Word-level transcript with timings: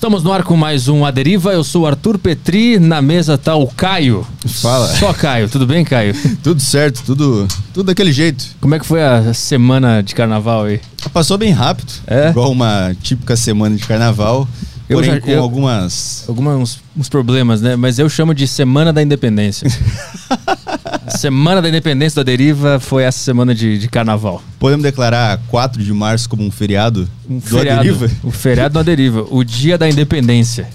Estamos 0.00 0.22
no 0.22 0.32
ar 0.32 0.42
com 0.44 0.56
mais 0.56 0.88
um 0.88 1.04
A 1.04 1.10
Deriva. 1.10 1.52
Eu 1.52 1.62
sou 1.62 1.82
o 1.82 1.86
Arthur 1.86 2.16
Petri, 2.16 2.78
na 2.78 3.02
mesa 3.02 3.36
tá 3.36 3.54
o 3.54 3.66
Caio. 3.66 4.26
Fala. 4.46 4.86
Só 4.96 5.12
Caio, 5.12 5.46
tudo 5.46 5.66
bem, 5.66 5.84
Caio? 5.84 6.14
Tudo 6.42 6.58
certo, 6.62 7.02
tudo, 7.04 7.46
tudo 7.74 7.84
daquele 7.88 8.10
jeito. 8.10 8.42
Como 8.62 8.74
é 8.74 8.78
que 8.78 8.86
foi 8.86 9.02
a 9.04 9.34
semana 9.34 10.02
de 10.02 10.14
carnaval 10.14 10.64
aí? 10.64 10.80
Passou 11.12 11.36
bem 11.36 11.52
rápido, 11.52 11.92
É? 12.06 12.30
igual 12.30 12.50
uma 12.50 12.96
típica 13.02 13.36
semana 13.36 13.76
de 13.76 13.84
carnaval, 13.86 14.48
Eu 14.88 14.96
porém 14.96 15.10
já- 15.12 15.20
com 15.20 15.30
eu- 15.30 15.42
algumas... 15.42 16.24
Alguns 16.26 16.80
uns 16.96 17.08
problemas, 17.10 17.60
né? 17.60 17.76
Mas 17.76 17.98
eu 17.98 18.08
chamo 18.08 18.34
de 18.34 18.48
Semana 18.48 18.94
da 18.94 19.02
Independência. 19.02 19.68
Semana 21.08 21.62
da 21.62 21.68
Independência 21.68 22.16
da 22.16 22.22
Deriva 22.22 22.78
foi 22.78 23.02
essa 23.02 23.18
semana 23.18 23.54
de, 23.54 23.78
de 23.78 23.88
carnaval. 23.88 24.42
Podemos 24.58 24.82
declarar 24.82 25.40
4 25.48 25.82
de 25.82 25.92
março 25.92 26.28
como 26.28 26.44
um 26.44 26.50
feriado 26.50 27.08
Um 27.28 27.38
do 27.38 27.46
feriado. 27.46 27.80
Aderiva? 27.80 28.10
O 28.22 28.30
feriado 28.30 28.74
da 28.74 28.82
Deriva. 28.82 29.26
O 29.30 29.42
dia 29.42 29.78
da 29.78 29.88
Independência. 29.88 30.68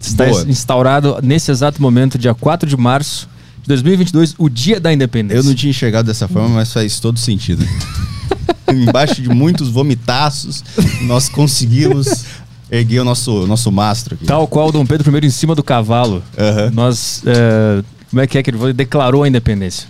Está 0.00 0.26
Boa. 0.26 0.44
instaurado 0.48 1.18
nesse 1.22 1.50
exato 1.50 1.80
momento, 1.82 2.18
dia 2.18 2.34
4 2.34 2.68
de 2.68 2.76
março 2.76 3.28
de 3.62 3.68
2022, 3.68 4.34
o 4.38 4.48
dia 4.48 4.78
da 4.78 4.92
Independência. 4.92 5.40
Eu 5.40 5.44
não 5.44 5.54
tinha 5.54 5.70
enxergado 5.70 6.06
dessa 6.06 6.28
forma, 6.28 6.48
mas 6.50 6.72
faz 6.72 7.00
todo 7.00 7.18
sentido. 7.18 7.66
Embaixo 8.72 9.20
de 9.20 9.28
muitos 9.28 9.68
vomitaços, 9.68 10.62
nós 11.02 11.28
conseguimos 11.28 12.24
erguer 12.70 13.00
o 13.00 13.04
nosso, 13.04 13.46
nosso 13.46 13.70
mastro 13.72 14.14
aqui. 14.14 14.24
Tal 14.24 14.46
qual 14.46 14.70
Dom 14.70 14.84
Pedro 14.84 15.16
I 15.16 15.26
em 15.26 15.30
cima 15.30 15.54
do 15.54 15.62
cavalo. 15.62 16.22
Aham. 16.38 16.70
Nós. 16.72 17.22
é, 17.26 17.82
como 18.16 18.22
é 18.22 18.26
que 18.26 18.38
é 18.38 18.42
que 18.42 18.48
ele 18.48 18.72
declarou 18.72 19.24
a 19.24 19.28
independência? 19.28 19.86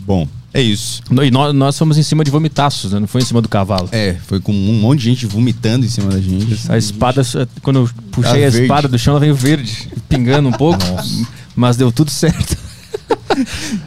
Bom, 0.00 0.26
é 0.52 0.60
isso. 0.60 1.00
E 1.22 1.30
nós, 1.30 1.54
nós 1.54 1.78
fomos 1.78 1.96
em 1.96 2.02
cima 2.02 2.24
de 2.24 2.30
vomitaços, 2.30 2.90
né? 2.90 2.98
Não 2.98 3.06
foi 3.06 3.22
em 3.22 3.24
cima 3.24 3.40
do 3.40 3.48
cavalo. 3.48 3.88
É, 3.92 4.16
foi 4.26 4.40
com 4.40 4.52
um 4.52 4.80
monte 4.80 4.98
de 4.98 5.04
gente 5.04 5.26
vomitando 5.26 5.86
em 5.86 5.88
cima 5.88 6.10
da 6.10 6.20
gente. 6.20 6.58
A 6.68 6.76
espada, 6.76 7.22
quando 7.62 7.78
eu 7.78 7.90
puxei 8.10 8.32
Tá 8.32 8.36
a 8.48 8.50
verde. 8.50 8.62
espada 8.62 8.88
do 8.88 8.98
chão, 8.98 9.12
ela 9.12 9.20
veio 9.20 9.34
verde, 9.36 9.88
pingando 10.08 10.48
um 10.48 10.52
pouco. 10.52 10.82
Mas 11.54 11.76
deu 11.76 11.92
tudo 11.92 12.10
certo. 12.10 12.56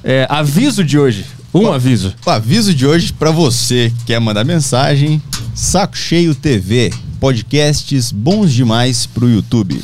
É, 0.05 0.25
aviso 0.29 0.85
de 0.85 0.97
hoje. 0.97 1.25
Um 1.53 1.69
aviso. 1.69 2.13
O 2.25 2.29
aviso 2.29 2.73
de 2.73 2.87
hoje 2.87 3.11
pra 3.11 3.29
você 3.29 3.91
que 3.99 4.05
quer 4.05 4.21
mandar 4.21 4.45
mensagem: 4.45 5.21
Saco 5.53 5.97
Cheio 5.97 6.33
TV, 6.33 6.93
podcasts 7.19 8.09
bons 8.13 8.53
demais 8.53 9.05
pro 9.05 9.29
YouTube. 9.29 9.81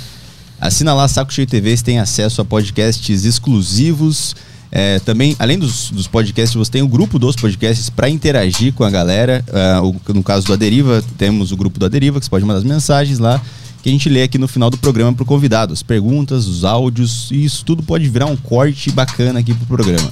Assina 0.59 0.93
lá 0.93 1.07
Saco 1.07 1.31
Cheio 1.31 1.47
TV, 1.47 1.75
você 1.77 1.83
tem 1.83 1.99
acesso 1.99 2.41
a 2.41 2.45
podcasts 2.45 3.25
exclusivos. 3.25 4.35
É, 4.71 4.99
também, 4.99 5.35
além 5.39 5.57
dos, 5.57 5.91
dos 5.91 6.07
podcasts, 6.07 6.53
você 6.55 6.69
tem 6.71 6.81
o 6.81 6.87
grupo 6.87 7.17
dos 7.17 7.35
podcasts 7.35 7.89
para 7.89 8.09
interagir 8.09 8.73
com 8.73 8.83
a 8.83 8.89
galera. 8.89 9.43
É, 9.47 9.79
o- 9.79 9.95
no 10.13 10.23
caso 10.23 10.45
do 10.47 10.53
Aderiva, 10.53 11.03
temos 11.17 11.51
o 11.51 11.57
grupo 11.57 11.79
do 11.79 11.85
Aderiva, 11.85 12.19
que 12.19 12.25
você 12.25 12.29
pode 12.29 12.43
mandar 12.43 12.59
as 12.59 12.65
mensagens 12.65 13.17
lá, 13.19 13.41
que 13.81 13.87
a 13.89 13.91
gente 13.91 14.09
lê 14.09 14.23
aqui 14.23 14.37
no 14.37 14.47
final 14.47 14.69
do 14.69 14.77
programa 14.77 15.13
pro 15.13 15.23
convidado. 15.25 15.71
As 15.73 15.81
perguntas, 15.83 16.47
os 16.47 16.65
áudios, 16.65 17.29
e 17.31 17.45
isso 17.45 17.63
tudo 17.63 17.81
pode 17.81 18.09
virar 18.09 18.25
um 18.25 18.35
corte 18.35 18.91
bacana 18.91 19.39
aqui 19.39 19.53
pro 19.53 19.65
programa. 19.67 20.11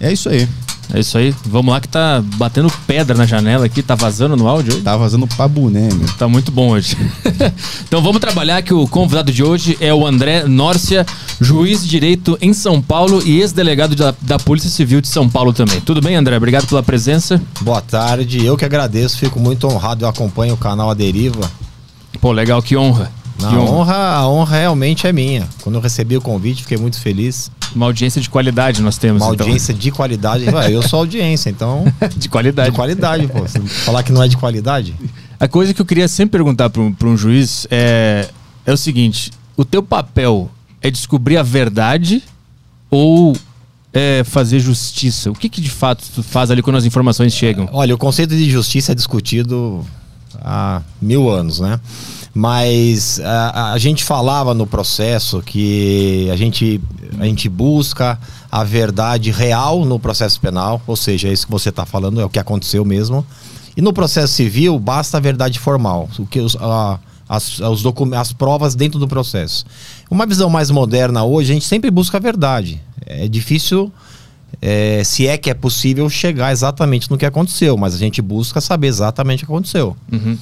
É 0.00 0.12
isso 0.12 0.28
aí. 0.28 0.48
É 0.92 1.00
isso 1.00 1.16
aí. 1.16 1.34
Vamos 1.44 1.72
lá 1.72 1.80
que 1.80 1.88
tá 1.88 2.22
batendo 2.36 2.70
pedra 2.86 3.16
na 3.16 3.26
janela 3.26 3.66
aqui, 3.66 3.82
tá 3.82 3.94
vazando 3.94 4.36
no 4.36 4.46
áudio 4.46 4.74
hoje. 4.74 4.82
Tá 4.82 4.96
vazando 4.96 5.26
pra 5.26 5.48
boné, 5.48 5.88
meu. 5.92 6.08
Tá 6.18 6.28
muito 6.28 6.50
bom 6.52 6.70
hoje. 6.70 6.96
então 7.86 8.02
vamos 8.02 8.20
trabalhar 8.20 8.62
que 8.62 8.74
o 8.74 8.86
convidado 8.86 9.32
de 9.32 9.42
hoje 9.42 9.76
é 9.80 9.92
o 9.92 10.06
André 10.06 10.44
Nórcia, 10.44 11.06
juiz 11.40 11.82
de 11.82 11.88
direito 11.88 12.36
em 12.40 12.52
São 12.52 12.80
Paulo 12.80 13.22
e 13.24 13.40
ex-delegado 13.40 13.96
da, 13.96 14.14
da 14.20 14.38
Polícia 14.38 14.70
Civil 14.70 15.00
de 15.00 15.08
São 15.08 15.28
Paulo 15.28 15.52
também. 15.52 15.80
Tudo 15.80 16.00
bem, 16.00 16.16
André? 16.16 16.36
Obrigado 16.36 16.66
pela 16.66 16.82
presença. 16.82 17.40
Boa 17.60 17.80
tarde, 17.80 18.44
eu 18.44 18.56
que 18.56 18.64
agradeço, 18.64 19.18
fico 19.18 19.40
muito 19.40 19.66
honrado, 19.66 20.04
eu 20.04 20.08
acompanho 20.08 20.54
o 20.54 20.58
canal 20.58 20.90
A 20.90 20.94
Deriva. 20.94 21.50
Pô, 22.20 22.32
legal, 22.32 22.62
que 22.62 22.76
honra. 22.76 23.10
A 23.44 23.50
Que 23.50 23.56
honra. 23.56 23.70
honra, 23.70 23.96
a 24.16 24.28
honra 24.28 24.56
realmente 24.58 25.06
é 25.06 25.12
minha. 25.12 25.48
Quando 25.62 25.76
eu 25.76 25.80
recebi 25.80 26.16
o 26.16 26.20
convite, 26.20 26.62
fiquei 26.62 26.78
muito 26.78 27.00
feliz. 27.00 27.50
Uma 27.74 27.86
audiência 27.86 28.20
de 28.20 28.28
qualidade 28.28 28.82
nós 28.82 28.98
temos. 28.98 29.22
Uma 29.22 29.34
então. 29.34 29.46
audiência 29.46 29.72
de 29.72 29.90
qualidade. 29.90 30.44
Ué, 30.48 30.72
eu 30.72 30.82
sou 30.82 31.00
audiência, 31.00 31.50
então. 31.50 31.84
de 32.16 32.28
qualidade. 32.28 32.70
De 32.70 32.76
qualidade, 32.76 33.26
pô. 33.28 33.44
Falar 33.84 34.02
que 34.02 34.12
não 34.12 34.22
é 34.22 34.28
de 34.28 34.36
qualidade. 34.36 34.94
A 35.40 35.48
coisa 35.48 35.72
que 35.74 35.80
eu 35.80 35.86
queria 35.86 36.08
sempre 36.08 36.32
perguntar 36.32 36.70
para 36.70 36.82
um, 36.82 36.94
um 37.04 37.16
juiz 37.16 37.66
é, 37.70 38.28
é 38.64 38.72
o 38.72 38.76
seguinte: 38.76 39.30
o 39.56 39.64
teu 39.64 39.82
papel 39.82 40.50
é 40.80 40.90
descobrir 40.90 41.36
a 41.36 41.42
verdade 41.42 42.22
ou 42.90 43.34
é 43.92 44.22
fazer 44.24 44.58
justiça? 44.58 45.30
O 45.30 45.34
que, 45.34 45.48
que 45.48 45.60
de 45.60 45.70
fato 45.70 46.04
tu 46.14 46.22
faz 46.22 46.50
ali 46.50 46.62
quando 46.62 46.76
as 46.76 46.84
informações 46.84 47.34
chegam? 47.34 47.68
Olha, 47.72 47.94
o 47.94 47.98
conceito 47.98 48.36
de 48.36 48.50
justiça 48.50 48.92
é 48.92 48.94
discutido 48.94 49.84
há 50.36 50.82
mil 51.00 51.30
anos, 51.30 51.60
né? 51.60 51.78
Mas 52.34 53.20
a, 53.20 53.72
a 53.72 53.78
gente 53.78 54.04
falava 54.04 54.54
no 54.54 54.66
processo 54.66 55.42
que 55.42 56.28
a 56.32 56.36
gente, 56.36 56.80
a 57.18 57.24
gente 57.26 57.48
busca 57.48 58.18
a 58.50 58.64
verdade 58.64 59.30
real 59.30 59.84
no 59.84 59.98
processo 59.98 60.40
penal, 60.40 60.80
ou 60.86 60.96
seja, 60.96 61.28
é 61.28 61.32
isso 61.32 61.46
que 61.46 61.52
você 61.52 61.68
está 61.68 61.84
falando, 61.84 62.20
é 62.20 62.24
o 62.24 62.30
que 62.30 62.38
aconteceu 62.38 62.84
mesmo. 62.84 63.24
E 63.76 63.82
no 63.82 63.92
processo 63.92 64.32
civil, 64.32 64.78
basta 64.78 65.18
a 65.18 65.20
verdade 65.20 65.58
formal, 65.58 66.08
o 66.18 66.26
que 66.26 66.40
os, 66.40 66.56
a- 66.56 66.98
as, 67.28 67.60
os 67.60 67.82
as 68.18 68.32
provas 68.32 68.74
dentro 68.74 68.98
do 68.98 69.06
processo. 69.08 69.64
Uma 70.10 70.26
visão 70.26 70.48
mais 70.50 70.70
moderna 70.70 71.24
hoje, 71.24 71.50
a 71.50 71.54
gente 71.54 71.66
sempre 71.66 71.90
busca 71.90 72.16
a 72.16 72.20
verdade. 72.20 72.80
É 73.06 73.28
difícil 73.28 73.92
é, 74.60 75.02
se 75.04 75.26
é 75.26 75.36
que 75.38 75.48
é 75.50 75.54
possível 75.54 76.08
chegar 76.10 76.52
exatamente 76.52 77.10
no 77.10 77.16
que 77.18 77.24
aconteceu, 77.26 77.76
mas 77.76 77.94
a 77.94 77.98
gente 77.98 78.20
busca 78.22 78.60
saber 78.60 78.86
exatamente 78.88 79.44
o 79.44 79.46
que 79.46 79.52
aconteceu. 79.52 79.96
Uhum. 80.10 80.36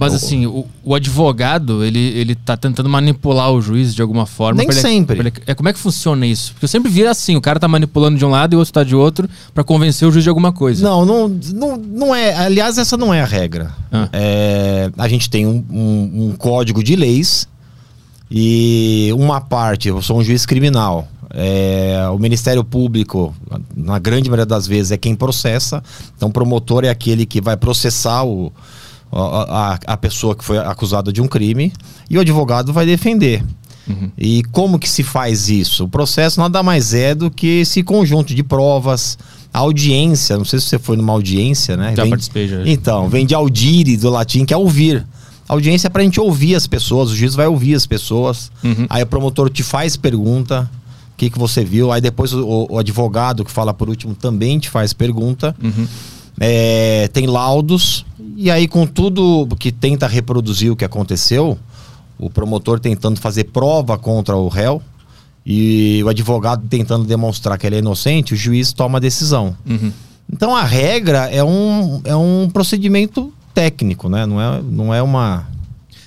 Mas 0.00 0.12
assim, 0.14 0.46
o, 0.46 0.66
o 0.82 0.94
advogado, 0.94 1.84
ele, 1.84 1.98
ele 1.98 2.34
tá 2.34 2.56
tentando 2.56 2.88
manipular 2.88 3.50
o 3.52 3.60
juiz 3.60 3.94
de 3.94 4.02
alguma 4.02 4.26
forma. 4.26 4.58
Nem 4.58 4.66
ele- 4.68 4.80
sempre. 4.80 5.18
ele- 5.20 5.32
é, 5.46 5.54
como 5.54 5.68
é 5.68 5.72
que 5.72 5.78
funciona 5.78 6.26
isso? 6.26 6.52
Porque 6.52 6.64
eu 6.64 6.68
sempre 6.68 6.90
vi 6.90 7.06
assim, 7.06 7.36
o 7.36 7.40
cara 7.40 7.60
tá 7.60 7.68
manipulando 7.68 8.18
de 8.18 8.24
um 8.24 8.30
lado 8.30 8.54
e 8.54 8.56
o 8.56 8.58
outro 8.58 8.72
tá 8.74 8.82
de 8.82 8.96
outro 8.96 9.28
pra 9.54 9.62
convencer 9.62 10.08
o 10.08 10.10
juiz 10.10 10.22
de 10.24 10.28
alguma 10.28 10.52
coisa. 10.52 10.82
Não, 10.82 11.04
não, 11.04 11.28
não, 11.52 11.76
não 11.76 12.14
é. 12.14 12.34
Aliás, 12.34 12.76
essa 12.78 12.96
não 12.96 13.12
é 13.14 13.20
a 13.20 13.26
regra. 13.26 13.72
Ah. 13.92 14.08
É, 14.12 14.90
a 14.98 15.06
gente 15.08 15.28
tem 15.30 15.46
um, 15.46 15.64
um- 15.70 16.26
um 16.30 16.32
código 16.36 16.82
de 16.82 16.96
leis 16.96 17.46
e 18.30 19.10
uma 19.16 19.40
parte, 19.40 19.88
eu 19.88 20.00
sou 20.02 20.18
um 20.18 20.24
juiz 20.24 20.44
criminal. 20.46 21.08
é, 21.36 22.08
o 22.12 22.18
Ministério 22.18 22.62
Público, 22.62 23.34
na 23.76 23.98
grande 23.98 24.28
maioria 24.30 24.46
das 24.46 24.68
vezes, 24.68 24.92
é 24.92 24.96
quem 24.96 25.16
processa. 25.16 25.82
Então, 26.16 26.28
o 26.28 26.32
promotor 26.32 26.84
é 26.84 26.88
aquele 26.90 27.26
que 27.26 27.40
vai 27.40 27.56
processar 27.56 28.22
o, 28.24 28.52
a, 29.14 29.72
a- 29.74 29.78
a 29.86 29.96
pessoa 29.96 30.34
que 30.34 30.44
foi 30.44 30.58
acusada 30.58 31.12
de 31.12 31.20
um 31.22 31.26
crime 31.28 31.72
e 32.10 32.18
o 32.18 32.20
advogado 32.20 32.72
vai 32.72 32.84
defender. 32.86 33.44
Uhum. 33.86 34.10
E 34.16 34.42
como 34.50 34.78
que 34.78 34.88
se 34.88 35.02
faz 35.02 35.48
isso? 35.48 35.84
O 35.84 35.88
processo 35.88 36.40
nada 36.40 36.62
mais 36.62 36.94
é 36.94 37.14
do 37.14 37.30
que 37.30 37.60
esse 37.60 37.82
conjunto 37.82 38.34
de 38.34 38.42
provas, 38.42 39.18
a 39.52 39.58
audiência. 39.58 40.36
Não 40.38 40.44
sei 40.44 40.58
se 40.58 40.66
você 40.66 40.78
foi 40.78 40.96
numa 40.96 41.12
audiência, 41.12 41.76
né? 41.76 41.94
Já 41.94 42.02
Vem- 42.02 42.10
participei, 42.10 42.48
já. 42.48 42.62
Então, 42.66 43.08
vem 43.08 43.26
de 43.26 43.34
audire, 43.34 43.96
do 43.96 44.08
latim, 44.10 44.44
que 44.44 44.54
é 44.54 44.56
ouvir. 44.56 45.04
Audiência 45.46 45.88
é 45.88 45.90
pra 45.90 46.02
gente 46.02 46.18
ouvir 46.18 46.54
as 46.54 46.66
pessoas, 46.66 47.10
o 47.10 47.14
juiz 47.16 47.34
vai 47.34 47.46
ouvir 47.46 47.74
as 47.74 47.84
pessoas. 47.86 48.50
Uhum. 48.64 48.86
Aí 48.88 49.02
o 49.02 49.06
promotor 49.06 49.50
te 49.50 49.62
faz 49.62 49.94
pergunta, 49.98 50.70
o 51.12 51.16
que, 51.18 51.28
que 51.28 51.38
você 51.38 51.62
viu. 51.62 51.92
Aí 51.92 52.00
depois 52.00 52.32
o, 52.32 52.66
o 52.70 52.78
advogado, 52.78 53.44
que 53.44 53.50
fala 53.50 53.74
por 53.74 53.90
último, 53.90 54.14
também 54.14 54.58
te 54.58 54.70
faz 54.70 54.94
pergunta. 54.94 55.54
Uhum. 55.62 55.86
É, 56.40 57.08
tem 57.12 57.26
laudos, 57.26 58.04
e 58.36 58.50
aí 58.50 58.66
com 58.66 58.86
tudo 58.86 59.46
que 59.58 59.70
tenta 59.70 60.06
reproduzir 60.06 60.72
o 60.72 60.76
que 60.76 60.84
aconteceu, 60.84 61.58
o 62.18 62.28
promotor 62.28 62.80
tentando 62.80 63.20
fazer 63.20 63.44
prova 63.44 63.96
contra 63.96 64.36
o 64.36 64.48
réu 64.48 64.82
e 65.46 66.02
o 66.04 66.08
advogado 66.08 66.66
tentando 66.68 67.04
demonstrar 67.04 67.58
que 67.58 67.66
ele 67.66 67.76
é 67.76 67.78
inocente, 67.78 68.34
o 68.34 68.36
juiz 68.36 68.72
toma 68.72 68.98
a 68.98 69.00
decisão. 69.00 69.56
Uhum. 69.64 69.92
Então 70.32 70.56
a 70.56 70.64
regra 70.64 71.30
é 71.30 71.44
um, 71.44 72.00
é 72.04 72.16
um 72.16 72.48
procedimento 72.52 73.32
técnico, 73.52 74.08
né? 74.08 74.26
Não 74.26 74.40
é, 74.40 74.62
não 74.62 74.94
é 74.94 75.02
uma. 75.02 75.46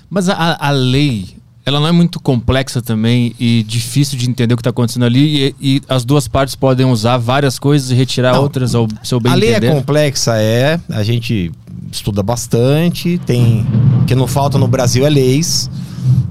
Mas 0.09 0.27
a, 0.27 0.57
a 0.59 0.71
lei, 0.71 1.36
ela 1.67 1.81
não 1.81 1.87
é 1.87 1.91
muito 1.91 2.17
complexa 2.17 2.81
também 2.81 3.35
e 3.37 3.61
difícil 3.61 4.17
de 4.17 4.29
entender 4.29 4.53
o 4.53 4.57
que 4.57 4.61
está 4.61 4.69
acontecendo 4.69 5.03
ali 5.03 5.53
e, 5.59 5.75
e 5.75 5.81
as 5.89 6.05
duas 6.05 6.25
partes 6.25 6.55
podem 6.55 6.85
usar 6.85 7.17
várias 7.17 7.59
coisas 7.59 7.91
e 7.91 7.93
retirar 7.93 8.35
Não, 8.35 8.41
outras 8.43 8.73
ao 8.73 8.87
seu 9.03 9.19
bem 9.19 9.33
a 9.33 9.35
lei 9.35 9.49
entender? 9.49 9.67
é 9.67 9.71
complexa, 9.71 10.37
é. 10.37 10.79
A 10.89 11.03
gente 11.03 11.51
estuda 11.91 12.23
bastante, 12.23 13.19
tem. 13.25 13.67
O 14.01 14.05
que 14.05 14.15
não 14.15 14.27
falta 14.27 14.57
no 14.57 14.65
Brasil 14.65 15.05
é 15.05 15.09
leis. 15.09 15.69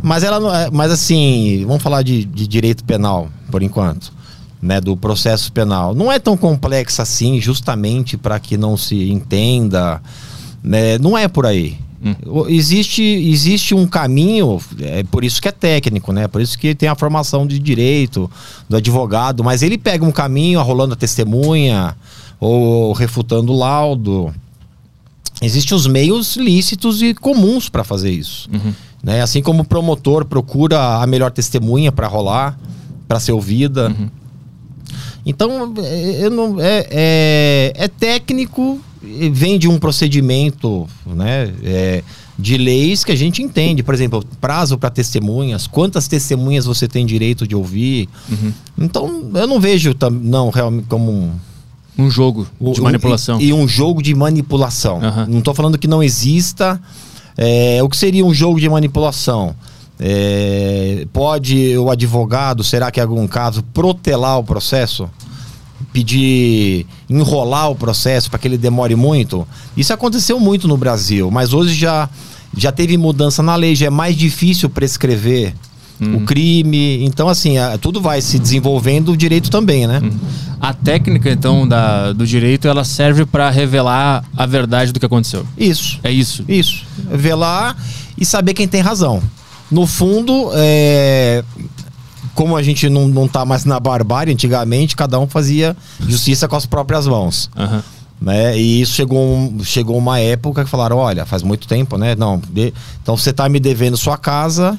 Mas 0.03 0.25
ela 0.25 0.41
não 0.41 0.55
é. 0.55 0.71
Mas 0.71 0.91
assim, 0.91 1.67
vamos 1.67 1.83
falar 1.83 2.01
de, 2.01 2.25
de 2.25 2.47
direito 2.47 2.83
penal, 2.83 3.29
por 3.51 3.63
enquanto. 3.63 4.15
Né, 4.63 4.81
do 4.81 4.97
processo 4.97 5.53
penal. 5.53 5.95
Não 5.95 6.11
é 6.11 6.19
tão 6.19 6.35
complexa 6.35 7.03
assim, 7.03 7.43
justamente 7.43 8.17
para 8.17 8.41
que 8.41 8.57
não 8.57 8.75
se 8.75 9.11
entenda. 9.13 10.01
Né, 10.65 10.97
não 10.97 11.17
é 11.17 11.29
por 11.29 11.45
aí. 11.45 11.77
Hum. 12.07 12.45
Existe, 12.49 13.03
existe 13.03 13.75
um 13.75 13.87
caminho, 13.87 14.61
é 14.81 15.03
por 15.03 15.25
isso 15.25 15.43
que 15.43 15.49
é 15.49 15.53
técnico, 15.53 16.13
né? 16.13 16.29
Por 16.29 16.41
isso 16.41 16.59
que 16.59 16.75
tem 16.75 16.89
a 16.89 16.95
formação 16.95 17.47
de 17.47 17.59
direito 17.59 18.31
do 18.69 18.77
advogado, 18.77 19.43
mas 19.43 19.63
ele 19.63 19.77
pega 19.77 20.05
um 20.05 20.13
caminho 20.13 20.61
arrolando 20.61 20.93
a 20.93 20.97
testemunha 20.97 21.97
ou 22.39 22.93
refutando 22.93 23.53
o 23.53 23.57
laudo. 23.57 24.33
Existem 25.43 25.77
os 25.77 25.87
meios 25.87 26.37
lícitos 26.37 27.03
e 27.03 27.13
comuns 27.13 27.69
para 27.69 27.85
fazer 27.85 28.11
isso. 28.11 28.49
Uhum. 28.53 28.73
Né? 29.03 29.21
Assim 29.21 29.43
como 29.43 29.63
o 29.63 29.65
promotor 29.65 30.25
procura 30.25 31.03
a 31.03 31.07
melhor 31.07 31.31
testemunha 31.31 31.93
para 31.93 32.07
rolar, 32.07 32.59
para 33.07 33.21
ser 33.21 33.33
ouvida. 33.33 33.89
Uhum. 33.89 34.09
Então, 35.27 35.75
é, 35.79 36.25
eu 36.25 36.31
não, 36.31 36.61
é, 36.61 36.87
é, 36.89 37.73
é 37.75 37.89
técnico, 37.89 38.81
vem 39.33 39.59
de 39.59 39.69
um 39.69 39.79
procedimento 39.79 40.87
né, 41.07 41.53
é, 41.63 42.03
de 42.39 42.57
leis 42.57 43.05
que 43.05 43.13
a 43.13 43.17
gente 43.17 43.43
entende. 43.43 43.83
Por 43.83 43.95
exemplo, 43.95 44.25
prazo 44.41 44.77
para 44.77 44.91
testemunhas, 44.91 45.67
quantas 45.67 46.07
testemunhas 46.09 46.67
você 46.67 46.87
tem 46.89 47.07
direito 47.07 47.47
de 47.47 47.55
ouvir. 47.55 48.09
Uhum. 48.31 48.53
Então, 48.79 49.31
eu 49.35 49.47
não 49.47 49.61
vejo 49.61 49.95
não 50.23 50.51
realmente 50.51 50.87
como 50.89 51.11
um, 51.13 51.33
Um 51.99 52.11
jogo 52.11 52.47
de 52.61 52.81
um- 52.81 52.85
manipulação. 52.85 53.41
E, 53.41 53.47
e 53.49 53.53
um 53.53 53.67
jogo 53.67 54.03
de 54.03 54.15
manipulação. 54.15 55.03
Aham. 55.03 55.27
Não 55.29 55.39
estou 55.39 55.55
falando 55.55 55.79
que 55.79 55.87
não 55.89 56.03
exista. 56.03 56.81
é, 57.37 57.83
o 57.83 57.89
que 57.89 57.97
seria 57.97 58.25
um 58.25 58.35
jogo 58.35 58.61
de 58.61 58.69
manipulação? 58.69 59.55
É, 59.99 61.07
pode 61.13 61.77
o 61.79 61.91
advogado, 61.91 62.63
será 62.63 62.91
que 62.91 63.01
em 63.01 63.03
algum 63.03 63.27
caso, 63.27 63.63
protelar 63.73 64.39
o 64.39 64.45
processo? 64.45 65.09
Pedir, 66.07 66.85
enrolar 67.09 67.71
o 67.71 67.75
processo 67.75 68.29
para 68.29 68.39
que 68.39 68.47
ele 68.47 68.59
demore 68.59 68.95
muito? 68.95 69.49
Isso 69.75 69.95
aconteceu 69.95 70.39
muito 70.39 70.69
no 70.69 70.77
Brasil, 70.77 71.31
mas 71.31 71.55
hoje 71.55 71.75
já, 71.75 72.07
já 72.55 72.71
teve 72.71 72.99
mudança 72.99 73.43
na 73.43 73.57
lei, 73.57 73.75
já 73.75 73.87
é 73.87 73.91
mais 73.91 74.15
difícil 74.15 74.69
prescrever 74.69 75.55
o 75.99 76.21
crime. 76.27 77.03
Então, 77.03 77.31
assim, 77.31 77.57
a- 77.57 77.79
tudo 77.79 77.99
vai 78.03 78.21
se 78.21 78.39
desenvolvendo 78.39 79.13
o 79.13 79.17
direito 79.17 79.49
também, 79.51 79.87
né? 79.87 80.03
A 80.61 80.75
técnica, 80.75 81.31
então, 81.31 81.67
da, 81.67 82.13
do 82.13 82.27
direito, 82.27 82.69
ela 82.69 82.85
serve 82.85 83.25
para 83.25 83.49
revelar 83.49 84.23
a 84.37 84.45
verdade 84.45 84.93
do 84.93 85.01
que 85.01 85.07
aconteceu. 85.07 85.47
Isso. 85.57 85.99
É 86.05 86.13
isso. 86.13 86.45
Isso. 86.47 86.85
Velar 87.11 87.75
e 88.19 88.27
saber 88.27 88.53
quem 88.53 88.69
tem 88.69 88.83
razão. 88.83 89.23
No 89.71 89.87
fundo, 89.87 90.51
é, 90.53 91.43
como 92.37 92.57
a 92.57 92.63
gente 92.63 92.89
não, 92.89 93.09
não 93.09 93.27
tá 93.27 93.45
mais 93.45 93.65
na 93.65 93.81
barbárie, 93.81 94.33
antigamente 94.33 94.95
cada 94.95 95.19
um 95.19 95.27
fazia 95.27 95.77
justiça 95.99 96.47
com 96.47 96.55
as 96.55 96.67
próprias 96.67 97.07
mãos. 97.09 97.51
Aham. 97.57 97.83
Né? 98.21 98.57
E 98.59 98.81
isso 98.81 98.95
chegou, 98.95 99.53
chegou 99.65 99.99
uma 99.99 100.21
época 100.21 100.63
que 100.65 100.71
falaram: 100.71 100.97
olha, 100.99 101.27
faz 101.27 101.43
muito 101.43 101.67
tempo, 101.67 101.99
né? 101.99 102.15
Não, 102.15 102.41
de- 102.51 102.73
então 103.03 103.17
você 103.17 103.33
tá 103.33 103.49
me 103.49 103.59
devendo 103.59 103.97
sua 103.97 104.17
casa. 104.17 104.79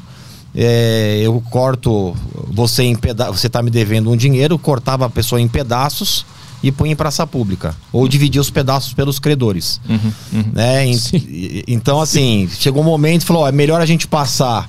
é, 0.56 1.20
eu 1.22 1.40
corto 1.52 2.16
você 2.52 2.84
em 2.84 2.96
peda 2.96 3.30
você 3.32 3.48
tá 3.50 3.62
me 3.62 3.70
devendo 3.70 4.10
um 4.10 4.16
dinheiro, 4.18 4.58
cortava 4.58 5.06
a 5.06 5.10
pessoa 5.10 5.40
em 5.40 5.48
pedaços 5.48 6.26
e 6.64 6.72
punha 6.72 6.94
em 6.94 6.96
praça 6.96 7.28
pública. 7.28 7.76
Ou 7.94 8.08
dividia 8.08 8.42
os 8.42 8.50
pedaços 8.50 8.92
pelos 8.94 9.20
credores 9.20 9.80
Uhum, 9.88 10.12
uhum. 10.34 10.44
né? 10.54 10.92
Sim. 10.94 11.22
Então, 11.68 12.02
assim, 12.02 12.50
chegou 12.60 12.82
um 12.82 12.86
momento 12.86 13.22
e 13.22 13.26
falou: 13.26 13.44
ó, 13.44 13.48
é 13.48 13.52
melhor 13.52 13.80
a 13.82 13.86
gente 13.86 14.08
passar 14.08 14.68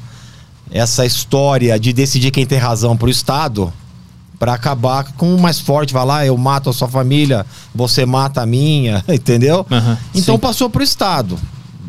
essa 0.71 1.05
história 1.07 1.79
de 1.79 1.93
decidir 1.93 2.31
quem 2.31 2.45
tem 2.47 2.59
razão 2.59 2.97
pro 2.97 3.09
Estado 3.11 3.73
para 4.39 4.55
acabar 4.55 5.13
com 5.15 5.35
o 5.35 5.41
mais 5.41 5.59
forte. 5.59 5.93
Vai 5.93 6.05
lá, 6.07 6.27
eu 6.27 6.37
mato 6.37 6.71
a 6.71 6.73
sua 6.73 6.89
família, 6.89 7.45
você 7.75 8.07
mata 8.07 8.43
a 8.43 8.47
minha, 8.47 9.05
entendeu? 9.09 9.67
Aham, 9.71 9.99
Então 10.15 10.35
sim. 10.37 10.41
passou 10.41 10.71
pro 10.71 10.83
Estado. 10.83 11.39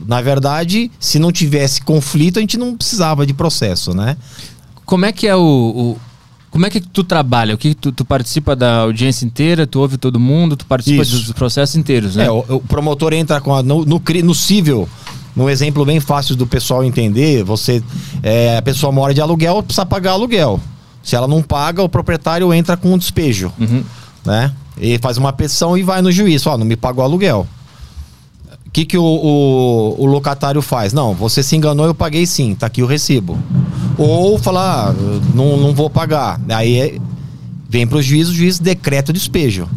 Na 0.07 0.21
verdade, 0.21 0.89
se 0.99 1.19
não 1.19 1.31
tivesse 1.31 1.81
conflito, 1.81 2.37
a 2.37 2.41
gente 2.41 2.57
não 2.57 2.75
precisava 2.75 3.25
de 3.27 3.33
processo, 3.33 3.93
né? 3.93 4.17
Como 4.85 5.05
é 5.05 5.11
que 5.11 5.27
é 5.27 5.35
o, 5.35 5.39
o- 5.39 5.97
Como 6.49 6.65
é 6.65 6.69
que 6.71 6.81
tu 6.81 7.03
trabalha? 7.03 7.53
O 7.53 7.57
que 7.59 7.75
tu, 7.75 7.91
tu 7.91 8.03
participa 8.03 8.55
da 8.55 8.77
audiência 8.79 9.23
inteira, 9.23 9.67
tu 9.67 9.79
ouve 9.79 9.97
todo 9.99 10.19
mundo, 10.19 10.55
tu 10.57 10.65
participa 10.65 11.03
Isso. 11.03 11.15
dos 11.21 11.31
processos 11.33 11.75
inteiros, 11.75 12.15
né? 12.15 12.25
É, 12.25 12.31
o, 12.31 12.39
o 12.49 12.59
promotor 12.59 13.13
entra 13.13 13.39
com 13.39 13.53
a, 13.53 13.61
no, 13.61 13.85
no, 13.85 14.01
no 14.23 14.33
cível. 14.33 14.89
Um 15.37 15.49
exemplo 15.49 15.85
bem 15.85 15.99
fácil 15.99 16.35
do 16.35 16.45
pessoal 16.45 16.83
entender, 16.83 17.43
você 17.43 17.81
é, 18.21 18.57
a 18.57 18.61
pessoa 18.61 18.91
mora 18.91 19.13
de 19.13 19.21
aluguel, 19.21 19.63
precisa 19.63 19.85
pagar 19.85 20.11
aluguel. 20.11 20.59
Se 21.03 21.15
ela 21.15 21.27
não 21.27 21.41
paga, 21.41 21.81
o 21.81 21.87
proprietário 21.89 22.53
entra 22.53 22.75
com 22.75 22.93
um 22.93 22.97
despejo, 22.97 23.51
Uhum. 23.59 23.83
né? 24.25 24.51
E 24.81 24.97
faz 24.99 25.17
uma 25.17 25.31
petição 25.33 25.77
e 25.77 25.83
vai 25.83 26.01
no 26.01 26.11
juiz, 26.11 26.45
ó, 26.47 26.57
não 26.57 26.65
me 26.65 26.75
pagou 26.75 27.03
aluguel. 27.03 27.47
O 28.65 28.71
que, 28.71 28.85
que 28.85 28.97
o, 28.97 29.03
o, 29.03 29.95
o 29.99 30.05
locatário 30.05 30.61
faz? 30.61 30.93
Não, 30.93 31.13
você 31.13 31.41
se 31.41 31.55
enganou, 31.55 31.85
eu 31.85 31.95
paguei 31.95 32.25
sim, 32.25 32.53
tá 32.53 32.67
aqui 32.67 32.83
o 32.83 32.85
recibo. 32.85 33.37
Ou 33.97 34.37
falar, 34.37 34.89
ah, 34.89 34.95
não, 35.33 35.57
não 35.57 35.73
vou 35.73 35.89
pagar. 35.89 36.39
Aí 36.49 36.77
é- 36.79 36.97
vem 37.67 37.87
para 37.87 37.97
o 37.97 38.01
juiz, 38.01 38.29
o 38.29 38.33
juiz 38.33 38.59
decreta 38.59 39.11
o 39.11 39.13
despejo. 39.13 39.67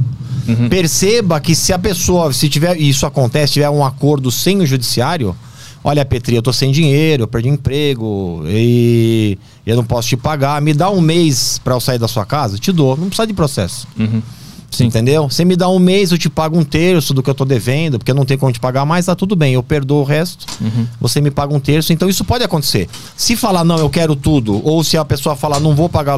Uhum. 0.48 0.68
Perceba 0.68 1.40
que 1.40 1.54
se 1.54 1.72
a 1.72 1.78
pessoa, 1.78 2.32
se 2.32 2.48
tiver, 2.48 2.76
e 2.80 2.88
isso 2.88 3.06
acontece, 3.06 3.54
tiver 3.54 3.70
um 3.70 3.84
acordo 3.84 4.30
sem 4.30 4.60
o 4.60 4.66
judiciário, 4.66 5.36
olha, 5.84 6.04
Petri, 6.04 6.34
eu 6.36 6.42
tô 6.42 6.52
sem 6.52 6.70
dinheiro, 6.72 7.24
eu 7.24 7.28
perdi 7.28 7.48
emprego 7.48 8.42
e 8.46 9.38
eu 9.66 9.76
não 9.76 9.84
posso 9.84 10.08
te 10.08 10.16
pagar, 10.16 10.60
me 10.60 10.72
dá 10.74 10.90
um 10.90 11.00
mês 11.00 11.60
para 11.62 11.74
eu 11.74 11.80
sair 11.80 11.98
da 11.98 12.08
sua 12.08 12.24
casa, 12.26 12.58
te 12.58 12.72
dou, 12.72 12.96
não 12.96 13.06
precisa 13.08 13.26
de 13.26 13.34
processo. 13.34 13.86
Uhum. 13.98 14.22
Sim. 14.70 14.86
Entendeu? 14.86 15.28
Você 15.28 15.44
me 15.44 15.54
dá 15.54 15.68
um 15.68 15.78
mês, 15.78 16.12
eu 16.12 16.16
te 16.18 16.30
pago 16.30 16.58
um 16.58 16.64
terço 16.64 17.12
do 17.12 17.22
que 17.22 17.28
eu 17.28 17.34
tô 17.34 17.44
devendo, 17.44 17.98
porque 17.98 18.10
eu 18.10 18.14
não 18.14 18.24
tenho 18.24 18.40
como 18.40 18.50
te 18.50 18.58
pagar 18.58 18.86
mais, 18.86 19.04
tá 19.04 19.14
tudo 19.14 19.36
bem, 19.36 19.52
eu 19.52 19.62
perdoo 19.62 20.00
o 20.00 20.04
resto, 20.04 20.46
Uhum. 20.62 20.86
você 20.98 21.20
me 21.20 21.30
paga 21.30 21.54
um 21.54 21.60
terço, 21.60 21.92
então 21.92 22.08
isso 22.08 22.24
pode 22.24 22.42
acontecer. 22.42 22.88
Se 23.14 23.36
falar, 23.36 23.64
não, 23.64 23.76
eu 23.76 23.90
quero 23.90 24.16
tudo, 24.16 24.66
ou 24.66 24.82
se 24.82 24.96
a 24.96 25.04
pessoa 25.04 25.36
falar, 25.36 25.60
não 25.60 25.74
vou 25.74 25.90
pagar 25.90 26.16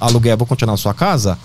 aluguel 0.00 0.36
vou 0.36 0.46
continuar 0.46 0.74
na 0.74 0.76
sua 0.76 0.94
casa, 0.94 1.36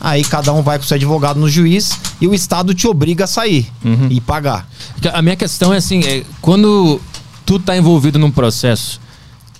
aí 0.00 0.22
cada 0.24 0.52
um 0.52 0.62
vai 0.62 0.78
com 0.78 0.84
seu 0.84 0.94
advogado 0.96 1.38
no 1.40 1.48
juiz 1.48 1.98
e 2.20 2.26
o 2.26 2.34
Estado 2.34 2.74
te 2.74 2.86
obriga 2.86 3.24
a 3.24 3.26
sair 3.26 3.70
Uhum. 3.84 4.08
e 4.10 4.20
pagar. 4.20 4.68
A 5.12 5.22
minha 5.22 5.36
questão 5.36 5.72
é 5.72 5.78
assim, 5.78 6.00
é, 6.04 6.22
quando 6.40 7.00
tu 7.46 7.58
tá 7.58 7.76
envolvido 7.76 8.18
num 8.18 8.30
processo 8.30 9.00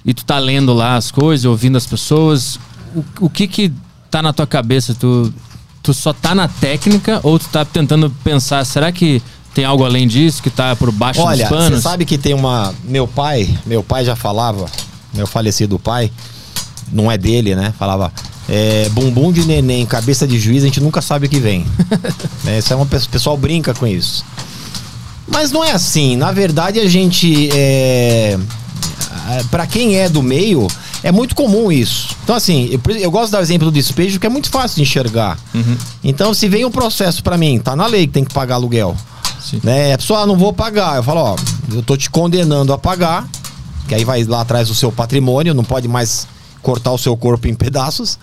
e 0.04 0.12
tu 0.12 0.24
tá 0.24 0.38
lendo 0.38 0.72
lá 0.74 0.96
as 0.96 1.10
coisas, 1.10 1.44
ouvindo 1.44 1.76
as 1.78 1.86
pessoas, 1.86 2.58
o, 2.94 3.04
o 3.26 3.30
que 3.30 3.46
que 3.48 3.72
tá 4.10 4.22
na 4.22 4.32
tua 4.32 4.46
cabeça? 4.46 4.94
Tu, 4.94 5.32
tu 5.82 5.94
só 5.94 6.12
tá 6.12 6.34
na 6.34 6.46
técnica 6.48 7.20
ou 7.22 7.38
tu 7.38 7.46
tá 7.48 7.64
tentando 7.64 8.10
pensar, 8.22 8.64
será 8.66 8.92
que 8.92 9.22
tem 9.54 9.64
algo 9.64 9.84
além 9.84 10.06
disso 10.08 10.42
que 10.42 10.50
tá 10.50 10.74
por 10.76 10.90
baixo 10.90 11.20
Olha, 11.20 11.36
dos 11.48 11.48
você 11.48 11.54
panos? 11.64 11.82
sabe 11.82 12.04
que 12.04 12.18
tem 12.18 12.34
uma. 12.34 12.74
Meu 12.84 13.06
pai, 13.06 13.48
meu 13.64 13.82
pai 13.84 14.04
já 14.04 14.16
falava, 14.16 14.66
meu 15.14 15.26
falecido 15.28 15.78
pai, 15.78 16.10
não 16.92 17.10
é 17.10 17.16
dele, 17.16 17.54
né? 17.54 17.72
Falava. 17.78 18.12
É, 18.48 18.88
bumbum 18.90 19.32
de 19.32 19.46
neném, 19.46 19.86
cabeça 19.86 20.26
de 20.26 20.38
juiz, 20.38 20.62
a 20.62 20.66
gente 20.66 20.80
nunca 20.80 21.00
sabe 21.00 21.26
o 21.26 21.28
que 21.28 21.40
vem. 21.40 21.66
né? 22.44 22.58
Isso 22.58 22.72
é 22.72 22.76
uma, 22.76 22.84
o 22.84 23.08
pessoal 23.08 23.36
brinca 23.36 23.72
com 23.72 23.86
isso. 23.86 24.24
Mas 25.26 25.50
não 25.50 25.64
é 25.64 25.72
assim. 25.72 26.16
Na 26.16 26.32
verdade, 26.32 26.78
a 26.78 26.88
gente. 26.88 27.48
É, 27.52 28.38
para 29.50 29.66
quem 29.66 29.96
é 29.96 30.08
do 30.08 30.22
meio, 30.22 30.66
é 31.02 31.10
muito 31.10 31.34
comum 31.34 31.72
isso. 31.72 32.14
Então, 32.22 32.36
assim, 32.36 32.68
eu, 32.70 32.96
eu 32.96 33.10
gosto 33.10 33.26
de 33.26 33.32
dar 33.32 33.38
o 33.38 33.42
exemplo 33.42 33.70
do 33.70 33.74
despejo, 33.74 34.20
que 34.20 34.26
é 34.26 34.30
muito 34.30 34.50
fácil 34.50 34.76
de 34.76 34.82
enxergar. 34.82 35.38
Uhum. 35.54 35.76
Então, 36.02 36.34
se 36.34 36.48
vem 36.48 36.64
um 36.64 36.70
processo 36.70 37.22
pra 37.22 37.36
mim, 37.36 37.58
tá 37.58 37.74
na 37.74 37.86
lei 37.86 38.06
que 38.06 38.12
tem 38.12 38.24
que 38.24 38.34
pagar 38.34 38.56
aluguel. 38.56 38.96
Sim. 39.40 39.60
Né? 39.62 39.94
A 39.94 39.98
pessoa, 39.98 40.20
ah, 40.20 40.26
não 40.26 40.36
vou 40.36 40.52
pagar. 40.52 40.96
Eu 40.96 41.02
falo, 41.02 41.20
ó, 41.20 41.36
eu 41.72 41.82
tô 41.82 41.96
te 41.96 42.08
condenando 42.10 42.72
a 42.72 42.78
pagar, 42.78 43.28
que 43.88 43.94
aí 43.94 44.04
vai 44.04 44.24
lá 44.24 44.40
atrás 44.40 44.68
do 44.68 44.74
seu 44.74 44.90
patrimônio, 44.90 45.54
não 45.54 45.64
pode 45.64 45.88
mais 45.88 46.26
cortar 46.64 46.90
o 46.90 46.98
seu 46.98 47.16
corpo 47.16 47.46
em 47.46 47.54
pedaços. 47.54 48.18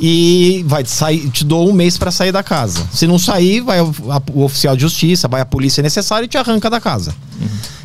E 0.00 0.64
vai 0.66 0.84
sair, 0.84 1.28
te 1.30 1.44
dou 1.44 1.68
um 1.68 1.72
mês 1.72 1.96
pra 1.98 2.10
sair 2.10 2.32
da 2.32 2.42
casa. 2.42 2.82
Se 2.92 3.06
não 3.06 3.18
sair, 3.18 3.60
vai 3.60 3.80
o, 3.80 3.92
a- 4.10 4.22
o 4.32 4.42
oficial 4.44 4.74
de 4.74 4.82
justiça, 4.82 5.28
vai 5.28 5.40
a 5.40 5.44
polícia 5.44 5.82
necessária 5.82 6.24
e 6.24 6.28
te 6.28 6.36
arranca 6.38 6.68
da 6.70 6.80
casa. 6.80 7.14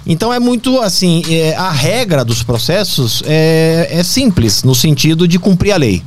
Então 0.05 0.31
é 0.33 0.39
muito 0.39 0.79
assim, 0.79 1.21
é, 1.29 1.53
a 1.55 1.69
regra 1.69 2.23
dos 2.23 2.41
processos 2.43 3.21
é, 3.25 3.87
é 3.91 4.03
simples, 4.03 4.63
no 4.63 4.73
sentido 4.73 5.27
de 5.27 5.37
cumprir 5.37 5.73
a 5.73 5.77
lei. 5.77 6.01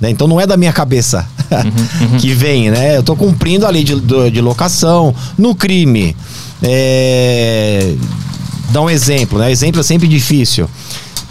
né? 0.00 0.10
Então 0.10 0.26
não 0.28 0.38
é 0.40 0.46
da 0.46 0.56
minha 0.58 0.72
cabeça 0.72 1.26
que 2.20 2.32
vem, 2.34 2.70
né? 2.70 2.96
Eu 2.98 3.02
tô 3.02 3.16
cumprindo 3.16 3.66
a 3.66 3.70
lei 3.70 3.82
de, 3.82 3.94
de 4.30 4.40
locação. 4.42 5.14
No 5.38 5.54
crime, 5.54 6.14
é, 6.62 7.94
dá 8.70 8.80
um 8.82 8.90
exemplo, 8.90 9.38
né? 9.38 9.50
Exemplo 9.50 9.80
é 9.80 9.84
sempre 9.84 10.06
difícil. 10.06 10.68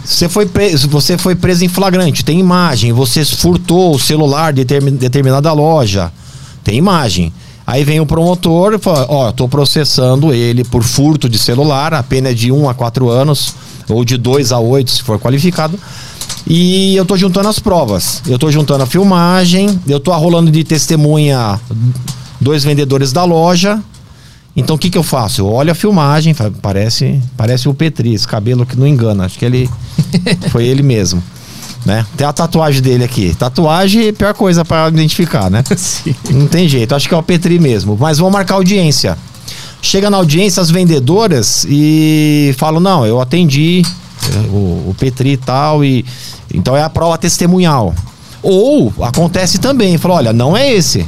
Você 0.04 0.28
foi, 0.28 0.46
preso, 0.46 0.88
você 0.88 1.16
foi 1.18 1.34
preso 1.34 1.64
em 1.64 1.68
flagrante, 1.68 2.24
tem 2.24 2.38
imagem. 2.40 2.92
Você 2.92 3.24
furtou 3.24 3.94
o 3.94 3.98
celular 3.98 4.52
de 4.52 4.64
determin- 4.64 4.96
determinada 4.96 5.52
loja, 5.52 6.10
tem 6.64 6.76
imagem. 6.76 7.32
Aí 7.66 7.84
vem 7.84 8.00
o 8.00 8.06
promotor 8.06 8.74
e 8.74 8.78
fala: 8.78 9.06
Ó, 9.08 9.30
tô 9.30 9.46
processando 9.48 10.32
ele 10.32 10.64
por 10.64 10.82
furto 10.82 11.28
de 11.28 11.38
celular, 11.38 11.94
a 11.94 12.02
pena 12.02 12.30
é 12.30 12.34
de 12.34 12.50
1 12.50 12.68
a 12.68 12.74
4 12.74 13.08
anos, 13.08 13.54
ou 13.88 14.04
de 14.04 14.16
2 14.16 14.50
a 14.52 14.58
8, 14.58 14.90
se 14.90 15.02
for 15.02 15.18
qualificado. 15.20 15.78
E 16.48 16.96
eu 16.96 17.04
tô 17.04 17.16
juntando 17.16 17.48
as 17.48 17.58
provas. 17.58 18.22
Eu 18.26 18.38
tô 18.38 18.50
juntando 18.50 18.82
a 18.82 18.86
filmagem, 18.86 19.78
eu 19.86 20.00
tô 20.00 20.10
arrolando 20.12 20.50
de 20.50 20.64
testemunha 20.64 21.60
dois 22.40 22.64
vendedores 22.64 23.12
da 23.12 23.24
loja. 23.24 23.78
Então 24.56 24.76
o 24.76 24.78
que 24.78 24.90
que 24.90 24.98
eu 24.98 25.02
faço? 25.02 25.42
Eu 25.42 25.46
olho 25.46 25.70
a 25.70 25.74
filmagem, 25.74 26.34
parece, 26.60 27.20
parece 27.36 27.68
o 27.68 27.74
Petri, 27.74 28.14
esse 28.14 28.26
cabelo 28.26 28.66
que 28.66 28.76
não 28.76 28.86
engana, 28.86 29.24
acho 29.24 29.38
que 29.38 29.44
ele 29.44 29.70
foi 30.50 30.66
ele 30.66 30.82
mesmo, 30.82 31.22
né? 31.86 32.04
Tem 32.16 32.26
a 32.26 32.32
tatuagem 32.32 32.82
dele 32.82 33.04
aqui. 33.04 33.34
Tatuagem 33.34 34.08
é 34.08 34.12
pior 34.12 34.34
coisa 34.34 34.64
para 34.64 34.88
identificar, 34.88 35.50
né? 35.50 35.62
Sim. 35.76 36.14
Não 36.30 36.46
tem 36.46 36.68
jeito, 36.68 36.94
acho 36.94 37.08
que 37.08 37.14
é 37.14 37.16
o 37.16 37.22
Petri 37.22 37.58
mesmo. 37.58 37.96
Mas 37.98 38.18
vou 38.18 38.30
marcar 38.30 38.54
audiência. 38.54 39.16
Chega 39.80 40.10
na 40.10 40.16
audiência 40.16 40.60
as 40.60 40.70
vendedoras 40.70 41.64
e 41.68 42.54
falam: 42.58 42.80
não, 42.80 43.06
eu 43.06 43.20
atendi 43.20 43.82
o, 44.50 44.90
o 44.90 44.96
Petri 44.98 45.30
e 45.30 45.36
tal, 45.36 45.84
e 45.84 46.04
então 46.52 46.76
é 46.76 46.82
a 46.82 46.90
prova 46.90 47.16
testemunhal. 47.16 47.94
Ou 48.42 48.92
acontece 49.02 49.58
também, 49.58 49.96
falou, 49.98 50.16
olha, 50.16 50.32
não 50.32 50.56
é 50.56 50.72
esse, 50.72 51.06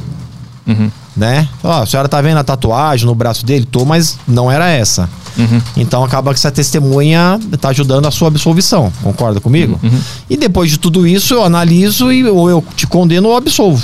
Uhum. 0.67 0.91
Né? 1.16 1.49
Ó, 1.62 1.83
a 1.83 1.87
senhora 1.87 2.09
tá 2.09 2.21
vendo 2.21 2.38
a 2.38 2.45
tatuagem 2.45 3.07
no 3.07 3.14
braço 3.14 3.45
dele? 3.45 3.66
Tô, 3.71 3.85
mas 3.85 4.19
não 4.26 4.50
era 4.50 4.69
essa. 4.69 5.09
Uhum. 5.37 5.61
Então 5.76 6.04
acaba 6.04 6.33
que 6.33 6.38
essa 6.38 6.50
testemunha 6.50 7.38
tá 7.61 7.71
ajudando 7.71 8.07
a 8.07 8.11
sua 8.11 8.28
absolvição, 8.28 8.92
concorda 9.02 9.40
comigo? 9.40 9.78
Uhum. 9.83 10.00
E 10.28 10.37
depois 10.37 10.71
de 10.71 10.78
tudo 10.78 11.07
isso 11.07 11.35
eu 11.35 11.45
analiso 11.45 12.12
e 12.12 12.25
ou 12.25 12.50
eu 12.50 12.64
te 12.76 12.87
condeno 12.87 13.28
ou 13.28 13.37
absolvo. 13.37 13.83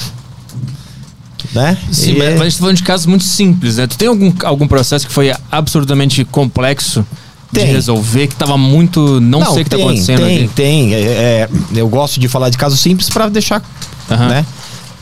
Né? 1.55 1.79
Sim, 1.91 2.13
E 2.13 2.19
mas, 2.19 2.31
mas 2.31 2.41
a 2.41 2.45
gente 2.45 2.55
tá 2.55 2.61
falando 2.61 2.77
de 2.77 2.83
casos 2.83 3.07
muito 3.07 3.25
simples, 3.25 3.77
né? 3.79 3.87
Tu 3.87 3.97
tem 3.97 4.09
algum, 4.09 4.33
algum 4.45 4.69
processo 4.69 5.07
que 5.07 5.13
foi 5.13 5.33
absurdamente 5.51 6.25
complexo 6.25 7.05
de 7.51 7.61
Tem. 7.61 7.73
resolver, 7.73 8.27
que 8.27 8.37
tava 8.37 8.59
muito. 8.59 9.21
Não, 9.21 9.43
sei 9.53 9.63
o 9.63 9.65
que 9.65 9.71
tem, 9.71 9.79
tá 9.79 9.85
acontecendo 9.87 10.21
Tem, 10.21 10.49
tem. 10.49 10.95
É, 10.95 10.99
é, 10.99 11.49
eu 11.75 11.89
gosto 11.89 12.21
de 12.21 12.29
falar 12.29 12.51
de 12.51 12.59
casos 12.59 12.79
simples 12.81 13.09
para 13.09 13.29
deixar, 13.31 13.63
Aham. 14.11 14.29
né? 14.29 14.47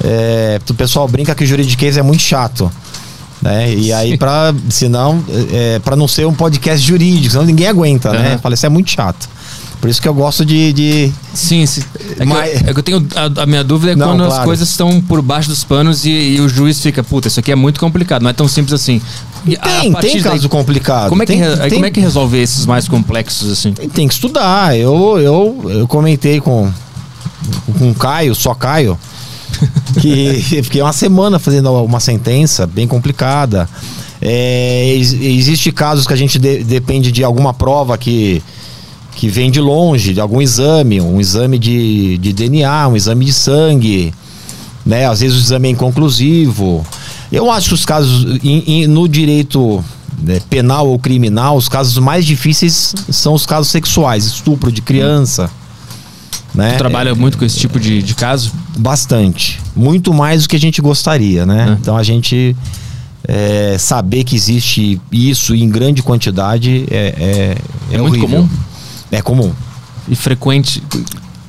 É, 0.03 0.61
o 0.69 0.75
pessoal 0.75 1.07
brinca 1.09 1.35
que 1.35 1.45
o 1.45 1.47
juridiquês 1.47 1.97
é 1.97 2.03
muito 2.03 2.23
chato. 2.23 2.71
Né? 3.41 3.75
E 3.75 3.93
aí, 3.93 4.17
pra, 4.17 4.55
senão, 4.71 5.23
é, 5.53 5.79
para 5.79 5.95
não 5.95 6.09
ser 6.09 6.27
um 6.27 6.33
podcast 6.35 6.85
jurídico, 6.85 7.31
senão 7.33 7.45
ninguém 7.45 7.67
aguenta, 7.69 8.11
né? 8.13 8.31
Aham. 8.31 8.39
Fala, 8.39 8.55
isso 8.55 8.67
é 8.67 8.69
muito 8.69 8.91
chato. 8.91 9.29
Por 9.81 9.91
isso 9.91 10.01
que 10.01 10.09
eu 10.09 10.15
gosto 10.15 10.45
de. 10.45 10.73
de- 10.73 11.13
Sim, 11.35 11.67
sim. 11.67 11.83
É, 12.19 12.25
Mas- 12.25 12.51
que, 12.51 12.57
eu, 12.65 12.71
é 12.71 12.73
que 12.73 12.79
eu 12.79 12.83
tenho. 12.83 13.07
A, 13.15 13.43
a 13.43 13.47
minha 13.47 13.63
dúvida 13.63 13.93
é 13.93 13.95
Não, 13.95 14.09
quando 14.09 14.23
as 14.23 14.29
claro. 14.31 14.45
coisas 14.45 14.69
estão 14.71 15.01
por 15.03 15.21
baixo 15.21 15.51
dos 15.51 15.63
panos 15.65 16.07
e, 16.07 16.11
e 16.11 16.41
o 16.41 16.49
juiz 16.49 16.81
fica, 16.81 17.05
puta, 17.05 17.29
isso 17.29 17.39
aqui 17.39 17.53
é 17.53 17.55
muito 17.55 17.79
complicado, 17.79 18.23
não 18.23 18.31
é 18.31 18.33
tão 18.33 18.49
simples 18.49 18.73
assim. 18.73 19.03
E 19.47 19.55
Tem, 19.57 19.93
tem 19.93 20.13
daí, 20.15 20.23
caso 20.23 20.49
complicado. 20.49 21.11
Como 21.11 21.23
é, 21.23 21.27
que, 21.27 21.33
tem, 21.33 21.71
como 21.71 21.87
é 21.87 21.91
que 21.91 22.01
resolve 22.01 22.39
esses 22.39 22.65
mais 22.65 22.89
complexos 22.89 23.53
assim? 23.53 23.73
tem, 23.73 23.89
tem 23.89 24.09
que 24.09 24.15
estudar. 24.15 24.77
Eu, 24.77 25.19
eu, 25.21 25.67
eu 25.71 25.87
comentei 25.87 26.41
com, 26.41 26.73
com 27.79 27.91
o 27.91 27.95
Caio, 27.95 28.35
só 28.35 28.55
Caio, 28.55 28.99
que 30.01 30.63
fiquei 30.63 30.83
uma 30.83 30.93
semana 30.93 31.39
fazendo 31.39 31.71
uma 31.85 32.01
sentença 32.01 32.67
bem 32.67 32.87
complicada. 32.87 33.69
É, 34.21 34.89
ex- 34.95 35.13
existe 35.13 35.71
casos 35.73 36.07
que 36.07 36.13
a 36.13 36.17
gente 36.17 36.39
de- 36.39 36.65
depende 36.65 37.13
de 37.13 37.23
alguma 37.23 37.53
prova 37.53 37.97
que, 37.99 38.43
que 39.15 39.29
vem 39.29 39.51
de 39.51 39.61
longe, 39.61 40.15
de 40.15 40.21
algum 40.21 40.41
exame, 40.41 41.01
um 41.01 41.21
exame 41.21 41.59
de, 41.59 42.17
de 42.19 42.33
DNA, 42.33 42.89
um 42.89 42.97
exame 42.97 43.25
de 43.25 43.33
sangue, 43.33 44.13
né? 44.85 45.07
Às 45.07 45.21
vezes 45.21 45.37
o 45.37 45.41
exame 45.41 45.69
é 45.69 45.71
inconclusivo. 45.73 46.85
Eu 47.31 47.51
acho 47.51 47.69
que 47.69 47.75
os 47.75 47.85
casos 47.85 48.39
em- 48.43 48.65
em- 48.67 48.87
no 48.87 49.07
direito 49.09 49.85
né, 50.23 50.41
penal 50.49 50.89
ou 50.89 50.99
criminal, 50.99 51.57
os 51.57 51.69
casos 51.69 51.99
mais 51.99 52.25
difíceis 52.25 52.95
são 53.11 53.35
os 53.35 53.45
casos 53.45 53.71
sexuais, 53.71 54.25
estupro 54.25 54.73
de 54.73 54.81
criança. 54.81 55.51
Né? 56.55 56.73
Tu 56.73 56.79
trabalha 56.79 57.15
muito 57.15 57.37
com 57.37 57.45
esse 57.45 57.59
tipo 57.59 57.79
de, 57.79 58.03
de 58.03 58.15
caso? 58.15 58.53
Bastante. 58.79 59.61
Muito 59.75 60.15
mais 60.15 60.43
do 60.45 60.49
que 60.49 60.57
a 60.57 60.61
gente 60.61 60.81
gostaria, 60.81 61.45
né? 61.45 61.69
É. 61.69 61.73
Então 61.73 61.97
a 61.97 62.03
gente 62.03 62.57
é, 63.29 63.77
saber 63.79 64.25
que 64.25 64.35
existe 64.35 65.01
isso 65.13 65.55
em 65.55 65.69
grande 65.69 66.03
quantidade 66.03 66.87
é, 66.91 66.97
é, 67.91 67.95
É 67.95 67.99
muito 67.99 68.17
horrível. 68.17 68.29
comum? 68.43 68.49
É 69.11 69.21
comum. 69.23 69.53
E 70.09 70.17
frequente. 70.17 70.83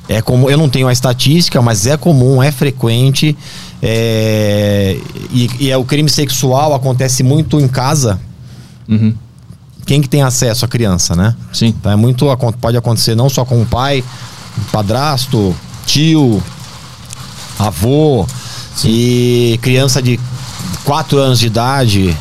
É 0.08 0.20
comum. 0.20 0.50
Eu 0.50 0.58
não 0.58 0.68
tenho 0.68 0.88
a 0.88 0.92
estatística, 0.92 1.60
mas 1.62 1.86
é 1.86 1.96
comum, 1.96 2.42
é 2.42 2.50
frequente. 2.52 3.36
é, 3.82 4.98
e, 5.30 5.48
e 5.60 5.70
é 5.70 5.76
o 5.76 5.84
crime 5.84 6.08
sexual 6.10 6.74
acontece 6.74 7.22
muito 7.22 7.58
em 7.60 7.68
casa. 7.68 8.20
Uhum. 8.88 9.14
Quem 9.86 10.02
que 10.02 10.08
tem 10.08 10.22
acesso 10.22 10.64
à 10.64 10.68
criança, 10.68 11.16
né? 11.16 11.34
Sim. 11.52 11.68
Então 11.68 11.90
é 11.90 11.96
muito 11.96 12.26
pode 12.60 12.76
acontecer 12.76 13.14
não 13.14 13.30
só 13.30 13.44
com 13.44 13.62
o 13.62 13.66
pai, 13.66 14.04
padrasto, 14.72 15.54
tio, 15.86 16.42
avô 17.58 18.26
e 18.84 19.58
criança 19.62 20.00
de 20.00 20.18
4 20.84 21.18
anos 21.18 21.38
de 21.38 21.46
idade. 21.46 22.16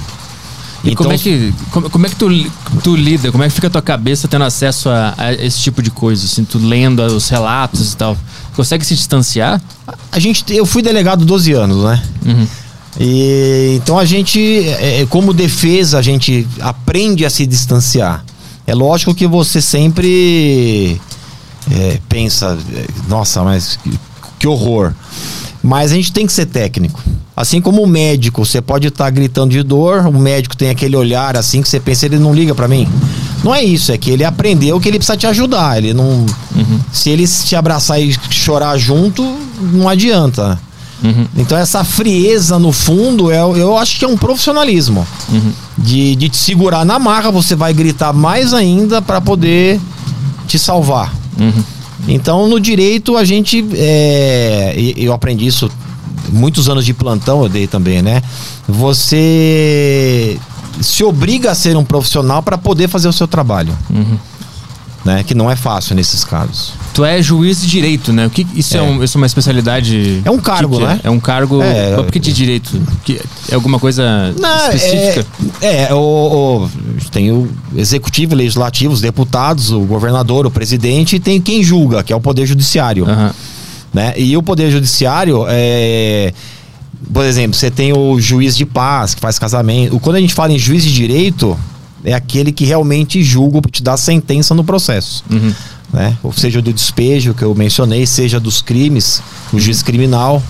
E 0.84 0.92
Então, 0.92 1.04
como 1.04 1.14
é 1.14 1.18
que, 1.18 1.54
como, 1.72 1.90
como 1.90 2.06
é 2.06 2.10
que 2.10 2.16
tu, 2.16 2.30
tu 2.84 2.96
lida? 2.96 3.32
Como 3.32 3.44
é 3.44 3.48
que 3.48 3.54
fica 3.54 3.68
a 3.68 3.70
tua 3.70 3.82
cabeça 3.82 4.28
tendo 4.28 4.44
acesso 4.44 4.90
a, 4.90 5.14
a 5.18 5.34
esse 5.34 5.60
tipo 5.60 5.82
de 5.82 5.92
coisa? 5.92 6.26
Assim, 6.26 6.44
tu 6.44 6.58
lendo 6.60 7.02
os 7.02 7.30
relatos 7.30 7.94
e 7.94 7.98
tal. 7.98 8.18
Consegue 8.56 8.86
se 8.86 8.96
distanciar? 8.96 9.62
a 10.12 10.20
gente 10.20 10.44
eu 10.54 10.66
fui 10.66 10.82
delegado 10.82 11.26
12 11.26 11.54
anos, 11.54 11.84
né? 11.84 12.04
Uhum. 12.26 12.48
E, 13.00 13.76
então 13.78 13.98
a 14.00 14.06
gente, 14.06 14.40
é, 14.40 15.02
é, 15.02 15.06
como 15.06 15.34
defesa, 15.34 16.00
a 16.00 16.02
gente 16.02 16.48
aprende 16.60 17.26
a 17.26 17.30
se 17.30 17.46
distanciar. 17.46 18.26
É 18.66 18.74
lógico 18.74 19.14
que 19.14 19.28
você 19.28 19.62
sempre 19.62 21.00
é, 21.72 22.00
pensa, 22.08 22.58
é, 22.74 22.86
nossa, 23.08 23.44
mas 23.44 23.78
que, 23.84 23.92
que 24.40 24.48
horror. 24.48 24.94
Mas 25.64 25.92
a 25.92 25.96
gente 25.96 26.12
tem 26.12 26.26
que 26.26 26.34
ser 26.34 26.46
técnico. 26.46 27.02
Assim 27.36 27.62
como 27.62 27.84
o 27.84 27.88
médico, 27.88 28.46
você 28.46 28.62
pode 28.62 28.88
estar 28.88 29.10
gritando 29.10 29.52
de 29.52 29.62
dor, 29.62 30.08
o 30.08 30.20
médico 30.20 30.56
tem 30.58 30.70
aquele 30.70 30.96
olhar 30.96 31.36
assim 31.38 31.62
que 31.62 31.70
você 31.70 31.80
pensa, 31.80 32.06
ele 32.06 32.18
não 32.18 32.34
liga 32.34 32.56
pra 32.56 32.68
mim. 32.68 32.88
Não 33.44 33.54
é 33.54 33.64
isso, 33.64 33.92
é 33.92 33.98
que 33.98 34.10
ele 34.10 34.24
aprendeu 34.24 34.80
que 34.80 34.88
ele 34.88 34.98
precisa 34.98 35.18
te 35.18 35.28
ajudar. 35.28 35.78
Ele 35.78 35.94
não. 35.94 36.26
Se 36.92 37.10
ele 37.10 37.28
te 37.28 37.56
abraçar 37.56 38.02
e 38.02 38.16
chorar 38.30 38.78
junto, 38.78 39.24
não 39.62 39.88
adianta. 39.88 40.60
Uhum. 41.04 41.28
Então 41.38 41.58
essa 41.58 41.84
frieza 41.84 42.58
no 42.58 42.72
fundo, 42.72 43.32
é, 43.32 43.40
eu 43.40 43.78
acho 43.78 44.00
que 44.00 44.06
é 44.06 44.08
um 44.08 44.18
profissionalismo. 44.18 45.06
Uhum. 45.30 45.52
De, 45.78 46.16
de 46.16 46.30
te 46.30 46.38
segurar 46.38 46.84
na 46.86 46.98
marra, 46.98 47.30
você 47.30 47.56
vai 47.56 47.74
gritar 47.74 48.14
mais 48.14 48.54
ainda 48.54 49.02
para 49.02 49.22
poder 49.22 49.80
te 50.48 50.58
salvar. 50.58 51.14
Uhum. 51.40 51.64
Então 52.08 52.48
no 52.48 52.60
direito 52.60 53.18
a 53.18 53.24
gente, 53.24 53.66
é, 53.74 54.74
eu 54.96 55.14
aprendi 55.14 55.48
isso 55.48 55.70
muitos 56.30 56.70
anos 56.70 56.86
de 56.86 56.94
plantão 56.94 57.44
eu 57.44 57.50
dei 57.50 57.68
também, 57.68 58.02
né? 58.02 58.22
Você 58.68 60.38
se 60.82 61.04
obriga 61.04 61.52
a 61.52 61.56
ser 61.56 61.76
um 61.76 61.84
profissional 61.84 62.44
para 62.44 62.58
poder 62.58 62.88
fazer 62.88 63.08
o 63.08 63.14
seu 63.14 63.28
trabalho, 63.28 63.76
Uhum. 63.90 64.18
Né? 65.08 65.24
Que 65.24 65.34
não 65.34 65.50
é 65.50 65.56
fácil 65.56 65.96
nesses 65.96 66.26
casos. 66.26 66.74
Tu 66.94 67.06
é 67.06 67.22
juiz 67.22 67.62
de 67.62 67.68
direito, 67.68 68.12
né? 68.12 68.26
O 68.28 68.30
que, 68.30 68.46
isso, 68.54 68.76
é. 68.76 68.80
É. 68.80 68.84
um- 68.84 69.02
isso 69.02 69.18
é 69.18 69.20
uma 69.20 69.26
especialidade. 69.26 70.22
É 70.26 70.30
um 70.30 70.38
cargo, 70.38 70.74
que 70.78 70.80
que 70.80 70.84
é? 70.84 70.88
né? 70.96 71.00
É 71.06 71.10
um 71.10 71.20
cargo. 71.20 71.62
É. 71.62 71.96
Por 71.96 72.12
que 72.12 72.20
de 72.20 72.34
direito? 72.34 72.80
Que, 73.06 73.22
é 73.50 73.56
alguma 73.56 73.80
coisa 73.80 74.36
Não, 74.38 74.58
específica? 74.74 75.26
É, 75.62 75.84
é, 75.84 75.94
o, 75.94 75.98
o- 76.66 76.70
tem 77.10 77.32
o 77.32 77.50
executivo, 77.76 78.36
legislativo, 78.36 78.94
os 78.94 79.00
deputados, 79.00 79.72
o 79.72 79.80
governador, 79.80 80.46
o 80.46 80.52
presidente 80.52 81.16
e 81.16 81.20
tem 81.20 81.40
quem 81.40 81.64
julga, 81.64 82.04
que 82.04 82.12
é 82.12 82.16
o 82.16 82.20
poder 82.20 82.46
judiciário. 82.46 83.06
Aham. 83.10 83.34
Né? 83.94 84.14
E 84.18 84.36
o 84.36 84.44
poder 84.44 84.70
judiciário 84.70 85.46
é. 85.48 86.34
Por 87.14 87.24
exemplo, 87.24 87.56
você 87.58 87.72
tem 87.72 87.94
o 87.94 88.20
juiz 88.20 88.58
de 88.58 88.66
paz 88.66 89.16
que 89.16 89.22
faz 89.22 89.40
casamento. 89.40 89.98
Quando 90.02 90.18
a 90.18 90.20
gente 90.20 90.34
fala 90.34 90.52
em 90.52 90.60
juiz 90.60 90.84
de 90.84 90.92
direito, 90.94 91.58
é 92.04 92.14
aquele 92.14 92.52
que 92.52 92.66
realmente 92.66 93.24
julga, 93.24 93.62
te 93.70 93.82
dá 93.84 93.98
sentença 93.98 94.54
no 94.56 94.64
processo. 94.64 95.24
Uhum. 95.30 95.54
Né? 95.94 96.18
Ou 96.22 96.34
seja 96.34 96.62
do 96.62 96.74
despejo 96.74 97.34
que 97.34 97.44
eu 97.44 97.56
mencionei, 97.56 98.06
seja 98.06 98.42
dos 98.42 98.62
crimes, 98.62 99.22
o 99.54 99.60
juiz 99.60 99.82
criminal, 99.82 100.44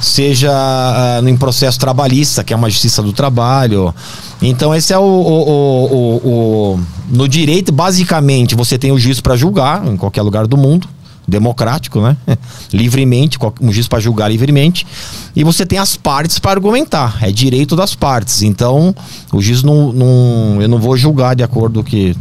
seja 0.00 0.50
ah, 0.52 1.20
em 1.24 1.36
processo 1.36 1.78
trabalhista, 1.78 2.42
que 2.42 2.52
é 2.52 2.56
uma 2.56 2.68
justiça 2.68 3.00
do 3.02 3.12
trabalho. 3.12 3.94
Então, 4.40 4.74
esse 4.74 4.92
é 4.92 4.98
o. 4.98 5.02
o- 5.02 5.48
o- 5.48 5.86
o- 5.92 6.30
o- 6.74 6.80
no 7.10 7.28
direito, 7.28 7.70
basicamente, 7.70 8.54
você 8.56 8.76
tem 8.76 8.90
o 8.90 8.98
juiz 8.98 9.20
para 9.20 9.36
julgar 9.36 9.86
em 9.86 9.96
qualquer 9.96 10.22
lugar 10.22 10.46
do 10.48 10.56
mundo. 10.56 10.88
Democrático, 11.26 12.00
né? 12.00 12.16
livremente, 12.72 13.38
um 13.60 13.72
juiz 13.72 13.86
para 13.88 14.00
julgar 14.00 14.28
livremente. 14.28 14.86
E 15.34 15.44
você 15.44 15.64
tem 15.64 15.78
as 15.78 15.96
partes 15.96 16.38
para 16.38 16.52
argumentar. 16.52 17.18
É 17.22 17.30
direito 17.30 17.76
das 17.76 17.94
partes. 17.94 18.42
Então, 18.42 18.94
o 19.32 19.40
juiz 19.40 19.62
não, 19.62 19.92
não. 19.92 20.60
Eu 20.60 20.68
não 20.68 20.78
vou 20.78 20.96
julgar 20.96 21.36
de 21.36 21.42
acordo 21.42 21.82
que, 21.84 22.16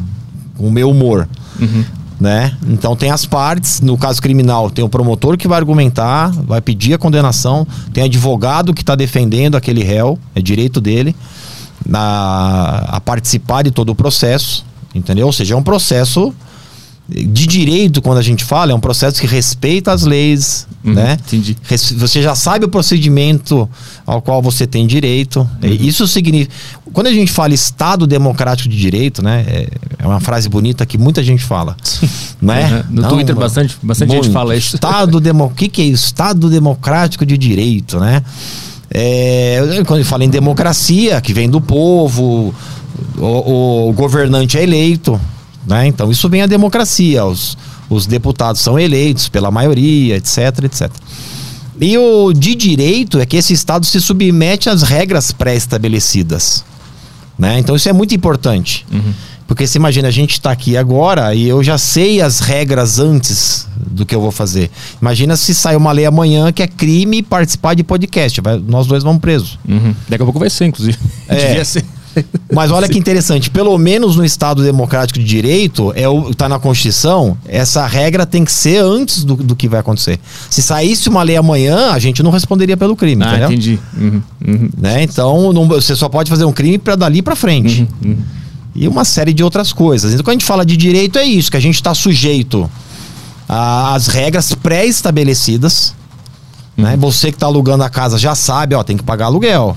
com 0.58 0.68
o 0.68 0.72
meu 0.72 0.90
humor 0.90 1.28
Uhum. 1.60 1.84
né? 2.20 2.56
Então 2.68 2.96
tem 2.96 3.12
as 3.12 3.26
partes, 3.26 3.82
no 3.82 3.98
caso 3.98 4.22
criminal, 4.22 4.70
tem 4.70 4.84
o 4.84 4.90
promotor 4.90 5.38
que 5.38 5.48
vai 5.48 5.60
argumentar, 5.60 6.32
vai 6.32 6.62
pedir 6.62 6.94
a 6.94 6.98
condenação, 6.98 7.68
tem 7.94 8.04
advogado 8.06 8.74
que 8.74 8.82
está 8.82 8.96
defendendo 8.96 9.56
aquele 9.56 9.84
réu, 9.84 10.18
é 10.34 10.42
direito 10.42 10.82
dele 10.82 11.16
na, 11.86 12.86
a 12.88 13.02
participar 13.02 13.64
de 13.64 13.72
todo 13.72 13.90
o 13.90 13.96
processo, 13.96 14.66
entendeu? 14.94 15.28
Ou 15.28 15.34
seja, 15.34 15.54
é 15.54 15.58
um 15.58 15.64
processo 15.64 16.34
de 17.14 17.46
direito, 17.46 18.02
quando 18.02 18.20
a 18.20 18.22
gente 18.22 18.44
fala, 18.46 18.72
é 18.72 18.76
um 18.76 18.80
processo 18.80 19.20
que 19.20 19.28
respeita 19.28 19.92
as 19.92 20.04
leis, 20.04 20.66
Uhum, 20.84 20.94
né? 20.94 21.18
Entendi. 21.28 21.56
Você 21.98 22.24
já 22.24 22.34
sabe 22.34 22.66
o 22.66 22.70
procedimento 22.70 23.70
ao 24.06 24.20
qual 24.20 24.42
você 24.42 24.66
tem 24.66 24.88
direito. 24.88 25.48
E 25.62 25.88
Isso 25.88 26.08
significa. 26.08 26.52
Quando 26.92 27.08
a 27.08 27.14
gente 27.14 27.32
fala 27.32 27.54
Estado 27.54 28.08
Democrático 28.08 28.68
de 28.68 28.76
Direito, 28.78 29.22
né? 29.22 29.46
É, 29.48 29.68
é 30.00 30.08
uma 30.08 30.20
frase 30.20 30.50
bonita 30.50 30.84
que 30.86 30.98
muita 30.98 31.22
gente 31.24 31.44
fala. 31.44 31.76
Né? 32.42 32.84
Uhum. 32.90 32.96
No 33.02 33.10
Twitter, 33.10 33.36
bastante- 33.36 33.78
bastante 33.84 34.12
gente 34.14 34.30
fala 34.32 34.56
isso. 34.56 34.74
Estado 34.76 35.20
demo, 35.20 35.44
O 35.46 35.50
que, 35.52 35.68
que 35.70 35.84
é 35.84 35.86
isso? 35.86 36.06
Estado 36.08 36.50
Democrático 36.50 37.24
de 37.24 37.38
Direito, 37.38 38.00
né? 38.00 38.24
É, 38.90 39.62
quando 39.86 40.00
eu 40.00 40.06
falo 40.06 40.24
em 40.24 40.30
democracia, 40.30 41.22
que 41.22 41.34
vem 41.34 41.48
do 41.48 41.62
povo, 41.62 42.52
o, 43.18 43.90
o 43.90 43.94
governante 43.94 44.58
é 44.58 44.64
eleito. 44.64 45.22
Né? 45.66 45.88
Então 45.88 46.12
isso 46.12 46.28
vem 46.28 46.42
a 46.42 46.48
democracia, 46.48 47.24
os, 47.26 47.58
os 47.90 48.06
deputados 48.08 48.62
são 48.62 48.80
eleitos 48.80 49.30
pela 49.30 49.52
maioria, 49.52 50.18
etc, 50.18 50.64
etc. 50.64 50.90
E 51.80 51.98
o 51.98 52.34
de 52.34 52.54
direito 52.56 53.20
é 53.20 53.26
que 53.26 53.38
esse 53.38 53.54
Estado 53.54 53.86
se 53.86 54.00
submete 54.00 54.70
às 54.70 54.82
regras 54.84 55.32
pré-estabelecidas. 55.32 56.64
Né? 57.38 57.60
Então 57.60 57.76
isso 57.76 57.90
é 57.90 57.94
muito 57.94 58.14
importante. 58.14 58.86
Uhum. 58.92 59.14
Porque 59.48 59.68
você 59.68 59.78
imagina, 59.78 60.08
a 60.08 60.12
gente 60.12 60.32
está 60.32 60.52
aqui 60.52 60.78
agora 60.78 61.36
e 61.36 61.48
eu 61.48 61.62
já 61.62 61.78
sei 61.78 62.22
as 62.22 62.40
regras 62.40 63.00
antes 63.00 63.68
do 63.76 64.06
que 64.06 64.16
eu 64.16 64.22
vou 64.22 64.32
fazer. 64.32 64.72
Imagina 65.02 65.36
se 65.36 65.54
sai 65.54 65.76
uma 65.76 65.92
lei 65.92 66.06
amanhã 66.06 66.52
que 66.54 66.64
é 66.64 66.68
crime 66.68 67.22
participar 67.22 67.74
de 67.74 67.84
podcast. 67.84 68.40
Vai- 68.40 68.58
nós 68.66 68.88
dois 68.88 69.04
vamos 69.04 69.20
presos. 69.20 69.60
Uhum. 69.68 69.94
Daqui 70.08 70.22
a 70.24 70.26
pouco 70.26 70.40
vai 70.40 70.50
ser, 70.50 70.66
inclusive. 70.66 70.98
É. 71.28 71.48
Devia 71.48 71.66
ser. 71.66 71.84
Mas 72.54 72.70
olha 72.72 72.90
que 72.90 72.98
interessante, 73.00 73.50
pelo 73.50 73.78
menos 73.78 74.16
no 74.16 74.26
Estado 74.26 74.62
Democrático 74.64 75.18
de 75.20 75.26
Direito, 75.26 75.94
é 75.96 76.08
o, 76.08 76.34
tá 76.36 76.50
na 76.50 76.60
Constituição, 76.60 77.38
essa 77.48 77.86
regra 77.88 78.26
tem 78.26 78.44
que 78.44 78.52
ser 78.52 78.78
antes 78.84 79.24
do, 79.24 79.36
do 79.36 79.56
que 79.56 79.68
vai 79.70 79.80
acontecer. 79.80 80.20
Se 80.50 80.62
saísse 80.62 81.08
uma 81.10 81.24
lei 81.24 81.38
amanhã, 81.38 81.92
a 81.92 82.00
gente 82.00 82.22
não 82.22 82.32
responderia 82.32 82.76
pelo 82.76 82.96
crime, 82.96 83.24
Ah, 83.24 83.28
entendeu? 83.30 83.48
entendi. 83.48 83.80
Uhum. 83.98 84.22
Uhum. 84.48 84.70
Né? 84.78 85.04
Então, 85.04 85.54
não- 85.54 85.68
você 85.68 85.96
só 85.96 86.10
pode 86.10 86.30
fazer 86.30 86.44
um 86.46 86.52
crime 86.52 86.78
para 86.78 86.96
dali 86.96 87.22
para 87.22 87.36
frente. 87.36 87.88
Uhum. 88.04 88.18
E 88.76 88.88
uma 88.88 89.04
série 89.06 89.34
de 89.34 89.44
outras 89.44 89.72
coisas. 89.74 90.12
Então, 90.14 90.24
quando 90.24 90.30
a 90.30 90.40
gente 90.40 90.46
fala 90.46 90.66
de 90.66 90.76
direito, 90.78 91.18
é 91.20 91.24
isso, 91.24 91.50
que 91.52 91.58
a 91.58 91.62
gente 91.62 91.76
está 91.76 91.94
sujeito 91.94 92.70
às 93.48 94.08
regras 94.08 94.54
pré-estabelecidas. 94.54 95.94
Né? 96.78 96.96
Você 96.98 97.28
que 97.32 97.36
está 97.36 97.48
alugando 97.48 97.84
a 97.84 97.90
casa 97.90 98.18
já 98.18 98.34
sabe, 98.34 98.74
ó, 98.76 98.84
tem 98.84 98.96
que 98.98 99.04
pagar 99.04 99.26
aluguel. 99.26 99.76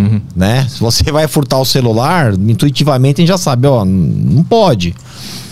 Uhum. 0.00 0.20
Né? 0.34 0.66
Se 0.68 0.80
você 0.80 1.04
vai 1.12 1.26
furtar 1.28 1.58
o 1.58 1.64
celular, 1.64 2.32
intuitivamente 2.34 3.20
a 3.20 3.22
gente 3.22 3.28
já 3.28 3.38
sabe, 3.38 3.66
ó, 3.66 3.84
não 3.84 4.42
pode. 4.42 4.94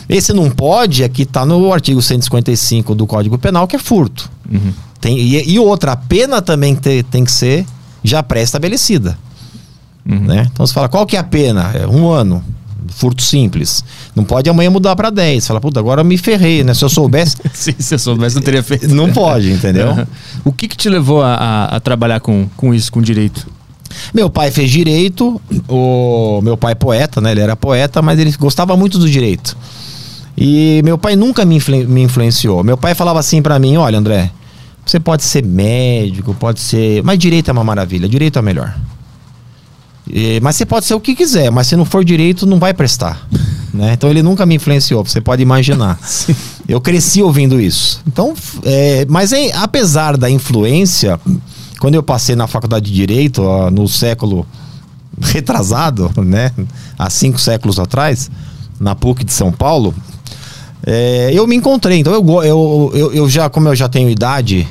Esse 0.08 0.32
não 0.32 0.50
pode 0.50 1.02
é 1.02 1.08
que 1.08 1.26
tá 1.26 1.44
no 1.44 1.72
artigo 1.72 2.00
155 2.00 2.94
do 2.94 3.06
Código 3.06 3.36
Penal, 3.38 3.66
que 3.68 3.76
é 3.76 3.78
furto. 3.78 4.30
Uhum. 4.50 4.72
Tem, 5.00 5.18
e, 5.18 5.50
e 5.52 5.58
outra, 5.58 5.92
a 5.92 5.96
pena 5.96 6.40
também 6.40 6.74
te- 6.74 7.02
tem 7.04 7.24
que 7.24 7.30
ser 7.32 7.64
já 8.02 8.22
pré-estabelecida. 8.22 9.18
Uhum. 10.08 10.20
Né? 10.20 10.48
Então 10.52 10.66
você 10.66 10.72
fala, 10.72 10.88
qual 10.88 11.04
que 11.06 11.16
é 11.16 11.20
a 11.20 11.24
pena? 11.24 11.70
É 11.74 11.86
um 11.86 12.08
ano. 12.08 12.42
Furto 12.90 13.22
simples. 13.22 13.84
Não 14.16 14.24
pode 14.24 14.48
amanhã 14.48 14.70
mudar 14.70 14.96
para 14.96 15.10
10. 15.10 15.46
Fala, 15.46 15.60
puta, 15.60 15.78
agora 15.78 16.00
eu 16.00 16.04
me 16.06 16.16
ferrei, 16.16 16.64
né? 16.64 16.72
Se 16.72 16.82
eu 16.82 16.88
soubesse. 16.88 17.36
Se, 17.52 17.76
se 17.78 17.94
eu 17.94 17.98
soubesse, 17.98 18.34
não 18.36 18.42
teria 18.42 18.62
feito. 18.62 18.88
não 18.94 19.12
pode, 19.12 19.52
entendeu? 19.52 19.90
Uhum. 19.90 20.06
O 20.46 20.52
que 20.52 20.66
que 20.66 20.76
te 20.76 20.88
levou 20.88 21.22
a, 21.22 21.34
a- 21.34 21.76
a 21.76 21.80
trabalhar 21.80 22.20
com, 22.20 22.48
com 22.56 22.72
isso, 22.72 22.90
com 22.90 23.02
direito? 23.02 23.46
Meu 24.14 24.28
pai 24.30 24.50
fez 24.50 24.70
direito, 24.70 25.40
o 25.68 26.40
meu 26.42 26.56
pai 26.56 26.72
é 26.72 26.74
poeta, 26.74 27.20
né? 27.20 27.30
Ele 27.32 27.40
era 27.40 27.56
poeta, 27.56 28.00
mas 28.02 28.18
ele 28.18 28.32
gostava 28.38 28.76
muito 28.76 28.98
do 28.98 29.08
direito. 29.08 29.56
E 30.36 30.80
meu 30.84 30.96
pai 30.96 31.16
nunca 31.16 31.44
me, 31.44 31.56
influ- 31.56 31.88
me 31.88 32.02
influenciou. 32.02 32.62
Meu 32.62 32.76
pai 32.76 32.94
falava 32.94 33.18
assim 33.18 33.42
pra 33.42 33.58
mim: 33.58 33.76
olha, 33.76 33.98
André, 33.98 34.30
você 34.86 35.00
pode 35.00 35.24
ser 35.24 35.44
médico, 35.44 36.34
pode 36.34 36.60
ser. 36.60 37.02
Mas 37.02 37.18
direito 37.18 37.48
é 37.48 37.52
uma 37.52 37.64
maravilha, 37.64 38.08
direito 38.08 38.38
é 38.38 38.42
melhor. 38.42 38.74
E- 40.10 40.40
mas 40.42 40.56
você 40.56 40.64
pode 40.64 40.86
ser 40.86 40.94
o 40.94 41.00
que 41.00 41.14
quiser, 41.14 41.50
mas 41.50 41.66
se 41.66 41.76
não 41.76 41.84
for 41.84 42.04
direito, 42.04 42.46
não 42.46 42.58
vai 42.58 42.72
prestar. 42.72 43.26
Né? 43.74 43.92
Então 43.92 44.08
ele 44.08 44.22
nunca 44.22 44.46
me 44.46 44.54
influenciou, 44.54 45.04
você 45.04 45.20
pode 45.20 45.42
imaginar. 45.42 45.98
Eu 46.68 46.80
cresci 46.80 47.22
ouvindo 47.22 47.60
isso. 47.60 48.00
Então, 48.06 48.34
é, 48.64 49.06
mas 49.08 49.32
é, 49.32 49.50
apesar 49.54 50.16
da 50.16 50.28
influência, 50.30 51.18
quando 51.80 51.94
eu 51.94 52.02
passei 52.02 52.34
na 52.34 52.46
faculdade 52.46 52.86
de 52.86 52.94
Direito, 52.94 53.42
ó, 53.42 53.70
no 53.70 53.88
século 53.88 54.46
retrasado, 55.20 56.10
né? 56.16 56.52
Há 56.98 57.10
cinco 57.10 57.38
séculos 57.38 57.78
atrás, 57.78 58.30
na 58.78 58.94
PUC 58.94 59.24
de 59.24 59.32
São 59.32 59.50
Paulo, 59.50 59.94
é, 60.86 61.30
eu 61.32 61.46
me 61.46 61.56
encontrei. 61.56 61.98
Então 61.98 62.12
eu, 62.12 62.42
eu, 62.42 62.90
eu, 62.94 63.12
eu 63.12 63.28
já, 63.28 63.48
como 63.48 63.68
eu 63.68 63.76
já 63.76 63.88
tenho 63.88 64.08
idade, 64.08 64.66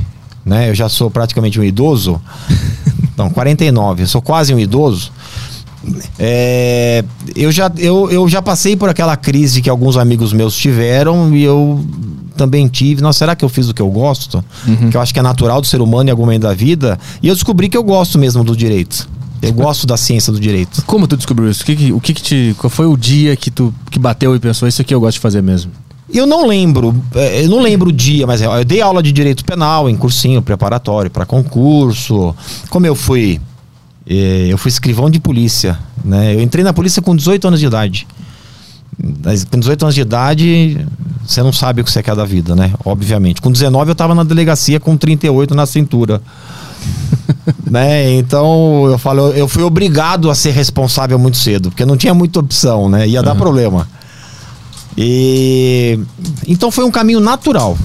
né? 0.45 0.69
Eu 0.69 0.75
já 0.75 0.89
sou 0.89 1.09
praticamente 1.09 1.59
um 1.59 1.63
idoso. 1.63 2.21
Não, 3.17 3.29
49, 3.29 4.03
eu 4.03 4.07
sou 4.07 4.21
quase 4.21 4.53
um 4.53 4.59
idoso. 4.59 5.11
É, 6.19 7.03
eu, 7.35 7.51
já, 7.51 7.71
eu, 7.77 8.11
eu 8.11 8.27
já 8.27 8.41
passei 8.41 8.75
por 8.75 8.89
aquela 8.89 9.15
crise 9.15 9.61
que 9.61 9.69
alguns 9.69 9.95
amigos 9.95 10.33
meus 10.33 10.55
tiveram 10.55 11.35
e 11.35 11.43
eu 11.43 11.83
também 12.37 12.67
tive. 12.67 13.01
Nossa, 13.01 13.19
será 13.19 13.35
que 13.35 13.43
eu 13.43 13.49
fiz 13.49 13.67
o 13.67 13.73
que 13.73 13.81
eu 13.81 13.89
gosto? 13.89 14.43
Uhum. 14.65 14.89
Que 14.89 14.95
eu 14.95 15.01
acho 15.01 15.11
que 15.13 15.19
é 15.19 15.23
natural 15.23 15.59
do 15.59 15.67
ser 15.67 15.81
humano 15.81 16.07
em 16.07 16.11
algum 16.11 16.23
momento 16.23 16.43
da 16.43 16.53
vida. 16.53 16.97
E 17.21 17.27
eu 17.27 17.33
descobri 17.33 17.67
que 17.67 17.75
eu 17.77 17.83
gosto 17.83 18.17
mesmo 18.17 18.43
do 18.43 18.55
direito. 18.55 19.09
Eu 19.41 19.51
gosto 19.53 19.85
da 19.85 19.97
ciência 19.97 20.31
do 20.31 20.39
direito. 20.39 20.83
Como 20.85 21.07
tu 21.07 21.17
descobriu 21.17 21.49
isso? 21.49 21.63
O 21.63 21.65
que, 21.65 21.75
que- 21.75 21.91
o 21.93 21.99
que, 21.99 22.13
que 22.13 22.21
te. 22.21 22.55
Qual 22.57 22.69
foi 22.69 22.85
o 22.85 22.95
dia 22.95 23.35
que 23.35 23.51
tu 23.51 23.73
que 23.91 23.99
bateu 23.99 24.33
e 24.35 24.39
pensou, 24.39 24.67
isso 24.67 24.81
aqui 24.81 24.93
eu 24.93 24.99
gosto 24.99 25.15
de 25.15 25.19
fazer 25.19 25.41
mesmo? 25.43 25.71
Eu 26.13 26.25
não 26.25 26.47
lembro, 26.47 26.95
eh, 27.13 27.43
eu 27.43 27.49
não 27.49 27.61
lembro 27.61 27.89
o 27.89 27.91
dia, 27.91 28.25
mas 28.25 28.41
eu 28.41 28.63
dei 28.63 28.79
aula 28.81 29.03
de 29.03 29.11
direito 29.11 29.43
penal 29.43 29.89
em 29.89 29.97
cursinho 29.97 30.41
preparatório 30.41 31.11
para 31.11 31.25
concurso. 31.25 32.33
Como 32.69 32.85
eu 32.85 32.95
fui, 32.95 33.41
eh, 34.09 34.47
eu 34.49 34.57
fui 34.57 34.69
escrivão 34.69 35.09
de 35.09 35.19
polícia, 35.19 35.77
né? 36.05 36.33
Eu 36.33 36.41
entrei 36.41 36.63
na 36.63 36.71
polícia 36.71 37.01
com 37.01 37.13
18 37.13 37.47
anos 37.49 37.59
de 37.59 37.65
idade. 37.65 38.07
Com 39.51 39.59
18 39.59 39.83
anos 39.83 39.95
de 39.95 40.01
idade, 40.01 40.85
você 41.25 41.43
não 41.43 41.53
sabe 41.53 41.81
o 41.81 41.83
que 41.83 41.91
você 41.91 42.01
quer 42.01 42.15
da 42.15 42.25
vida, 42.25 42.55
né? 42.55 42.73
Obviamente. 42.83 43.41
Com 43.41 43.51
19 43.51 43.91
eu 43.91 43.95
tava 43.95 44.15
na 44.15 44.23
delegacia 44.23 44.79
com 44.79 44.97
38 44.97 45.53
na 45.53 45.65
cintura. 45.65 46.21
né? 47.69 48.11
Então, 48.15 48.85
eu 48.87 48.97
falo, 48.97 49.29
eu 49.29 49.47
fui 49.47 49.61
obrigado 49.63 50.29
a 50.31 50.35
ser 50.35 50.51
responsável 50.51 51.19
muito 51.19 51.37
cedo, 51.37 51.69
porque 51.69 51.85
não 51.85 51.95
tinha 51.97 52.13
muita 52.13 52.39
opção, 52.39 52.89
né? 52.89 53.07
Ia 53.07 53.21
dar 53.21 53.35
problema. 53.35 53.87
E 54.97 55.99
então 56.47 56.71
foi 56.71 56.83
um 56.83 56.91
caminho 56.91 57.19
natural. 57.19 57.77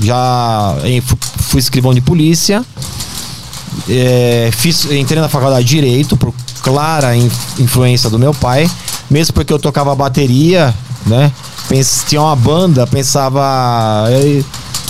Já 0.00 0.76
fu- 1.02 1.18
fui 1.42 1.58
escrivão 1.60 1.92
de 1.92 2.00
polícia, 2.00 2.64
eh, 3.88 4.50
fiz, 4.52 4.84
entrei 4.92 5.20
na 5.20 5.28
faculdade 5.28 5.64
de 5.64 5.74
direito 5.74 6.16
por 6.16 6.32
clara 6.62 7.16
in- 7.16 7.30
influência 7.58 8.08
do 8.10 8.18
meu 8.18 8.32
pai, 8.32 8.70
mesmo 9.10 9.34
porque 9.34 9.52
eu 9.52 9.58
tocava 9.58 9.94
bateria, 9.94 10.74
né? 11.06 11.32
Pens, 11.68 12.04
tinha 12.06 12.20
uma 12.20 12.36
banda, 12.36 12.86
pensava. 12.86 14.06
Eu, 14.10 14.44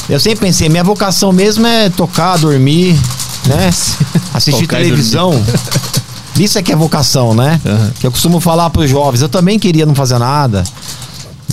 eu 0.09 0.21
sempre 0.21 0.47
pensei, 0.47 0.69
minha 0.69 0.85
vocação 0.85 1.33
mesmo 1.33 1.67
é 1.67 1.91
tocar, 1.91 2.37
dormir, 2.39 2.99
né? 3.47 3.71
Assistir 4.33 4.67
televisão. 4.67 5.33
Isso 6.39 6.59
é 6.59 6.63
que 6.63 6.71
é 6.71 6.77
vocação, 6.77 7.35
né? 7.35 7.61
Aham. 7.65 7.93
Que 7.99 8.07
eu 8.07 8.13
costumo 8.13 8.41
falar 8.41 8.69
para 8.69 8.83
os 8.83 8.91
jovens. 8.91 9.23
Eu 9.23 9.29
também 9.29 9.59
queria 9.59 9.87
não 9.87 9.95
fazer 9.95 10.19
nada, 10.19 10.65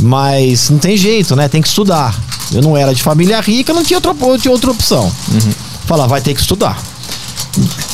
mas 0.02 0.69
não 0.69 0.78
tem 0.78 0.97
jeito, 0.97 1.36
né? 1.36 1.47
Tem 1.47 1.62
que 1.62 1.69
estudar. 1.69 2.13
Eu 2.52 2.62
não 2.62 2.76
era 2.76 2.93
de 2.93 3.02
família 3.02 3.39
rica, 3.39 3.73
não 3.73 3.84
tinha 3.84 3.97
outra, 3.97 4.13
tinha 4.38 4.52
outra 4.52 4.71
opção. 4.71 5.10
Falar, 5.86 6.08
vai 6.08 6.19
ter 6.21 6.34
que 6.34 6.41
estudar. 6.41 6.78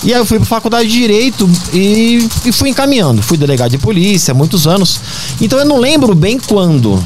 E 0.03 0.13
aí 0.13 0.19
eu 0.19 0.25
fui 0.25 0.37
para 0.37 0.45
faculdade 0.45 0.87
de 0.87 0.93
direito 0.93 1.49
e, 1.73 2.27
e 2.45 2.51
fui 2.51 2.69
encaminhando. 2.69 3.21
Fui 3.21 3.37
delegado 3.37 3.71
de 3.71 3.77
polícia 3.77 4.31
há 4.31 4.35
muitos 4.35 4.65
anos. 4.65 4.99
Então 5.41 5.59
eu 5.59 5.65
não 5.65 5.77
lembro 5.77 6.15
bem 6.15 6.39
quando. 6.39 7.03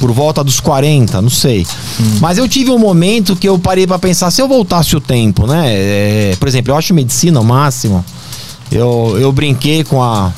Por 0.00 0.10
volta 0.10 0.42
dos 0.42 0.58
40, 0.60 1.22
não 1.22 1.30
sei. 1.30 1.64
Mas 2.20 2.36
eu 2.36 2.48
tive 2.48 2.70
um 2.70 2.78
momento 2.78 3.36
que 3.36 3.48
eu 3.48 3.58
parei 3.58 3.86
para 3.86 3.98
pensar, 3.98 4.30
se 4.30 4.42
eu 4.42 4.48
voltasse 4.48 4.96
o 4.96 5.00
tempo, 5.00 5.46
né? 5.46 5.62
É, 5.66 6.36
por 6.38 6.48
exemplo, 6.48 6.72
eu 6.72 6.76
acho 6.76 6.92
medicina 6.92 7.40
o 7.40 7.44
máximo. 7.44 8.04
Eu, 8.72 9.16
eu 9.20 9.30
brinquei 9.30 9.84
com 9.84 10.02
a 10.02 10.32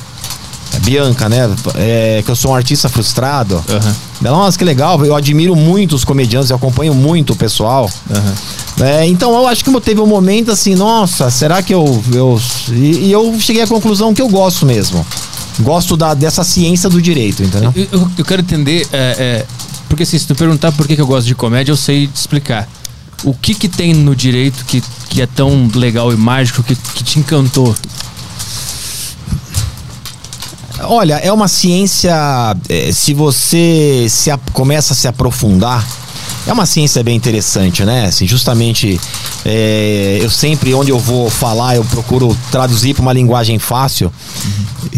Bianca, 0.82 1.28
né? 1.28 1.50
É, 1.74 2.22
que 2.24 2.30
eu 2.30 2.36
sou 2.36 2.50
um 2.50 2.54
artista 2.54 2.88
frustrado. 2.88 3.64
Ela, 4.22 4.36
nossa, 4.36 4.58
que 4.58 4.64
legal. 4.64 5.02
Eu 5.04 5.16
admiro 5.16 5.56
muito 5.56 5.94
os 5.94 6.04
comediantes, 6.04 6.50
eu 6.50 6.56
acompanho 6.56 6.94
muito 6.94 7.32
o 7.32 7.36
pessoal. 7.36 7.90
Aham. 8.10 8.34
É, 8.80 9.06
então 9.06 9.32
eu 9.34 9.46
acho 9.48 9.64
que 9.64 9.80
teve 9.80 10.00
um 10.00 10.06
momento 10.06 10.50
assim, 10.50 10.74
nossa, 10.74 11.30
será 11.30 11.62
que 11.62 11.72
eu. 11.72 12.02
eu 12.12 12.40
e, 12.70 13.06
e 13.06 13.12
eu 13.12 13.34
cheguei 13.40 13.62
à 13.62 13.66
conclusão 13.66 14.12
que 14.12 14.20
eu 14.20 14.28
gosto 14.28 14.66
mesmo. 14.66 15.04
Gosto 15.60 15.96
da, 15.96 16.12
dessa 16.12 16.44
ciência 16.44 16.90
do 16.90 17.00
direito, 17.00 17.42
entendeu? 17.42 17.72
Eu, 17.74 17.88
eu- 17.92 18.10
eu 18.18 18.24
quero 18.24 18.42
entender, 18.42 18.86
é, 18.92 19.16
é, 19.18 19.46
porque 19.88 20.02
assim, 20.02 20.18
se 20.18 20.26
tu 20.26 20.34
perguntar 20.34 20.72
por 20.72 20.86
que, 20.86 20.94
que 20.94 21.00
eu 21.00 21.06
gosto 21.06 21.26
de 21.26 21.34
comédia, 21.34 21.72
eu 21.72 21.76
sei 21.76 22.06
te 22.06 22.16
explicar. 22.16 22.68
O 23.24 23.32
que 23.32 23.54
que 23.54 23.66
tem 23.66 23.94
no 23.94 24.14
direito 24.14 24.62
que, 24.66 24.82
que 25.08 25.22
é 25.22 25.26
tão 25.26 25.70
legal 25.74 26.12
e 26.12 26.16
mágico 26.16 26.62
que, 26.62 26.76
que 26.76 27.02
te 27.02 27.18
encantou? 27.18 27.74
Olha, 30.80 31.14
é 31.14 31.32
uma 31.32 31.48
ciência. 31.48 32.14
eh, 32.68 32.90
se 32.92 33.14
você 33.14 34.06
se 34.10 34.30
ap- 34.30 34.50
começa 34.52 34.92
a 34.92 34.96
se 34.96 35.08
aprofundar, 35.08 35.82
é 36.46 36.52
uma 36.52 36.64
ciência 36.64 37.02
bem 37.02 37.16
interessante, 37.16 37.85
né? 37.85 38.06
Assim, 38.06 38.26
justamente, 38.26 39.00
eh, 39.44 40.18
eu 40.20 40.30
sempre, 40.30 40.72
onde 40.74 40.90
eu 40.90 40.98
vou 40.98 41.28
falar, 41.28 41.74
eu 41.74 41.85
procuro 41.85 42.37
traduzir 42.50 42.94
para 42.94 43.02
uma 43.02 43.12
linguagem 43.12 43.59
fácil, 43.59 44.12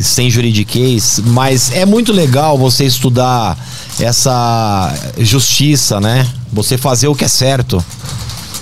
sem 0.00 0.30
juridiquês, 0.30 1.20
mas 1.24 1.72
é 1.72 1.86
muito 1.86 2.12
legal 2.12 2.58
você 2.58 2.84
estudar 2.84 3.56
essa 3.98 4.94
justiça, 5.18 6.00
né? 6.00 6.28
Você 6.52 6.76
fazer 6.76 7.08
o 7.08 7.14
que 7.14 7.24
é 7.24 7.28
certo. 7.28 7.82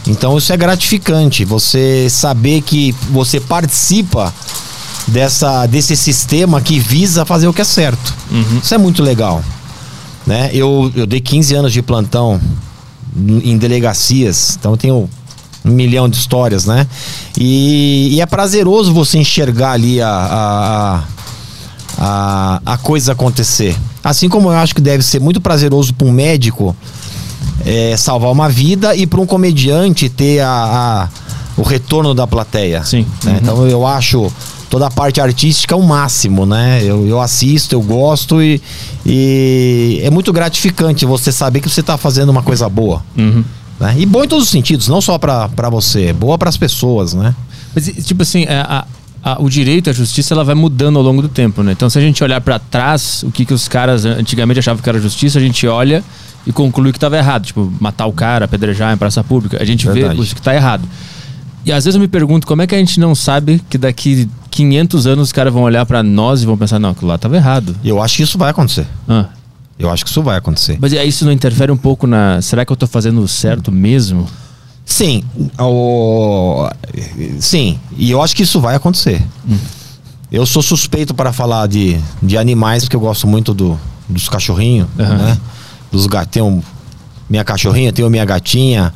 Então 0.06 0.38
isso 0.38 0.52
é 0.52 0.56
gratificante, 0.56 1.44
você 1.44 2.06
saber 2.08 2.60
que 2.60 2.94
você 3.10 3.40
participa 3.40 4.32
dessa, 5.08 5.66
desse 5.66 5.96
sistema 5.96 6.60
que 6.60 6.78
visa 6.78 7.24
fazer 7.24 7.48
o 7.48 7.52
que 7.52 7.62
é 7.62 7.64
certo. 7.64 8.14
Isso 8.62 8.72
é 8.72 8.78
muito 8.78 9.02
legal. 9.02 9.42
Né? 10.24 10.50
Eu, 10.52 10.92
eu 10.94 11.06
dei 11.06 11.20
15 11.20 11.54
anos 11.54 11.72
de 11.72 11.82
plantão 11.82 12.40
em 13.42 13.56
delegacias, 13.56 14.56
então 14.58 14.72
eu 14.72 14.76
tenho 14.76 15.10
um 15.64 15.70
milhão 15.70 16.08
de 16.08 16.16
histórias, 16.16 16.64
né? 16.64 16.86
E, 17.36 18.10
e 18.12 18.20
é 18.20 18.26
prazeroso 18.26 18.92
você 18.92 19.18
enxergar 19.18 19.72
ali 19.72 20.00
a, 20.00 20.08
a, 20.08 21.04
a, 21.98 22.60
a, 22.64 22.78
coisa 22.78 23.12
acontecer. 23.12 23.76
Assim 24.04 24.28
como 24.28 24.48
eu 24.48 24.56
acho 24.56 24.74
que 24.74 24.80
deve 24.80 25.02
ser 25.02 25.20
muito 25.20 25.40
prazeroso 25.40 25.92
para 25.92 26.06
um 26.06 26.12
médico 26.12 26.76
é, 27.64 27.96
salvar 27.96 28.30
uma 28.30 28.48
vida 28.48 28.94
e 28.94 29.06
para 29.06 29.20
um 29.20 29.26
comediante 29.26 30.08
ter 30.08 30.40
a, 30.40 30.48
a, 30.50 31.08
o 31.56 31.62
retorno 31.62 32.14
da 32.14 32.26
plateia. 32.26 32.84
Sim. 32.84 33.04
Né? 33.24 33.32
Uhum. 33.32 33.38
Então 33.42 33.66
eu 33.66 33.86
acho 33.86 34.32
toda 34.68 34.86
a 34.86 34.90
parte 34.90 35.20
artística 35.20 35.76
o 35.76 35.82
máximo, 35.82 36.44
né? 36.44 36.82
Eu, 36.82 37.06
eu 37.06 37.20
assisto, 37.20 37.74
eu 37.74 37.82
gosto 37.82 38.42
e, 38.42 38.60
e 39.04 40.00
é 40.02 40.10
muito 40.10 40.32
gratificante 40.32 41.04
você 41.04 41.30
saber 41.30 41.60
que 41.60 41.68
você 41.68 41.80
está 41.80 41.96
fazendo 41.96 42.30
uma 42.30 42.42
coisa 42.42 42.68
boa. 42.68 43.02
Uhum. 43.16 43.44
Né? 43.78 43.94
E 43.98 44.06
bom 44.06 44.24
em 44.24 44.28
todos 44.28 44.44
os 44.44 44.50
sentidos, 44.50 44.88
não 44.88 45.00
só 45.00 45.18
para 45.18 45.70
você, 45.70 46.12
boa 46.12 46.38
para 46.38 46.48
as 46.48 46.56
pessoas, 46.56 47.14
né? 47.14 47.34
Mas, 47.74 47.86
tipo 48.06 48.22
assim, 48.22 48.44
é, 48.44 48.60
a, 48.60 48.86
a, 49.22 49.42
o 49.42 49.50
direito, 49.50 49.90
a 49.90 49.92
justiça, 49.92 50.32
ela 50.32 50.44
vai 50.44 50.54
mudando 50.54 50.96
ao 50.96 51.02
longo 51.02 51.20
do 51.20 51.28
tempo, 51.28 51.62
né? 51.62 51.72
Então, 51.72 51.90
se 51.90 51.98
a 51.98 52.00
gente 52.00 52.22
olhar 52.24 52.40
para 52.40 52.58
trás, 52.58 53.22
o 53.22 53.30
que, 53.30 53.44
que 53.44 53.52
os 53.52 53.68
caras 53.68 54.04
antigamente 54.04 54.60
achavam 54.60 54.82
que 54.82 54.88
era 54.88 54.98
justiça, 54.98 55.38
a 55.38 55.42
gente 55.42 55.66
olha 55.66 56.02
e 56.46 56.52
conclui 56.52 56.92
que 56.92 56.96
estava 56.96 57.16
errado. 57.18 57.44
Tipo, 57.44 57.70
matar 57.80 58.06
o 58.06 58.12
cara, 58.12 58.46
apedrejar 58.46 58.94
em 58.94 58.96
praça 58.96 59.22
pública. 59.22 59.60
A 59.60 59.64
gente 59.64 59.84
Verdade. 59.84 60.16
vê 60.16 60.22
o 60.22 60.26
que 60.26 60.40
está 60.40 60.54
errado. 60.54 60.88
E 61.64 61.72
às 61.72 61.84
vezes 61.84 61.96
eu 61.96 62.00
me 62.00 62.06
pergunto 62.06 62.46
como 62.46 62.62
é 62.62 62.66
que 62.66 62.74
a 62.74 62.78
gente 62.78 63.00
não 63.00 63.14
sabe 63.14 63.60
que 63.68 63.76
daqui 63.76 64.28
500 64.56 65.06
anos 65.06 65.28
os 65.28 65.32
caras 65.32 65.52
vão 65.52 65.62
olhar 65.62 65.84
para 65.84 66.02
nós 66.02 66.42
e 66.42 66.46
vão 66.46 66.56
pensar, 66.56 66.78
não, 66.78 66.90
aquilo 66.90 67.08
lá 67.08 67.16
estava 67.16 67.36
errado. 67.36 67.76
Eu 67.84 68.02
acho 68.02 68.16
que 68.16 68.22
isso 68.22 68.38
vai 68.38 68.50
acontecer. 68.50 68.86
Ah. 69.06 69.26
Eu 69.78 69.90
acho 69.90 70.02
que 70.02 70.10
isso 70.10 70.22
vai 70.22 70.38
acontecer. 70.38 70.78
Mas 70.80 70.92
isso 70.92 71.26
não 71.26 71.32
interfere 71.32 71.70
um 71.70 71.76
pouco 71.76 72.06
na. 72.06 72.40
Será 72.40 72.64
que 72.64 72.72
eu 72.72 72.74
estou 72.74 72.88
fazendo 72.88 73.26
certo 73.28 73.70
mesmo? 73.70 74.26
Sim. 74.86 75.22
O... 75.58 76.66
Sim. 77.38 77.78
E 77.98 78.10
eu 78.10 78.22
acho 78.22 78.34
que 78.34 78.44
isso 78.44 78.58
vai 78.58 78.74
acontecer. 78.74 79.22
Hum. 79.46 79.58
Eu 80.32 80.46
sou 80.46 80.62
suspeito 80.62 81.14
para 81.14 81.32
falar 81.32 81.66
de, 81.66 82.00
de 82.22 82.38
animais, 82.38 82.84
porque 82.84 82.96
eu 82.96 83.00
gosto 83.00 83.26
muito 83.26 83.52
do, 83.52 83.78
dos 84.08 84.28
cachorrinhos, 84.28 84.88
uhum. 84.98 85.18
né? 85.18 85.38
Dos 85.92 86.06
gatos. 86.06 86.30
Tenho 86.32 86.64
minha 87.28 87.44
cachorrinha, 87.44 87.92
tenho 87.92 88.08
minha 88.08 88.24
gatinha. 88.24 88.94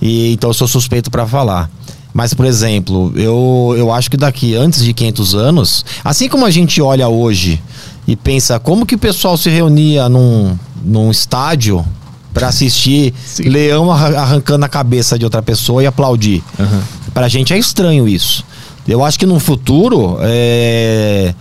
E, 0.00 0.32
então 0.32 0.50
eu 0.50 0.54
sou 0.54 0.68
suspeito 0.68 1.10
para 1.10 1.26
falar. 1.26 1.68
Mas, 2.12 2.34
por 2.34 2.44
exemplo, 2.44 3.12
eu, 3.16 3.74
eu 3.76 3.92
acho 3.92 4.10
que 4.10 4.16
daqui, 4.16 4.54
antes 4.54 4.84
de 4.84 4.92
500 4.92 5.34
anos, 5.34 5.84
assim 6.04 6.28
como 6.28 6.44
a 6.44 6.50
gente 6.50 6.80
olha 6.82 7.08
hoje 7.08 7.62
e 8.06 8.14
pensa 8.14 8.58
como 8.58 8.84
que 8.84 8.94
o 8.94 8.98
pessoal 8.98 9.36
se 9.36 9.48
reunia 9.48 10.08
num, 10.08 10.56
num 10.84 11.10
estádio 11.10 11.84
para 12.34 12.48
assistir 12.48 13.14
Sim. 13.24 13.44
leão 13.44 13.90
arrancando 13.90 14.64
a 14.64 14.68
cabeça 14.68 15.18
de 15.18 15.24
outra 15.24 15.42
pessoa 15.42 15.82
e 15.82 15.86
aplaudir. 15.86 16.42
Uhum. 16.58 16.80
Pra 17.14 17.28
gente 17.28 17.52
é 17.52 17.58
estranho 17.58 18.06
isso. 18.08 18.44
Eu 18.86 19.04
acho 19.04 19.18
que 19.18 19.26
no 19.26 19.38
futuro, 19.38 20.18
é, 20.20 21.34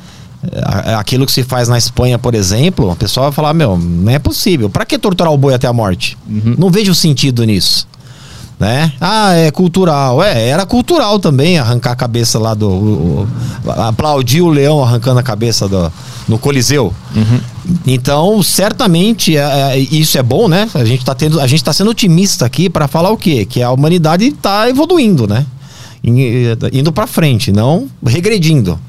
aquilo 0.97 1.25
que 1.25 1.31
se 1.31 1.43
faz 1.43 1.67
na 1.67 1.77
Espanha, 1.77 2.19
por 2.19 2.35
exemplo, 2.35 2.91
o 2.91 2.95
pessoal 2.95 3.27
vai 3.27 3.31
falar: 3.33 3.53
meu, 3.53 3.77
não 3.77 4.11
é 4.11 4.19
possível. 4.19 4.69
Para 4.69 4.85
que 4.85 4.99
torturar 4.99 5.33
o 5.33 5.37
boi 5.37 5.53
até 5.53 5.67
a 5.67 5.73
morte? 5.73 6.17
Uhum. 6.29 6.55
Não 6.57 6.69
vejo 6.69 6.93
sentido 6.93 7.43
nisso 7.45 7.87
né? 8.61 8.93
Ah, 9.01 9.33
é 9.33 9.49
cultural. 9.49 10.21
É, 10.21 10.49
era 10.49 10.67
cultural 10.67 11.17
também 11.17 11.57
arrancar 11.57 11.93
a 11.93 11.95
cabeça 11.95 12.37
lá 12.37 12.53
do. 12.53 12.69
O, 12.69 13.27
o, 13.65 13.71
aplaudir 13.71 14.41
o 14.41 14.49
leão 14.49 14.83
arrancando 14.83 15.19
a 15.19 15.23
cabeça 15.23 15.67
do, 15.67 15.91
no 16.27 16.37
Coliseu. 16.37 16.93
Uhum. 17.15 17.39
Então, 17.87 18.43
certamente, 18.43 19.35
é, 19.35 19.41
é, 19.41 19.79
isso 19.79 20.15
é 20.15 20.21
bom, 20.21 20.47
né? 20.47 20.69
A 20.75 20.85
gente 20.85 20.99
está 20.99 21.15
tendo, 21.15 21.39
a 21.39 21.47
gente 21.47 21.63
tá 21.63 21.73
sendo 21.73 21.89
otimista 21.89 22.45
aqui 22.45 22.69
para 22.69 22.87
falar 22.87 23.09
o 23.09 23.17
quê? 23.17 23.45
Que 23.45 23.63
a 23.63 23.71
humanidade 23.71 24.25
está 24.27 24.69
evoluindo, 24.69 25.27
né? 25.27 25.43
Indo 26.71 26.91
para 26.93 27.07
frente, 27.07 27.51
não 27.51 27.89
regredindo. 28.05 28.79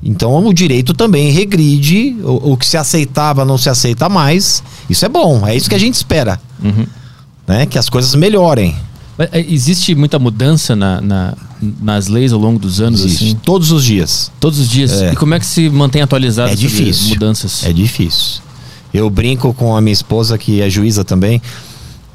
Então 0.00 0.46
o 0.46 0.54
direito 0.54 0.94
também 0.94 1.32
regride, 1.32 2.16
o, 2.22 2.52
o, 2.52 2.56
que 2.56 2.68
se 2.68 2.76
aceitava 2.76 3.44
não 3.44 3.58
se 3.58 3.68
aceita 3.68 4.08
mais. 4.08 4.62
Isso 4.88 5.04
é 5.04 5.08
bom, 5.08 5.44
é 5.44 5.56
isso 5.56 5.68
que 5.68 5.74
a 5.74 5.80
gente 5.80 5.94
espera. 5.94 6.40
Uhum. 6.62 6.86
Né? 7.48 7.66
Que 7.66 7.80
as 7.80 7.88
coisas 7.88 8.14
melhorem. 8.14 8.76
É, 9.18 9.40
existe 9.40 9.96
muita 9.96 10.16
mudança 10.18 10.76
na, 10.76 11.00
na, 11.00 11.34
nas 11.82 12.06
leis 12.06 12.32
ao 12.32 12.38
longo 12.38 12.58
dos 12.58 12.80
anos? 12.80 13.00
Existe. 13.00 13.24
Assim? 13.24 13.34
Todos 13.34 13.72
os 13.72 13.84
dias. 13.84 14.30
Todos 14.38 14.60
os 14.60 14.70
dias. 14.70 14.92
É. 14.92 15.12
E 15.12 15.16
como 15.16 15.34
é 15.34 15.40
que 15.40 15.46
se 15.46 15.68
mantém 15.68 16.02
atualizado 16.02 16.52
é 16.52 16.54
difícil. 16.54 17.08
mudanças? 17.08 17.64
É 17.64 17.72
difícil. 17.72 18.40
Eu 18.94 19.10
brinco 19.10 19.52
com 19.52 19.76
a 19.76 19.80
minha 19.80 19.92
esposa, 19.92 20.38
que 20.38 20.62
é 20.62 20.70
juíza 20.70 21.04
também, 21.04 21.42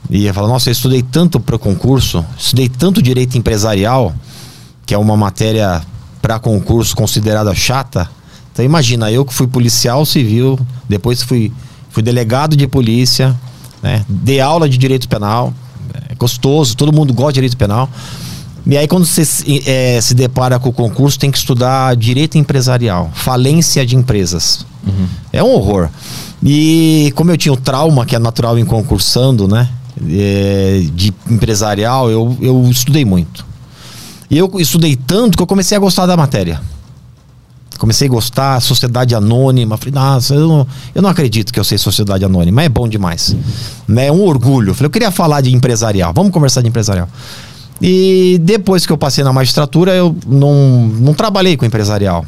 e 0.09 0.25
ela 0.25 0.33
fala: 0.33 0.47
Nossa, 0.47 0.69
eu 0.69 0.71
estudei 0.71 1.03
tanto 1.03 1.41
para 1.41 1.57
concurso, 1.57 2.25
estudei 2.37 2.69
tanto 2.69 3.01
direito 3.01 3.37
empresarial, 3.37 4.15
que 4.85 4.93
é 4.93 4.97
uma 4.97 5.17
matéria 5.17 5.81
para 6.21 6.39
concurso 6.39 6.95
considerada 6.95 7.53
chata. 7.53 8.09
Então, 8.53 8.63
imagina, 8.63 9.11
eu 9.11 9.25
que 9.25 9.33
fui 9.33 9.47
policial 9.47 10.05
civil, 10.05 10.57
depois 10.87 11.21
fui, 11.21 11.51
fui 11.89 12.01
delegado 12.01 12.55
de 12.55 12.65
polícia, 12.65 13.37
né, 13.81 14.05
dei 14.07 14.39
aula 14.39 14.69
de 14.69 14.77
direito 14.77 15.09
penal 15.09 15.53
é 16.13 16.15
gostoso, 16.15 16.77
todo 16.77 16.93
mundo 16.93 17.13
gosta 17.13 17.33
de 17.33 17.35
direito 17.35 17.57
penal. 17.57 17.89
E 18.65 18.77
aí, 18.77 18.87
quando 18.87 19.05
você 19.05 19.23
é, 19.65 19.99
se 19.99 20.13
depara 20.13 20.57
com 20.57 20.69
o 20.69 20.73
concurso, 20.73 21.19
tem 21.19 21.29
que 21.29 21.37
estudar 21.37 21.95
direito 21.97 22.37
empresarial, 22.37 23.11
falência 23.13 23.85
de 23.85 23.95
empresas. 23.95 24.65
Uhum. 24.87 25.07
É 25.33 25.43
um 25.43 25.53
horror. 25.53 25.89
E 26.41 27.11
como 27.15 27.29
eu 27.31 27.37
tinha 27.37 27.51
o 27.51 27.57
trauma, 27.57 28.05
que 28.05 28.15
é 28.15 28.19
natural 28.19 28.57
em 28.57 28.65
concursando, 28.65 29.47
né? 29.47 29.67
É, 30.09 30.85
de 30.93 31.13
empresarial, 31.29 32.09
eu, 32.09 32.37
eu 32.41 32.65
estudei 32.69 33.03
muito. 33.03 33.45
E 34.29 34.37
eu 34.37 34.49
estudei 34.57 34.95
tanto 34.95 35.37
que 35.37 35.43
eu 35.43 35.47
comecei 35.47 35.75
a 35.75 35.79
gostar 35.79 36.05
da 36.05 36.15
matéria. 36.15 36.61
Comecei 37.77 38.07
a 38.07 38.11
gostar, 38.11 38.59
sociedade 38.61 39.15
anônima. 39.15 39.77
Falei, 39.77 39.93
nossa, 39.93 40.35
eu 40.35 40.47
não, 40.47 40.67
eu 40.93 41.01
não 41.01 41.09
acredito 41.09 41.51
que 41.51 41.59
eu 41.59 41.63
sei 41.63 41.77
sociedade 41.77 42.23
anônima, 42.23 42.63
é 42.63 42.69
bom 42.69 42.87
demais. 42.87 43.35
Né? 43.87 44.07
É 44.07 44.11
um 44.11 44.21
orgulho. 44.21 44.73
Falei, 44.73 44.87
eu 44.87 44.91
queria 44.91 45.11
falar 45.11 45.41
de 45.41 45.53
empresarial, 45.53 46.13
vamos 46.13 46.31
conversar 46.31 46.61
de 46.61 46.67
empresarial. 46.67 47.07
E 47.81 48.39
depois 48.41 48.85
que 48.85 48.93
eu 48.93 48.97
passei 48.97 49.23
na 49.23 49.33
magistratura, 49.33 49.93
eu 49.93 50.15
não, 50.25 50.87
não 50.87 51.13
trabalhei 51.13 51.57
com 51.57 51.65
empresarial. 51.65 52.25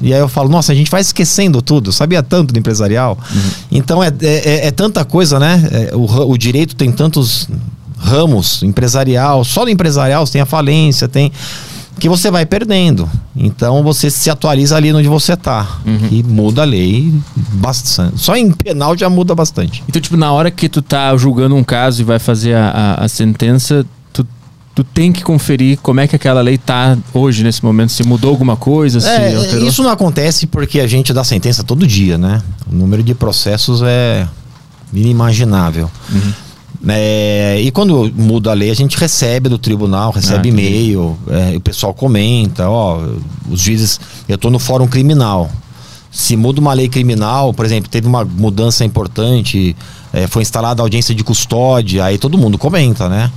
E 0.00 0.12
aí 0.12 0.20
eu 0.20 0.28
falo, 0.28 0.48
nossa, 0.48 0.72
a 0.72 0.74
gente 0.74 0.90
vai 0.90 1.00
esquecendo 1.00 1.62
tudo, 1.62 1.92
sabia 1.92 2.22
tanto 2.22 2.52
do 2.52 2.58
empresarial. 2.58 3.16
Uhum. 3.32 3.50
Então 3.70 4.02
é, 4.02 4.08
é, 4.20 4.26
é, 4.26 4.66
é, 4.66 4.70
tanta 4.72 5.04
coisa, 5.04 5.38
né? 5.38 5.62
É, 5.70 5.96
o, 5.96 6.30
o 6.30 6.36
direito 6.36 6.74
tem 6.74 6.90
tantos 6.90 7.48
ramos, 7.96 8.64
empresarial, 8.64 9.44
só 9.44 9.64
no 9.64 9.70
empresarial 9.70 10.26
você 10.26 10.32
tem 10.32 10.40
a 10.40 10.46
falência, 10.46 11.06
tem 11.06 11.30
que 11.98 12.08
você 12.08 12.30
vai 12.30 12.44
perdendo. 12.44 13.08
Então 13.34 13.82
você 13.82 14.10
se 14.10 14.30
atualiza 14.30 14.76
ali 14.76 14.92
onde 14.92 15.08
você 15.08 15.36
tá. 15.36 15.78
Uhum. 15.86 16.08
E 16.10 16.22
muda 16.22 16.62
a 16.62 16.64
lei 16.64 17.12
bastante. 17.54 18.20
Só 18.20 18.36
em 18.36 18.50
penal 18.50 18.96
já 18.96 19.08
muda 19.08 19.34
bastante. 19.34 19.82
Então, 19.88 20.00
tipo, 20.00 20.16
na 20.16 20.32
hora 20.32 20.50
que 20.50 20.68
tu 20.68 20.82
tá 20.82 21.16
julgando 21.16 21.54
um 21.54 21.64
caso 21.64 22.02
e 22.02 22.04
vai 22.04 22.18
fazer 22.18 22.54
a, 22.54 22.68
a, 22.68 23.04
a 23.04 23.08
sentença, 23.08 23.86
tu, 24.12 24.26
tu 24.74 24.84
tem 24.84 25.12
que 25.12 25.22
conferir 25.22 25.78
como 25.78 26.00
é 26.00 26.06
que 26.06 26.16
aquela 26.16 26.40
lei 26.40 26.58
tá 26.58 26.96
hoje, 27.14 27.42
nesse 27.44 27.64
momento, 27.64 27.92
se 27.92 28.02
mudou 28.02 28.30
alguma 28.30 28.56
coisa, 28.56 29.00
se 29.00 29.08
é, 29.08 29.58
Isso 29.60 29.82
não 29.82 29.90
acontece 29.90 30.46
porque 30.46 30.80
a 30.80 30.86
gente 30.86 31.12
dá 31.12 31.24
sentença 31.24 31.62
todo 31.62 31.86
dia, 31.86 32.18
né? 32.18 32.42
O 32.70 32.74
número 32.74 33.02
de 33.02 33.14
processos 33.14 33.80
é 33.82 34.26
inimaginável. 34.92 35.90
Uhum. 36.10 36.32
É, 36.88 37.60
e 37.60 37.70
quando 37.70 38.12
muda 38.14 38.50
a 38.50 38.54
lei, 38.54 38.70
a 38.70 38.74
gente 38.74 38.96
recebe 38.96 39.48
do 39.48 39.56
tribunal, 39.56 40.10
recebe 40.10 40.48
ah, 40.48 40.52
e-mail, 40.52 41.16
é, 41.28 41.56
o 41.56 41.60
pessoal 41.60 41.94
comenta, 41.94 42.68
ó, 42.68 43.00
os 43.48 43.60
juízes, 43.60 44.00
eu 44.28 44.34
estou 44.34 44.50
no 44.50 44.58
fórum 44.58 44.86
criminal. 44.88 45.50
Se 46.10 46.36
muda 46.36 46.60
uma 46.60 46.74
lei 46.74 46.88
criminal, 46.88 47.54
por 47.54 47.64
exemplo, 47.64 47.88
teve 47.88 48.06
uma 48.06 48.24
mudança 48.24 48.84
importante, 48.84 49.76
é, 50.12 50.26
foi 50.26 50.42
instalada 50.42 50.82
a 50.82 50.84
audiência 50.84 51.14
de 51.14 51.22
custódia, 51.22 52.04
aí 52.04 52.18
todo 52.18 52.36
mundo 52.36 52.58
comenta, 52.58 53.08
né? 53.08 53.30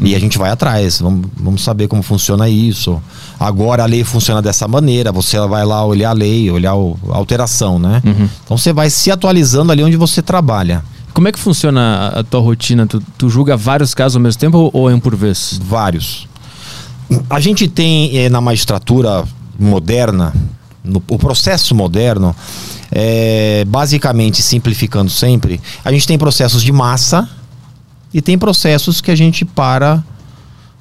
E 0.00 0.14
a 0.14 0.18
gente 0.18 0.38
vai 0.38 0.50
atrás, 0.50 1.00
vamos, 1.00 1.26
vamos 1.36 1.64
saber 1.64 1.88
como 1.88 2.02
funciona 2.02 2.48
isso. 2.48 3.02
Agora 3.38 3.82
a 3.82 3.86
lei 3.86 4.04
funciona 4.04 4.40
dessa 4.40 4.68
maneira, 4.68 5.10
você 5.10 5.38
vai 5.40 5.64
lá 5.64 5.84
olhar 5.84 6.10
a 6.10 6.12
lei, 6.12 6.48
olhar 6.50 6.76
o, 6.76 6.96
a 7.10 7.16
alteração, 7.16 7.78
né? 7.80 8.00
Uhum. 8.04 8.28
Então 8.44 8.56
você 8.56 8.72
vai 8.72 8.90
se 8.90 9.10
atualizando 9.10 9.72
ali 9.72 9.82
onde 9.82 9.96
você 9.96 10.22
trabalha. 10.22 10.84
Como 11.18 11.26
é 11.26 11.32
que 11.32 11.38
funciona 11.40 12.12
a, 12.14 12.22
tua 12.22 12.38
rotina? 12.38 12.86
Tu, 12.86 13.02
tu 13.18 13.28
julga 13.28 13.56
vários 13.56 13.92
casos 13.92 14.14
ao 14.14 14.22
mesmo 14.22 14.38
tempo 14.38 14.70
ou 14.72 14.88
é 14.88 14.94
um 14.94 15.00
por 15.00 15.16
vez? 15.16 15.58
Vários. 15.60 16.28
A 17.28 17.40
gente 17.40 17.66
tem 17.66 18.16
eh, 18.16 18.28
na 18.28 18.40
magistratura 18.40 19.24
moderna, 19.58 20.32
no, 20.84 21.02
o 21.08 21.18
processo 21.18 21.74
moderno, 21.74 22.36
é, 22.92 23.64
basicamente 23.66 24.40
simplificando 24.44 25.10
sempre, 25.10 25.60
a 25.84 25.90
gente 25.90 26.06
tem 26.06 26.16
processos 26.16 26.62
de 26.62 26.70
massa 26.70 27.28
e 28.14 28.22
tem 28.22 28.38
processos 28.38 29.00
que 29.00 29.10
a 29.10 29.16
gente 29.16 29.44
para 29.44 30.04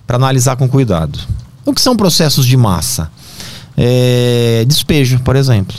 para 0.05 0.17
analisar 0.17 0.55
com 0.55 0.69
cuidado. 0.69 1.17
O 1.65 1.73
que 1.73 1.81
são 1.81 1.97
processos 1.97 2.45
de 2.45 2.55
massa? 2.55 3.09
É, 3.75 4.63
despejo, 4.67 5.19
por 5.21 5.35
exemplo. 5.35 5.75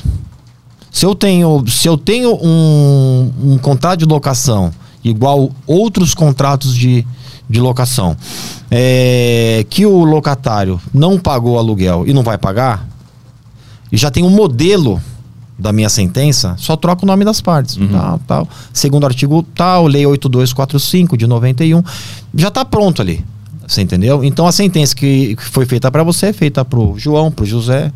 Se 0.90 1.04
eu 1.04 1.14
tenho, 1.14 1.64
se 1.68 1.88
eu 1.88 1.96
tenho 1.96 2.34
um, 2.34 3.32
um 3.42 3.58
contrato 3.58 4.00
de 4.00 4.04
locação 4.04 4.72
igual 5.04 5.50
outros 5.66 6.14
contratos 6.14 6.74
de, 6.74 7.06
de 7.48 7.60
locação, 7.60 8.16
é, 8.70 9.64
que 9.70 9.86
o 9.86 10.04
locatário 10.04 10.80
não 10.92 11.18
pagou 11.18 11.58
aluguel 11.58 12.04
e 12.06 12.12
não 12.12 12.22
vai 12.22 12.36
pagar, 12.36 12.86
e 13.90 13.96
já 13.96 14.10
tem 14.10 14.24
um 14.24 14.30
modelo 14.30 15.00
da 15.58 15.72
minha 15.72 15.88
sentença, 15.88 16.54
só 16.56 16.76
troca 16.76 17.04
o 17.04 17.06
nome 17.06 17.24
das 17.24 17.40
partes. 17.40 17.76
Uhum. 17.76 17.88
Tal, 17.88 18.20
tal. 18.26 18.48
Segundo 18.72 19.04
artigo 19.06 19.42
tal, 19.54 19.86
lei 19.86 20.06
8245 20.06 21.16
de 21.16 21.26
91, 21.26 21.82
já 22.34 22.48
está 22.48 22.64
pronto 22.64 23.02
ali. 23.02 23.24
Você 23.66 23.82
entendeu? 23.82 24.24
Então 24.24 24.46
a 24.46 24.52
sentença 24.52 24.94
que 24.94 25.36
foi 25.38 25.66
feita 25.66 25.90
para 25.90 26.02
você 26.02 26.26
é 26.26 26.32
feita 26.32 26.64
pro 26.64 26.94
João, 26.96 27.30
pro 27.30 27.44
José. 27.44 27.92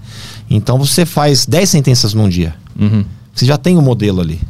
Então 0.51 0.77
você 0.77 1.07
faz 1.07 1.47
10 1.47 1.71
sentenças 1.71 2.13
num 2.13 2.29
dia. 2.29 2.55
Uhum. 2.79 3.05
Você 3.35 3.47
já 3.47 3.57
tem 3.57 3.77
o 3.77 3.83
modelo 3.83 4.21
ali. 4.21 4.41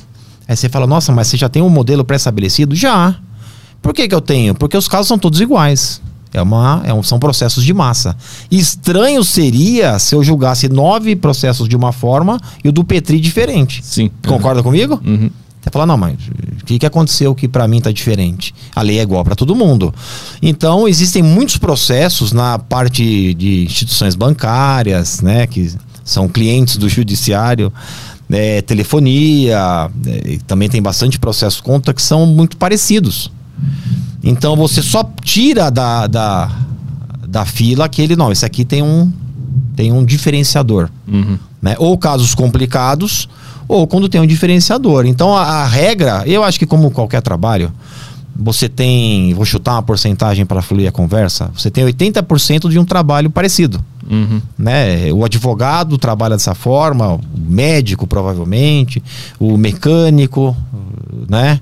Aí 0.47 0.57
você 0.57 0.69
fala, 0.69 0.87
nossa, 0.87 1.13
mas 1.13 1.29
você 1.29 1.37
já 1.37 1.49
tem 1.49 1.63
um 1.63 1.69
modelo 1.69 2.05
pré-estabelecido? 2.05 2.75
Já. 2.75 3.17
Por 3.81 3.93
que, 3.93 4.07
que 4.09 4.15
eu 4.15 4.21
tenho? 4.21 4.55
Porque 4.55 4.77
os 4.77 4.89
casos 4.89 5.09
são 5.09 5.19
todos 5.19 5.41
iguais. 5.41 6.01
É 6.33 6.41
uma, 6.41 6.83
é 6.85 6.95
um, 6.95 7.03
são 7.03 7.19
processos 7.19 7.63
de 7.63 7.75
massa. 7.75 8.17
Estranho 8.51 9.23
seria 9.23 9.99
se 9.99 10.15
eu 10.15 10.25
julgasse 10.25 10.69
nove 10.69 11.15
processos 11.15 11.69
de 11.69 11.77
uma 11.77 11.93
forma 11.93 12.41
e 12.65 12.69
o 12.69 12.73
do 12.73 12.83
Petri 12.83 13.21
diferente. 13.21 13.85
Sim. 13.85 14.11
Concorda 14.27 14.63
comigo? 14.63 15.01
Uhum. 15.05 15.31
Você 15.61 15.71
fala, 15.71 15.87
não, 15.87 15.97
mas 15.97 16.15
o 16.61 16.65
que, 16.65 16.79
que 16.79 16.87
aconteceu 16.87 17.35
que 17.35 17.47
para 17.47 17.69
mim 17.69 17.81
tá 17.81 17.93
diferente? 17.93 18.53
A 18.75 18.83
lei 18.83 18.99
é 18.99 19.03
igual 19.03 19.23
para 19.23 19.37
todo 19.37 19.55
mundo. 19.55 19.95
Então, 20.41 20.89
existem 20.89 21.23
muitos 21.23 21.57
processos 21.57 22.33
na 22.33 22.59
parte 22.59 23.33
de 23.35 23.65
instituições 23.65 24.17
bancárias, 24.17 25.21
né, 25.21 25.47
que 25.47 25.73
são 26.05 26.29
clientes 26.29 26.77
do 26.77 26.89
judiciário, 26.89 27.73
né, 28.33 28.63
telefonia, 28.63 29.91
e 30.25 30.39
também 30.39 30.67
tem 30.67 30.81
bastante 30.81 31.19
processos 31.19 31.61
contra 31.61 31.93
que 31.93 32.01
são 32.01 32.25
muito 32.25 32.57
parecidos. 32.57 33.31
Então, 34.25 34.57
você 34.57 34.81
só 34.81 35.05
tira 35.23 35.71
da, 35.71 36.07
da, 36.07 36.51
da 37.29 37.45
fila 37.45 37.85
aquele, 37.85 38.17
não, 38.17 38.33
esse 38.33 38.47
aqui 38.47 38.65
tem 38.65 38.83
um, 38.83 39.13
tem 39.77 39.93
um 39.93 40.03
diferenciador 40.03 40.89
Uhum. 41.07 41.39
né? 41.61 41.75
Ou 41.79 41.99
casos 41.99 42.35
complicados, 42.35 43.29
ou 43.69 43.87
quando 43.87 44.09
tem 44.09 44.19
um 44.19 44.27
diferenciador. 44.27 45.05
Então 45.05 45.37
a, 45.37 45.43
a 45.43 45.67
regra, 45.67 46.23
eu 46.25 46.43
acho 46.43 46.59
que 46.59 46.65
como 46.65 46.91
qualquer 46.91 47.21
trabalho, 47.21 47.71
você 48.35 48.69
tem, 48.69 49.35
vou 49.35 49.45
chutar 49.45 49.73
uma 49.73 49.83
porcentagem 49.83 50.47
para 50.47 50.63
fluir 50.63 50.89
a 50.89 50.93
conversa, 50.93 51.51
você 51.55 51.71
tem 51.71 51.85
80% 51.85 52.69
de 52.69 52.79
um 52.79 52.85
trabalho 52.85 53.31
parecido. 53.31 53.83
Uhum. 54.11 54.41
Né? 54.59 55.13
O 55.13 55.25
advogado 55.25 55.97
trabalha 55.99 56.37
dessa 56.37 56.55
forma, 56.55 57.15
o 57.15 57.21
médico 57.35 58.07
provavelmente, 58.07 59.03
o 59.39 59.57
mecânico, 59.57 60.57
né? 61.29 61.61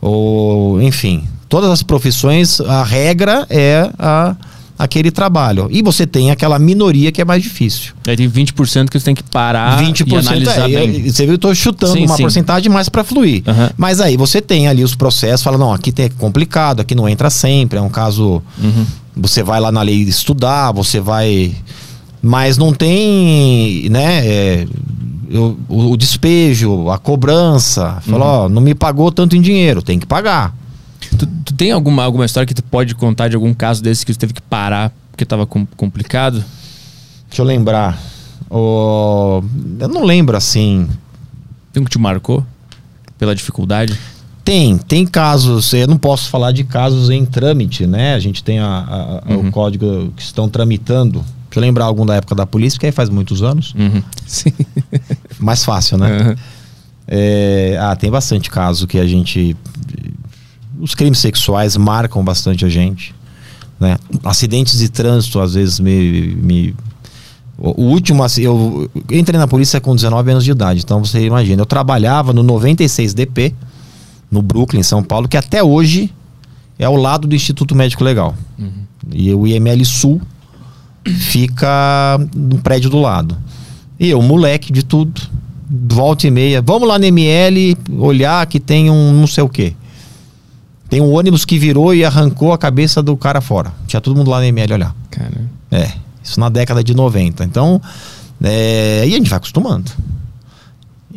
Ou, 0.00 0.80
enfim, 0.80 1.24
todas 1.48 1.70
as 1.70 1.82
profissões, 1.82 2.60
a 2.60 2.82
regra 2.82 3.46
é 3.50 3.90
a, 3.98 4.34
aquele 4.82 5.10
trabalho. 5.10 5.68
E 5.70 5.82
você 5.82 6.06
tem 6.06 6.30
aquela 6.30 6.58
minoria 6.58 7.12
que 7.12 7.20
é 7.20 7.24
mais 7.24 7.42
difícil. 7.42 7.92
Aí 8.08 8.16
tem 8.16 8.28
20% 8.30 8.88
que 8.88 8.98
você 8.98 9.04
tem 9.04 9.14
que 9.14 9.22
parar 9.22 9.78
20% 9.82 10.06
e 10.10 10.16
analisar 10.16 10.70
é, 10.70 10.86
bem. 10.86 11.06
é, 11.06 11.10
Você 11.12 11.24
viu, 11.24 11.34
eu 11.34 11.38
tô 11.38 11.54
chutando 11.54 11.92
Sim, 11.92 12.06
uma 12.06 12.16
sim. 12.16 12.22
porcentagem 12.22 12.72
mais 12.72 12.88
para 12.88 13.04
fluir. 13.04 13.42
Aham. 13.46 13.70
Mas 13.76 14.00
aí 14.00 14.16
você 14.16 14.40
tem 14.40 14.68
ali 14.68 14.82
os 14.82 14.94
processos, 14.94 15.42
fala, 15.44 15.58
não, 15.58 15.70
aqui 15.72 15.92
tem 15.92 16.06
é 16.06 16.08
complicado, 16.08 16.80
aqui 16.80 16.94
não 16.94 17.06
entra 17.06 17.28
sempre, 17.28 17.78
é 17.78 17.82
um 17.82 17.90
caso. 17.90 18.42
Uhum. 18.58 18.86
Você 19.16 19.42
vai 19.42 19.60
lá 19.60 19.70
na 19.70 19.82
lei 19.82 19.96
estudar, 20.02 20.72
você 20.72 20.98
vai. 20.98 21.52
Mas 22.22 22.56
não 22.56 22.72
tem, 22.72 23.86
né? 23.90 24.26
é, 24.26 24.66
eu- 25.30 25.58
o, 25.68 25.90
o 25.92 25.96
despejo, 25.96 26.88
a 26.90 26.96
cobrança. 26.98 27.98
Uhum. 28.06 28.18
ó, 28.20 28.48
não 28.48 28.62
me 28.62 28.74
pagou 28.74 29.12
tanto 29.12 29.36
em 29.36 29.40
dinheiro, 29.42 29.82
tem 29.82 29.98
que 29.98 30.06
pagar. 30.06 30.54
Tu, 31.20 31.26
tu 31.44 31.54
tem 31.54 31.70
alguma, 31.70 32.02
alguma 32.04 32.24
história 32.24 32.46
que 32.46 32.54
tu 32.54 32.62
pode 32.62 32.94
contar 32.94 33.28
de 33.28 33.36
algum 33.36 33.52
caso 33.54 33.82
desse 33.82 34.04
que 34.06 34.12
tu 34.12 34.18
teve 34.18 34.32
que 34.32 34.42
parar 34.42 34.92
porque 35.12 35.24
tava 35.24 35.46
com- 35.46 35.66
complicado? 35.76 36.42
Deixa 37.28 37.42
eu 37.42 37.46
lembrar. 37.46 37.98
Ó, 38.48 39.42
eu 39.78 39.88
não 39.88 40.04
lembro 40.04 40.36
assim. 40.36 40.88
Tem 41.72 41.80
um 41.80 41.84
que 41.84 41.90
te 41.90 41.98
marcou? 41.98 42.44
Pela 43.18 43.34
dificuldade? 43.34 43.98
Tem, 44.42 44.78
tem 44.78 45.06
casos, 45.06 45.72
eu 45.74 45.86
não 45.86 45.98
posso 45.98 46.28
falar 46.30 46.50
de 46.52 46.64
casos 46.64 47.10
em 47.10 47.24
trâmite, 47.26 47.86
né? 47.86 48.14
A 48.14 48.18
gente 48.18 48.42
tem 48.42 48.58
a- 48.58 48.66
a- 48.66 49.22
a- 49.28 49.32
Uhum. 49.34 49.48
o 49.48 49.52
código 49.52 50.10
que 50.16 50.22
estão 50.22 50.48
tramitando. 50.48 51.18
Deixa 51.20 51.58
eu 51.58 51.60
lembrar 51.60 51.84
algum 51.84 52.06
da 52.06 52.14
época 52.16 52.34
da 52.34 52.46
polícia, 52.46 52.80
que 52.80 52.86
aí 52.86 52.92
faz 52.92 53.08
muitos 53.10 53.42
anos. 53.42 53.74
Uhum. 53.78 54.02
Sim. 54.26 54.52
Mais 55.38 55.64
fácil, 55.64 55.98
né? 55.98 56.28
Uhum. 56.30 56.36
É, 57.06 57.76
ah, 57.80 57.94
tem 57.94 58.10
bastante 58.10 58.48
caso 58.50 58.86
que 58.86 58.98
a 58.98 59.06
gente. 59.06 59.56
Os 60.80 60.94
crimes 60.94 61.18
sexuais 61.18 61.76
marcam 61.76 62.24
bastante 62.24 62.64
a 62.64 62.68
gente. 62.68 63.14
Né? 63.78 63.96
Acidentes 64.24 64.78
de 64.78 64.88
trânsito, 64.88 65.40
às 65.40 65.54
vezes, 65.54 65.78
me. 65.80 66.34
me- 66.42 66.74
o 67.62 67.82
último, 67.82 68.22
assim, 68.24 68.40
eu 68.42 68.90
entrei 69.10 69.38
na 69.38 69.46
polícia 69.46 69.78
com 69.82 69.94
19 69.94 70.30
anos 70.30 70.44
de 70.44 70.50
idade, 70.50 70.80
então 70.82 71.04
você 71.04 71.26
imagina. 71.26 71.60
Eu 71.60 71.66
trabalhava 71.66 72.32
no 72.32 72.42
96 72.42 73.12
DP, 73.12 73.54
no 74.30 74.40
Brooklyn, 74.40 74.82
São 74.82 75.02
Paulo, 75.02 75.28
que 75.28 75.36
até 75.36 75.62
hoje 75.62 76.10
é 76.78 76.86
ao 76.86 76.96
lado 76.96 77.28
do 77.28 77.34
Instituto 77.34 77.74
Médico 77.74 78.02
Legal. 78.02 78.34
E 79.12 79.34
o 79.34 79.46
IML 79.46 79.84
Sul 79.84 80.22
fica 81.06 82.18
no 82.34 82.58
prédio 82.58 82.90
do 82.90 82.98
lado. 82.98 83.36
E 83.98 84.08
eu, 84.08 84.22
moleque 84.22 84.72
de 84.72 84.82
tudo, 84.82 85.20
volta 85.70 86.26
e 86.26 86.30
meia, 86.30 86.62
vamos 86.62 86.88
lá 86.88 86.98
no 86.98 87.04
ML 87.04 87.76
olhar 87.98 88.46
que 88.46 88.58
tem 88.58 88.90
um 88.90 89.12
não 89.12 89.26
sei 89.26 89.44
o 89.44 89.48
quê. 89.48 89.74
Tem 90.90 91.00
um 91.00 91.12
ônibus 91.14 91.44
que 91.44 91.58
virou 91.58 91.94
e 91.94 92.04
arrancou 92.04 92.52
a 92.52 92.58
cabeça 92.58 93.02
do 93.02 93.16
cara 93.16 93.40
fora. 93.40 93.72
Tinha 93.86 94.00
todo 94.00 94.16
mundo 94.16 94.30
lá 94.30 94.40
no 94.40 94.44
ML 94.44 94.74
olhar. 94.74 94.94
Cara. 95.10 95.48
É, 95.70 95.92
isso 96.22 96.38
na 96.40 96.48
década 96.48 96.82
de 96.82 96.94
90. 96.94 97.44
Então, 97.44 97.80
é, 98.42 99.04
e 99.06 99.14
a 99.14 99.16
gente 99.16 99.30
vai 99.30 99.36
acostumando. 99.36 99.90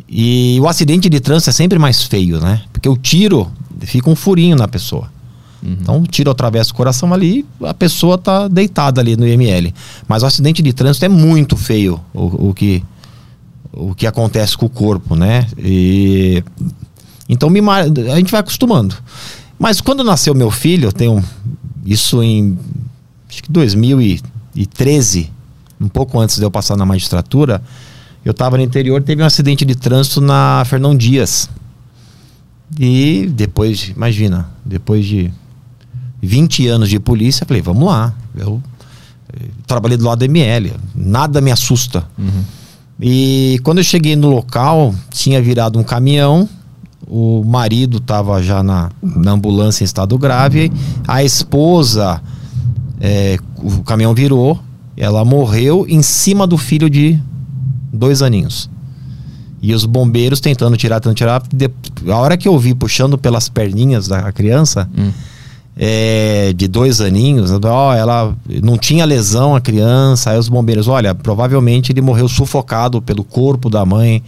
E 0.08 0.60
o 0.62 0.68
acidente 0.68 1.10
de 1.10 1.20
trânsito 1.20 1.50
é 1.50 1.54
sempre 1.54 1.80
mais 1.80 2.04
feio, 2.04 2.40
né? 2.40 2.62
Porque 2.72 2.88
o 2.88 2.96
tiro 2.96 3.52
fica 3.82 4.10
um 4.10 4.16
furinho 4.16 4.56
na 4.56 4.68
pessoa. 4.68 5.12
Então, 5.66 6.02
o 6.02 6.08
tiro 6.08 6.30
atravessa 6.30 6.72
o 6.72 6.76
coração 6.76 7.14
ali, 7.14 7.46
a 7.64 7.74
pessoa 7.74 8.18
tá 8.18 8.50
deitada 8.50 9.00
ali 9.00 9.16
no 9.16 9.26
IML. 9.26 9.74
Mas 10.08 10.22
o 10.22 10.26
acidente 10.26 10.62
de 10.62 10.74
trânsito 10.74 11.06
é 11.06 11.10
muito 11.10 11.56
feio 11.56 12.02
o, 12.14 12.50
o 12.50 12.54
que 12.54 12.84
o 13.72 13.96
que 13.96 14.06
acontece 14.06 14.56
com 14.56 14.68
o 14.68 14.70
corpo, 14.70 15.16
né? 15.16 15.48
E 15.58 16.44
então 17.28 17.50
me 17.50 17.60
a 17.68 18.16
gente 18.18 18.32
vai 18.32 18.42
acostumando. 18.42 18.96
Mas 19.60 19.80
quando 19.82 20.04
nasceu 20.04 20.34
meu 20.36 20.52
filho, 20.52 20.88
eu 20.88 20.92
tenho 20.92 21.24
isso 21.86 22.22
em 22.24 22.58
acho 23.30 23.44
que 23.44 23.52
2013, 23.52 25.32
um 25.80 25.88
pouco 25.88 26.20
antes 26.20 26.38
de 26.38 26.44
eu 26.44 26.52
passar 26.52 26.76
na 26.78 26.86
magistratura, 26.86 27.62
eu 28.24 28.32
estava 28.32 28.58
no 28.58 28.63
interior, 28.63 29.02
teve 29.02 29.22
um 29.22 29.26
acidente 29.26 29.66
de 29.66 29.76
trânsito 29.76 30.22
na 30.22 30.63
Fernão 30.66 30.96
Dias. 30.96 31.50
E 32.80 33.28
depois, 33.34 33.78
de- 33.80 33.92
imagina, 33.92 34.50
depois 34.66 35.06
de 35.06 35.32
20 36.22 36.68
anos 36.68 36.89
de 36.89 37.00
polícia, 37.00 37.44
eu 37.44 37.48
falei, 37.48 37.62
vamos 37.62 37.86
lá. 37.86 38.13
Eu 38.36 38.62
trabalhei 39.68 39.98
do 39.98 40.06
lado 40.06 40.20
do 40.20 40.26
ML, 40.26 40.74
nada 40.96 41.42
me 41.42 41.52
assusta. 41.52 42.06
E 43.00 43.60
quando 43.63 43.80
eu 43.80 43.84
cheguei 43.84 44.16
no 44.16 44.30
local, 44.30 44.94
tinha 45.12 45.42
virado 45.42 45.78
um 45.80 45.84
caminhão, 45.84 46.48
o 47.15 47.43
marido 47.43 47.97
estava 47.97 48.41
já 48.41 48.63
na, 48.63 48.89
na 49.02 49.32
ambulância 49.34 49.84
em 49.84 49.86
estado 49.86 50.17
grave, 50.17 50.71
a 51.08 51.23
esposa, 51.23 52.19
eh, 52.99 53.38
o 53.58 53.84
caminhão 53.84 54.15
virou, 54.15 54.60
ela 54.97 55.23
morreu 55.23 55.86
em 55.88 56.02
cima 56.02 56.47
do 56.47 56.58
filho 56.58 56.89
de 56.89 57.19
dois 57.93 58.23
aninhos. 58.23 58.67
E 59.62 59.73
os 59.76 59.86
bombeiros 59.86 60.39
tentando 60.39 60.76
tirar, 60.76 60.99
tentando 60.99 61.15
tirar. 61.15 61.41
De- 61.54 61.69
a 62.12 62.17
hora 62.17 62.36
que 62.36 62.47
eu 62.47 62.58
vi 62.58 62.73
puxando 62.73 63.15
pelas 63.17 63.47
perninhas 63.47 64.08
da 64.08 64.32
criança, 64.32 64.89
Hum. 64.97 65.12
é, 65.78 66.52
de 66.56 66.67
dois 66.67 66.99
aninhos, 66.99 67.52
ó, 67.63 67.93
ela 67.93 68.36
não 68.63 68.78
tinha 68.78 69.06
lesão 69.06 69.56
a 69.56 69.62
criança, 69.62 70.32
aí 70.32 70.38
os 70.39 70.49
bombeiros, 70.49 70.88
olha, 70.88 71.13
provavelmente 71.15 71.91
ele 71.91 72.02
morreu 72.02 72.28
sufocado 72.28 73.02
pelo 73.02 73.23
corpo 73.23 73.69
da 73.69 73.86
mãe. 73.86 74.21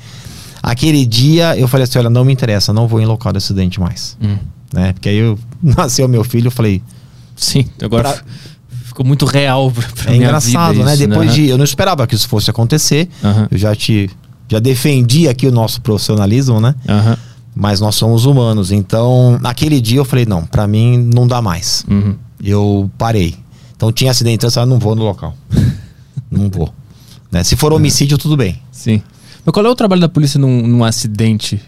Aquele 0.67 1.05
dia 1.05 1.55
eu 1.57 1.67
falei 1.67 1.83
assim, 1.83 1.99
olha, 1.99 2.09
não 2.09 2.25
me 2.25 2.33
interessa, 2.33 2.73
não 2.73 2.87
vou 2.87 2.99
em 2.99 3.05
local 3.05 3.31
de 3.31 3.37
acidente 3.37 3.79
mais, 3.79 4.17
Hum. 4.21 4.37
né? 4.73 4.93
Porque 4.93 5.09
aí 5.09 5.17
eu, 5.17 5.37
nasceu 5.61 6.07
meu 6.07 6.23
filho, 6.23 6.47
eu 6.47 6.51
falei, 6.51 6.81
Sim, 7.35 7.65
agora 7.81 8.13
Pra- 8.13 8.23
ficou 8.85 9.05
muito 9.05 9.25
real 9.25 9.69
pra, 9.69 9.83
pra 9.89 10.05
é 10.05 10.13
minha 10.15 10.25
engraçado, 10.25 10.73
vida 10.73 10.85
né? 10.85 10.93
isso, 10.95 11.07
Depois 11.07 11.33
de, 11.33 11.47
eu 11.47 11.57
não 11.57 11.65
esperava 11.65 12.07
que 12.07 12.15
isso 12.15 12.27
fosse 12.27 12.49
acontecer, 12.49 13.09
Aham. 13.23 13.47
eu 13.51 13.57
já 13.57 13.75
te, 13.75 14.09
já 14.49 14.57
defendi 14.59 15.27
aqui 15.27 15.45
o 15.45 15.51
nosso 15.51 15.81
profissionalismo, 15.81 16.59
né? 16.61 16.73
Aham. 16.87 17.17
Mas 17.53 17.79
nós 17.79 17.95
somos 17.95 18.25
humanos, 18.25 18.71
então 18.71 19.37
naquele 19.41 19.79
dia 19.79 19.99
eu 19.99 20.05
falei, 20.05 20.25
não, 20.25 20.45
pra 20.45 20.65
mim 20.67 20.97
não 21.13 21.25
dá 21.27 21.41
mais. 21.41 21.85
Uhum. 21.89 22.15
eu 22.43 22.89
parei. 22.97 23.35
Então 23.75 23.91
tinha 23.91 24.11
acidente, 24.11 24.43
eu 24.45 24.51
falei, 24.51 24.69
não 24.69 24.79
vou 24.79 24.95
no 24.95 25.03
local. 25.03 25.35
não 26.31 26.49
vou. 26.49 26.73
Né? 27.31 27.43
Se 27.43 27.55
for 27.55 27.71
homicídio, 27.73 28.17
tudo 28.17 28.35
bem. 28.37 28.61
Sim. 28.71 29.01
Mas 29.45 29.53
qual 29.53 29.65
é 29.65 29.69
o 29.69 29.75
trabalho 29.75 30.01
da 30.01 30.09
polícia 30.09 30.39
num, 30.39 30.65
num 30.65 30.83
acidente? 30.83 31.61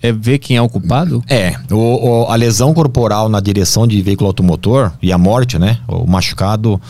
É 0.00 0.12
ver 0.12 0.38
quem 0.38 0.56
é 0.56 0.62
o 0.62 0.68
culpado? 0.68 1.22
É, 1.28 1.56
o, 1.72 1.76
o- 1.76 2.24
a 2.30 2.36
lesão 2.36 2.72
corporal 2.72 3.28
na 3.28 3.40
direção 3.40 3.84
de 3.86 4.00
veículo 4.00 4.28
automotor 4.28 4.92
e 5.02 5.12
a 5.12 5.18
morte, 5.18 5.58
né? 5.58 5.78
O 5.88 6.06
machucado, 6.06 6.80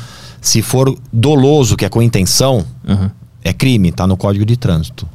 se 0.42 0.60
for 0.60 0.94
doloso, 1.10 1.74
que 1.74 1.86
é 1.86 1.88
com 1.88 2.02
intenção, 2.02 2.66
Aham. 2.86 3.10
é 3.42 3.52
crime, 3.54 3.90
tá 3.92 4.06
no 4.06 4.14
Código 4.16 4.44
de 4.44 4.58
Trânsito. 4.58 5.08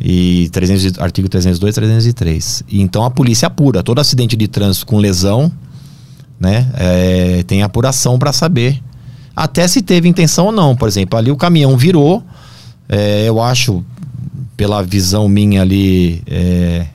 E 0.00 0.48
300, 0.52 0.84
e- 0.96 1.00
artigo 1.00 1.28
302, 1.28 1.74
303. 1.76 2.64
E 2.68 2.82
Então 2.82 3.04
a 3.04 3.10
polícia 3.10 3.46
apura 3.46 3.84
todo 3.84 4.00
acidente 4.00 4.36
de 4.36 4.48
trânsito 4.48 4.84
com 4.86 4.98
lesão, 4.98 5.50
né? 6.40 6.68
é, 6.76 7.42
tem 7.44 7.62
apuração 7.62 8.18
para 8.18 8.32
saber 8.32 8.82
até 9.34 9.68
se 9.68 9.80
teve 9.80 10.08
intenção 10.08 10.46
ou 10.46 10.52
não. 10.52 10.74
Por 10.74 10.88
exemplo, 10.88 11.16
ali 11.18 11.30
o 11.30 11.36
caminhão 11.36 11.76
virou, 11.76 12.22
é, 12.88 13.28
eu 13.28 13.40
acho, 13.42 13.84
pela 14.56 14.82
visão 14.82 15.28
minha 15.28 15.62
ali, 15.62 16.22
é, 16.26 16.86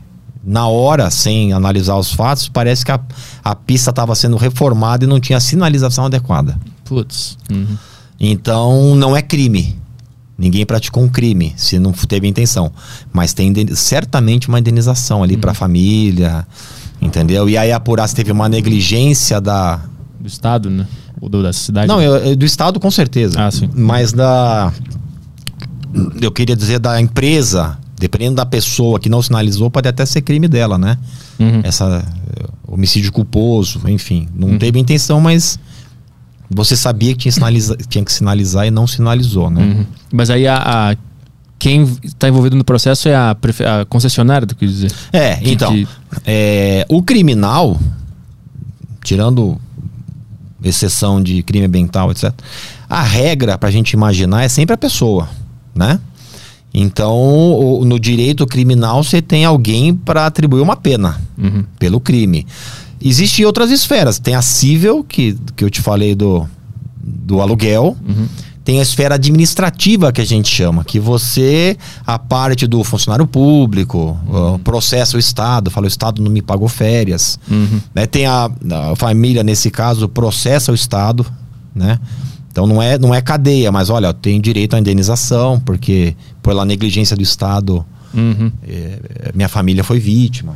na 0.44 0.68
hora, 0.68 1.10
sem 1.12 1.54
analisar 1.54 1.96
os 1.98 2.12
fatos, 2.12 2.48
parece 2.50 2.84
que 2.86 2.92
a, 2.92 3.00
a 3.44 3.56
pista 3.56 3.90
estava 3.92 4.16
sendo 4.16 4.38
reformada 4.38 5.04
e 5.06 5.08
não 5.08 5.20
tinha 5.20 5.40
sinalização 5.40 6.06
adequada. 6.06 6.58
Putz. 6.86 7.38
Uhum. 7.52 7.78
Então 8.20 8.96
não 8.96 9.16
é 9.16 9.22
crime. 9.22 9.76
Ninguém 10.38 10.66
praticou 10.66 11.04
um 11.04 11.08
crime 11.10 11.54
se 11.56 11.78
não 11.78 11.92
teve 11.92 12.28
intenção. 12.28 12.72
Mas 13.14 13.34
tem 13.34 13.54
certamente 13.76 14.48
uma 14.50 14.60
indenização 14.60 15.22
ali 15.22 15.38
para 15.38 15.52
a 15.52 15.54
família, 15.54 16.46
entendeu? 17.00 17.48
E 17.48 17.58
aí 17.58 17.72
apurar 17.72 18.08
se 18.08 18.16
teve 18.16 18.32
uma 18.32 18.50
negligência 18.50 19.40
da. 19.40 19.80
Do 20.20 20.28
estado, 20.28 20.70
né? 20.70 20.88
Ou 21.20 21.30
do- 21.30 21.44
da 21.44 21.54
cidade? 21.54 21.88
Não, 21.88 22.02
eu- 22.02 22.36
do 22.36 22.46
Estado 22.46 22.80
com 22.80 22.90
certeza. 22.90 23.40
Ah, 23.40 23.52
sim. 23.52 23.70
Mas 23.76 24.12
da. 24.12 24.74
Eu 26.22 26.32
queria 26.32 26.56
dizer 26.56 26.80
da 26.80 27.00
empresa, 27.02 27.78
dependendo 28.00 28.36
da 28.36 28.46
pessoa 28.46 29.00
que 29.00 29.10
não 29.10 29.22
sinalizou, 29.22 29.70
pode 29.70 29.88
até 29.88 30.06
ser 30.06 30.22
crime 30.22 30.48
dela, 30.48 30.78
né? 30.78 30.98
Uhum. 31.40 31.62
Essa. 31.64 32.04
eh, 32.40 32.46
Homicídio 32.68 33.12
culposo, 33.12 33.82
enfim. 33.90 34.28
Não 34.34 34.50
Uhum. 34.50 34.58
teve 34.58 34.80
intenção, 34.80 35.20
mas. 35.20 35.60
Você 36.54 36.76
sabia 36.76 37.14
que 37.14 37.20
tinha, 37.20 37.32
sinaliza- 37.32 37.78
tinha 37.90 38.04
que 38.04 38.12
sinalizar 38.12 38.66
e 38.68 38.72
não 38.72 38.86
sinalizou, 38.88 39.50
né? 39.50 39.62
Uhum. 39.62 39.86
Mas 40.12 40.30
aí 40.30 40.48
a, 40.48 40.92
a- 40.92 40.96
quem 41.60 41.84
está 42.04 42.28
envolvido 42.28 42.56
no 42.56 42.64
processo 42.64 43.08
é 43.08 43.16
a, 43.16 43.32
a 43.32 43.86
concessionária, 43.86 44.48
tu 44.48 44.56
quer 44.56 44.66
dizer? 44.66 44.92
É, 45.14 45.36
Que- 45.36 45.52
então, 45.52 45.72
que- 45.74 45.88
é, 46.26 46.86
o 46.90 47.02
criminal, 47.04 47.80
tirando 49.04 49.60
exceção 50.64 51.22
de 51.22 51.42
crime 51.44 51.66
ambiental, 51.66 52.12
etc., 52.12 52.32
a 52.90 53.02
regra 53.02 53.58
pra 53.58 53.72
gente 53.72 53.92
imaginar 53.94 54.44
é 54.44 54.50
sempre 54.50 54.74
a 54.74 54.78
pessoa, 54.78 55.28
né? 55.76 56.00
Então, 56.74 57.82
no 57.84 58.00
direito 58.00 58.48
criminal, 58.48 59.04
você 59.04 59.22
tem 59.22 59.44
alguém 59.44 59.94
para 59.94 60.26
atribuir 60.26 60.62
uma 60.62 60.76
pena 60.76 61.20
Uhum. 61.38 61.66
pelo 61.78 62.00
crime. 62.00 62.48
Existem 63.04 63.46
outras 63.46 63.72
esferas. 63.72 64.20
Tem 64.20 64.36
a 64.36 64.42
civil, 64.42 65.04
que, 65.04 65.36
que 65.56 65.64
eu 65.64 65.70
te 65.70 65.82
falei 65.82 66.16
do, 66.16 66.48
do 67.04 67.42
aluguel. 67.42 67.98
Uhum. 68.08 68.28
Tem 68.64 68.78
a 68.80 68.84
esfera 68.84 69.16
administrativa 69.16 70.12
que 70.12 70.22
a 70.22 70.26
gente 70.26 70.48
chama, 70.48 70.84
que 70.84 71.00
você, 71.00 71.76
a 72.06 72.20
parte 72.20 72.68
do 72.68 72.84
funcionário 72.84 73.26
público, 73.26 74.18
ó, 74.30 74.60
processa 74.60 75.18
o 75.18 75.20
Estado, 75.20 75.72
fala 75.72 75.86
o 75.86 75.88
Estado 75.88 76.22
não 76.22 76.30
me 76.32 76.44
pagou 76.44 76.70
férias. 76.70 77.40
Uhum. 77.50 77.82
Né? 77.94 78.06
Tem 78.06 78.28
a, 78.28 78.50
a 78.92 78.96
família, 78.96 79.44
nesse 79.44 79.72
caso, 79.72 80.08
processa 80.08 80.72
o 80.72 80.76
Estado, 80.76 81.26
né? 81.74 82.00
Então 82.52 82.68
não 82.68 82.82
é, 82.82 82.98
não 82.98 83.16
é 83.16 83.22
cadeia, 83.22 83.72
mas 83.72 83.90
olha, 83.90 84.14
tem 84.14 84.40
direito 84.42 84.76
à 84.76 84.80
indenização, 84.80 85.60
porque 85.60 86.16
pela 86.44 86.66
negligência 86.66 87.16
do 87.16 87.24
Estado, 87.24 87.86
Uhum. 88.14 88.52
eh, 88.68 89.32
minha 89.34 89.48
família 89.48 89.84
foi 89.84 90.00
vítima. 90.00 90.56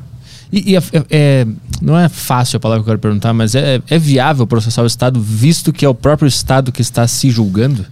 E, 0.52 0.72
e 0.72 0.76
é- 0.76 0.80
é- 0.94 1.06
é- 1.10 1.48
não 1.82 1.98
é 1.98 2.10
fácil 2.10 2.58
a 2.58 2.60
palavra 2.60 2.84
que 2.84 2.90
eu 2.90 2.92
quero 2.94 3.00
perguntar, 3.02 3.34
mas 3.34 3.56
é, 3.56 3.82
é 3.90 3.98
viável 3.98 4.46
processar 4.46 4.84
o 4.84 4.86
Estado, 4.86 5.20
visto 5.22 5.72
que 5.72 5.86
é 5.86 5.90
o 5.90 5.96
próprio 5.96 6.28
Estado 6.28 6.72
que 6.72 6.82
está 6.82 7.08
se 7.08 7.30
julgando? 7.30 7.86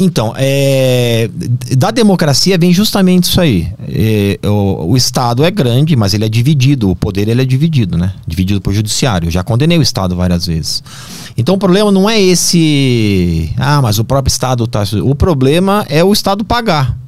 Então, 0.00 0.32
é, 0.34 1.28
da 1.76 1.90
democracia 1.90 2.56
vem 2.56 2.72
justamente 2.72 3.24
isso 3.24 3.38
aí. 3.40 3.68
É, 3.86 4.38
o, 4.48 4.92
o 4.92 4.96
Estado 4.96 5.44
é 5.44 5.50
grande, 5.50 5.94
mas 5.94 6.14
ele 6.14 6.24
é 6.24 6.28
dividido. 6.28 6.90
O 6.90 6.96
poder 6.96 7.28
ele 7.28 7.42
é 7.42 7.44
dividido, 7.44 7.98
né? 7.98 8.14
Dividido 8.26 8.62
por 8.62 8.72
judiciário. 8.72 9.26
Eu 9.26 9.30
já 9.30 9.44
condenei 9.44 9.78
o 9.78 9.82
Estado 9.82 10.16
várias 10.16 10.46
vezes. 10.46 10.82
Então 11.36 11.54
o 11.54 11.58
problema 11.58 11.92
não 11.92 12.08
é 12.08 12.18
esse. 12.18 13.52
Ah, 13.58 13.82
mas 13.82 13.98
o 13.98 14.04
próprio 14.04 14.30
Estado 14.30 14.66
tá. 14.66 14.84
O 15.04 15.14
problema 15.14 15.84
é 15.90 16.02
o 16.02 16.12
Estado 16.12 16.44
pagar. 16.44 16.98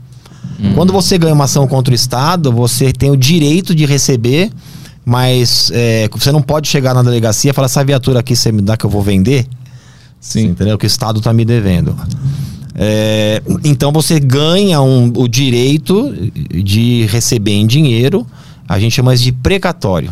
Quando 0.75 0.93
você 0.93 1.19
ganha 1.19 1.35
uma 1.35 1.45
ação 1.45 1.67
contra 1.67 1.93
o 1.93 1.95
Estado, 1.95 2.53
você 2.53 2.93
tem 2.93 3.11
o 3.11 3.17
direito 3.17 3.75
de 3.75 3.85
receber, 3.85 4.51
mas 5.05 5.73
é, 5.75 6.09
você 6.09 6.31
não 6.31 6.41
pode 6.41 6.69
chegar 6.69 6.95
na 6.95 7.03
delegacia 7.03 7.51
e 7.51 7.55
falar: 7.55 7.67
essa 7.67 7.85
viatura 7.85 8.21
aqui 8.21 8.37
você 8.37 8.53
me 8.53 8.63
dá 8.63 8.77
que 8.77 8.87
eu 8.87 8.91
vou 8.91 9.03
vender. 9.03 9.47
Sim. 10.21 10.49
Entendeu? 10.49 10.79
Que 10.79 10.87
o 10.87 10.87
Estado 10.87 11.19
está 11.19 11.33
me 11.33 11.45
devendo. 11.45 11.97
É, 12.75 13.43
então 13.65 13.93
você 13.93 14.19
ganha 14.19 14.81
um- 14.81 15.13
o 15.17 15.29
direito 15.29 16.13
de 16.65 17.07
receber 17.07 17.53
em 17.53 17.67
dinheiro, 17.67 18.27
a 18.69 18.79
gente 18.79 18.93
chama 18.95 19.15
isso 19.15 19.25
de 19.25 19.33
precatório. 19.33 20.11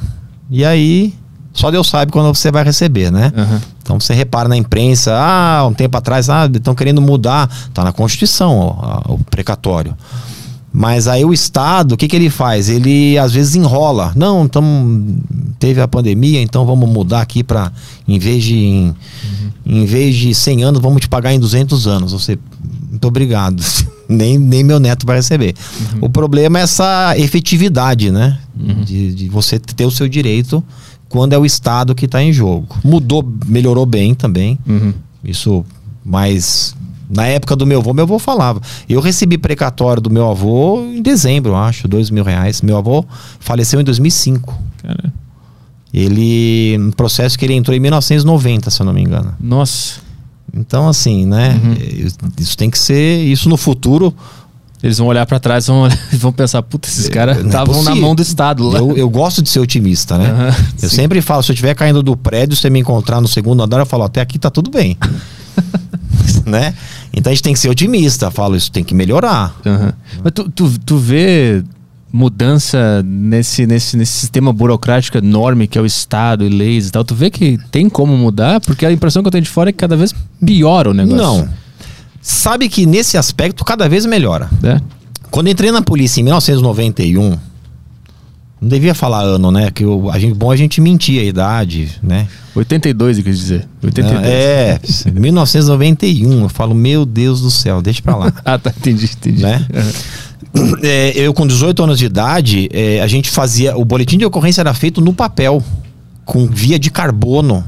E 0.50 0.64
aí, 0.64 1.14
só 1.52 1.70
Deus 1.70 1.88
sabe 1.88 2.12
quando 2.12 2.34
você 2.34 2.50
vai 2.50 2.62
receber, 2.64 3.10
né? 3.10 3.32
Aham. 3.36 3.60
Então 3.82 3.98
você 3.98 4.14
repara 4.14 4.48
na 4.48 4.56
imprensa, 4.56 5.12
ah, 5.16 5.66
um 5.66 5.72
tempo 5.72 5.96
atrás, 5.96 6.28
ah, 6.30 6.48
estão 6.52 6.74
querendo 6.74 7.00
mudar, 7.00 7.48
tá 7.74 7.82
na 7.82 7.92
Constituição 7.92 8.56
ó, 8.58 9.14
o 9.14 9.18
precatório. 9.30 9.96
Mas 10.72 11.08
aí 11.08 11.24
o 11.24 11.32
Estado, 11.32 11.92
o 11.92 11.96
que, 11.96 12.06
que 12.06 12.14
ele 12.14 12.30
faz? 12.30 12.68
Ele 12.68 13.18
às 13.18 13.32
vezes 13.32 13.56
enrola. 13.56 14.12
Não, 14.14 14.46
tamo, 14.46 15.20
teve 15.58 15.80
a 15.80 15.88
pandemia, 15.88 16.40
então 16.40 16.64
vamos 16.64 16.88
mudar 16.88 17.22
aqui 17.22 17.42
para 17.42 17.72
em 18.06 18.18
vez 18.18 18.44
de 18.44 18.56
em, 18.56 18.94
em 19.66 19.84
vez 19.84 20.14
de 20.14 20.34
100 20.34 20.62
anos, 20.62 20.80
vamos 20.80 21.00
te 21.00 21.08
pagar 21.08 21.32
em 21.32 21.40
200 21.40 21.86
anos. 21.88 22.12
Você, 22.12 22.38
muito 22.90 23.06
obrigado. 23.06 23.62
nem, 24.08 24.38
nem 24.38 24.62
meu 24.62 24.78
neto 24.78 25.06
vai 25.06 25.16
receber. 25.16 25.54
O 26.00 26.08
problema 26.08 26.58
é 26.58 26.62
essa 26.62 27.14
efetividade, 27.16 28.10
né? 28.10 28.38
De, 28.84 29.14
de 29.14 29.28
você 29.28 29.58
ter 29.58 29.86
o 29.86 29.90
seu 29.90 30.08
direito 30.08 30.62
quando 31.08 31.32
é 31.32 31.38
o 31.38 31.44
Estado 31.44 31.94
que 31.94 32.04
está 32.04 32.22
em 32.22 32.32
jogo. 32.32 32.76
Mudou, 32.84 33.28
melhorou 33.46 33.86
bem 33.86 34.14
também. 34.14 34.58
Uhum. 34.66 34.92
Isso, 35.24 35.64
mas 36.04 36.74
na 37.10 37.26
época 37.26 37.56
do 37.56 37.66
meu 37.66 37.80
avô, 37.80 37.92
meu 37.92 38.04
avô 38.04 38.18
falava. 38.18 38.60
Eu 38.88 39.00
recebi 39.00 39.36
precatório 39.36 40.00
do 40.00 40.08
meu 40.10 40.30
avô 40.30 40.80
em 40.82 41.02
dezembro, 41.02 41.56
acho, 41.56 41.88
dois 41.88 42.08
mil 42.10 42.22
reais. 42.22 42.62
Meu 42.62 42.76
avô 42.76 43.04
faleceu 43.40 43.80
em 43.80 43.84
2005. 43.84 44.56
Cara, 44.82 45.12
Ele, 45.92 46.76
um 46.78 46.92
processo 46.92 47.36
que 47.38 47.44
ele 47.44 47.54
entrou 47.54 47.76
em 47.76 47.80
1990, 47.80 48.70
se 48.70 48.80
eu 48.80 48.86
não 48.86 48.92
me 48.92 49.02
engano. 49.02 49.34
nossa. 49.40 50.08
Então, 50.52 50.88
assim, 50.88 51.26
né? 51.26 51.60
eh, 51.80 52.08
Isso 52.36 52.56
tem 52.56 52.68
que 52.68 52.76
ser, 52.78 53.22
isso 53.24 53.48
no 53.48 53.56
futuro. 53.56 54.12
Eles 54.82 54.98
vão 54.98 55.06
olhar 55.06 55.24
pra 55.24 55.38
trás 55.38 55.66
e 55.66 55.68
vão, 55.68 55.88
vão 56.18 56.32
pensar, 56.32 56.60
puta, 56.62 56.88
esses 56.88 57.08
caras 57.08 57.36
não 57.36 57.44
é 57.44 57.46
estavam 57.46 57.82
na 57.84 57.94
mão 57.94 58.16
do 58.16 58.22
Estado 58.22 58.68
lá. 58.68 58.80
Eu, 58.80 58.96
eu 58.96 59.08
gosto 59.08 59.42
de 59.42 59.48
ser 59.48 59.60
otimista, 59.60 60.18
né? 60.18 60.28
Aham, 60.28 60.54
eu 60.82 60.88
sim. 60.88 60.96
sempre 60.96 61.22
falo, 61.22 61.44
se 61.44 61.52
eu 61.52 61.54
estiver 61.54 61.72
caindo 61.76 62.02
do 62.02 62.16
prédio, 62.16 62.56
você 62.56 62.68
me 62.68 62.80
encontrar 62.80 63.20
no 63.20 63.28
segundo 63.28 63.62
andar, 63.62 63.78
eu 63.78 63.86
falo, 63.86 64.02
até 64.02 64.20
aqui 64.20 64.40
tá 64.40 64.50
tudo 64.50 64.70
bem. 64.72 64.96
né? 66.46 66.74
Então 67.12 67.30
a 67.30 67.34
gente 67.34 67.42
tem 67.42 67.52
que 67.52 67.58
ser 67.58 67.68
otimista. 67.68 68.30
Falo, 68.30 68.56
isso 68.56 68.70
tem 68.70 68.84
que 68.84 68.94
melhorar. 68.94 69.56
Aham. 69.64 69.92
Mas 70.22 70.32
tu, 70.32 70.48
tu, 70.48 70.78
tu 70.78 70.96
vê 70.96 71.62
mudança 72.12 73.02
nesse, 73.04 73.66
nesse, 73.66 73.96
nesse 73.96 74.12
sistema 74.12 74.52
burocrático 74.52 75.18
enorme 75.18 75.68
que 75.68 75.78
é 75.78 75.80
o 75.80 75.86
Estado 75.86 76.44
e 76.44 76.48
leis 76.48 76.88
e 76.88 76.92
tal. 76.92 77.04
Tu 77.04 77.14
vê 77.14 77.30
que 77.30 77.58
tem 77.70 77.88
como 77.88 78.16
mudar? 78.16 78.60
Porque 78.60 78.84
a 78.84 78.92
impressão 78.92 79.22
que 79.22 79.28
eu 79.28 79.32
tenho 79.32 79.44
de 79.44 79.50
fora 79.50 79.70
é 79.70 79.72
que 79.72 79.78
cada 79.78 79.96
vez 79.96 80.14
piora 80.44 80.90
o 80.90 80.94
negócio. 80.94 81.16
Não. 81.18 81.48
Sabe 82.20 82.68
que 82.68 82.84
nesse 82.84 83.16
aspecto 83.16 83.64
cada 83.64 83.88
vez 83.88 84.04
melhora. 84.04 84.50
É? 84.62 84.80
Quando 85.30 85.48
entrei 85.48 85.70
na 85.70 85.82
polícia 85.82 86.20
em 86.20 86.24
1991, 86.24 87.38
não 88.60 88.68
devia 88.68 88.94
falar 88.94 89.22
ano, 89.22 89.50
né? 89.50 89.70
Que 89.70 89.84
eu, 89.84 90.10
a 90.10 90.18
gente, 90.18 90.34
bom 90.34 90.50
a 90.50 90.56
gente 90.56 90.80
mentir 90.80 91.18
a 91.20 91.24
idade, 91.24 91.98
né? 92.02 92.28
82, 92.54 93.18
eu 93.18 93.24
quis 93.24 93.38
dizer. 93.38 93.68
82. 93.82 94.22
É, 94.22 94.78
1991. 95.10 96.42
Eu 96.42 96.48
falo, 96.48 96.74
meu 96.74 97.06
Deus 97.06 97.40
do 97.40 97.50
céu, 97.50 97.80
deixa 97.80 98.02
pra 98.02 98.16
lá. 98.16 98.32
Ah, 98.44 98.58
tá, 98.58 98.70
entendi, 98.76 99.06
entendi. 99.06 99.42
Né? 99.42 99.64
É, 100.82 101.12
eu 101.16 101.32
com 101.32 101.46
18 101.46 101.82
anos 101.82 101.98
de 101.98 102.04
idade, 102.04 102.68
é, 102.72 103.00
a 103.00 103.06
gente 103.06 103.30
fazia. 103.30 103.76
O 103.76 103.84
boletim 103.84 104.18
de 104.18 104.26
ocorrência 104.26 104.60
era 104.60 104.74
feito 104.74 105.00
no 105.00 105.14
papel, 105.14 105.62
com 106.24 106.46
via 106.46 106.78
de 106.78 106.90
carbono. 106.90 107.64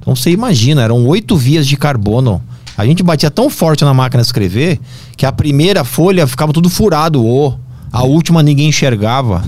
Então 0.00 0.16
você 0.16 0.30
imagina, 0.30 0.82
eram 0.82 1.06
oito 1.06 1.36
vias 1.36 1.66
de 1.66 1.76
carbono. 1.76 2.42
A 2.76 2.84
gente 2.84 3.02
batia 3.02 3.30
tão 3.30 3.48
forte 3.48 3.84
na 3.84 3.94
máquina 3.94 4.22
de 4.22 4.26
escrever 4.26 4.80
que 5.16 5.26
a 5.26 5.30
primeira 5.30 5.84
folha 5.84 6.26
ficava 6.26 6.52
tudo 6.52 6.68
furado, 6.68 7.24
o 7.24 7.56
a 7.92 8.02
última 8.04 8.42
ninguém 8.42 8.68
enxergava. 8.68 9.44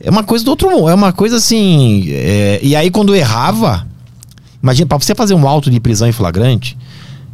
É 0.00 0.10
uma 0.10 0.22
coisa 0.22 0.44
do 0.44 0.50
outro 0.50 0.70
mundo, 0.70 0.88
é 0.88 0.94
uma 0.94 1.12
coisa 1.12 1.36
assim. 1.36 2.06
é, 2.08 2.60
e 2.62 2.76
aí 2.76 2.90
quando 2.90 3.14
errava, 3.14 3.86
imagina, 4.62 4.86
para 4.86 4.98
você 4.98 5.14
fazer 5.14 5.34
um 5.34 5.46
auto 5.46 5.70
de 5.70 5.80
prisão 5.80 6.08
em 6.08 6.12
flagrante, 6.12 6.76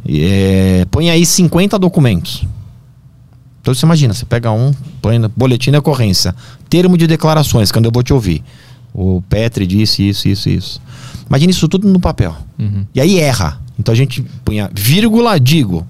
é, 0.07 0.85
põe 0.89 1.09
aí 1.09 1.25
50 1.25 1.77
documentos. 1.77 2.45
Então 3.61 3.73
você 3.73 3.85
imagina, 3.85 4.13
você 4.13 4.25
pega 4.25 4.51
um, 4.51 4.71
põe 5.01 5.17
no 5.17 5.27
boletim 5.29 5.71
de 5.71 5.77
ocorrência, 5.77 6.35
termo 6.69 6.97
de 6.97 7.07
declarações, 7.07 7.71
quando 7.71 7.85
eu 7.85 7.91
vou 7.91 8.03
te 8.03 8.13
ouvir. 8.13 8.43
O 8.93 9.21
Petri 9.27 9.67
disse 9.67 10.07
isso, 10.07 10.27
isso, 10.27 10.49
isso. 10.49 10.81
Imagina 11.27 11.51
isso 11.51 11.67
tudo 11.67 11.87
no 11.87 11.99
papel. 11.99 12.35
Uhum. 12.57 12.85
E 12.93 13.01
aí 13.01 13.19
erra. 13.19 13.59
Então 13.77 13.91
a 13.91 13.95
gente 13.95 14.21
punha 14.43 14.69
vírgula, 14.73 15.39
digo. 15.39 15.85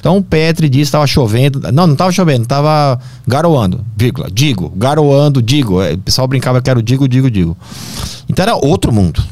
Então 0.00 0.16
o 0.16 0.22
Petri 0.22 0.68
disse 0.68 0.78
que 0.78 0.88
estava 0.88 1.06
chovendo. 1.06 1.60
Não, 1.72 1.86
não 1.86 1.92
estava 1.92 2.10
chovendo, 2.10 2.42
estava 2.42 2.98
garoando. 3.28 3.84
Vírgula, 3.94 4.28
digo, 4.32 4.72
garoando, 4.74 5.42
digo. 5.42 5.80
É, 5.80 5.92
O 5.92 5.98
pessoal 5.98 6.26
brincava 6.26 6.60
que 6.60 6.70
era 6.70 6.78
o 6.78 6.82
digo, 6.82 7.06
digo, 7.06 7.30
digo. 7.30 7.56
Então 8.28 8.42
era 8.42 8.56
outro 8.56 8.90
mundo. 8.92 9.22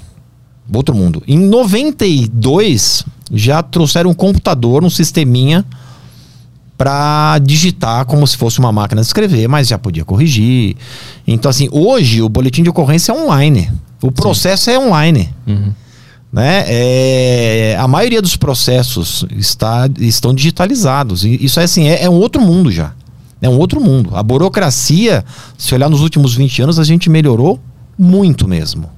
Outro 0.73 0.95
mundo. 0.95 1.23
Em 1.27 1.39
92, 1.39 3.03
já 3.33 3.63
trouxeram 3.63 4.11
um 4.11 4.15
computador, 4.15 4.85
um 4.85 4.91
sisteminha 4.91 5.65
para 6.77 7.39
digitar 7.41 8.05
como 8.05 8.27
se 8.27 8.37
fosse 8.37 8.61
uma 8.61 8.71
máquina 8.71 9.01
de 9.01 9.07
escrever, 9.07 9.49
mas 9.49 9.67
já 9.67 9.79
podia 9.79 10.05
corrigir. 10.05 10.77
Então, 11.27 11.51
assim, 11.51 11.69
hoje 11.73 12.23
o 12.23 12.29
boletim 12.29 12.63
de 12.63 12.69
ocorrência 12.71 13.11
é 13.11 13.15
online. 13.15 13.71
O 14.01 14.13
processo 14.13 14.71
é 14.71 14.79
online. 14.79 15.35
Uhum. 15.47 15.73
Né? 16.33 16.65
É, 16.67 17.77
a 17.79 17.89
maioria 17.89 18.21
dos 18.21 18.37
processos 18.37 19.25
está, 19.31 19.89
estão 19.99 20.35
digitalizados. 20.35 21.25
E 21.25 21.43
isso 21.45 21.59
é 21.59 21.65
assim, 21.65 21.89
é, 21.89 22.03
é 22.05 22.11
um 22.11 22.15
outro 22.17 22.41
mundo 22.41 22.71
já. 22.71 22.93
É 23.41 23.49
um 23.49 23.57
outro 23.57 23.81
mundo. 23.81 24.15
A 24.17 24.23
burocracia, 24.23 25.25
se 25.57 25.75
olhar 25.75 25.89
nos 25.89 26.01
últimos 26.01 26.35
20 26.35 26.63
anos, 26.63 26.79
a 26.79 26.85
gente 26.85 27.09
melhorou 27.09 27.59
muito 27.99 28.47
mesmo. 28.49 28.91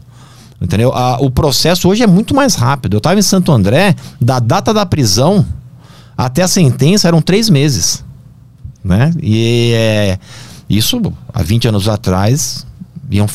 Entendeu? 0.61 0.93
A- 0.93 1.19
o 1.21 1.31
processo 1.31 1.89
hoje 1.89 2.03
é 2.03 2.07
muito 2.07 2.35
mais 2.35 2.55
rápido. 2.55 2.95
Eu 2.95 2.99
estava 2.99 3.19
em 3.19 3.23
Santo 3.23 3.53
André, 3.53 3.95
da 4.21 4.39
data 4.39 4.75
da 4.75 4.85
prisão 4.85 5.47
até 6.17 6.43
a 6.43 6.49
sentença 6.49 7.07
eram 7.09 7.23
três 7.23 7.49
meses. 7.49 8.05
Né? 8.85 9.13
E 9.23 9.73
é, 9.75 10.19
isso, 10.69 11.01
há 11.33 11.43
20 11.43 11.69
anos 11.69 11.89
atrás, 11.89 12.67
iam, 13.11 13.27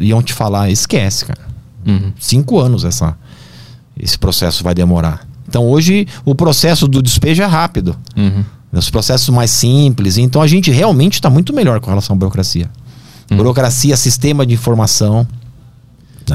iam 0.00 0.22
te 0.22 0.32
falar, 0.34 0.70
esquece, 0.70 1.24
cara. 1.26 1.40
Uhum. 1.86 2.12
Cinco 2.18 2.58
anos 2.58 2.84
essa, 2.84 3.16
esse 3.98 4.18
processo 4.18 4.62
vai 4.64 4.74
demorar. 4.74 5.26
Então 5.48 5.64
hoje 5.68 6.06
o 6.24 6.34
processo 6.34 6.86
do 6.88 7.02
despejo 7.02 7.42
é 7.42 7.46
rápido. 7.46 7.96
Uhum. 8.16 8.44
Os 8.72 8.90
processos 8.90 9.28
mais 9.28 9.50
simples. 9.50 10.18
Então 10.18 10.42
a 10.42 10.46
gente 10.46 10.70
realmente 10.70 11.14
está 11.14 11.30
muito 11.30 11.52
melhor 11.52 11.78
com 11.80 11.88
relação 11.90 12.14
à 12.16 12.18
burocracia. 12.18 12.68
Burocracia, 13.30 13.96
sistema 13.96 14.44
de 14.44 14.54
informação. 14.54 15.26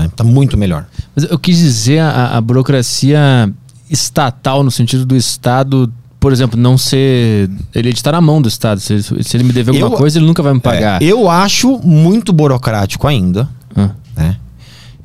Está 0.06 0.24
muito 0.24 0.56
melhor. 0.58 0.86
Mas 1.16 1.26
eu 1.30 1.38
quis 1.40 1.58
dizer 1.58 2.00
a, 2.00 2.38
a 2.38 2.42
burocracia 2.42 3.52
estatal, 3.90 4.64
no 4.64 4.70
sentido 4.72 5.06
do 5.06 5.16
Estado, 5.16 5.92
por 6.20 6.32
exemplo, 6.32 6.60
não 6.60 6.78
ser. 6.78 7.50
Ele 7.74 7.90
está 7.90 8.12
na 8.12 8.22
mão 8.22 8.42
do 8.42 8.48
Estado. 8.48 8.80
Se, 8.80 9.02
se 9.02 9.36
ele 9.38 9.44
me 9.44 9.52
dever 9.54 9.72
alguma 9.72 9.96
Eu- 9.96 9.98
coisa, 9.98 10.18
ele 10.20 10.26
nunca 10.26 10.44
vai 10.44 10.54
me 10.54 10.60
pagar. 10.60 11.02
É, 11.02 11.06
eu 11.06 11.30
acho 11.30 11.80
muito 11.80 12.32
burocrático 12.32 13.08
ainda. 13.08 13.48
Né? 13.76 14.36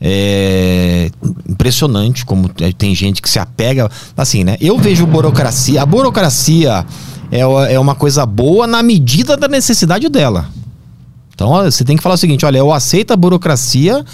É 0.07 1.11
impressionante 1.49 2.27
como 2.27 2.51
tem 2.77 2.95
gente 2.95 3.23
que 3.23 3.31
se 3.31 3.39
apega. 3.39 3.91
Assim, 4.15 4.45
né? 4.45 4.59
Eu 4.61 4.77
vejo 4.77 5.07
burocracia. 5.07 5.81
A 5.81 5.87
burocracia 5.87 6.85
é, 7.33 7.41
é 7.41 7.81
uma 7.81 7.95
coisa 7.95 8.27
boa 8.27 8.67
na 8.67 8.83
medida 8.83 9.35
da 9.35 9.49
necessidade 9.49 10.11
dela. 10.11 10.51
Então 11.35 11.49
você 11.65 11.83
tem 11.85 11.97
que 11.97 12.03
falar 12.03 12.17
o 12.17 12.19
seguinte: 12.19 12.45
olha, 12.45 12.59
eu 12.59 12.71
aceito 12.71 13.13
a 13.13 13.17
burocracia 13.17 14.05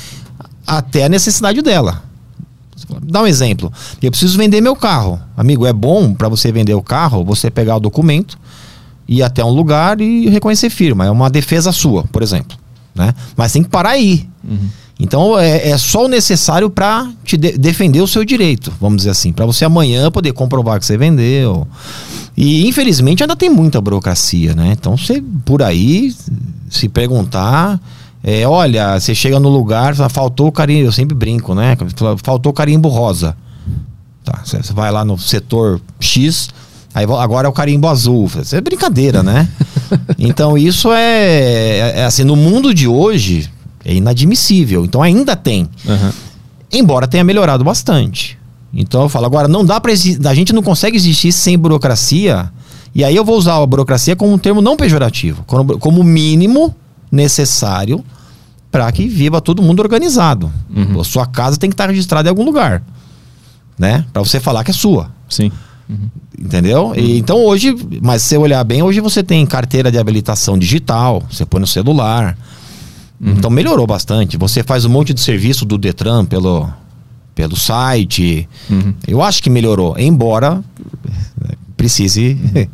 até 0.65 1.05
a 1.05 1.09
necessidade 1.09 1.61
dela. 1.61 2.05
Dá 3.03 3.23
um 3.23 3.27
exemplo. 3.27 3.73
Eu 4.01 4.11
preciso 4.11 4.39
vender 4.39 4.61
meu 4.61 4.77
carro. 4.77 5.21
Amigo, 5.37 5.67
é 5.67 5.73
bom 5.73 6.15
para 6.15 6.29
você 6.29 6.53
vender 6.53 6.75
o 6.75 6.83
carro 6.83 7.25
você 7.25 7.51
pegar 7.51 7.77
o 7.77 7.81
documento, 7.81 8.39
ir 9.09 9.23
até 9.23 9.45
um 9.45 9.51
lugar 9.51 10.01
e 10.01 10.29
reconhecer 10.29 10.71
firma. 10.71 11.05
É 11.05 11.11
uma 11.11 11.29
defesa 11.29 11.73
sua, 11.73 12.05
por 12.05 12.23
exemplo. 12.23 12.57
Né? 12.95 13.13
Mas 13.37 13.53
tem 13.53 13.63
que 13.63 13.69
parar 13.69 13.91
aí. 13.91 14.29
Então 15.03 15.39
é, 15.39 15.71
é 15.71 15.79
só 15.79 16.05
o 16.05 16.09
necessário 16.09 16.69
para 16.69 17.11
te 17.25 17.37
de- 17.39 17.57
defender 17.57 18.03
o 18.03 18.07
seu 18.07 18.23
direito, 18.23 18.71
vamos 18.79 18.99
dizer 18.99 19.11
assim, 19.11 19.33
para 19.33 19.47
você 19.47 19.65
amanhã 19.65 20.11
poder 20.11 20.33
comprovar 20.35 20.79
que 20.79 20.85
você 20.85 20.99
vendeu. 20.99 21.67
E 22.37 22.69
infelizmente 22.69 23.23
ainda 23.23 23.35
tem 23.35 23.49
muita 23.49 23.81
burocracia, 23.81 24.55
né? 24.55 24.77
Então 24.79 24.97
você 24.99 25.23
por 25.45 25.63
aí 25.63 26.15
se 26.69 26.87
perguntar, 26.89 27.81
é, 28.23 28.47
olha, 28.47 29.01
você 29.01 29.15
chega 29.15 29.41
no 29.41 29.49
lugar, 29.49 29.95
faltou 30.11 30.49
o 30.49 30.53
carimbo, 30.53 30.87
eu 30.89 30.93
sempre 30.93 31.15
brinco, 31.15 31.55
né? 31.55 31.77
Faltou 32.23 32.51
o 32.51 32.55
carimbo 32.55 32.89
rosa. 32.89 33.35
Tá, 34.23 34.43
você 34.45 34.61
vai 34.75 34.93
lá 34.93 35.03
no 35.03 35.17
setor 35.19 35.81
X, 35.99 36.51
aí 36.95 37.05
agora 37.05 37.49
é 37.49 37.51
o 37.51 37.53
carimbo 37.55 37.89
azul. 37.89 38.31
Isso 38.43 38.55
é 38.55 38.61
brincadeira, 38.61 39.23
né? 39.23 39.49
então 40.19 40.59
isso 40.59 40.93
é, 40.93 40.99
é- 41.01 41.93
é 42.01 42.05
assim, 42.05 42.23
no 42.23 42.37
mundo 42.37 42.75
de 42.75 42.87
hoje 42.87 43.49
é 43.85 43.95
inadmissível. 43.95 44.85
Então 44.85 45.03
ainda 45.03 45.35
tem, 45.35 45.69
Aham. 45.89 46.13
embora 46.73 47.07
tenha 47.07 47.25
melhorado 47.25 47.65
bastante. 47.65 48.39
Então 48.73 49.03
eu 49.03 49.09
falo, 49.09 49.27
agora 49.27 49.49
não 49.49 49.65
dá 49.65 49.81
para 49.81 49.93
a 49.93 50.35
gente 50.35 50.53
não 50.53 50.63
consegue 50.63 50.97
existir 50.97 51.33
sem 51.33 51.59
burocracia. 51.59 52.51
E 52.95 53.05
aí 53.05 53.15
eu 53.15 53.25
vou 53.25 53.37
usar 53.37 53.57
a 53.57 53.67
burocracia 53.67 54.17
como 54.17 54.33
um 54.33 54.39
termo 54.39 54.61
não 54.61 54.77
pejorativo, 54.77 55.45
como, 55.45 56.01
o 56.01 56.05
mínimo 56.05 56.75
necessário 57.11 58.05
para 58.71 58.91
que 58.93 59.09
viva 59.09 59.41
todo 59.41 59.63
mundo 59.63 59.81
organizado. 59.81 60.51
A 60.99 61.05
sua 61.05 61.27
casa 61.27 61.57
tem 61.57 61.71
que 61.71 61.75
estar 61.75 61.89
registrada 61.89 62.29
em 62.29 62.31
algum 62.31 62.45
lugar, 62.45 62.83
né? 63.79 64.05
Para 64.13 64.23
você 64.23 64.39
falar 64.39 64.65
que 64.65 64.71
é 64.71 64.75
sua. 64.75 65.11
Sim. 65.29 65.51
Entendeu? 66.39 66.93
E, 66.97 67.19
então 67.19 67.45
hoje, 67.45 67.77
mas 68.01 68.23
se 68.23 68.31
você 68.31 68.37
olhar 68.37 68.63
bem, 68.65 68.83
hoje 68.83 69.01
você 69.01 69.23
tem 69.23 69.45
carteira 69.45 69.91
de 69.91 69.99
habilitação 69.99 70.57
digital, 70.57 71.23
você 71.31 71.45
põe 71.45 71.61
no 71.61 71.67
celular. 71.67 72.37
Então 73.21 73.51
melhorou 73.51 73.87
bastante. 73.87 74.37
Você 74.39 74.63
faz 74.63 74.85
um 74.85 74.89
monte 74.89 75.13
de 75.13 75.21
serviço 75.21 75.65
do 75.65 75.77
Detran 75.77 76.25
pelo, 76.25 76.69
pelo 77.35 77.55
site. 77.55 78.49
Uhum. 78.71 78.95
Eu 79.07 79.21
acho 79.23 79.43
que 79.43 79.51
melhorou, 79.51 79.95
embora 79.99 80.65
precise. 81.77 82.39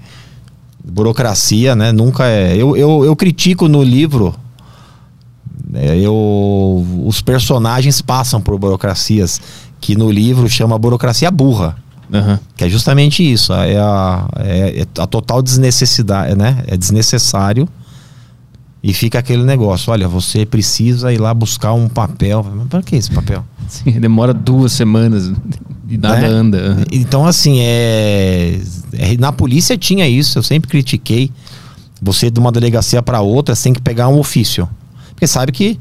burocracia, 0.87 1.75
né? 1.75 1.93
Nunca 1.93 2.27
é. 2.27 2.57
Eu, 2.57 2.77
eu, 2.77 3.05
eu 3.05 3.17
critico 3.17 3.69
no 3.69 3.83
livro. 3.83 4.35
né, 5.69 5.99
eu, 5.99 6.87
os 7.05 7.21
personagens 7.21 8.01
passam 8.01 8.41
por 8.41 8.57
burocracias 8.59 9.41
que 9.81 9.97
no 9.97 10.11
livro 10.11 10.49
chama 10.49 10.79
burocracia 10.79 11.31
burra. 11.31 11.77
Aham. 12.13 12.39
Que 12.57 12.65
é 12.65 12.69
justamente 12.69 13.21
isso. 13.21 13.53
É 13.53 13.77
a, 13.79 14.29
é, 14.37 14.81
é 14.81 15.03
a 15.03 15.07
total 15.07 15.43
desnecessidade, 15.43 16.37
né? 16.37 16.63
É 16.69 16.77
desnecessário. 16.77 17.69
E 18.89 18.95
fica 18.95 19.19
aquele 19.19 19.43
negócio: 19.43 19.93
olha, 19.93 20.07
você 20.07 20.47
precisa 20.47 21.13
ir 21.13 21.19
lá 21.21 21.35
buscar 21.35 21.73
um 21.73 21.89
papel. 21.89 22.47
Mas 22.55 22.69
pra 22.69 22.83
que 22.85 22.95
esse 22.95 23.11
papel? 23.11 23.45
Sim, 23.67 23.91
demora 23.99 24.33
duas 24.33 24.71
semanas 24.71 25.33
e 25.89 25.99
nada 25.99 26.21
Né? 26.21 26.27
anda. 26.29 26.87
Então, 26.93 27.27
assim, 27.27 27.59
é, 27.59 28.61
é- 28.93 29.17
Na 29.17 29.33
polícia 29.33 29.77
tinha 29.77 30.09
isso, 30.09 30.39
eu 30.39 30.43
sempre 30.45 30.71
critiquei. 30.71 31.33
Você 32.01 32.31
de 32.31 32.39
uma 32.39 32.53
delegacia 32.53 33.03
para 33.03 33.21
outra, 33.21 33.57
você 33.57 33.65
tem 33.65 33.73
que 33.73 33.83
pegar 33.83 34.07
um 34.07 34.21
ofício. 34.21 34.69
Porque 35.11 35.27
sabe 35.27 35.51
que 35.51 35.81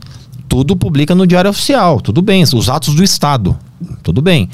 tudo 0.50 0.76
publica 0.76 1.14
no 1.14 1.28
Diário 1.28 1.52
Oficial, 1.52 2.02
tudo 2.02 2.24
bem. 2.24 2.42
Os 2.42 2.70
atos 2.70 2.96
do 2.96 3.04
Estado, 3.04 3.56
tudo 4.02 4.20
bem. 4.20 4.50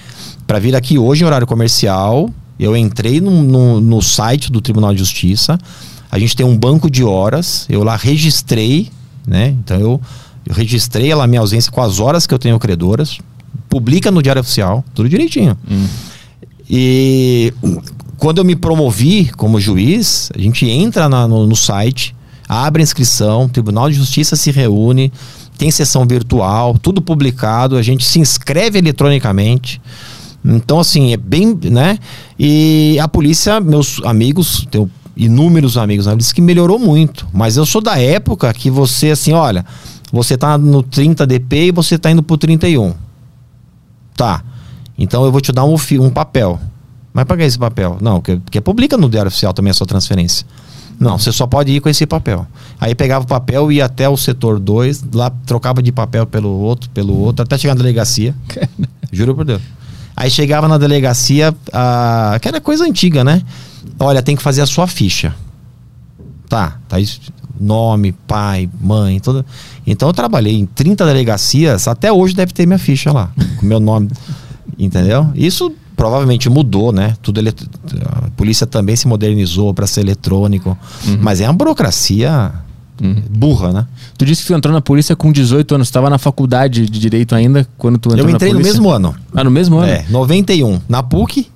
Para 0.45 0.59
vir 0.59 0.75
aqui 0.75 0.97
hoje 0.97 1.23
em 1.23 1.25
horário 1.27 1.47
comercial, 1.47 2.29
eu 2.59 2.75
entrei 2.75 3.21
no, 3.21 3.43
no, 3.43 3.79
no 3.79 4.01
site 4.01 4.51
do 4.51 4.59
Tribunal 4.59 4.91
de 4.91 4.99
Justiça. 4.99 5.57
A 6.11 6.19
gente 6.19 6.35
tem 6.35 6.45
um 6.45 6.57
banco 6.57 6.89
de 6.91 7.03
horas, 7.03 7.65
eu 7.69 7.83
lá 7.83 7.95
registrei, 7.95 8.89
né? 9.25 9.47
Então 9.49 9.79
eu, 9.79 10.01
eu 10.45 10.53
registrei 10.53 11.13
lá 11.15 11.23
a 11.23 11.27
minha 11.27 11.39
ausência 11.41 11.71
com 11.71 11.81
as 11.81 11.99
horas 11.99 12.27
que 12.27 12.33
eu 12.33 12.39
tenho 12.39 12.59
credoras, 12.59 13.17
publica 13.69 14.11
no 14.11 14.21
Diário 14.21 14.41
Oficial, 14.41 14.83
tudo 14.93 15.07
direitinho. 15.07 15.57
E 16.69 17.53
quando 18.17 18.37
eu 18.39 18.45
me 18.45 18.55
promovi 18.55 19.29
como 19.37 19.59
juiz, 19.59 20.31
a 20.35 20.39
gente 20.39 20.69
entra 20.69 21.09
na- 21.09 21.27
no, 21.27 21.47
no 21.47 21.55
site, 21.55 22.15
abre 22.47 22.81
a 22.81 22.83
inscrição, 22.83 23.45
o 23.45 23.49
Tribunal 23.49 23.89
de 23.89 23.95
Justiça 23.95 24.35
se 24.35 24.51
reúne, 24.51 25.11
tem 25.57 25.71
sessão 25.71 26.05
virtual, 26.05 26.77
tudo 26.77 27.01
publicado, 27.01 27.77
a 27.77 27.81
gente 27.81 28.03
se 28.03 28.19
inscreve 28.19 28.79
eletronicamente. 28.79 29.81
Então, 30.43 30.79
assim, 30.79 31.13
é 31.13 31.17
bem, 31.17 31.57
né? 31.65 31.99
E 32.37 32.97
a 32.99 33.07
polícia, 33.07 33.59
meus 33.59 34.01
amigos, 34.03 34.65
tenho 34.71 34.89
inúmeros 35.15 35.77
amigos, 35.77 36.05
né, 36.05 36.15
disse 36.15 36.33
que 36.33 36.41
melhorou 36.41 36.79
muito. 36.79 37.27
Mas 37.33 37.57
eu 37.57 37.65
sou 37.65 37.81
da 37.81 37.99
época 37.99 38.53
que 38.53 38.69
você, 38.69 39.11
assim, 39.11 39.33
olha, 39.33 39.65
você 40.11 40.37
tá 40.37 40.57
no 40.57 40.83
30 40.83 41.25
DP 41.25 41.67
e 41.67 41.71
você 41.71 41.97
tá 41.97 42.11
indo 42.11 42.23
pro 42.23 42.37
31. 42.37 42.93
Tá. 44.15 44.43
Então 44.97 45.23
eu 45.25 45.31
vou 45.31 45.41
te 45.41 45.51
dar 45.51 45.63
um, 45.65 45.75
um 45.99 46.09
papel. 46.09 46.59
Mas 47.13 47.25
pra 47.25 47.35
que 47.35 47.43
esse 47.43 47.57
papel? 47.57 47.97
Não, 48.01 48.19
porque, 48.19 48.37
porque 48.37 48.61
publica 48.61 48.97
no 48.97 49.09
Diário 49.09 49.27
Oficial 49.27 49.53
também 49.53 49.71
a 49.71 49.73
sua 49.73 49.87
transferência. 49.87 50.45
Não, 50.99 51.17
você 51.17 51.31
só 51.31 51.47
pode 51.47 51.71
ir 51.71 51.79
com 51.79 51.89
esse 51.89 52.05
papel. 52.05 52.45
Aí 52.79 52.93
pegava 52.93 53.25
o 53.25 53.27
papel 53.27 53.71
e 53.71 53.77
ia 53.77 53.85
até 53.85 54.07
o 54.07 54.15
setor 54.15 54.59
2, 54.59 55.05
lá 55.13 55.31
trocava 55.45 55.81
de 55.81 55.91
papel 55.91 56.27
pelo 56.27 56.49
outro, 56.49 56.89
pelo 56.91 57.17
outro, 57.17 57.41
até 57.41 57.57
chegar 57.57 57.73
na 57.73 57.79
delegacia. 57.79 58.35
Juro 59.11 59.33
por 59.33 59.43
Deus. 59.43 59.61
Aí 60.15 60.29
chegava 60.29 60.67
na 60.67 60.77
delegacia, 60.77 61.55
ah, 61.73 62.37
que 62.39 62.47
era 62.47 62.61
coisa 62.61 62.85
antiga, 62.85 63.23
né? 63.23 63.41
Olha, 63.99 64.21
tem 64.21 64.35
que 64.35 64.41
fazer 64.41 64.61
a 64.61 64.65
sua 64.65 64.87
ficha. 64.87 65.33
Tá, 66.47 66.77
tá 66.87 66.99
isso, 66.99 67.21
nome, 67.59 68.11
pai, 68.11 68.69
mãe, 68.79 69.19
tudo. 69.19 69.45
Então 69.85 70.09
eu 70.09 70.13
trabalhei 70.13 70.57
em 70.57 70.65
30 70.65 71.05
delegacias, 71.05 71.87
até 71.87 72.11
hoje 72.11 72.35
deve 72.35 72.53
ter 72.53 72.65
minha 72.65 72.79
ficha 72.79 73.11
lá, 73.11 73.31
com 73.59 73.65
meu 73.65 73.79
nome. 73.79 74.09
Entendeu? 74.77 75.29
Isso 75.35 75.73
provavelmente 75.95 76.49
mudou, 76.49 76.91
né? 76.91 77.15
Tudo 77.21 77.39
ele, 77.39 77.53
a 78.05 78.29
polícia 78.31 78.65
também 78.65 78.95
se 78.95 79.07
modernizou 79.07 79.73
para 79.73 79.85
ser 79.85 80.01
eletrônico, 80.01 80.77
mas 81.19 81.39
é 81.39 81.45
uma 81.45 81.53
burocracia 81.53 82.51
burra, 83.29 83.71
né? 83.71 83.87
Tu 84.17 84.25
disse 84.25 84.41
que 84.43 84.47
tu 84.47 84.53
entrou 84.53 84.73
na 84.73 84.81
polícia 84.81 85.15
com 85.15 85.31
18 85.31 85.75
anos. 85.75 85.89
Tu 85.89 85.93
tava 85.93 86.09
na 86.09 86.17
faculdade 86.17 86.87
de 86.87 86.99
Direito 86.99 87.33
ainda 87.33 87.67
quando 87.77 87.97
tu 87.97 88.09
entrou 88.09 88.27
Eu 88.27 88.35
entrei 88.35 88.53
no 88.53 88.59
mesmo 88.59 88.89
ano. 88.89 89.15
Ah, 89.33 89.43
no 89.43 89.51
mesmo 89.51 89.77
ano? 89.77 89.91
É, 89.91 90.05
91, 90.09 90.81
na 90.87 91.01
PUC 91.01 91.47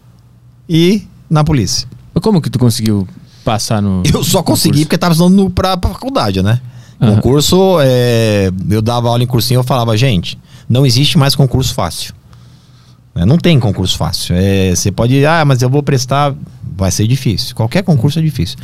e 0.68 1.04
na 1.30 1.44
polícia. 1.44 1.88
Mas 2.16 2.24
como 2.24 2.41
que 2.41 2.49
tu 2.49 2.57
conseguiu 2.57 3.05
passar 3.43 3.82
no... 3.82 4.01
Eu 4.11 4.24
só 4.24 4.41
consegui 4.41 4.86
porque 4.86 4.97
tava 4.97 5.11
estudando 5.13 5.36
no- 5.36 5.49
pra, 5.51 5.76
pra 5.78 5.91
faculdade, 5.91 6.41
né? 6.41 6.59
Aham. 6.99 7.16
Concurso, 7.16 7.78
é, 7.82 8.49
eu 8.70 8.82
dava 8.82 9.09
aula 9.09 9.22
em 9.22 9.28
cursinho, 9.28 9.59
eu 9.59 9.63
falava, 9.63 9.95
gente, 9.97 10.39
não 10.68 10.86
existe 10.86 11.18
mais 11.18 11.36
concurso 11.36 11.74
fácil. 11.74 12.13
Né? 13.13 13.26
Não 13.26 13.38
tem 13.38 13.59
concurso 13.59 13.97
fácil. 13.97 14.34
É, 14.36 14.74
você 14.74 14.91
pode, 14.91 15.26
ah, 15.26 15.43
mas 15.45 15.61
eu 15.61 15.70
vou 15.70 15.84
prestar, 15.84 16.34
vai 16.76 16.89
ser 16.89 17.05
difícil. 17.05 17.53
Qualquer 17.53 17.84
concurso 17.84 18.18
é 18.18 18.22
difícil. 18.22 18.57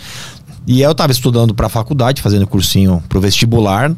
E 0.65 0.81
eu 0.81 0.95
tava 0.95 1.11
estudando 1.11 1.53
pra 1.53 1.67
faculdade, 1.67 2.21
fazendo 2.21 2.47
cursinho 2.47 3.03
pro 3.09 3.19
vestibular 3.19 3.91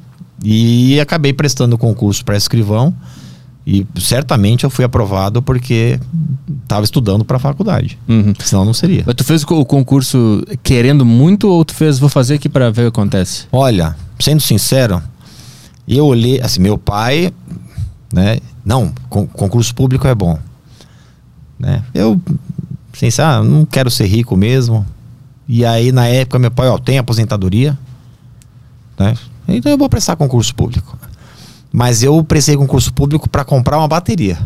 e 0.44 1.00
acabei 1.00 1.32
prestando 1.32 1.78
concurso 1.78 2.26
para 2.26 2.36
escrivão. 2.36 2.94
E 3.66 3.88
certamente 3.98 4.66
eu 4.66 4.70
fui 4.70 4.84
aprovado 4.84 5.42
porque 5.42 5.98
tava 6.68 6.84
estudando 6.84 7.24
pra 7.24 7.40
faculdade. 7.40 7.98
Uhum. 8.10 8.34
Senão 8.40 8.66
não 8.66 8.74
seria. 8.74 9.04
Mas 9.06 9.16
tu 9.16 9.24
fez 9.24 9.44
o 9.44 9.48
co- 9.48 9.60
o 9.60 9.66
concurso 9.66 10.44
querendo 10.62 11.06
muito 11.06 11.48
ou 11.48 11.64
tu 11.64 11.74
fez, 11.74 11.98
vou 11.98 12.10
fazer 12.10 12.34
aqui 12.36 12.50
pra 12.50 12.70
ver 12.70 12.88
o 12.88 12.92
que 12.92 13.00
acontece? 13.00 13.46
Olha, 13.52 13.96
sendo 14.20 14.42
sincero, 14.42 15.02
eu 15.88 16.06
olhei, 16.06 16.42
assim, 16.42 16.60
meu 16.62 16.78
pai, 16.78 17.32
né? 18.14 18.40
Não, 18.66 18.92
con- 19.10 19.28
concurso 19.28 19.74
público 19.74 20.06
é 20.08 20.14
bom. 20.16 20.38
Né? 21.58 21.82
Eu, 21.94 22.20
sincero, 22.94 23.30
ah, 23.30 23.44
não 23.44 23.66
quero 23.66 23.90
ser 23.90 24.08
rico 24.08 24.36
mesmo. 24.36 24.86
E 25.48 25.66
aí, 25.66 25.92
na 25.94 26.06
época, 26.08 26.38
meu 26.38 26.52
pai, 26.52 26.68
ó, 26.68 26.78
tem 26.78 26.98
aposentadoria, 26.98 27.78
né? 29.00 29.14
Então 29.48 29.72
eu 29.72 29.78
vou 29.78 29.88
prestar 29.90 30.16
concurso 30.18 30.54
público. 30.56 30.98
Mas 31.74 32.04
eu 32.04 32.24
prestei 32.24 32.56
concurso 32.56 32.94
público 32.94 33.28
para 33.28 33.44
comprar 33.44 33.80
uma 33.80 33.88
bateria. 33.88 34.38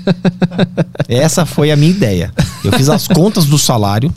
Essa 1.06 1.44
foi 1.44 1.70
a 1.70 1.76
minha 1.76 1.90
ideia. 1.90 2.32
Eu 2.64 2.72
fiz 2.72 2.88
as 2.88 3.06
contas 3.06 3.44
do 3.44 3.58
salário. 3.58 4.10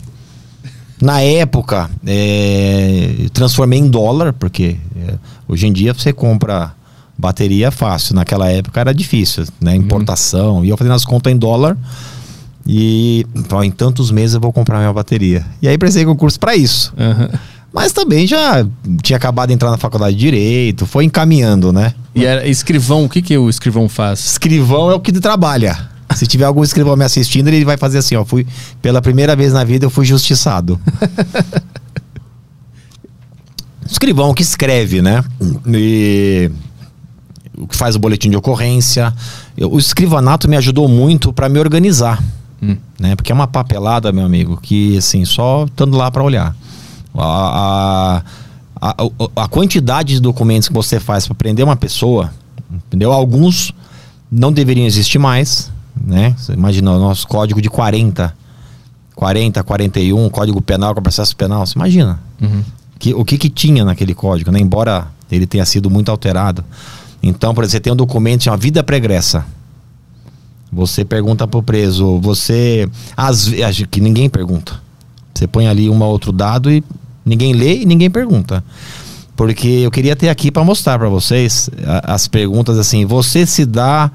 Na 1.02 1.20
época, 1.20 1.90
é, 2.06 3.26
transformei 3.34 3.78
em 3.78 3.88
dólar, 3.88 4.32
porque 4.32 4.78
é, 4.96 5.14
hoje 5.46 5.66
em 5.66 5.72
dia 5.72 5.92
você 5.92 6.10
compra 6.10 6.72
bateria 7.16 7.70
fácil. 7.70 8.14
Naquela 8.14 8.50
época 8.50 8.80
era 8.80 8.94
difícil, 8.94 9.44
né? 9.60 9.76
Importação. 9.76 10.64
E 10.64 10.70
eu 10.70 10.78
fazendo 10.78 10.94
as 10.94 11.04
contas 11.04 11.30
em 11.30 11.36
dólar. 11.36 11.76
E 12.66 13.26
ó, 13.52 13.62
em 13.62 13.70
tantos 13.70 14.10
meses 14.10 14.34
eu 14.34 14.40
vou 14.40 14.52
comprar 14.52 14.78
minha 14.78 14.92
bateria. 14.92 15.44
E 15.60 15.68
aí 15.68 15.76
prestei 15.76 16.06
concurso 16.06 16.40
para 16.40 16.56
isso. 16.56 16.92
Aham. 16.98 17.30
Mas 17.72 17.92
também 17.92 18.26
já 18.26 18.66
tinha 19.02 19.16
acabado 19.16 19.48
de 19.48 19.54
entrar 19.54 19.70
na 19.70 19.76
faculdade 19.76 20.14
de 20.16 20.20
Direito, 20.20 20.86
foi 20.86 21.04
encaminhando, 21.04 21.72
né? 21.72 21.94
E 22.14 22.24
era 22.24 22.46
escrivão, 22.48 23.04
o 23.04 23.08
que 23.08 23.20
que 23.20 23.36
o 23.36 23.50
escrivão 23.50 23.88
faz? 23.88 24.20
Escrivão 24.24 24.90
é 24.90 24.94
o 24.94 25.00
que 25.00 25.12
trabalha. 25.12 25.76
Se 26.16 26.26
tiver 26.26 26.46
algum 26.46 26.64
escrivão 26.64 26.96
me 26.96 27.04
assistindo, 27.04 27.48
ele 27.48 27.64
vai 27.66 27.76
fazer 27.76 27.98
assim, 27.98 28.16
ó. 28.16 28.24
Fui, 28.24 28.46
pela 28.80 29.02
primeira 29.02 29.36
vez 29.36 29.52
na 29.52 29.62
vida 29.64 29.84
eu 29.84 29.90
fui 29.90 30.06
justiçado. 30.06 30.80
escrivão 33.88 34.34
que 34.34 34.42
escreve, 34.42 35.00
né? 35.02 35.24
E 35.66 36.50
o 37.56 37.66
que 37.66 37.76
faz 37.76 37.96
o 37.96 37.98
boletim 37.98 38.30
de 38.30 38.36
ocorrência. 38.36 39.12
Eu- 39.56 39.72
o 39.72 39.78
escrivanato 39.78 40.48
me 40.48 40.56
ajudou 40.56 40.88
muito 40.88 41.32
para 41.32 41.48
me 41.48 41.58
organizar, 41.58 42.22
Hum. 42.62 42.76
né? 42.98 43.16
Porque 43.16 43.32
é 43.32 43.34
uma 43.34 43.46
papelada, 43.46 44.12
meu 44.12 44.24
amigo, 44.24 44.58
que 44.60 44.96
assim, 44.98 45.24
só 45.24 45.64
estando 45.64 45.96
lá 45.96 46.10
para 46.10 46.22
olhar. 46.22 46.54
A, 47.20 48.22
a, 48.80 48.90
a, 48.90 49.44
a 49.44 49.48
quantidade 49.48 50.14
de 50.14 50.20
documentos 50.20 50.68
que 50.68 50.74
você 50.74 51.00
faz 51.00 51.26
para 51.26 51.34
prender 51.34 51.64
uma 51.64 51.76
pessoa, 51.76 52.32
entendeu? 52.86 53.12
Alguns 53.12 53.72
não 54.30 54.52
deveriam 54.52 54.86
existir 54.86 55.18
mais, 55.18 55.70
né? 56.00 56.34
Você 56.38 56.52
imagina 56.52 56.92
o 56.92 56.98
nosso 56.98 57.26
código 57.26 57.60
de 57.60 57.68
40, 57.68 58.34
40, 59.14 59.62
41, 59.62 60.30
código 60.30 60.60
penal 60.62 60.94
com 60.94 61.02
processo 61.02 61.36
penal, 61.36 61.66
você 61.66 61.74
imagina 61.76 62.20
Uhum. 62.40 62.62
que, 63.00 63.12
o 63.14 63.24
que, 63.24 63.36
que 63.36 63.50
tinha 63.50 63.84
naquele 63.84 64.14
código, 64.14 64.52
né? 64.52 64.60
embora 64.60 65.08
ele 65.30 65.44
tenha 65.46 65.64
sido 65.64 65.90
muito 65.90 66.08
alterado. 66.10 66.64
Então, 67.22 67.52
por 67.52 67.64
exemplo, 67.64 67.72
você 67.72 67.80
tem 67.80 67.92
um 67.92 67.96
documento 67.96 68.44
chama 68.44 68.56
vida 68.56 68.82
pregressa. 68.82 69.44
Você 70.72 71.04
pergunta 71.04 71.48
pro 71.48 71.62
preso, 71.62 72.18
você. 72.20 72.88
Às 73.16 73.48
vezes, 73.48 73.86
que 73.90 74.00
ninguém 74.00 74.28
pergunta. 74.28 74.80
Você 75.34 75.46
põe 75.46 75.66
ali 75.66 75.88
um 75.88 76.00
ou 76.00 76.10
outro 76.10 76.30
dado 76.30 76.70
e 76.70 76.84
ninguém 77.28 77.52
lê 77.52 77.78
e 77.82 77.86
ninguém 77.86 78.10
pergunta. 78.10 78.64
Porque 79.36 79.68
eu 79.68 79.90
queria 79.90 80.16
ter 80.16 80.28
aqui 80.28 80.50
para 80.50 80.64
mostrar 80.64 80.98
para 80.98 81.08
vocês 81.08 81.70
as 82.04 82.26
perguntas 82.26 82.76
assim: 82.78 83.04
você 83.06 83.46
se 83.46 83.64
dá 83.64 84.10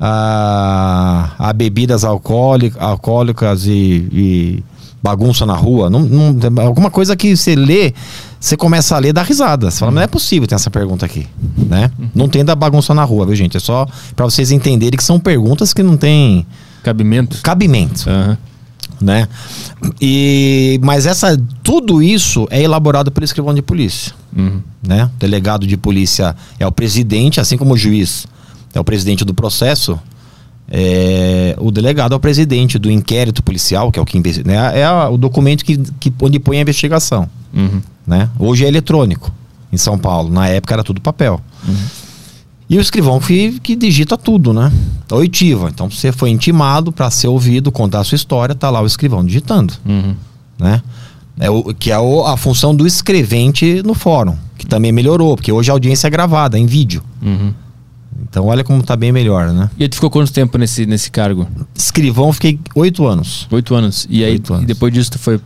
a, 0.00 1.30
a 1.38 1.52
bebidas 1.52 2.04
alcoólicas, 2.04 2.80
alcoólicas 2.80 3.66
e, 3.66 4.08
e 4.12 4.64
bagunça 5.02 5.44
na 5.44 5.54
rua? 5.54 5.90
Não, 5.90 6.00
não- 6.00 6.62
alguma 6.64 6.90
coisa 6.90 7.16
que 7.16 7.36
você 7.36 7.54
lê, 7.56 7.92
você 8.38 8.56
começa 8.56 8.94
a 8.94 8.98
ler 8.98 9.08
e 9.08 9.12
dá 9.12 9.22
risada. 9.22 9.70
Você 9.70 9.78
fala, 9.80 9.92
não 9.92 10.02
é 10.02 10.06
possível 10.06 10.46
ter 10.46 10.54
essa 10.54 10.70
pergunta 10.70 11.04
aqui, 11.04 11.26
né? 11.56 11.90
Não 12.14 12.28
tem 12.28 12.44
da 12.44 12.54
bagunça 12.54 12.94
na 12.94 13.04
rua, 13.04 13.26
viu, 13.26 13.34
gente? 13.34 13.56
É 13.56 13.60
só 13.60 13.86
para 14.14 14.24
vocês 14.24 14.50
entenderem 14.52 14.96
que 14.96 15.04
são 15.04 15.18
perguntas 15.18 15.72
que 15.74 15.82
não 15.82 15.96
têm 15.96 16.46
Cabimento? 16.82 17.38
cabimento 17.42 18.08
Aham. 18.08 18.38
Né? 19.00 19.28
E 20.00 20.78
mas 20.82 21.06
essa 21.06 21.38
tudo 21.62 22.02
isso 22.02 22.46
é 22.50 22.62
elaborado 22.62 23.10
pelo 23.10 23.24
escrivão 23.24 23.54
de 23.54 23.62
polícia, 23.62 24.12
Uhum. 24.36 24.60
né? 24.86 25.04
O 25.16 25.18
delegado 25.18 25.66
de 25.66 25.76
polícia 25.76 26.34
é 26.58 26.66
o 26.66 26.72
presidente, 26.72 27.40
assim 27.40 27.56
como 27.56 27.74
o 27.74 27.76
juiz 27.76 28.26
é 28.74 28.80
o 28.80 28.84
presidente 28.84 29.24
do 29.24 29.32
processo. 29.34 29.98
é, 30.70 31.56
o 31.58 31.70
delegado 31.70 32.12
é 32.12 32.16
o 32.16 32.20
presidente 32.20 32.78
do 32.78 32.90
inquérito 32.90 33.42
policial, 33.42 33.90
que 33.90 33.98
é 33.98 34.02
o 34.02 34.04
que 34.04 34.18
né? 34.44 34.78
É 34.78 34.86
o 35.08 35.16
documento 35.16 35.64
que, 35.64 35.78
que 35.98 36.12
onde 36.20 36.38
põe 36.38 36.58
a 36.58 36.60
investigação, 36.60 37.28
Uhum. 37.54 37.80
né? 38.06 38.28
Hoje 38.38 38.64
é 38.66 38.68
eletrônico 38.68 39.32
em 39.72 39.78
São 39.78 39.98
Paulo, 39.98 40.30
na 40.30 40.46
época 40.48 40.74
era 40.74 40.84
tudo 40.84 41.00
papel. 41.00 41.40
E 42.70 42.76
o 42.76 42.80
escrivão 42.80 43.18
que, 43.18 43.58
que 43.60 43.74
digita 43.74 44.16
tudo, 44.18 44.52
né? 44.52 44.70
Oitiva. 45.10 45.70
Então 45.72 45.90
você 45.90 46.12
foi 46.12 46.30
intimado 46.30 46.92
para 46.92 47.10
ser 47.10 47.28
ouvido, 47.28 47.72
contar 47.72 48.00
a 48.00 48.04
sua 48.04 48.16
história, 48.16 48.54
tá 48.54 48.68
lá 48.68 48.80
o 48.82 48.86
escrivão 48.86 49.24
digitando, 49.24 49.72
Uhum. 49.86 50.14
né? 50.58 50.82
É 51.40 51.48
o, 51.48 51.62
que 51.72 51.90
é 51.90 51.98
o- 51.98 52.26
a 52.26 52.36
função 52.36 52.74
do 52.74 52.86
escrevente 52.86 53.80
no 53.84 53.94
fórum, 53.94 54.36
que 54.58 54.66
também 54.66 54.90
melhorou, 54.92 55.34
porque 55.36 55.52
hoje 55.52 55.70
a 55.70 55.72
audiência 55.72 56.08
é 56.08 56.10
gravada, 56.10 56.58
em 56.58 56.66
vídeo. 56.66 57.02
Uhum. 57.22 57.54
Então 58.28 58.46
olha 58.46 58.64
como 58.64 58.82
tá 58.82 58.96
bem 58.96 59.12
melhor, 59.12 59.48
né? 59.52 59.70
E 59.78 59.84
aí 59.84 59.88
tu 59.88 59.94
ficou 59.94 60.10
quanto 60.10 60.32
tempo 60.32 60.58
nesse, 60.58 60.84
nesse 60.84 61.10
cargo? 61.10 61.46
Escrivão 61.74 62.32
fiquei 62.32 62.58
oito 62.74 63.06
anos. 63.06 63.46
Oito 63.50 63.74
anos. 63.74 64.06
E 64.10 64.24
aí, 64.24 64.32
Oito 64.32 64.52
anos. 64.52 64.64
e 64.64 64.66
depois 64.66 64.92
disso 64.92 65.12
tu 65.12 65.18
foi 65.18 65.40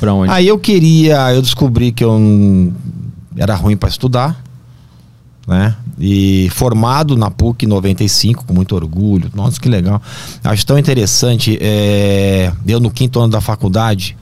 pra 0.00 0.12
onde? 0.14 0.32
Aí 0.32 0.48
eu 0.48 0.58
queria, 0.58 1.32
eu 1.34 1.42
descobri 1.42 1.92
que 1.92 2.02
eu 2.02 2.72
era 3.36 3.54
ruim 3.54 3.76
para 3.76 3.90
estudar, 3.90 4.42
né? 5.46 5.74
E 5.98 6.48
formado 6.50 7.16
na 7.16 7.30
PUC 7.30 7.64
em 7.64 7.68
95, 7.68 8.44
com 8.44 8.54
muito 8.54 8.74
orgulho. 8.74 9.30
Nossa, 9.34 9.60
que 9.60 9.68
legal. 9.68 10.00
Acho 10.42 10.64
tão 10.66 10.78
interessante. 10.78 11.58
é, 11.60 12.52
eu 12.66 12.80
no 12.80 12.90
quinto 12.90 13.20
ano 13.20 13.30
da 13.32 13.40
faculdade, 13.40 14.16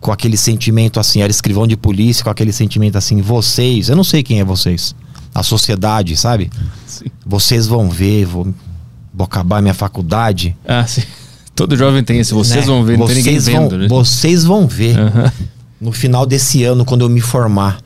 com 0.00 0.12
aquele 0.12 0.36
sentimento 0.36 0.98
assim, 1.00 1.22
era 1.22 1.30
escrivão 1.30 1.66
de 1.66 1.76
polícia, 1.76 2.24
com 2.24 2.30
aquele 2.30 2.52
sentimento 2.52 2.96
assim, 2.98 3.20
vocês, 3.22 3.88
eu 3.88 3.96
não 3.96 4.04
sei 4.04 4.22
quem 4.22 4.40
é 4.40 4.44
vocês, 4.44 4.94
a 5.34 5.42
sociedade, 5.42 6.16
sabe? 6.16 6.50
Sim. 6.86 7.06
Vocês 7.24 7.66
vão 7.66 7.88
ver, 7.88 8.24
vou, 8.26 8.52
vou 9.14 9.24
acabar 9.24 9.62
minha 9.62 9.74
faculdade. 9.74 10.56
Ah, 10.66 10.86
sim. 10.86 11.02
Todo 11.54 11.76
jovem 11.76 12.02
tem 12.02 12.18
esse. 12.18 12.32
Vocês 12.32 12.66
né? 12.66 12.72
vão 12.72 12.82
ver, 12.84 12.98
não 12.98 13.06
tem 13.06 13.16
ninguém 13.16 13.38
Vocês 13.38 13.54
vão- 13.54 13.68
vendo, 13.68 13.78
né? 13.78 13.88
Vocês 13.88 14.44
vão 14.44 14.66
ver 14.66 14.98
Aham. 14.98 15.32
no 15.80 15.92
final 15.92 16.24
desse 16.26 16.64
ano, 16.64 16.84
quando 16.84 17.02
eu 17.02 17.08
me 17.08 17.20
formar. 17.20 17.78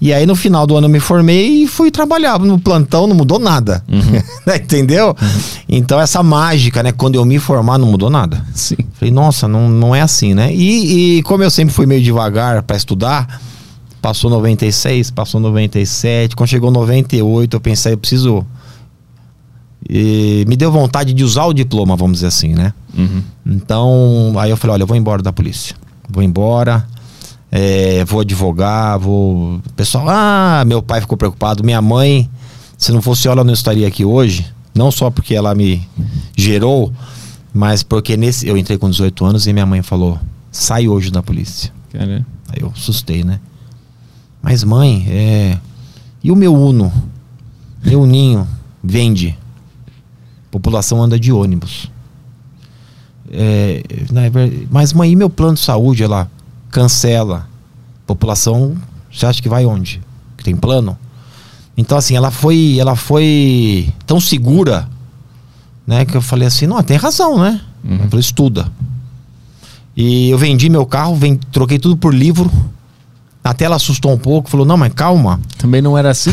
E 0.00 0.12
aí, 0.12 0.24
no 0.26 0.36
final 0.36 0.64
do 0.64 0.76
ano, 0.76 0.86
eu 0.86 0.90
me 0.90 1.00
formei 1.00 1.64
e 1.64 1.66
fui 1.66 1.90
trabalhar 1.90 2.38
no 2.38 2.58
plantão, 2.58 3.06
não 3.06 3.16
mudou 3.16 3.38
nada. 3.38 3.84
Né? 4.46 4.56
Entendeu? 4.56 5.14
Então, 5.68 6.00
essa 6.00 6.22
mágica, 6.22 6.82
né? 6.82 6.90
Quando 6.90 7.16
eu 7.16 7.24
me 7.24 7.38
formar, 7.38 7.76
não 7.76 7.88
mudou 7.88 8.08
nada. 8.08 8.42
Sim. 8.54 8.76
Falei, 8.94 9.12
nossa, 9.12 9.46
não, 9.46 9.68
não 9.68 9.94
é 9.94 10.00
assim, 10.00 10.32
né? 10.32 10.54
E, 10.54 11.18
e 11.18 11.22
como 11.24 11.42
eu 11.42 11.50
sempre 11.50 11.74
fui 11.74 11.84
meio 11.84 12.02
devagar 12.02 12.62
para 12.62 12.76
estudar, 12.76 13.40
passou 14.00 14.30
96, 14.30 15.10
passou 15.10 15.40
97. 15.40 16.34
Quando 16.34 16.48
chegou 16.48 16.70
98, 16.70 17.56
eu 17.56 17.60
pensei, 17.60 17.92
eu 17.92 17.98
preciso. 17.98 18.46
E 19.88 20.44
me 20.48 20.56
deu 20.56 20.72
vontade 20.72 21.12
de 21.12 21.22
usar 21.22 21.44
o 21.44 21.52
diploma, 21.52 21.96
vamos 21.96 22.18
dizer 22.18 22.28
assim, 22.28 22.54
né? 22.54 22.72
Uhum. 22.96 23.22
Então, 23.44 24.32
aí 24.38 24.50
eu 24.50 24.56
falei, 24.56 24.74
olha, 24.74 24.82
eu 24.82 24.86
vou 24.86 24.96
embora 24.96 25.22
da 25.22 25.32
polícia. 25.32 25.76
Vou 26.08 26.22
embora. 26.22 26.86
É, 27.50 28.04
vou 28.04 28.20
advogar, 28.20 28.98
vou. 28.98 29.60
Pessoal, 29.74 30.06
ah, 30.08 30.64
meu 30.66 30.82
pai 30.82 31.00
ficou 31.00 31.16
preocupado, 31.16 31.64
minha 31.64 31.80
mãe, 31.80 32.28
se 32.76 32.92
não 32.92 33.00
fosse 33.00 33.26
ela, 33.26 33.42
não 33.42 33.52
estaria 33.52 33.86
aqui 33.86 34.04
hoje. 34.04 34.46
Não 34.74 34.90
só 34.90 35.10
porque 35.10 35.34
ela 35.34 35.54
me 35.54 35.86
gerou, 36.36 36.92
mas 37.52 37.82
porque 37.82 38.16
nesse. 38.16 38.46
Eu 38.46 38.56
entrei 38.56 38.78
com 38.78 38.88
18 38.88 39.24
anos 39.24 39.46
e 39.46 39.52
minha 39.52 39.66
mãe 39.66 39.82
falou: 39.82 40.18
sai 40.52 40.88
hoje 40.88 41.10
da 41.10 41.22
polícia. 41.22 41.72
Aí 42.48 42.60
eu 42.60 42.72
assustei, 42.74 43.24
né? 43.24 43.40
Mas 44.42 44.62
mãe, 44.62 45.06
é. 45.08 45.58
E 46.22 46.30
o 46.30 46.36
meu 46.36 46.54
Uno? 46.54 46.92
Meu 47.84 48.06
Ninho 48.06 48.46
vende. 48.82 49.36
População 50.50 51.02
anda 51.02 51.18
de 51.18 51.32
ônibus. 51.32 51.90
É, 53.30 53.82
mas 54.70 54.92
mãe, 54.92 55.12
e 55.12 55.16
meu 55.16 55.28
plano 55.28 55.54
de 55.54 55.60
saúde? 55.60 56.02
Ela 56.02 56.30
cancela. 56.70 57.46
População, 58.06 58.76
você 59.12 59.26
acha 59.26 59.42
que 59.42 59.48
vai 59.48 59.66
onde? 59.66 60.00
Que 60.36 60.44
tem 60.44 60.56
plano? 60.56 60.96
Então 61.76 61.98
assim, 61.98 62.16
ela 62.16 62.30
foi, 62.30 62.76
ela 62.78 62.96
foi 62.96 63.92
tão 64.06 64.20
segura, 64.20 64.88
né, 65.86 66.04
que 66.04 66.16
eu 66.16 66.22
falei 66.22 66.48
assim, 66.48 66.66
não, 66.66 66.82
tem 66.82 66.96
razão, 66.96 67.38
né? 67.38 67.60
Uhum. 67.84 67.98
Eu 68.02 68.08
falei, 68.08 68.20
estuda. 68.20 68.70
E 70.00 70.30
eu 70.30 70.38
vendi 70.38 70.70
meu 70.70 70.86
carro, 70.86 71.18
troquei 71.50 71.76
tudo 71.76 71.96
por 71.96 72.14
livro. 72.14 72.48
Até 73.42 73.64
ela 73.64 73.74
assustou 73.74 74.12
um 74.12 74.18
pouco, 74.18 74.48
falou: 74.48 74.64
Não, 74.64 74.76
mas 74.76 74.92
calma. 74.92 75.40
também 75.56 75.82
não 75.82 75.98
era 75.98 76.10
assim? 76.10 76.30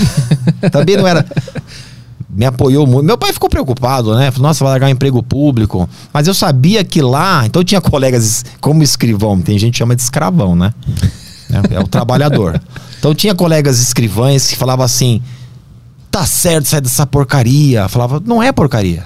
Também 0.71 0.95
não 0.95 1.07
era. 1.07 1.25
Me 2.29 2.45
apoiou 2.45 2.87
muito. 2.87 3.05
Meu 3.05 3.17
pai 3.17 3.31
ficou 3.31 3.49
preocupado, 3.49 4.15
né? 4.15 4.31
Falou: 4.31 4.47
Nossa, 4.47 4.63
vai 4.63 4.73
largar 4.73 4.87
um 4.87 4.91
emprego 4.91 5.21
público. 5.21 5.87
Mas 6.11 6.27
eu 6.27 6.33
sabia 6.33 6.83
que 6.83 7.01
lá. 7.01 7.45
Então 7.45 7.61
eu 7.61 7.63
tinha 7.63 7.79
colegas 7.79 8.43
como 8.59 8.83
escrivão. 8.83 9.39
Tem 9.39 9.57
gente 9.57 9.73
que 9.73 9.77
chama 9.77 9.95
de 9.95 10.01
escravão, 10.01 10.55
né? 10.55 10.73
É, 11.71 11.75
é 11.75 11.79
o 11.79 11.87
trabalhador. 11.87 12.61
Então 12.97 13.11
eu 13.11 13.15
tinha 13.15 13.35
colegas 13.35 13.79
escrivães 13.79 14.47
que 14.47 14.55
falavam 14.55 14.83
assim: 14.83 15.21
Tá 16.09 16.25
certo, 16.25 16.65
sai 16.65 16.81
dessa 16.81 17.05
porcaria. 17.05 17.81
Eu 17.81 17.89
falava: 17.89 18.19
Não 18.25 18.41
é 18.41 18.51
porcaria. 18.51 19.03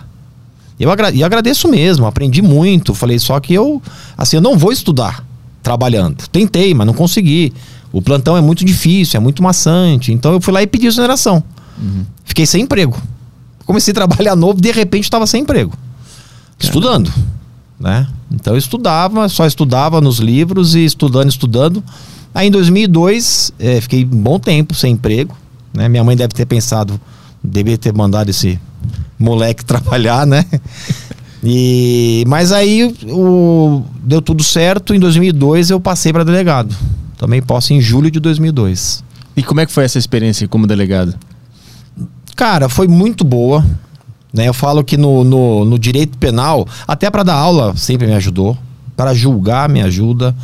Eu 0.80 0.89
agra 0.89 1.11
e 1.11 1.22
agradeço 1.22 1.67
mesmo, 1.67 2.05
aprendi 2.05 2.41
muito. 2.41 2.93
Falei, 2.93 3.20
só 3.20 3.38
que 3.41 3.53
eu, 3.53 3.82
assim, 4.17 4.38
eu 4.38 4.41
não 4.41 4.57
vou 4.57 4.72
estudar 4.72 5.26
trabalhando. 5.61 6.26
Tentei, 6.30 6.74
mas 6.74 6.88
não 6.88 6.93
consegui. 6.93 7.53
O 7.91 8.01
plantão 8.01 8.38
é 8.38 8.41
muito 8.41 8.63
difícil, 8.63 9.17
é 9.17 9.20
muito 9.20 9.43
maçante. 9.43 10.13
Então 10.13 10.32
eu 10.32 10.39
fui 10.39 10.53
lá 10.53 10.61
e 10.63 10.67
pedi 10.67 10.88
exoneração. 10.88 11.43
Fiquei 12.25 12.45
sem 12.45 12.63
emprego. 12.63 12.97
Comecei 13.65 13.91
a 13.91 13.95
trabalhar 13.95 14.36
novo, 14.38 14.59
de 14.61 14.71
repente 14.71 15.03
estava 15.03 15.27
sem 15.27 15.41
emprego. 15.41 15.73
Estudando, 16.59 17.11
né? 17.80 18.07
Então 18.32 18.53
eu 18.53 18.59
estudava, 18.59 19.30
só 19.30 19.45
estudava 19.45 20.01
nos 20.01 20.19
livros 20.19 20.75
e 20.75 20.84
estudando, 20.84 21.30
estudando. 21.30 21.84
Aí 22.34 22.47
em 22.47 22.51
2002, 22.51 23.53
eh, 23.59 23.82
fiquei 23.82 24.05
um 24.05 24.21
bom 24.21 24.39
tempo 24.39 24.75
sem 24.75 24.93
emprego, 24.93 25.36
né? 25.73 25.88
Minha 25.88 26.03
mãe 26.03 26.15
deve 26.15 26.34
ter 26.34 26.45
pensado, 26.45 26.99
deveria 27.43 27.77
ter 27.77 27.93
mandado 27.93 28.30
esse 28.30 28.59
moleque 29.17 29.63
trabalhar, 29.65 30.27
né? 30.27 30.45
E 31.43 32.23
mas 32.27 32.51
aí 32.51 32.93
o, 33.07 33.84
deu 34.03 34.21
tudo 34.21 34.43
certo. 34.43 34.93
Em 34.93 34.99
2002 34.99 35.69
eu 35.69 35.80
passei 35.80 36.11
para 36.11 36.25
delegado. 36.25 36.75
Tomei 37.17 37.41
posse 37.41 37.73
em 37.73 37.82
julho 37.82 38.11
de 38.11 38.19
2002. 38.19 39.03
E 39.36 39.43
como 39.43 39.61
é 39.61 39.65
que 39.65 39.71
foi 39.71 39.86
essa 39.86 39.97
experiência 39.97 40.47
como 40.47 40.67
delegado? 40.67 41.15
Cara, 42.36 42.69
foi 42.69 42.88
muito 42.88 43.23
boa. 43.23 43.65
Né? 44.34 44.47
Eu 44.47 44.53
falo 44.53 44.84
que 44.84 44.95
no, 44.97 45.23
no, 45.23 45.65
no 45.65 45.80
direito 45.80 46.17
penal, 46.17 46.67
até 46.88 47.09
para 47.09 47.23
dar 47.23 47.36
aula, 47.36 47.75
sempre 47.75 48.07
me 48.07 48.13
ajudou. 48.13 48.57
Para 48.95 49.13
julgar, 49.13 49.67
me 49.69 49.82
ajuda. 49.82 50.36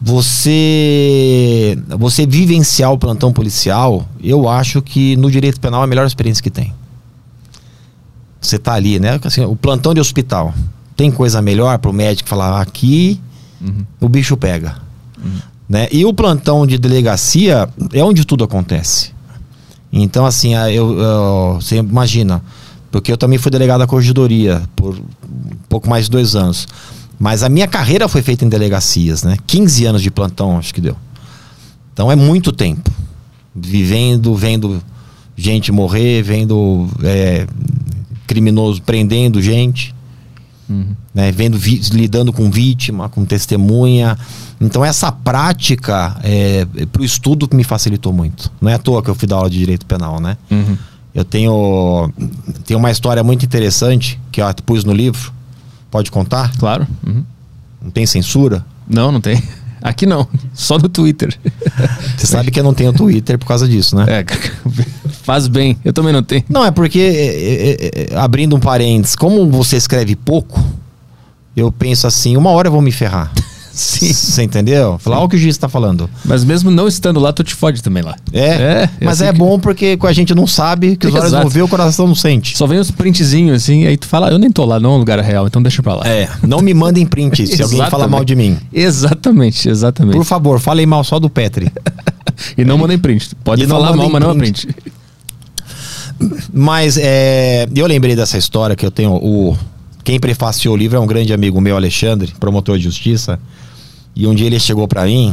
Você, 0.00 1.78
você 1.98 2.26
vivenciar 2.26 2.92
o 2.92 2.98
plantão 2.98 3.32
policial, 3.32 4.08
eu 4.22 4.48
acho 4.48 4.80
que 4.80 5.16
no 5.16 5.30
direito 5.30 5.60
penal 5.60 5.80
é 5.80 5.84
a 5.84 5.86
melhor 5.86 6.06
experiência 6.06 6.42
que 6.42 6.50
tem. 6.50 6.72
Você 8.40 8.58
tá 8.58 8.74
ali, 8.74 8.98
né? 9.00 9.18
Assim, 9.24 9.44
o 9.44 9.56
plantão 9.56 9.92
de 9.92 10.00
hospital. 10.00 10.54
Tem 10.96 11.10
coisa 11.10 11.42
melhor 11.42 11.78
para 11.78 11.90
o 11.90 11.94
médico 11.94 12.28
falar 12.28 12.60
aqui 12.60 13.20
Uhum. 13.60 13.84
o 14.00 14.08
bicho 14.08 14.36
pega. 14.36 14.76
Né? 15.68 15.88
E 15.90 16.04
o 16.04 16.14
plantão 16.14 16.64
de 16.64 16.78
delegacia 16.78 17.68
é 17.92 18.04
onde 18.04 18.24
tudo 18.24 18.44
acontece. 18.44 19.10
Então, 19.92 20.26
assim, 20.26 20.54
a- 20.54 20.70
eu, 20.70 20.98
eu- 20.98 21.54
você 21.60 21.76
imagina, 21.76 22.42
porque 22.90 23.10
eu 23.12 23.16
também 23.16 23.38
fui 23.38 23.50
delegado 23.50 23.80
da 23.80 23.86
corregedoria 23.86 24.62
por 24.76 24.94
um 24.96 25.56
pouco 25.68 25.88
mais 25.88 26.04
de 26.06 26.10
dois 26.10 26.34
anos. 26.36 26.66
Mas 27.18 27.42
a 27.42 27.48
minha 27.48 27.66
carreira 27.66 28.08
foi 28.08 28.22
feita 28.22 28.44
em 28.44 28.48
delegacias, 28.48 29.22
né? 29.22 29.36
15 29.46 29.84
anos 29.86 30.02
de 30.02 30.10
plantão, 30.10 30.56
acho 30.58 30.72
que 30.72 30.80
deu. 30.80 30.96
Então 31.92 32.12
é 32.12 32.16
muito 32.16 32.52
tempo. 32.52 32.90
Vivendo, 33.54 34.34
vendo 34.36 34.80
gente 35.36 35.72
morrer, 35.72 36.22
vendo 36.22 36.86
é, 37.02 37.46
criminoso 38.26 38.80
prendendo 38.82 39.40
gente 39.42 39.94
Uhum. 40.68 40.94
né, 41.14 41.32
vendo 41.32 41.56
lidando 41.92 42.32
com 42.32 42.50
vítima, 42.50 43.08
com 43.08 43.24
testemunha. 43.24 44.18
Então 44.60 44.84
essa 44.84 45.10
prática 45.10 46.16
é, 46.22 46.66
para 46.92 47.02
o 47.02 47.04
estudo 47.04 47.48
me 47.52 47.64
facilitou 47.64 48.12
muito. 48.12 48.52
Não 48.60 48.70
é 48.70 48.74
à 48.74 48.78
toa 48.78 49.02
que 49.02 49.08
eu 49.08 49.14
fui 49.14 49.26
dar 49.26 49.36
aula 49.36 49.48
de 49.48 49.58
direito 49.58 49.86
penal, 49.86 50.20
né? 50.20 50.36
Uhum. 50.50 50.76
Eu 51.14 51.24
tenho 51.24 52.12
tenho 52.64 52.78
uma 52.78 52.90
história 52.90 53.24
muito 53.24 53.44
interessante 53.44 54.20
que 54.30 54.42
eu 54.42 54.46
pus 54.64 54.84
no 54.84 54.92
livro. 54.92 55.32
Pode 55.90 56.10
contar? 56.10 56.54
Claro. 56.58 56.86
Uhum. 57.06 57.24
Não 57.82 57.90
tem 57.90 58.04
censura? 58.06 58.64
Não, 58.88 59.10
não 59.10 59.20
tem. 59.20 59.42
Aqui 59.82 60.06
não. 60.06 60.26
Só 60.54 60.78
no 60.78 60.88
Twitter. 60.88 61.36
Você 62.16 62.26
sabe 62.26 62.50
que 62.50 62.58
eu 62.58 62.64
não 62.64 62.74
tenho 62.74 62.92
Twitter 62.92 63.38
por 63.38 63.46
causa 63.46 63.68
disso, 63.68 63.96
né? 63.96 64.06
É, 64.08 64.24
faz 65.22 65.46
bem. 65.46 65.76
Eu 65.84 65.92
também 65.92 66.12
não 66.12 66.22
tenho. 66.22 66.44
Não, 66.48 66.64
é 66.64 66.70
porque, 66.70 66.98
é, 66.98 68.10
é, 68.10 68.14
é, 68.14 68.16
abrindo 68.18 68.56
um 68.56 68.60
parênteses, 68.60 69.14
como 69.14 69.48
você 69.50 69.76
escreve 69.76 70.16
pouco, 70.16 70.62
eu 71.56 71.70
penso 71.70 72.06
assim, 72.06 72.36
uma 72.36 72.50
hora 72.50 72.68
eu 72.68 72.72
vou 72.72 72.82
me 72.82 72.92
ferrar. 72.92 73.32
Sim. 73.78 74.12
Você 74.12 74.42
entendeu? 74.42 74.98
Falar, 74.98 75.18
olha 75.18 75.26
o 75.26 75.28
que 75.28 75.36
o 75.36 75.38
juiz 75.38 75.54
está 75.54 75.68
falando. 75.68 76.10
Mas 76.24 76.42
mesmo 76.42 76.68
não 76.70 76.88
estando 76.88 77.20
lá, 77.20 77.32
tu 77.32 77.44
te 77.44 77.54
fode 77.54 77.80
também 77.82 78.02
lá. 78.02 78.16
É, 78.32 78.88
mas 79.00 79.20
assim 79.20 79.28
é 79.30 79.32
que- 79.32 79.38
bom 79.38 79.58
porque 79.60 79.96
a 80.02 80.12
gente 80.12 80.34
não 80.34 80.46
sabe, 80.48 80.96
que 80.96 81.06
os 81.06 81.14
olhos 81.14 81.30
não 81.32 81.48
vê, 81.48 81.62
o 81.62 81.68
coração 81.68 82.06
não 82.08 82.14
sente. 82.14 82.58
Só 82.58 82.66
vem 82.66 82.80
uns 82.80 82.90
printzinhos 82.90 83.62
assim, 83.62 83.86
aí 83.86 83.96
tu 83.96 84.06
fala, 84.08 84.30
eu 84.30 84.38
nem 84.38 84.50
tô 84.50 84.64
lá, 84.64 84.80
não 84.80 84.92
é 84.92 84.94
um 84.94 84.98
lugar 84.98 85.20
real, 85.20 85.46
então 85.46 85.62
deixa 85.62 85.80
pra 85.82 85.94
lá. 85.94 86.02
É, 86.08 86.28
não 86.46 86.60
me 86.60 86.74
mandem 86.74 87.06
print 87.06 87.46
se 87.46 87.62
alguém 87.62 87.78
fala 87.78 87.88
Exatamente. 87.88 88.10
mal 88.10 88.24
de 88.24 88.34
mim. 88.34 88.58
Exatamente, 88.72 89.68
exatamente. 89.68 90.16
Por 90.16 90.24
favor, 90.24 90.58
falem 90.58 90.84
mal 90.86 91.04
só 91.04 91.18
do 91.20 91.30
Petri. 91.30 91.70
E 92.56 92.64
não 92.64 92.78
mandem 92.78 92.96
print. 92.98 93.34
Pode 93.42 93.64
E 93.64 93.66
falar 93.66 93.96
mal, 93.96 94.08
mas 94.08 94.22
não 94.22 94.30
é 94.30 94.34
print. 94.34 94.66
print. 94.68 94.92
Mas 96.52 96.96
é, 97.00 97.66
eu 97.74 97.86
lembrei 97.86 98.14
dessa 98.16 98.36
história 98.38 98.74
que 98.76 98.84
eu 98.86 98.90
tenho. 98.90 99.12
O, 99.14 99.56
quem 100.04 100.18
prefaciou 100.18 100.74
o 100.74 100.76
livro 100.76 100.96
é 100.96 101.00
um 101.00 101.06
grande 101.06 101.32
amigo 101.32 101.60
meu, 101.60 101.76
Alexandre, 101.76 102.32
promotor 102.38 102.76
de 102.78 102.84
justiça. 102.84 103.38
E 104.18 104.26
um 104.26 104.34
dia 104.34 104.48
ele 104.48 104.58
chegou 104.58 104.88
pra 104.88 105.04
mim 105.04 105.32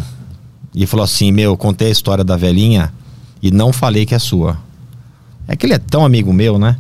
e 0.76 0.86
falou 0.86 1.04
assim: 1.04 1.32
Meu, 1.32 1.58
contei 1.58 1.88
a 1.88 1.92
história 1.92 2.24
da 2.24 2.38
velhinha 2.38 2.94
e 3.42 3.50
não 3.50 3.74
falei 3.74 4.06
que 4.06 4.14
é 4.14 4.20
sua. 4.20 4.60
É 5.48 5.56
que 5.56 5.66
ele 5.66 5.74
é 5.74 5.80
tão 5.80 6.06
amigo 6.06 6.32
meu, 6.32 6.60
né? 6.60 6.78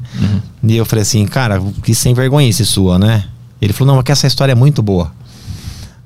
E 0.61 0.77
eu 0.77 0.85
falei 0.85 1.01
assim: 1.01 1.25
Cara, 1.25 1.59
que 1.81 1.95
sem 1.95 2.13
vergonhice 2.13 2.63
sua, 2.63 2.99
né? 2.99 3.25
Ele 3.59 3.73
falou: 3.73 3.87
Não, 3.87 3.95
mas 3.95 4.03
que 4.03 4.11
essa 4.11 4.27
história 4.27 4.51
é 4.51 4.55
muito 4.55 4.83
boa. 4.83 5.11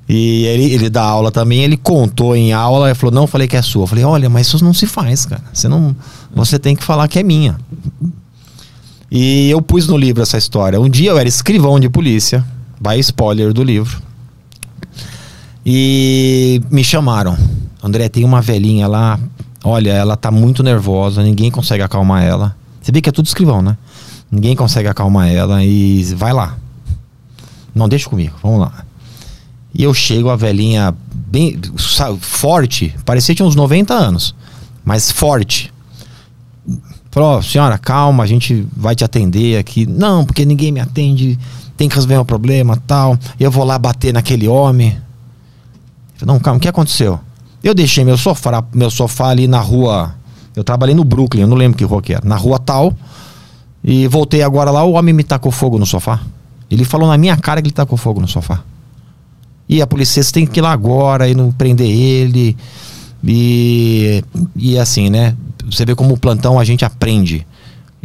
E 0.07 0.45
ele, 0.45 0.71
ele 0.71 0.89
dá 0.89 1.03
aula 1.03 1.31
também, 1.31 1.63
ele 1.63 1.75
contou 1.75 2.33
em 2.33 2.53
aula 2.53 2.89
e 2.89 2.95
falou: 2.95 3.13
Não, 3.13 3.27
falei 3.27 3.45
que 3.45 3.57
é 3.57 3.61
sua. 3.61 3.83
Eu 3.83 3.87
falei: 3.87 4.05
Olha, 4.05 4.29
mas 4.29 4.47
isso 4.47 4.63
não 4.63 4.73
se 4.73 4.87
faz, 4.87 5.25
cara. 5.25 5.43
Você 5.53 5.67
não. 5.67 5.93
Você 6.33 6.57
tem 6.57 6.77
que 6.77 6.83
falar 6.83 7.09
que 7.09 7.19
é 7.19 7.23
minha. 7.23 7.57
E 9.11 9.49
eu 9.49 9.61
pus 9.61 9.85
no 9.85 9.97
livro 9.97 10.23
essa 10.23 10.37
história. 10.37 10.79
Um 10.79 10.87
dia 10.87 11.09
eu 11.09 11.17
era 11.19 11.27
escrivão 11.27 11.77
de 11.77 11.89
polícia, 11.89 12.45
vai 12.79 12.99
spoiler 12.99 13.51
do 13.51 13.63
livro. 13.63 14.08
E 15.65 16.61
me 16.71 16.83
chamaram. 16.83 17.37
André, 17.83 18.09
tem 18.09 18.23
uma 18.23 18.41
velhinha 18.41 18.87
lá. 18.87 19.19
Olha, 19.63 19.91
ela 19.91 20.15
tá 20.15 20.31
muito 20.31 20.63
nervosa, 20.63 21.21
ninguém 21.21 21.51
consegue 21.51 21.83
acalmar 21.83 22.23
ela. 22.23 22.55
Você 22.81 22.91
vê 22.91 23.01
que 23.01 23.09
é 23.09 23.11
tudo 23.11 23.25
escrivão, 23.25 23.61
né? 23.61 23.77
Ninguém 24.31 24.55
consegue 24.55 24.87
acalmar 24.87 25.29
ela 25.29 25.63
e 25.63 26.03
vai 26.15 26.31
lá. 26.31 26.57
Não, 27.73 27.89
deixa 27.89 28.09
comigo, 28.09 28.35
vamos 28.41 28.59
lá. 28.61 28.85
E 29.73 29.83
eu 29.83 29.93
chego, 29.93 30.29
a 30.29 30.35
velhinha 30.35 30.95
bem 31.13 31.59
forte, 32.19 32.95
parecia 33.05 33.33
que 33.33 33.37
tinha 33.37 33.47
uns 33.47 33.55
90 33.55 33.93
anos, 33.93 34.33
mas 34.83 35.11
forte. 35.11 35.71
Falou, 37.11 37.37
"Ó, 37.37 37.41
senhora, 37.41 37.77
calma, 37.77 38.23
a 38.23 38.27
gente 38.27 38.67
vai 38.75 38.95
te 38.95 39.03
atender 39.03 39.57
aqui. 39.57 39.85
Não, 39.85 40.25
porque 40.25 40.45
ninguém 40.45 40.71
me 40.71 40.79
atende, 40.79 41.37
tem 41.75 41.89
que 41.89 41.95
resolver 41.95 42.17
um 42.17 42.25
problema 42.25 42.77
tal. 42.87 43.17
Eu 43.39 43.49
vou 43.49 43.63
lá 43.63 43.77
bater 43.77 44.13
naquele 44.13 44.47
homem. 44.47 44.97
Falei, 46.19 46.33
não, 46.33 46.39
calma, 46.39 46.57
o 46.57 46.59
que 46.59 46.67
aconteceu? 46.67 47.19
Eu 47.63 47.73
deixei 47.73 48.03
meu 48.03 48.17
sofá, 48.17 48.63
meu 48.73 48.91
sofá 48.91 49.29
ali 49.29 49.47
na 49.47 49.59
rua. 49.59 50.13
Eu 50.55 50.63
trabalhei 50.63 50.93
no 50.93 51.05
Brooklyn, 51.05 51.41
eu 51.41 51.47
não 51.47 51.55
lembro 51.55 51.77
que 51.77 51.83
rua 51.85 52.01
que 52.01 52.13
era. 52.13 52.27
Na 52.27 52.35
rua 52.35 52.59
tal. 52.59 52.93
E 53.81 54.05
voltei 54.07 54.43
agora 54.43 54.69
lá, 54.69 54.83
o 54.83 54.93
homem 54.93 55.13
me 55.13 55.23
tacou 55.23 55.51
fogo 55.51 55.79
no 55.79 55.85
sofá. 55.85 56.19
Ele 56.69 56.83
falou 56.83 57.07
na 57.07 57.17
minha 57.17 57.37
cara 57.37 57.61
que 57.61 57.67
ele 57.67 57.73
tacou 57.73 57.97
fogo 57.97 58.19
no 58.19 58.27
sofá. 58.27 58.61
E 59.67 59.81
a 59.81 59.87
polícia 59.87 60.21
tem 60.25 60.45
que 60.45 60.59
ir 60.59 60.61
lá 60.61 60.71
agora 60.71 61.29
e 61.29 61.33
não 61.33 61.51
prender 61.51 61.89
ele. 61.89 62.57
E, 63.23 64.23
e 64.55 64.77
assim, 64.77 65.09
né? 65.09 65.35
Você 65.69 65.85
vê 65.85 65.95
como 65.95 66.15
o 66.15 66.17
plantão 66.17 66.59
a 66.59 66.65
gente 66.65 66.83
aprende. 66.83 67.47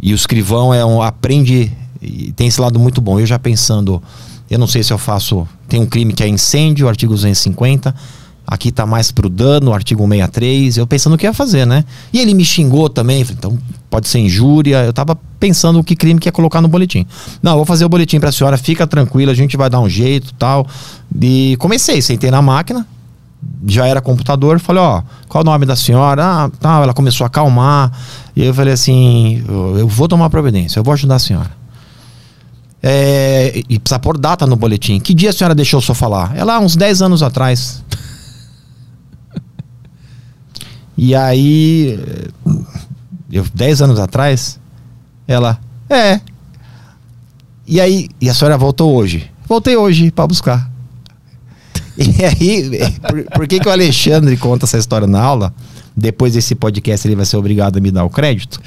E 0.01 0.13
o 0.13 0.15
escrivão 0.15 0.73
é 0.73 0.85
um 0.85 1.01
aprende 1.01 1.71
e 2.01 2.31
tem 2.33 2.47
esse 2.47 2.61
lado 2.61 2.79
muito 2.79 3.01
bom. 3.01 3.19
Eu 3.19 3.25
já 3.25 3.39
pensando, 3.39 4.01
eu 4.49 4.59
não 4.59 4.67
sei 4.67 4.83
se 4.83 4.93
eu 4.93 4.97
faço, 4.97 5.47
tem 5.67 5.81
um 5.81 5.85
crime 5.85 6.13
que 6.13 6.23
é 6.23 6.27
incêndio, 6.27 6.87
artigo 6.87 7.13
250. 7.13 7.93
Aqui 8.47 8.71
tá 8.71 8.85
mais 8.85 9.11
pro 9.11 9.27
dano, 9.27 9.73
artigo 9.73 10.03
163. 10.03 10.77
Eu 10.77 10.85
pensando 10.85 11.13
o 11.13 11.17
que 11.17 11.25
ia 11.25 11.33
fazer, 11.33 11.65
né? 11.65 11.83
E 12.13 12.19
ele 12.19 12.33
me 12.35 12.45
xingou 12.45 12.87
também. 12.87 13.23
Falei, 13.23 13.37
então 13.39 13.57
pode 13.89 14.07
ser 14.07 14.19
injúria. 14.19 14.83
Eu 14.83 14.93
tava 14.93 15.17
pensando 15.39 15.79
o 15.79 15.83
que 15.83 15.95
crime 15.95 16.19
que 16.19 16.27
ia 16.27 16.31
colocar 16.31 16.61
no 16.61 16.67
boletim. 16.67 17.07
Não, 17.41 17.55
vou 17.55 17.65
fazer 17.65 17.85
o 17.85 17.89
boletim 17.89 18.19
pra 18.19 18.31
senhora, 18.31 18.55
fica 18.55 18.85
tranquila, 18.85 19.31
a 19.31 19.35
gente 19.35 19.57
vai 19.57 19.67
dar 19.67 19.79
um 19.79 19.89
jeito 19.89 20.31
tal. 20.35 20.67
E 21.19 21.57
comecei, 21.57 22.03
sentei 22.03 22.29
na 22.29 22.39
máquina, 22.39 22.85
já 23.65 23.87
era 23.87 23.99
computador, 23.99 24.59
falei, 24.59 24.83
ó, 24.83 25.01
qual 25.27 25.43
o 25.43 25.45
nome 25.45 25.65
da 25.65 25.75
senhora? 25.75 26.51
Ah, 26.63 26.81
ela 26.83 26.93
começou 26.93 27.25
a 27.25 27.27
acalmar. 27.27 27.91
E 28.35 28.43
eu 28.43 28.53
falei 28.53 28.73
assim, 28.73 29.43
eu 29.47 29.87
vou 29.87 30.07
tomar 30.07 30.29
providência, 30.29 30.77
eu 30.77 30.83
vou 30.83 30.93
ajudar 30.93 31.15
a 31.15 31.19
senhora. 31.19 31.64
É, 32.87 33.63
e 33.67 33.79
precisa 33.79 33.97
pôr 33.97 34.15
data 34.15 34.45
no 34.45 34.55
boletim. 34.55 34.99
Que 34.99 35.11
dia 35.11 35.31
a 35.31 35.33
senhora 35.33 35.55
deixou 35.55 35.79
o 35.79 35.81
sofá 35.81 36.07
lá? 36.07 36.31
Ela, 36.35 36.59
uns 36.59 36.75
10 36.75 37.01
anos 37.01 37.23
atrás. 37.23 37.83
E 40.97 41.13
aí, 41.13 41.99
eu, 43.29 43.43
10 43.53 43.81
anos 43.81 43.99
atrás, 43.99 44.57
ela, 45.27 45.59
é. 45.89 46.21
E 47.67 47.81
aí, 47.81 48.07
e 48.21 48.29
a 48.29 48.33
senhora 48.33 48.57
voltou 48.57 48.95
hoje? 48.95 49.29
Voltei 49.45 49.75
hoje 49.75 50.09
para 50.09 50.27
buscar. 50.27 50.71
E 51.97 52.23
aí, 52.23 52.69
por, 53.01 53.23
por, 53.23 53.47
que, 53.47 53.59
que 53.59 53.67
o 53.67 53.71
Alexandre 53.71 54.37
conta 54.37 54.65
essa 54.65 54.77
história 54.77 55.05
na 55.05 55.21
aula? 55.21 55.53
Depois 55.95 56.33
desse 56.33 56.55
podcast 56.55 57.05
ele 57.05 57.15
vai 57.15 57.25
ser 57.25 57.35
obrigado 57.35 57.75
a 57.75 57.81
me 57.81 57.91
dar 57.91 58.05
o 58.05 58.09
crédito. 58.09 58.61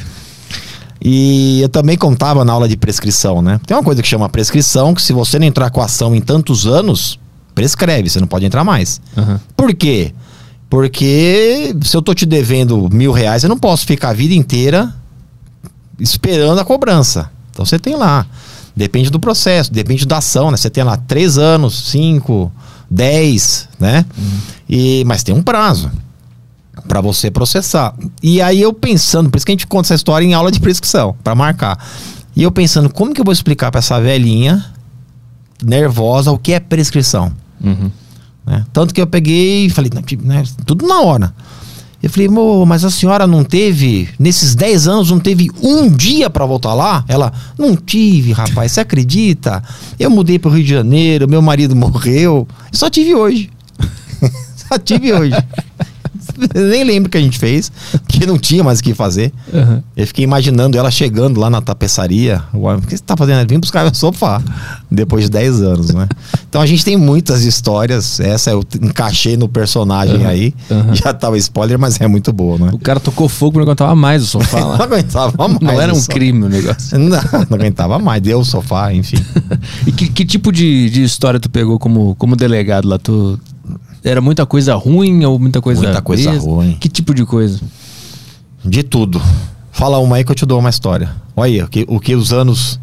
E 1.00 1.60
eu 1.62 1.68
também 1.68 1.96
contava 1.96 2.44
na 2.44 2.52
aula 2.52 2.68
de 2.68 2.76
prescrição, 2.76 3.40
né? 3.40 3.60
Tem 3.66 3.76
uma 3.76 3.82
coisa 3.82 4.02
que 4.02 4.08
chama 4.08 4.28
prescrição, 4.28 4.94
que 4.94 5.02
se 5.02 5.12
você 5.12 5.38
não 5.38 5.46
entrar 5.46 5.70
com 5.70 5.80
a 5.80 5.84
ação 5.84 6.14
em 6.14 6.20
tantos 6.20 6.66
anos, 6.66 7.18
prescreve, 7.54 8.10
você 8.10 8.20
não 8.20 8.26
pode 8.26 8.44
entrar 8.44 8.64
mais. 8.64 9.00
Uhum. 9.16 9.38
Por 9.56 9.74
quê? 9.74 10.12
Porque 10.68 11.74
se 11.82 11.96
eu 11.96 12.02
tô 12.02 12.12
te 12.14 12.26
devendo 12.26 12.88
mil 12.92 13.12
reais, 13.12 13.42
eu 13.42 13.48
não 13.48 13.58
posso 13.58 13.86
ficar 13.86 14.10
a 14.10 14.12
vida 14.12 14.34
inteira 14.34 14.92
esperando 15.98 16.58
a 16.58 16.64
cobrança. 16.64 17.30
Então 17.50 17.64
você 17.64 17.78
tem 17.78 17.96
lá. 17.96 18.26
Depende 18.76 19.10
do 19.10 19.18
processo, 19.18 19.72
depende 19.72 20.06
da 20.06 20.18
ação, 20.18 20.50
né? 20.50 20.56
Você 20.56 20.70
tem 20.70 20.84
lá 20.84 20.96
três 20.96 21.38
anos, 21.38 21.90
cinco, 21.90 22.52
10, 22.90 23.68
né? 23.78 24.04
Uhum. 24.16 24.38
E, 24.68 25.04
mas 25.06 25.22
tem 25.22 25.34
um 25.34 25.42
prazo 25.42 25.90
para 26.88 27.00
você 27.02 27.30
processar. 27.30 27.94
E 28.22 28.40
aí 28.40 28.60
eu 28.60 28.72
pensando, 28.72 29.30
por 29.30 29.36
isso 29.36 29.46
que 29.46 29.52
a 29.52 29.54
gente 29.54 29.66
conta 29.66 29.88
essa 29.88 29.94
história 29.94 30.24
em 30.24 30.32
aula 30.32 30.50
de 30.50 30.58
prescrição, 30.58 31.14
para 31.22 31.34
marcar. 31.34 31.78
E 32.34 32.42
eu 32.42 32.50
pensando, 32.50 32.88
como 32.88 33.12
que 33.12 33.20
eu 33.20 33.24
vou 33.24 33.32
explicar 33.32 33.70
para 33.70 33.80
essa 33.80 34.00
velhinha 34.00 34.64
nervosa 35.62 36.32
o 36.32 36.38
que 36.38 36.52
é 36.52 36.60
prescrição? 36.60 37.32
Uhum. 37.62 37.90
Né? 38.46 38.64
Tanto 38.72 38.94
que 38.94 39.00
eu 39.00 39.06
peguei 39.06 39.66
e 39.66 39.70
falei, 39.70 39.90
né, 40.22 40.42
tudo 40.64 40.86
na 40.86 41.02
hora. 41.02 41.34
Eu 42.00 42.08
falei, 42.08 42.28
mas 42.64 42.84
a 42.84 42.90
senhora 42.90 43.26
não 43.26 43.42
teve, 43.42 44.08
nesses 44.20 44.54
10 44.54 44.86
anos, 44.86 45.10
não 45.10 45.18
teve 45.18 45.50
um 45.60 45.88
dia 45.90 46.30
para 46.30 46.46
voltar 46.46 46.72
lá? 46.72 47.04
Ela, 47.08 47.32
não 47.58 47.74
tive, 47.74 48.30
rapaz, 48.32 48.70
você 48.70 48.80
acredita? 48.80 49.62
Eu 49.98 50.08
mudei 50.08 50.38
para 50.38 50.48
o 50.48 50.54
Rio 50.54 50.62
de 50.62 50.70
Janeiro, 50.70 51.28
meu 51.28 51.42
marido 51.42 51.74
morreu, 51.74 52.46
só 52.70 52.88
tive 52.88 53.16
hoje. 53.16 53.50
só 54.68 54.78
tive 54.78 55.12
hoje. 55.12 55.34
nem 56.54 56.84
lembro 56.84 57.08
o 57.08 57.10
que 57.10 57.18
a 57.18 57.20
gente 57.20 57.38
fez, 57.38 57.70
porque 57.90 58.26
não 58.26 58.38
tinha 58.38 58.62
mais 58.62 58.78
o 58.78 58.82
que 58.82 58.94
fazer. 58.94 59.32
Uhum. 59.52 59.82
Eu 59.96 60.06
fiquei 60.06 60.24
imaginando 60.24 60.78
ela 60.78 60.90
chegando 60.90 61.40
lá 61.40 61.50
na 61.50 61.60
tapeçaria. 61.60 62.42
O 62.52 62.80
que 62.80 62.96
você 62.96 63.02
tá 63.02 63.16
fazendo? 63.16 63.48
Vim 63.48 63.58
buscar 63.58 63.90
o 63.90 63.94
sofá. 63.94 64.40
Depois 64.90 65.24
de 65.24 65.30
10 65.30 65.62
anos, 65.62 65.94
né? 65.94 66.08
Então 66.48 66.62
a 66.62 66.66
gente 66.66 66.82
tem 66.82 66.96
muitas 66.96 67.44
histórias. 67.44 68.20
Essa 68.20 68.50
eu 68.52 68.64
encaixei 68.80 69.36
no 69.36 69.46
personagem 69.50 70.20
uhum. 70.20 70.28
aí. 70.28 70.54
Uhum. 70.70 70.94
Já 70.94 71.12
tava 71.12 71.36
spoiler, 71.36 71.78
mas 71.78 72.00
é 72.00 72.08
muito 72.08 72.32
boa, 72.32 72.56
né? 72.56 72.70
O 72.72 72.78
cara 72.78 72.98
tocou 72.98 73.28
fogo, 73.28 73.58
não 73.58 73.64
aguentava 73.64 73.94
mais 73.94 74.22
o 74.22 74.26
sofá 74.26 74.60
lá. 74.64 74.78
não 74.78 74.84
aguentava 74.86 75.48
mais. 75.48 75.60
Não 75.60 75.80
era 75.80 75.92
um 75.92 76.02
crime 76.04 76.46
o 76.46 76.48
negócio. 76.48 76.98
Não, 76.98 77.20
não 77.50 77.58
aguentava 77.58 77.98
mais. 77.98 78.22
Deu 78.22 78.40
o 78.40 78.44
sofá, 78.46 78.94
enfim. 78.94 79.22
e 79.86 79.92
que, 79.92 80.08
que 80.08 80.24
tipo 80.24 80.50
de, 80.50 80.88
de 80.88 81.04
história 81.04 81.38
tu 81.38 81.50
pegou 81.50 81.78
como, 81.78 82.14
como 82.14 82.34
delegado 82.34 82.88
lá? 82.88 82.98
Tu 82.98 83.38
era 84.02 84.20
muita 84.20 84.46
coisa 84.46 84.74
ruim 84.74 85.24
ou 85.24 85.38
muita 85.38 85.60
coisa 85.60 85.82
Muita 85.82 86.02
coisa 86.02 86.38
ruim. 86.38 86.76
Que 86.80 86.88
tipo 86.88 87.14
de 87.14 87.24
coisa? 87.24 87.60
De 88.64 88.82
tudo. 88.82 89.20
Fala 89.72 89.98
uma 89.98 90.16
aí 90.16 90.24
que 90.24 90.32
eu 90.32 90.36
te 90.36 90.46
dou 90.46 90.58
uma 90.58 90.70
história. 90.70 91.10
Olha 91.36 91.52
aí, 91.52 91.62
o 91.62 91.68
que, 91.68 91.84
o 91.88 92.00
que 92.00 92.14
os 92.14 92.32
anos. 92.32 92.80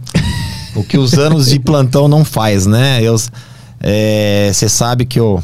o 0.76 0.84
que 0.84 0.98
os 0.98 1.14
anos 1.14 1.48
de 1.48 1.60
plantão 1.60 2.08
não 2.08 2.24
faz, 2.24 2.66
né? 2.66 3.00
Você 3.02 4.66
é, 4.66 4.70
sabe 4.70 5.06
que 5.06 5.20
eu, 5.20 5.44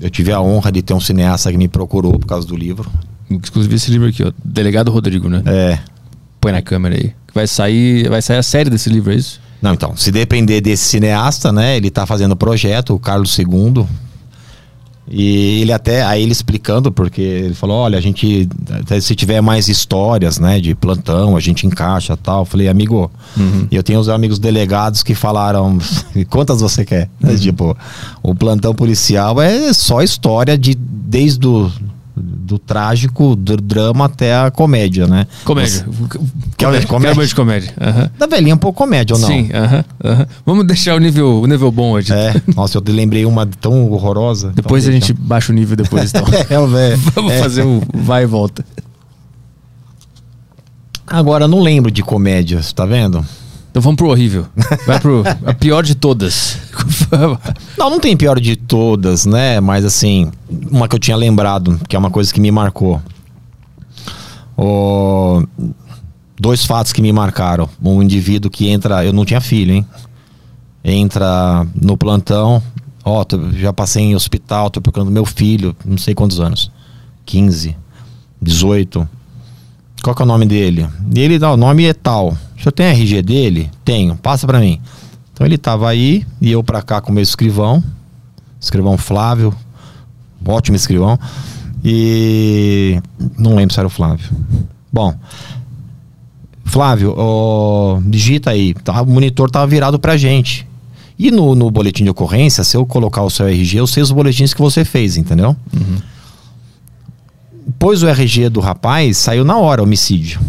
eu 0.00 0.10
tive 0.10 0.32
a 0.32 0.40
honra 0.40 0.72
de 0.72 0.82
ter 0.82 0.94
um 0.94 1.00
cineasta 1.00 1.50
que 1.50 1.58
me 1.58 1.68
procurou 1.68 2.18
por 2.18 2.26
causa 2.26 2.46
do 2.46 2.56
livro. 2.56 2.90
Inclusive 3.30 3.74
esse 3.74 3.90
livro 3.90 4.08
aqui, 4.08 4.22
ó. 4.22 4.32
Delegado 4.44 4.90
Rodrigo, 4.90 5.28
né? 5.28 5.42
É. 5.46 5.78
Põe 6.40 6.52
na 6.52 6.62
câmera 6.62 6.96
aí. 6.96 7.12
Vai 7.34 7.46
sair, 7.46 8.08
vai 8.08 8.22
sair 8.22 8.38
a 8.38 8.42
série 8.42 8.70
desse 8.70 8.88
livro, 8.88 9.12
é 9.12 9.16
isso? 9.16 9.40
Não, 9.60 9.72
então, 9.72 9.96
se 9.96 10.12
depender 10.12 10.60
desse 10.60 10.84
cineasta, 10.84 11.50
né? 11.50 11.76
Ele 11.76 11.90
tá 11.90 12.06
fazendo 12.06 12.32
o 12.32 12.36
projeto, 12.36 12.94
o 12.94 12.98
Carlos 12.98 13.36
II, 13.38 13.86
e 15.06 15.60
ele 15.60 15.72
até, 15.72 16.02
aí 16.02 16.22
ele 16.22 16.32
explicando, 16.32 16.90
porque 16.90 17.20
ele 17.20 17.54
falou, 17.54 17.76
olha, 17.76 17.98
a 17.98 18.00
gente, 18.00 18.48
se 19.00 19.14
tiver 19.14 19.40
mais 19.40 19.68
histórias, 19.68 20.38
né, 20.38 20.60
de 20.60 20.74
plantão, 20.74 21.36
a 21.36 21.40
gente 21.40 21.66
encaixa 21.66 22.16
tal. 22.16 22.40
Eu 22.42 22.44
falei, 22.46 22.68
amigo, 22.68 23.10
uhum. 23.36 23.68
eu 23.70 23.82
tenho 23.82 24.00
os 24.00 24.08
amigos 24.08 24.38
delegados 24.38 25.02
que 25.02 25.14
falaram, 25.14 25.78
quantas 26.30 26.60
você 26.60 26.84
quer? 26.84 27.10
Uhum. 27.22 27.36
Tipo, 27.36 27.76
o 28.22 28.34
plantão 28.34 28.74
policial 28.74 29.40
é 29.40 29.72
só 29.72 30.02
história 30.02 30.56
de, 30.56 30.74
desde 30.74 31.46
o 31.46 31.70
do 32.16 32.58
trágico, 32.58 33.34
do 33.34 33.56
drama 33.56 34.04
até 34.04 34.36
a 34.36 34.50
comédia, 34.50 35.06
né? 35.06 35.26
Comédia. 35.44 35.84
Quer 36.56 36.66
comédia, 36.66 36.86
comédia? 36.86 37.26
de 37.26 37.34
comédia. 37.34 37.74
Uhum. 37.80 38.10
Da 38.18 38.26
velhinha 38.26 38.54
um 38.54 38.58
pouco 38.58 38.78
comédia 38.78 39.14
ou 39.14 39.20
não? 39.20 39.28
Sim, 39.28 39.50
uhum. 39.52 40.26
Vamos 40.46 40.66
deixar 40.66 40.94
o 40.94 41.00
nível, 41.00 41.40
o 41.40 41.46
nível 41.46 41.72
bom 41.72 41.92
hoje. 41.92 42.12
É. 42.12 42.34
Nossa, 42.54 42.78
eu 42.78 42.82
lembrei 42.86 43.24
uma 43.24 43.44
tão 43.46 43.90
horrorosa. 43.90 44.52
Depois 44.54 44.84
então, 44.84 44.96
a 44.96 45.00
gente 45.00 45.12
baixa 45.12 45.52
o 45.52 45.54
nível 45.54 45.76
depois, 45.76 46.10
então. 46.14 46.24
é. 46.78 46.96
Vamos 47.14 47.32
é. 47.32 47.38
fazer 47.40 47.64
um 47.64 47.80
vai 47.92 48.22
e 48.22 48.26
volta. 48.26 48.64
Agora, 51.06 51.46
não 51.48 51.60
lembro 51.60 51.90
de 51.90 52.02
comédia, 52.02 52.60
tá 52.74 52.86
vendo? 52.86 53.24
Então 53.74 53.82
vamos 53.82 53.96
pro 53.96 54.08
horrível. 54.08 54.46
Vai 54.86 55.00
pro 55.00 55.24
a 55.44 55.52
pior 55.52 55.82
de 55.82 55.96
todas. 55.96 56.58
não, 57.76 57.90
não 57.90 57.98
tem 57.98 58.16
pior 58.16 58.38
de 58.38 58.54
todas, 58.54 59.26
né? 59.26 59.58
Mas 59.58 59.84
assim, 59.84 60.30
uma 60.70 60.86
que 60.86 60.94
eu 60.94 60.98
tinha 61.00 61.16
lembrado, 61.16 61.80
que 61.88 61.96
é 61.96 61.98
uma 61.98 62.08
coisa 62.08 62.32
que 62.32 62.40
me 62.40 62.52
marcou. 62.52 63.02
O... 64.56 65.42
Dois 66.38 66.64
fatos 66.64 66.92
que 66.92 67.02
me 67.02 67.12
marcaram. 67.12 67.68
Um 67.82 68.00
indivíduo 68.00 68.48
que 68.48 68.68
entra. 68.68 69.04
Eu 69.04 69.12
não 69.12 69.24
tinha 69.24 69.40
filho, 69.40 69.74
hein? 69.74 69.84
Entra 70.84 71.66
no 71.74 71.96
plantão. 71.96 72.62
Ó, 73.04 73.24
oh, 73.24 73.52
já 73.54 73.72
passei 73.72 74.04
em 74.04 74.14
hospital, 74.14 74.70
tô 74.70 74.80
procurando 74.80 75.10
meu 75.10 75.24
filho, 75.24 75.74
não 75.84 75.98
sei 75.98 76.14
quantos 76.14 76.38
anos. 76.38 76.70
15, 77.26 77.76
18. 78.40 79.08
Qual 80.04 80.14
que 80.14 80.20
é 80.20 80.26
o 80.26 80.28
nome 80.28 80.44
dele? 80.44 80.86
E 81.16 81.18
ele 81.18 81.38
dá, 81.38 81.50
o 81.50 81.56
nome 81.56 81.86
é 81.86 81.94
tal. 81.94 82.36
O 82.58 82.60
senhor 82.60 82.72
tem 82.72 82.88
RG 82.88 83.22
dele? 83.22 83.70
Tenho, 83.82 84.14
passa 84.16 84.46
para 84.46 84.60
mim. 84.60 84.78
Então 85.32 85.46
ele 85.46 85.56
tava 85.56 85.88
aí 85.88 86.26
e 86.42 86.52
eu 86.52 86.62
para 86.62 86.82
cá 86.82 87.00
com 87.00 87.10
o 87.10 87.14
meu 87.14 87.22
escrivão, 87.22 87.82
escrivão 88.60 88.98
Flávio, 88.98 89.54
ótimo 90.46 90.76
escrivão. 90.76 91.18
E 91.82 93.00
não 93.38 93.54
lembro 93.54 93.72
se 93.72 93.80
era 93.80 93.86
o 93.86 93.90
Flávio. 93.90 94.28
Bom, 94.92 95.14
Flávio, 96.66 97.14
ó, 97.16 97.98
digita 98.04 98.50
aí. 98.50 98.74
Tá, 98.74 99.00
o 99.00 99.06
monitor 99.06 99.50
tava 99.50 99.66
virado 99.66 99.98
pra 99.98 100.18
gente. 100.18 100.68
E 101.18 101.30
no, 101.30 101.54
no 101.54 101.70
boletim 101.70 102.04
de 102.04 102.10
ocorrência, 102.10 102.62
se 102.62 102.76
eu 102.76 102.84
colocar 102.84 103.22
o 103.22 103.30
seu 103.30 103.48
RG, 103.48 103.78
eu 103.78 103.86
sei 103.86 104.02
os 104.02 104.10
boletins 104.10 104.52
que 104.52 104.60
você 104.60 104.84
fez, 104.84 105.16
entendeu? 105.16 105.56
Uhum. 105.72 105.96
Pois 107.78 108.02
o 108.02 108.08
RG 108.08 108.48
do 108.48 108.60
rapaz 108.60 109.16
saiu 109.16 109.44
na 109.44 109.56
hora, 109.56 109.82
homicídio. 109.82 110.40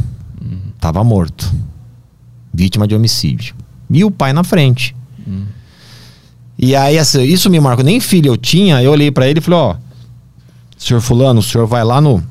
Uhum. 0.41 0.59
Tava 0.79 1.03
morto 1.03 1.51
vítima 2.55 2.87
de 2.87 2.95
homicídio. 2.95 3.53
E 3.89 4.03
o 4.03 4.09
pai 4.09 4.31
na 4.31 4.43
frente. 4.43 4.95
Hum. 5.27 5.45
E 6.57 6.75
aí, 6.75 6.97
assim, 6.97 7.21
isso 7.23 7.49
me 7.49 7.59
marcou. 7.59 7.83
Nem 7.83 7.99
filho 7.99 8.29
eu 8.29 8.37
tinha, 8.37 8.81
eu 8.81 8.91
olhei 8.91 9.11
para 9.11 9.27
ele 9.27 9.39
e 9.39 9.41
falei: 9.41 9.59
Ó, 9.59 9.75
senhor 10.77 11.01
Fulano, 11.01 11.41
o 11.41 11.43
senhor 11.43 11.67
vai 11.67 11.83
lá 11.83 11.99
no. 11.99 12.23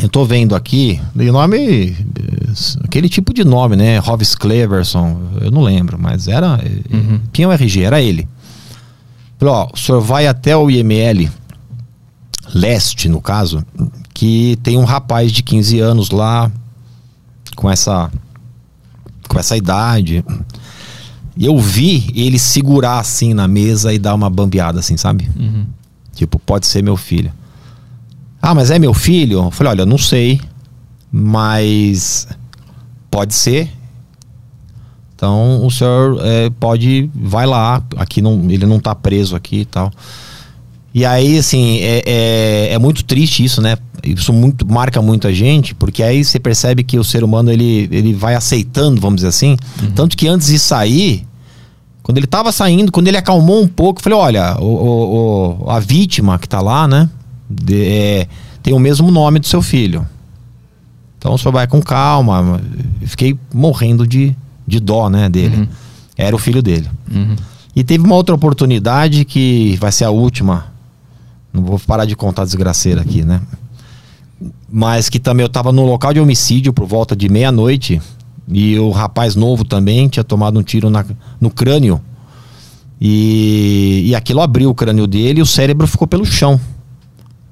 Eu 0.00 0.08
tô 0.08 0.24
vendo 0.24 0.54
aqui, 0.54 1.00
o 1.14 1.32
nome. 1.32 1.96
Aquele 2.84 3.08
tipo 3.08 3.34
de 3.34 3.44
nome, 3.44 3.74
né? 3.74 3.98
Rovis 3.98 4.34
Cleverson, 4.34 5.20
eu 5.40 5.50
não 5.50 5.60
lembro, 5.60 5.98
mas 6.00 6.28
era. 6.28 6.60
Uhum. 6.92 7.20
Tinha 7.32 7.48
o 7.48 7.52
RG, 7.52 7.82
era 7.82 8.00
ele. 8.00 8.28
Falei, 9.38 9.54
ó, 9.54 9.68
o 9.72 9.76
senhor 9.76 10.00
vai 10.00 10.26
até 10.26 10.56
o 10.56 10.70
IML 10.70 11.28
leste, 12.54 13.08
no 13.08 13.20
caso, 13.20 13.64
que 14.14 14.58
tem 14.62 14.76
um 14.76 14.84
rapaz 14.84 15.32
de 15.32 15.42
15 15.42 15.80
anos 15.80 16.10
lá 16.10 16.50
com 17.54 17.70
essa 17.70 18.10
com 19.28 19.38
essa 19.38 19.56
idade. 19.56 20.24
E 21.36 21.46
eu 21.46 21.58
vi 21.58 22.10
ele 22.14 22.38
segurar 22.38 22.98
assim 22.98 23.34
na 23.34 23.46
mesa 23.46 23.92
e 23.92 23.98
dar 23.98 24.14
uma 24.14 24.30
bambeada 24.30 24.80
assim, 24.80 24.96
sabe? 24.96 25.30
Uhum. 25.36 25.66
Tipo, 26.14 26.38
pode 26.38 26.66
ser 26.66 26.82
meu 26.82 26.96
filho. 26.96 27.32
Ah, 28.40 28.54
mas 28.54 28.70
é 28.70 28.78
meu 28.78 28.94
filho? 28.94 29.44
Eu 29.44 29.50
falei, 29.50 29.72
olha, 29.72 29.86
não 29.86 29.98
sei, 29.98 30.40
mas 31.12 32.26
pode 33.10 33.34
ser. 33.34 33.70
Então 35.14 35.64
o 35.64 35.70
senhor 35.70 36.18
é, 36.24 36.50
pode, 36.50 37.10
vai 37.14 37.46
lá, 37.46 37.82
aqui 37.96 38.22
não, 38.22 38.48
ele 38.48 38.66
não 38.66 38.78
tá 38.80 38.94
preso 38.94 39.34
aqui 39.36 39.60
e 39.60 39.64
tal. 39.64 39.92
E 40.98 41.04
aí, 41.06 41.38
assim, 41.38 41.78
é, 41.78 42.02
é, 42.04 42.72
é, 42.72 42.78
muito 42.80 43.04
triste 43.04 43.44
isso, 43.44 43.62
né? 43.62 43.76
Isso 44.02 44.32
muito, 44.32 44.66
marca 44.66 45.00
muita 45.00 45.32
gente, 45.32 45.72
porque 45.72 46.02
aí 46.02 46.24
você 46.24 46.40
percebe 46.40 46.82
que 46.82 46.98
o 46.98 47.04
ser 47.04 47.22
humano 47.22 47.52
ele, 47.52 47.88
ele 47.92 48.12
vai 48.12 48.34
aceitando, 48.34 49.00
vamos 49.00 49.18
dizer 49.18 49.28
assim. 49.28 49.56
Uhum. 49.80 49.92
Tanto 49.92 50.16
que 50.16 50.26
antes 50.26 50.48
de 50.48 50.58
sair, 50.58 51.24
quando 52.02 52.18
ele 52.18 52.26
tava 52.26 52.50
saindo, 52.50 52.90
quando 52.90 53.06
ele 53.06 53.16
acalmou 53.16 53.62
um 53.62 53.68
pouco, 53.68 54.00
eu 54.00 54.02
falei: 54.02 54.18
olha, 54.18 54.56
o, 54.58 54.64
o, 54.64 55.64
o 55.66 55.70
a 55.70 55.78
vítima 55.78 56.36
que 56.36 56.48
tá 56.48 56.60
lá, 56.60 56.88
né? 56.88 57.08
De, 57.48 57.80
é, 57.80 58.26
tem 58.60 58.74
o 58.74 58.80
mesmo 58.80 59.08
nome 59.08 59.38
do 59.38 59.46
seu 59.46 59.62
filho. 59.62 60.04
Então 61.16 61.34
o 61.34 61.38
senhor 61.38 61.52
vai 61.52 61.68
com 61.68 61.80
calma. 61.80 62.60
Eu 63.00 63.06
fiquei 63.06 63.38
morrendo 63.54 64.04
de, 64.04 64.34
de 64.66 64.80
dó, 64.80 65.08
né, 65.08 65.28
dele. 65.28 65.58
Uhum. 65.58 65.68
Era 66.16 66.34
o 66.34 66.40
filho 66.40 66.60
dele. 66.60 66.90
Uhum. 67.08 67.36
E 67.76 67.84
teve 67.84 68.02
uma 68.04 68.16
outra 68.16 68.34
oportunidade 68.34 69.24
que 69.24 69.76
vai 69.80 69.92
ser 69.92 70.02
a 70.02 70.10
última. 70.10 70.76
Não 71.52 71.62
vou 71.62 71.78
parar 71.78 72.04
de 72.04 72.14
contar 72.14 72.44
desgraceira 72.44 73.00
aqui, 73.00 73.24
né? 73.24 73.40
Mas 74.70 75.08
que 75.08 75.18
também 75.18 75.44
eu 75.44 75.48
tava 75.48 75.72
no 75.72 75.84
local 75.84 76.12
de 76.12 76.20
homicídio 76.20 76.72
por 76.72 76.86
volta 76.86 77.16
de 77.16 77.28
meia-noite. 77.28 78.00
E 78.50 78.78
o 78.78 78.90
rapaz 78.90 79.34
novo 79.34 79.64
também 79.64 80.08
tinha 80.08 80.24
tomado 80.24 80.58
um 80.58 80.62
tiro 80.62 80.88
na, 80.88 81.04
no 81.40 81.50
crânio. 81.50 82.00
E, 83.00 84.04
e 84.06 84.14
aquilo 84.14 84.40
abriu 84.40 84.70
o 84.70 84.74
crânio 84.74 85.06
dele 85.06 85.40
e 85.40 85.42
o 85.42 85.46
cérebro 85.46 85.86
ficou 85.86 86.06
pelo 86.06 86.24
chão. 86.24 86.60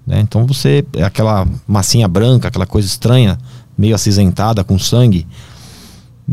Né? 0.06 0.20
Então 0.20 0.46
você. 0.46 0.84
É 0.94 1.02
aquela 1.02 1.46
massinha 1.66 2.06
branca, 2.06 2.48
aquela 2.48 2.66
coisa 2.66 2.86
estranha, 2.86 3.38
meio 3.76 3.94
acinzentada, 3.94 4.62
com 4.62 4.78
sangue. 4.78 5.26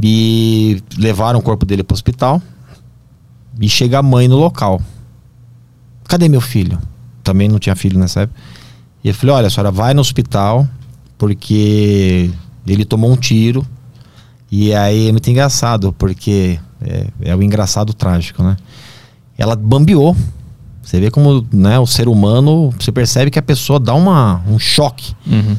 E 0.02 0.82
levaram 0.98 1.40
o 1.40 1.44
corpo 1.44 1.66
dele 1.66 1.84
para 1.84 1.94
hospital. 1.94 2.42
E 3.60 3.68
chega 3.70 4.00
a 4.00 4.04
mãe 4.04 4.28
no 4.28 4.38
local. 4.38 4.82
Cadê 6.06 6.28
meu 6.28 6.42
filho? 6.42 6.80
Também 7.24 7.48
não 7.48 7.60
tinha 7.60 7.76
filho 7.76 7.98
nessa 8.00 8.22
época. 8.22 8.40
E 9.04 9.08
eu 9.08 9.14
falei: 9.14 9.36
olha, 9.36 9.48
a 9.48 9.50
senhora 9.50 9.72
vai 9.72 9.94
no 9.94 10.02
hospital, 10.02 10.68
porque 11.18 12.32
ele 12.66 12.86
tomou 12.86 13.12
um 13.12 13.16
tiro. 13.16 13.66
E 14.52 14.74
aí 14.74 15.08
é 15.08 15.12
muito 15.12 15.30
engraçado, 15.30 15.92
porque 15.94 16.60
é, 16.82 17.08
é 17.22 17.36
o 17.36 17.42
engraçado 17.42 17.94
trágico, 17.94 18.44
né? 18.44 18.58
Ela 19.38 19.56
bambeou. 19.56 20.16
Você 20.82 21.00
vê 21.00 21.10
como 21.10 21.46
né, 21.52 21.80
o 21.80 21.88
ser 21.88 22.08
humano, 22.08 22.74
você 22.78 22.92
percebe 22.92 23.32
que 23.32 23.40
a 23.40 23.42
pessoa 23.42 23.80
dá 23.80 23.96
uma, 23.96 24.44
um 24.48 24.60
choque. 24.60 25.16
Uhum. 25.26 25.56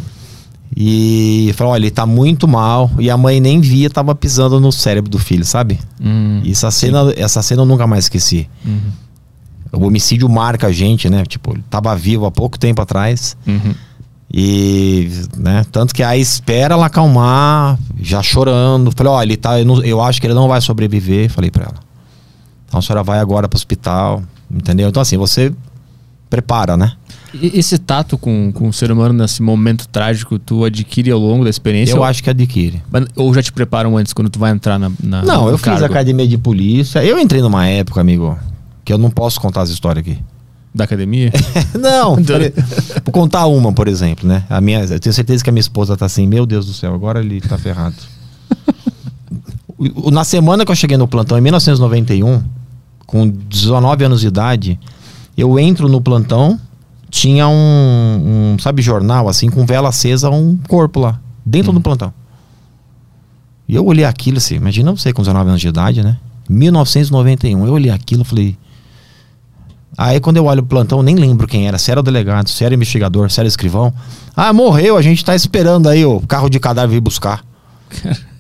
E 0.77 1.53
falou: 1.57 1.73
olha, 1.73 1.83
ele 1.83 1.91
tá 1.91 2.05
muito 2.05 2.47
mal. 2.47 2.91
E 2.99 3.11
a 3.11 3.17
mãe 3.17 3.41
nem 3.41 3.61
via, 3.61 3.89
tava 3.89 4.15
pisando 4.15 4.61
no 4.61 4.71
cérebro 4.73 5.11
do 5.11 5.19
filho, 5.19 5.45
sabe? 5.45 5.79
Uhum. 6.01 6.41
E 6.45 6.53
essa 6.53 6.71
cena, 6.71 7.12
essa 7.17 7.43
cena 7.43 7.62
eu 7.62 7.67
nunca 7.67 7.87
mais 7.87 8.05
esqueci. 8.05 8.49
Uhum. 8.65 8.91
O 9.77 9.87
homicídio 9.87 10.29
marca 10.29 10.68
a 10.68 10.72
gente, 10.72 11.09
né? 11.11 11.25
Tipo, 11.25 11.53
ele 11.53 11.64
tava 11.68 11.95
vivo 11.97 12.27
há 12.27 12.31
pouco 12.31 12.59
tempo 12.59 12.81
atrás. 12.81 13.37
Uhum. 13.47 13.75
E, 14.33 15.09
né? 15.37 15.64
Tanto 15.70 15.95
que 15.95 16.03
aí 16.03 16.20
espera 16.20 16.75
ela 16.75 16.87
acalmar, 16.87 17.79
já 18.01 18.22
chorando. 18.22 18.91
Falei, 18.91 19.12
ó, 19.12 19.22
ele 19.22 19.37
tá. 19.37 19.61
Eu, 19.61 19.64
não, 19.64 19.83
eu, 19.85 20.01
acho 20.03 20.20
que 20.20 20.27
ele 20.27 20.35
não 20.35 20.49
vai 20.49 20.61
sobreviver. 20.61 21.31
Falei 21.31 21.51
pra 21.51 21.64
ela. 21.64 21.77
Então 22.66 22.79
a 22.81 22.83
senhora 22.83 23.03
vai 23.03 23.20
agora 23.20 23.49
pro 23.49 23.57
hospital. 23.57 24.22
Entendeu? 24.51 24.89
Então, 24.89 25.01
assim, 25.01 25.16
você 25.16 25.53
prepara, 26.29 26.77
né? 26.77 26.93
E 27.33 27.59
esse 27.59 27.79
tato 27.79 28.16
com, 28.16 28.53
com 28.53 28.68
o 28.68 28.72
ser 28.72 28.93
humano 28.93 29.12
nesse 29.12 29.43
momento 29.43 29.89
trágico, 29.89 30.39
tu 30.39 30.64
adquire 30.64 31.11
ao 31.11 31.18
longo 31.18 31.45
da 31.45 31.51
experiência? 31.51 31.95
Eu 31.95 31.99
ou, 31.99 32.05
acho 32.05 32.22
que 32.22 32.31
adquire. 32.31 32.83
Ou 33.16 33.35
já 33.35 33.43
te 33.43 33.53
preparam 33.53 33.97
antes, 33.97 34.12
quando 34.12 34.31
tu 34.31 34.39
vai 34.39 34.53
entrar 34.53 34.79
na. 34.79 34.91
na 35.03 35.22
não, 35.22 35.49
eu 35.49 35.59
cargo? 35.59 35.79
fiz 35.79 35.83
academia 35.85 36.27
de 36.27 36.39
polícia. 36.39 37.05
Eu 37.05 37.18
entrei 37.18 37.41
numa 37.41 37.66
época, 37.66 38.01
amigo, 38.01 38.39
que 38.85 38.93
eu 38.93 38.99
não 38.99 39.11
posso 39.11 39.41
contar 39.41 39.62
as 39.62 39.70
histórias 39.70 40.07
aqui. 40.07 40.18
Da 40.74 40.85
academia? 40.85 41.32
não, 41.78 42.16
vou 43.05 43.12
contar 43.12 43.47
uma, 43.47 43.72
por 43.72 43.87
exemplo, 43.87 44.28
né? 44.28 44.45
A 44.51 44.61
minha, 44.61 44.80
eu 44.85 45.01
tenho 45.01 45.12
certeza 45.14 45.43
que 45.43 45.49
a 45.49 45.53
minha 45.53 45.61
esposa 45.61 45.97
tá 45.97 46.07
assim, 46.07 46.26
meu 46.26 46.45
Deus 46.45 46.66
do 46.66 46.72
céu, 46.72 46.93
agora 46.95 47.20
ele 47.20 47.41
tá 47.41 47.57
ferrado. 47.57 47.95
Na 50.12 50.24
semana 50.24 50.64
que 50.64 50.70
eu 50.70 50.76
cheguei 50.76 50.97
no 50.97 51.07
plantão, 51.07 51.39
em 51.39 51.41
1991, 51.41 52.43
com 53.07 53.28
19 53.28 54.05
anos 54.05 54.20
de 54.20 54.26
idade, 54.26 54.78
eu 55.37 55.59
entro 55.59 55.89
no 55.89 56.01
plantão, 56.01 56.59
tinha 57.11 57.47
um, 57.49 58.55
um 58.55 58.59
sabe, 58.59 58.82
jornal 58.82 59.28
assim, 59.28 59.49
com 59.49 59.64
vela 59.64 59.89
acesa, 59.91 60.30
um 60.30 60.57
corpo 60.68 61.01
lá, 61.01 61.20
dentro 61.45 61.70
hum. 61.70 61.74
do 61.74 61.80
plantão. 61.80 62.12
E 63.68 63.74
eu 63.74 63.87
olhei 63.87 64.05
aquilo 64.05 64.39
assim, 64.39 64.57
imagina 64.57 64.91
você 64.91 65.12
com 65.12 65.22
19 65.22 65.49
anos 65.49 65.61
de 65.61 65.68
idade, 65.68 66.03
né? 66.03 66.18
1991, 66.49 67.66
eu 67.66 67.72
olhei 67.72 67.91
aquilo 67.91 68.22
e 68.22 68.24
falei. 68.24 68.64
Aí 69.97 70.20
quando 70.20 70.36
eu 70.36 70.45
olho 70.47 70.61
o 70.61 70.66
plantão, 70.66 71.03
nem 71.03 71.14
lembro 71.14 71.47
quem 71.47 71.68
era, 71.68 71.78
se 71.78 71.90
era 71.90 72.01
o 72.01 72.03
delegado, 72.03 72.49
se 72.49 72.64
era 72.64 72.72
o 72.72 72.74
investigador, 72.74 73.30
se 73.30 73.40
era 73.40 73.47
o 73.47 73.49
escrivão. 73.49 73.92
Ah, 74.36 74.53
morreu, 74.53 74.97
a 74.97 75.03
gente 75.03 75.24
tá 75.24 75.34
esperando 75.34 75.88
aí 75.88 76.05
o 76.05 76.20
carro 76.20 76.49
de 76.49 76.59
cadáver 76.59 76.95
vir 76.95 77.01
buscar. 77.01 77.45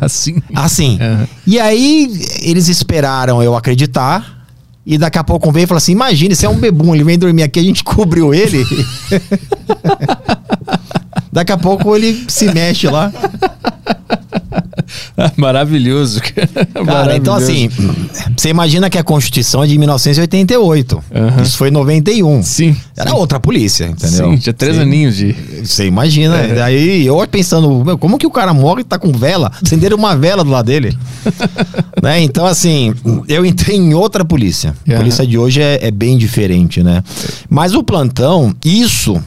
Assim. 0.00 0.42
Assim. 0.54 0.98
Uhum. 1.00 1.26
E 1.46 1.58
aí 1.58 2.20
eles 2.42 2.68
esperaram 2.68 3.42
eu 3.42 3.56
acreditar. 3.56 4.36
E 4.84 4.96
daqui 4.96 5.18
a 5.18 5.24
pouco 5.24 5.50
veio 5.50 5.64
e 5.64 5.66
falou 5.66 5.78
assim: 5.78 5.92
imagine, 5.92 6.36
se 6.36 6.46
é 6.46 6.48
um 6.48 6.58
bebum, 6.58 6.94
ele 6.94 7.02
vem 7.02 7.18
dormir 7.18 7.42
aqui, 7.42 7.58
a 7.58 7.62
gente 7.62 7.82
cobriu 7.84 8.32
ele. 8.32 8.64
daqui 11.32 11.50
a 11.50 11.58
pouco 11.58 11.96
ele 11.96 12.24
se 12.28 12.52
mexe 12.52 12.86
lá. 12.88 13.12
Maravilhoso. 15.36 16.20
Cara, 16.20 16.84
Maravilhoso. 16.84 17.16
então 17.16 17.34
assim, 17.34 17.68
você 18.36 18.48
imagina 18.48 18.88
que 18.88 18.98
a 18.98 19.04
Constituição 19.04 19.62
é 19.62 19.66
de 19.66 19.78
1988. 19.78 20.94
Uhum. 20.96 21.42
Isso 21.42 21.56
foi 21.56 21.68
em 21.68 21.72
91. 21.72 22.42
Sim. 22.42 22.76
Era 22.96 23.10
sim. 23.10 23.16
outra 23.16 23.40
polícia, 23.40 23.84
entendeu? 23.84 24.30
Sim, 24.32 24.36
tinha 24.38 24.52
três 24.52 24.76
sim. 24.76 24.82
aninhos 24.82 25.16
de. 25.16 25.32
Você 25.64 25.86
imagina. 25.86 26.36
É. 26.36 26.54
Daí 26.54 27.06
eu 27.06 27.26
pensando, 27.26 27.84
meu, 27.84 27.98
como 27.98 28.18
que 28.18 28.26
o 28.26 28.30
cara 28.30 28.54
morre 28.54 28.82
e 28.82 28.84
tá 28.84 28.98
com 28.98 29.12
vela? 29.12 29.50
Acenderam 29.62 29.96
uma 29.96 30.16
vela 30.16 30.44
do 30.44 30.50
lado 30.50 30.66
dele. 30.66 30.96
né? 32.02 32.20
Então, 32.20 32.46
assim, 32.46 32.94
eu 33.28 33.44
entrei 33.44 33.76
em 33.76 33.94
outra 33.94 34.24
polícia. 34.24 34.74
A 34.86 34.92
uhum. 34.92 34.98
polícia 34.98 35.26
de 35.26 35.36
hoje 35.36 35.60
é, 35.60 35.86
é 35.86 35.90
bem 35.90 36.16
diferente, 36.16 36.82
né? 36.82 37.02
Mas 37.48 37.74
o 37.74 37.82
plantão, 37.82 38.54
isso. 38.64 39.22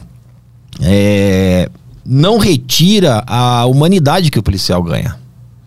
É, 0.82 1.68
não 2.04 2.38
retira 2.38 3.22
a 3.26 3.66
humanidade 3.66 4.30
que 4.30 4.38
o 4.38 4.42
policial 4.42 4.82
ganha. 4.82 5.19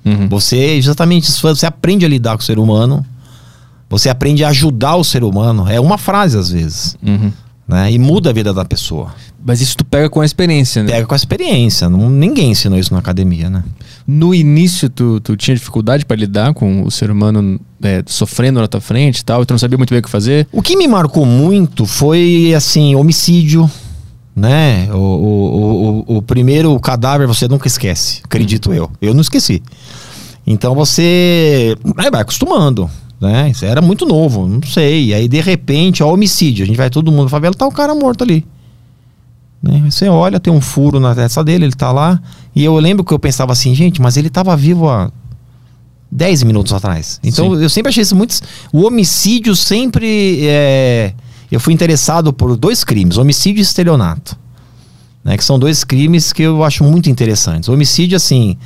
Uhum. 0.06 0.28
Você, 0.30 0.58
exatamente 0.58 1.30
isso, 1.30 1.42
você 1.42 1.66
aprende 1.66 2.06
a 2.06 2.10
lidar 2.10 2.36
com 2.36 2.42
o 2.42 2.46
ser 2.46 2.60
humano, 2.60 3.06
você 3.90 4.10
aprende 4.10 4.44
a 4.44 4.50
ajudar 4.50 4.96
o 4.96 5.04
ser 5.04 5.24
humano. 5.24 5.68
É 5.70 5.80
uma 5.80 5.98
frase 5.98 6.38
às 6.38 6.50
vezes. 6.50 6.98
Uhum. 7.02 7.32
Né? 7.68 7.94
E 7.94 8.00
muda 8.00 8.30
a 8.30 8.34
vida 8.34 8.54
da 8.54 8.66
pessoa. 8.66 9.14
Mas 9.46 9.62
isso 9.62 9.78
tu 9.78 9.86
pega 9.86 10.10
com 10.10 10.22
a 10.22 10.26
experiência, 10.26 10.84
né? 10.84 10.92
Pega 10.92 11.06
com 11.06 11.14
a 11.14 11.18
experiência. 11.18 11.90
Não, 11.90 12.10
ninguém 12.10 12.52
ensinou 12.52 12.80
isso 12.80 12.94
na 12.94 13.00
academia, 13.00 13.50
né? 13.50 13.64
No 14.08 14.34
início, 14.34 14.90
tu, 14.90 15.20
tu 15.20 15.36
tinha 15.38 15.56
dificuldade 15.56 16.06
para 16.06 16.16
lidar 16.16 16.54
com 16.54 16.84
o 16.84 16.92
ser 16.92 17.12
humano 17.12 17.60
é, 17.82 18.04
sofrendo 18.06 18.60
na 18.60 18.68
tua 18.68 18.82
frente 18.82 19.20
e 19.20 19.26
tal, 19.26 19.46
tu 19.46 19.52
não 19.52 19.58
sabia 19.58 19.78
muito 19.78 19.90
bem 19.90 20.00
o 20.00 20.02
que 20.02 20.10
fazer? 20.10 20.48
O 20.52 20.62
que 20.62 20.76
me 20.76 20.88
marcou 20.88 21.26
muito 21.26 21.86
foi, 21.86 22.54
assim, 22.56 22.96
homicídio, 22.96 23.70
né? 24.36 24.90
O, 24.92 24.98
o, 24.98 26.06
o, 26.08 26.18
o 26.18 26.22
primeiro 26.22 26.78
cadáver 26.80 27.28
você 27.28 27.48
nunca 27.48 27.68
esquece, 27.68 28.22
acredito 28.24 28.74
eu. 28.74 28.90
Eu 29.02 29.14
não 29.14 29.22
esqueci. 29.22 29.62
Então 30.46 30.76
você 30.76 31.76
aí 31.98 32.12
vai 32.12 32.22
acostumando, 32.22 32.90
né? 33.20 33.50
Isso 33.50 33.66
era 33.66 33.82
muito 33.82 34.06
novo, 34.06 34.48
não 34.48 34.62
sei. 34.64 35.08
E 35.08 35.14
aí 35.14 35.28
de 35.28 35.40
repente, 35.42 36.04
ó, 36.04 36.12
homicídio, 36.12 36.64
a 36.64 36.68
gente 36.68 36.78
vai 36.78 36.90
todo 36.90 37.12
mundo 37.12 37.24
na 37.24 37.30
favela, 37.30 37.54
tá 37.54 37.66
o 37.66 37.72
cara 37.72 37.94
morto 37.96 38.24
ali. 38.24 38.46
Né? 39.62 39.82
Você 39.90 40.10
olha, 40.10 40.42
tem 40.42 40.52
um 40.52 40.60
furo 40.60 41.00
na 41.00 41.16
testa 41.16 41.42
dele, 41.42 41.66
ele 41.66 41.74
tá 41.74 41.90
lá. 41.92 42.22
E 42.54 42.66
eu 42.66 42.78
lembro 42.78 43.06
que 43.06 43.14
eu 43.14 43.20
pensava 43.20 43.54
assim, 43.54 43.74
gente, 43.74 44.02
mas 44.02 44.18
ele 44.18 44.30
tava 44.30 44.56
vivo 44.58 44.90
há 44.90 45.10
10 46.12 46.44
minutos 46.44 46.74
atrás. 46.74 47.20
Então 47.24 47.56
Sim. 47.56 47.64
eu 47.64 47.70
sempre 47.70 47.90
achei 47.90 48.04
isso 48.04 48.16
muito. 48.16 48.40
O 48.74 48.86
homicídio 48.86 49.56
sempre. 49.56 50.40
É... 50.42 51.14
Eu 51.54 51.60
fui 51.60 51.72
interessado 51.72 52.34
por 52.34 52.58
dois 52.58 52.84
crimes: 52.84 53.18
homicídio 53.18 53.60
e 53.60 53.62
estelionato. 53.62 54.36
Né? 55.24 55.38
Que 55.38 55.46
são 55.46 55.60
dois 55.60 55.84
crimes 55.84 56.34
que 56.34 56.42
eu 56.42 56.64
acho 56.64 56.84
muito 56.84 57.12
interessantes. 57.12 57.70
O 57.70 57.74
homicídio, 57.74 58.16
assim, 58.16 58.58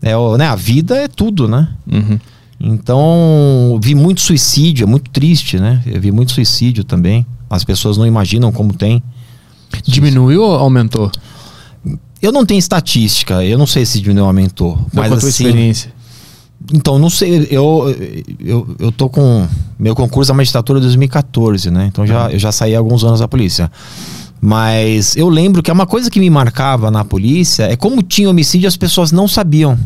é, 0.00 0.12
né, 0.38 0.46
a 0.46 0.54
vida 0.54 0.96
é 0.96 1.08
tudo, 1.08 1.48
né? 1.48 1.68
Uhum. 1.92 2.20
Então, 2.60 3.80
vi 3.82 3.96
muito 3.96 4.20
suicídio, 4.20 4.84
é 4.84 4.86
muito 4.86 5.10
triste, 5.10 5.58
né? 5.58 5.82
Eu 5.84 6.00
vi 6.00 6.12
muito 6.12 6.30
suicídio 6.30 6.84
também. 6.84 7.26
As 7.50 7.64
pessoas 7.64 7.98
não 7.98 8.06
imaginam 8.06 8.52
como 8.52 8.72
tem. 8.72 9.02
Diminuiu 9.84 10.42
ou 10.42 10.54
aumentou? 10.54 11.10
Eu 12.22 12.30
não 12.30 12.46
tenho 12.46 12.58
estatística, 12.58 13.44
eu 13.44 13.58
não 13.58 13.66
sei 13.66 13.84
se 13.84 14.00
diminuiu 14.00 14.22
ou 14.22 14.28
aumentou. 14.28 14.76
Mas 14.92 15.10
mas 15.10 15.20
com 15.20 15.26
a 15.26 15.28
assim, 15.28 15.44
experiência. 15.44 15.92
Então, 16.72 16.98
não 16.98 17.10
sei, 17.10 17.46
eu, 17.50 17.94
eu, 18.40 18.76
eu 18.78 18.92
tô 18.92 19.08
com 19.08 19.46
meu 19.78 19.94
concurso 19.94 20.28
da 20.28 20.34
magistratura 20.34 20.80
2014, 20.80 21.70
né? 21.70 21.86
Então 21.86 22.06
já, 22.06 22.30
eu 22.30 22.38
já 22.38 22.50
saí 22.50 22.74
há 22.74 22.78
alguns 22.78 23.04
anos 23.04 23.20
da 23.20 23.28
polícia. 23.28 23.70
Mas 24.40 25.16
eu 25.16 25.28
lembro 25.28 25.62
que 25.62 25.70
é 25.70 25.74
uma 25.74 25.86
coisa 25.86 26.10
que 26.10 26.20
me 26.20 26.28
marcava 26.28 26.90
na 26.90 27.04
polícia 27.04 27.64
é 27.64 27.76
como 27.76 28.02
tinha 28.02 28.28
homicídio 28.28 28.68
as 28.68 28.76
pessoas 28.76 29.12
não 29.12 29.26
sabiam. 29.28 29.78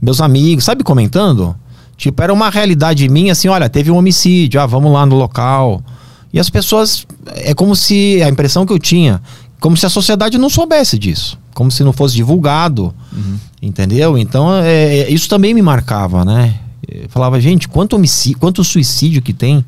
Meus 0.00 0.20
amigos, 0.20 0.64
sabe, 0.64 0.84
comentando? 0.84 1.54
Tipo, 1.96 2.22
era 2.22 2.32
uma 2.32 2.50
realidade 2.50 3.08
minha 3.08 3.32
assim, 3.32 3.48
olha, 3.48 3.68
teve 3.68 3.90
um 3.90 3.96
homicídio, 3.96 4.60
ah, 4.60 4.66
vamos 4.66 4.92
lá 4.92 5.06
no 5.06 5.16
local. 5.16 5.82
E 6.32 6.40
as 6.40 6.50
pessoas, 6.50 7.06
é 7.36 7.54
como 7.54 7.76
se, 7.76 8.22
a 8.22 8.28
impressão 8.28 8.66
que 8.66 8.72
eu 8.72 8.78
tinha, 8.78 9.22
como 9.60 9.76
se 9.76 9.86
a 9.86 9.88
sociedade 9.88 10.38
não 10.38 10.50
soubesse 10.50 10.98
disso. 10.98 11.38
Como 11.54 11.70
se 11.70 11.82
não 11.84 11.92
fosse 11.92 12.14
divulgado. 12.14 12.94
Entendeu? 13.60 14.18
Então, 14.18 14.52
é, 14.54 15.08
isso 15.10 15.28
também 15.28 15.54
me 15.54 15.62
marcava, 15.62 16.24
né? 16.24 16.54
Eu 16.88 17.08
falava, 17.08 17.40
gente, 17.40 17.68
quanto 17.68 17.94
homicídio, 17.94 18.38
quanto 18.38 18.64
suicídio 18.64 19.22
que 19.22 19.32
tem. 19.32 19.64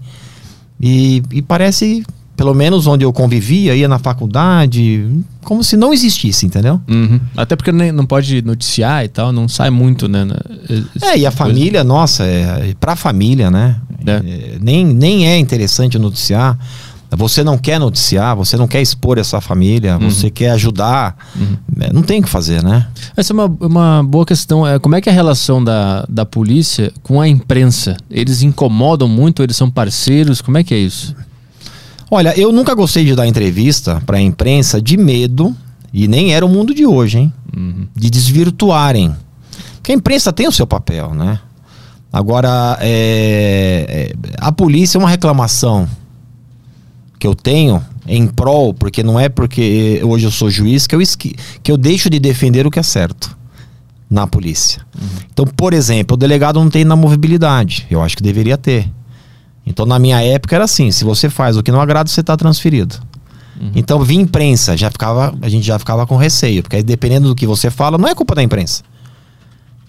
E, 0.80 1.22
e 1.30 1.40
parece, 1.40 2.04
pelo 2.36 2.52
menos 2.54 2.86
onde 2.86 3.04
eu 3.04 3.12
convivia, 3.12 3.74
ia 3.76 3.86
na 3.86 3.98
faculdade, 3.98 5.06
como 5.44 5.62
se 5.62 5.76
não 5.76 5.94
existisse, 5.94 6.44
entendeu? 6.44 6.80
Uhum. 6.88 7.20
Até 7.36 7.54
porque 7.54 7.70
nem, 7.70 7.92
não 7.92 8.04
pode 8.04 8.42
noticiar 8.42 9.04
e 9.04 9.08
tal, 9.08 9.32
não 9.32 9.46
sai 9.48 9.70
muito, 9.70 10.08
né? 10.08 10.24
na- 10.24 10.40
esse 10.68 11.04
É, 11.04 11.06
e 11.06 11.08
a 11.08 11.12
tipo 11.12 11.14
de 11.14 11.20
coisa. 11.20 11.30
família, 11.36 11.84
nossa, 11.84 12.24
é, 12.24 12.74
pra 12.80 12.96
família, 12.96 13.50
né? 13.50 13.76
É. 14.04 14.10
É, 14.10 14.58
nem, 14.60 14.84
nem 14.84 15.28
é 15.28 15.38
interessante 15.38 15.98
noticiar. 15.98 16.58
Você 17.16 17.42
não 17.44 17.56
quer 17.58 17.78
noticiar, 17.78 18.34
você 18.36 18.56
não 18.56 18.66
quer 18.68 18.80
expor 18.82 19.18
essa 19.18 19.40
família, 19.40 19.96
Uhum. 19.98 20.10
você 20.10 20.30
quer 20.30 20.50
ajudar. 20.50 21.16
É, 21.80 21.92
não 21.92 22.02
tem 22.02 22.20
o 22.20 22.22
que 22.22 22.28
fazer, 22.28 22.62
né? 22.62 22.86
Essa 23.16 23.32
é 23.32 23.34
uma, 23.34 23.46
uma 23.60 24.02
boa 24.02 24.24
questão. 24.26 24.66
É, 24.66 24.78
como 24.78 24.94
é 24.96 25.00
que 25.00 25.08
é 25.08 25.12
a 25.12 25.14
relação 25.14 25.62
da, 25.62 26.04
da 26.08 26.24
polícia 26.26 26.92
com 27.02 27.20
a 27.20 27.28
imprensa? 27.28 27.96
Eles 28.10 28.42
incomodam 28.42 29.08
muito? 29.08 29.42
Eles 29.42 29.56
são 29.56 29.70
parceiros? 29.70 30.40
Como 30.40 30.56
é 30.58 30.64
que 30.64 30.74
é 30.74 30.78
isso? 30.78 31.14
Olha, 32.10 32.38
eu 32.38 32.52
nunca 32.52 32.74
gostei 32.74 33.04
de 33.04 33.14
dar 33.14 33.26
entrevista 33.26 34.00
pra 34.06 34.20
imprensa 34.20 34.80
de 34.80 34.96
medo, 34.96 35.54
e 35.92 36.06
nem 36.06 36.32
era 36.34 36.44
o 36.44 36.48
mundo 36.48 36.74
de 36.74 36.84
hoje, 36.86 37.18
hein? 37.18 37.32
De 37.94 38.10
desvirtuarem. 38.10 39.14
Porque 39.76 39.92
a 39.92 39.94
imprensa 39.94 40.32
tem 40.32 40.46
o 40.48 40.52
seu 40.52 40.66
papel, 40.66 41.14
né? 41.14 41.38
Agora, 42.12 42.78
é, 42.80 43.86
é, 43.88 44.12
a 44.38 44.52
polícia 44.52 44.96
é 44.96 45.00
uma 45.00 45.08
reclamação 45.10 45.88
que 47.24 47.26
eu 47.26 47.34
tenho 47.34 47.82
em 48.06 48.26
prol, 48.26 48.74
porque 48.74 49.02
não 49.02 49.18
é 49.18 49.30
porque 49.30 49.98
hoje 50.04 50.26
eu 50.26 50.30
sou 50.30 50.50
juiz 50.50 50.86
que 50.86 50.94
eu, 50.94 51.00
esqui, 51.00 51.34
que 51.62 51.72
eu 51.72 51.78
deixo 51.78 52.10
de 52.10 52.18
defender 52.18 52.66
o 52.66 52.70
que 52.70 52.78
é 52.78 52.82
certo 52.82 53.34
na 54.10 54.26
polícia. 54.26 54.82
Então, 55.32 55.46
por 55.46 55.72
exemplo, 55.72 56.12
o 56.12 56.18
delegado 56.18 56.60
não 56.60 56.68
tem 56.68 56.82
inamovibilidade. 56.82 57.86
Eu 57.90 58.02
acho 58.02 58.14
que 58.14 58.22
deveria 58.22 58.58
ter. 58.58 58.90
Então, 59.64 59.86
na 59.86 59.98
minha 59.98 60.22
época 60.22 60.54
era 60.54 60.64
assim: 60.64 60.90
se 60.90 61.02
você 61.02 61.30
faz 61.30 61.56
o 61.56 61.62
que 61.62 61.72
não 61.72 61.80
agrada, 61.80 62.10
você 62.10 62.20
está 62.20 62.36
transferido. 62.36 62.96
Então, 63.74 64.00
vi 64.00 64.16
imprensa, 64.16 64.76
já 64.76 64.90
ficava, 64.90 65.34
a 65.40 65.48
gente 65.48 65.64
já 65.64 65.78
ficava 65.78 66.06
com 66.06 66.18
receio, 66.18 66.62
porque 66.62 66.76
aí, 66.76 66.82
dependendo 66.82 67.28
do 67.28 67.34
que 67.34 67.46
você 67.46 67.70
fala, 67.70 67.96
não 67.96 68.06
é 68.06 68.14
culpa 68.14 68.34
da 68.34 68.42
imprensa. 68.42 68.82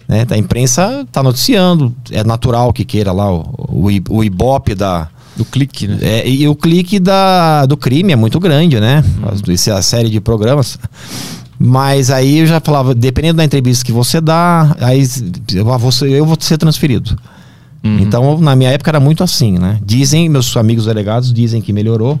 Né? 0.08 0.24
A 0.30 0.38
imprensa 0.38 1.02
está 1.02 1.22
noticiando, 1.22 1.94
é 2.10 2.24
natural 2.24 2.72
que 2.72 2.82
queira 2.82 3.12
lá 3.12 3.30
o, 3.30 3.42
o, 3.68 3.90
o 4.08 4.24
ibope 4.24 4.74
da. 4.74 5.10
Do 5.36 5.44
clique, 5.44 5.86
né? 5.86 5.98
é, 6.00 6.28
e 6.28 6.48
o 6.48 6.54
clique 6.54 6.98
da, 6.98 7.66
do 7.66 7.76
crime 7.76 8.12
é 8.12 8.16
muito 8.16 8.40
grande, 8.40 8.80
né? 8.80 9.04
Isso 9.48 9.70
é 9.70 9.72
a 9.74 9.82
série 9.82 10.08
de 10.08 10.20
programas. 10.20 10.78
Mas 11.58 12.10
aí 12.10 12.38
eu 12.38 12.46
já 12.46 12.60
falava, 12.60 12.94
dependendo 12.94 13.38
da 13.38 13.44
entrevista 13.44 13.84
que 13.84 13.92
você 13.92 14.20
dá, 14.20 14.74
aí 14.80 15.02
eu 15.54 15.64
vou 15.78 15.92
ser, 15.92 16.10
eu 16.10 16.24
vou 16.26 16.36
ser 16.38 16.58
transferido. 16.58 17.16
Uhum. 17.84 17.98
Então, 18.00 18.38
na 18.40 18.54
minha 18.56 18.70
época 18.70 18.90
era 18.90 19.00
muito 19.00 19.22
assim, 19.22 19.58
né? 19.58 19.78
Dizem, 19.84 20.28
meus 20.28 20.54
amigos 20.56 20.86
delegados 20.86 21.32
dizem 21.32 21.60
que 21.60 21.72
melhorou, 21.72 22.18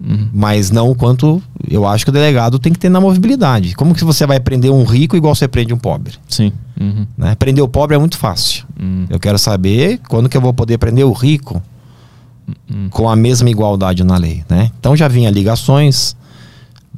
Uhum. 0.00 0.28
mas 0.32 0.70
não 0.70 0.88
o 0.88 0.94
quanto 0.94 1.42
eu 1.68 1.84
acho 1.84 2.04
que 2.04 2.10
o 2.10 2.12
delegado 2.12 2.56
tem 2.60 2.72
que 2.72 2.78
ter 2.78 2.88
na 2.88 3.00
movibilidade. 3.00 3.74
Como 3.74 3.92
que 3.96 4.04
você 4.04 4.24
vai 4.24 4.38
prender 4.38 4.70
um 4.70 4.84
rico 4.84 5.16
igual 5.16 5.34
você 5.34 5.48
prende 5.48 5.74
um 5.74 5.78
pobre? 5.78 6.12
Sim. 6.28 6.52
Uhum. 6.80 7.04
Né? 7.16 7.34
Prender 7.34 7.64
o 7.64 7.68
pobre 7.68 7.96
é 7.96 7.98
muito 7.98 8.16
fácil. 8.16 8.64
Uhum. 8.80 9.06
Eu 9.10 9.18
quero 9.18 9.36
saber 9.38 9.98
quando 10.08 10.28
que 10.28 10.36
eu 10.36 10.40
vou 10.40 10.52
poder 10.54 10.78
prender 10.78 11.04
o 11.04 11.12
rico 11.12 11.54
Uhum. 11.56 11.60
Com 12.90 13.08
a 13.08 13.16
mesma 13.16 13.48
igualdade 13.50 14.02
na 14.04 14.16
lei, 14.16 14.44
né? 14.48 14.70
Então 14.78 14.96
já 14.96 15.08
vinha 15.08 15.30
ligações 15.30 16.16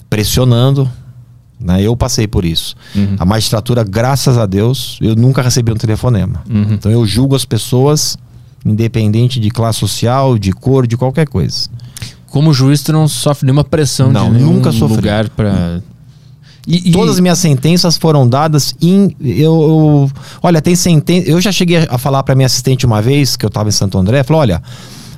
pressionando, 0.09 0.91
né? 1.59 1.83
Eu 1.83 1.97
passei 1.97 2.27
por 2.27 2.45
isso. 2.45 2.75
Uhum. 2.95 3.17
A 3.19 3.25
magistratura, 3.25 3.85
graças 3.85 4.39
a 4.39 4.47
Deus, 4.47 4.99
eu 5.01 5.15
nunca 5.15 5.43
recebi 5.43 5.73
um 5.73 5.77
telefonema. 5.77 6.43
Uhum. 6.49 6.73
Então 6.73 6.91
eu 6.91 7.07
julgo 7.07 7.35
as 7.35 7.45
pessoas 7.45 8.17
independente 8.65 9.41
de 9.41 9.51
classe 9.51 9.79
social, 9.79 10.39
de 10.39 10.53
cor, 10.53 10.87
de 10.87 10.97
qualquer 10.97 11.27
coisa. 11.27 11.69
Como 12.29 12.53
juiz, 12.53 12.83
tu 12.83 12.93
não 12.93 13.09
sofre 13.09 13.47
nenhuma 13.47 13.65
pressão 13.65 14.13
Não, 14.13 14.31
de 14.31 14.37
nenhum 14.39 14.53
nunca 14.55 14.71
sofri. 14.71 14.97
lugar 14.97 15.29
pra... 15.31 15.81
E, 16.67 16.91
e- 16.91 16.93
Todas 16.93 17.15
as 17.15 17.21
minhas 17.21 17.39
sentenças 17.39 17.97
foram 17.97 18.29
dadas 18.29 18.75
em. 18.83 19.17
Eu, 19.19 19.63
eu- 19.63 20.11
olha, 20.43 20.61
tem 20.61 20.77
sentença. 20.77 21.27
Eu 21.29 21.41
já 21.41 21.51
cheguei 21.51 21.79
a 21.89 21.97
falar 21.97 22.23
para 22.23 22.35
minha 22.35 22.45
assistente 22.47 22.85
uma 22.85 23.01
vez, 23.01 23.35
que 23.35 23.47
eu 23.47 23.49
estava 23.49 23.71
em 23.71 23.73
Santo 23.73 23.97
André, 23.97 24.23
falou: 24.23 24.43
olha, 24.43 24.63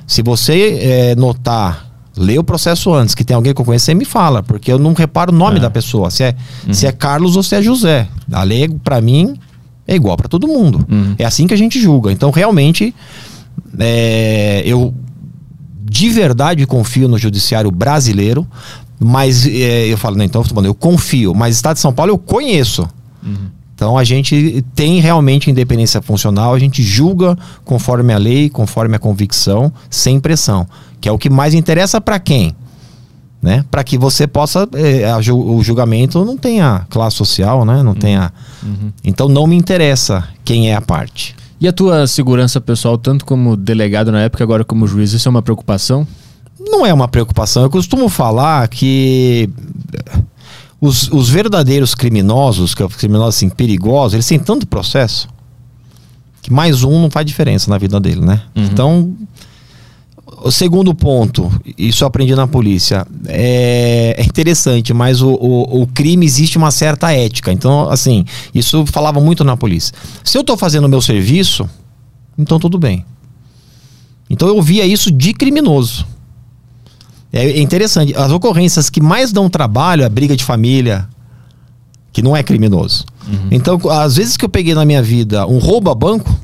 se 0.07 0.21
você 0.21 0.79
eh, 0.81 1.15
notar, 1.15 1.87
lê 2.15 2.37
o 2.37 2.43
processo 2.43 2.93
antes, 2.93 3.15
que 3.15 3.23
tem 3.23 3.35
alguém 3.35 3.53
que 3.53 3.61
eu 3.61 3.65
conhecer, 3.65 3.93
me 3.93 4.05
fala, 4.05 4.43
porque 4.43 4.71
eu 4.71 4.77
não 4.77 4.93
reparo 4.93 5.31
o 5.33 5.35
nome 5.35 5.57
É. 5.57 5.59
da 5.61 5.69
pessoa, 5.69 6.09
se 6.11 6.23
é, 6.23 6.35
se 6.71 6.85
é 6.85 6.91
Carlos 6.91 7.35
ou 7.35 7.43
se 7.43 7.55
é 7.55 7.61
José. 7.61 8.07
A 8.31 8.43
lei, 8.43 8.67
para 8.69 9.01
mim, 9.01 9.35
é 9.87 9.95
igual 9.95 10.15
para 10.15 10.27
todo 10.27 10.47
mundo. 10.47 10.85
Uhum. 10.89 11.15
É 11.17 11.25
assim 11.25 11.47
que 11.47 11.53
a 11.53 11.57
gente 11.57 11.79
julga. 11.81 12.11
Então, 12.11 12.29
realmente, 12.31 12.93
eh, 13.79 14.61
eu 14.65 14.93
de 15.81 16.09
verdade 16.09 16.65
confio 16.65 17.07
no 17.07 17.17
judiciário 17.17 17.69
brasileiro, 17.71 18.47
mas 18.99 19.45
é, 19.45 19.85
eu 19.87 19.97
falo, 19.97 20.15
não, 20.15 20.23
então 20.25 20.43
eu 20.63 20.73
confio, 20.73 21.33
mas 21.35 21.55
Estado 21.55 21.75
de 21.75 21.81
São 21.81 21.93
Paulo 21.93 22.11
eu 22.11 22.17
conheço. 22.17 22.87
Então 23.75 23.97
a 23.97 24.03
gente 24.03 24.63
tem 24.75 24.99
realmente 24.99 25.49
independência 25.49 26.01
funcional, 26.01 26.53
a 26.53 26.59
gente 26.59 26.83
julga 26.83 27.37
conforme 27.65 28.13
a 28.13 28.17
lei, 28.17 28.49
conforme 28.49 28.95
a 28.95 28.99
convicção, 28.99 29.71
sem 29.89 30.19
pressão, 30.19 30.67
que 31.01 31.09
é 31.09 31.11
o 31.11 31.17
que 31.17 31.29
mais 31.29 31.53
interessa 31.53 31.99
para 31.99 32.19
quem? 32.19 32.55
Né? 33.41 33.65
Para 33.69 33.83
que 33.83 33.97
você 33.97 34.25
possa 34.25 34.67
é, 34.73 35.09
a 35.09 35.17
o 35.33 35.61
julgamento 35.61 36.23
não 36.23 36.37
tenha 36.37 36.85
classe 36.89 37.17
social, 37.17 37.65
né? 37.65 37.83
Não 37.83 37.93
tenha. 37.93 38.31
Então 39.03 39.27
não 39.27 39.45
me 39.45 39.55
interessa 39.55 40.23
quem 40.45 40.71
é 40.71 40.75
a 40.75 40.81
parte. 40.81 41.35
E 41.59 41.67
a 41.67 41.73
tua 41.73 42.07
segurança 42.07 42.61
pessoal, 42.61 42.97
tanto 42.97 43.25
como 43.25 43.57
delegado 43.57 44.13
na 44.13 44.21
época, 44.21 44.43
agora 44.43 44.63
como 44.63 44.87
juiz, 44.87 45.11
isso 45.11 45.27
é 45.27 45.31
uma 45.31 45.41
preocupação? 45.41 46.07
não 46.69 46.85
é 46.85 46.93
uma 46.93 47.07
preocupação. 47.07 47.63
Eu 47.63 47.69
costumo 47.69 48.09
falar 48.09 48.67
que 48.67 49.49
eh, 49.93 50.19
os, 50.83 51.09
os 51.13 51.29
verdadeiros 51.29 51.95
criminosos, 51.95 52.75
que 52.75 52.83
é 52.83 52.85
os 52.85 52.95
criminosos 52.95 53.37
assim, 53.37 53.47
perigosos, 53.47 54.15
eles 54.15 54.27
têm 54.27 54.37
tanto 54.37 54.67
processo 54.67 55.29
que 56.41 56.51
mais 56.51 56.83
um 56.83 57.01
não 57.01 57.09
faz 57.09 57.25
diferença 57.25 57.69
na 57.69 57.77
vida 57.77 58.01
dele, 58.01 58.19
né? 58.19 58.41
Uhum. 58.53 58.63
Então, 58.65 59.17
o 60.43 60.51
segundo 60.51 60.93
ponto, 60.93 61.49
isso 61.77 62.03
eu 62.03 62.07
aprendi 62.09 62.35
na 62.35 62.45
polícia, 62.45 63.07
é, 63.27 64.13
é 64.17 64.23
interessante, 64.25 64.93
mas 64.93 65.21
o, 65.21 65.29
o, 65.29 65.83
o 65.83 65.87
crime 65.87 66.25
existe 66.25 66.57
uma 66.57 66.69
certa 66.69 67.13
ética. 67.13 67.53
Então, 67.53 67.89
assim, 67.89 68.25
isso 68.53 68.85
falava 68.87 69.21
muito 69.21 69.45
na 69.45 69.55
polícia. 69.55 69.95
Se 70.21 70.37
eu 70.37 70.41
estou 70.41 70.57
fazendo 70.57 70.83
o 70.83 70.89
meu 70.89 71.01
serviço, 71.01 71.65
então 72.37 72.59
tudo 72.59 72.77
bem. 72.77 73.05
Então 74.29 74.49
eu 74.49 74.61
via 74.61 74.85
isso 74.85 75.09
de 75.09 75.33
criminoso. 75.33 76.05
É 77.33 77.59
interessante. 77.59 78.13
As 78.15 78.31
ocorrências 78.31 78.89
que 78.91 79.01
mais 79.01 79.31
dão 79.31 79.49
trabalho 79.49 80.03
é 80.03 80.05
a 80.05 80.09
briga 80.09 80.35
de 80.35 80.43
família, 80.43 81.09
que 82.11 82.21
não 82.21 82.37
é 82.37 82.43
criminoso. 82.43 83.05
Então, 83.49 83.79
às 83.89 84.15
vezes 84.17 84.37
que 84.37 84.45
eu 84.45 84.49
peguei 84.49 84.75
na 84.75 84.85
minha 84.85 85.01
vida 85.01 85.47
um 85.47 85.57
roubo 85.57 85.89
a 85.89 85.95
banco, 85.95 86.37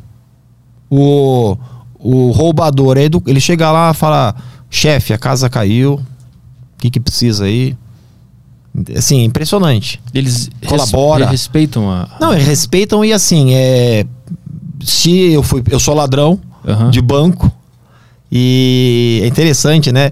o, 0.89 1.55
o 1.99 2.31
roubador, 2.31 2.97
é 2.97 3.03
ele 3.27 3.39
chega 3.39 3.71
lá 3.71 3.91
e 3.91 3.93
fala: 3.93 4.33
chefe, 4.69 5.13
a 5.13 5.17
casa 5.17 5.47
caiu, 5.49 5.93
o 5.95 6.01
que, 6.79 6.89
que 6.89 6.99
precisa 6.99 7.45
aí? 7.45 7.77
Assim, 8.95 9.23
impressionante. 9.23 10.01
Eles 10.13 10.49
res- 10.61 10.69
Colabora. 10.69 11.27
respeitam 11.27 11.89
a... 11.91 12.07
Não, 12.19 12.33
eles 12.33 12.47
respeitam 12.47 13.03
e 13.03 13.11
assim, 13.13 13.53
é. 13.53 14.05
Se 14.81 15.11
eu 15.33 15.43
fui. 15.43 15.61
Eu 15.69 15.79
sou 15.79 15.93
ladrão 15.93 16.39
Aham. 16.65 16.89
de 16.89 17.01
banco. 17.01 17.51
E 18.31 19.19
é 19.23 19.27
interessante, 19.27 19.91
né? 19.91 20.11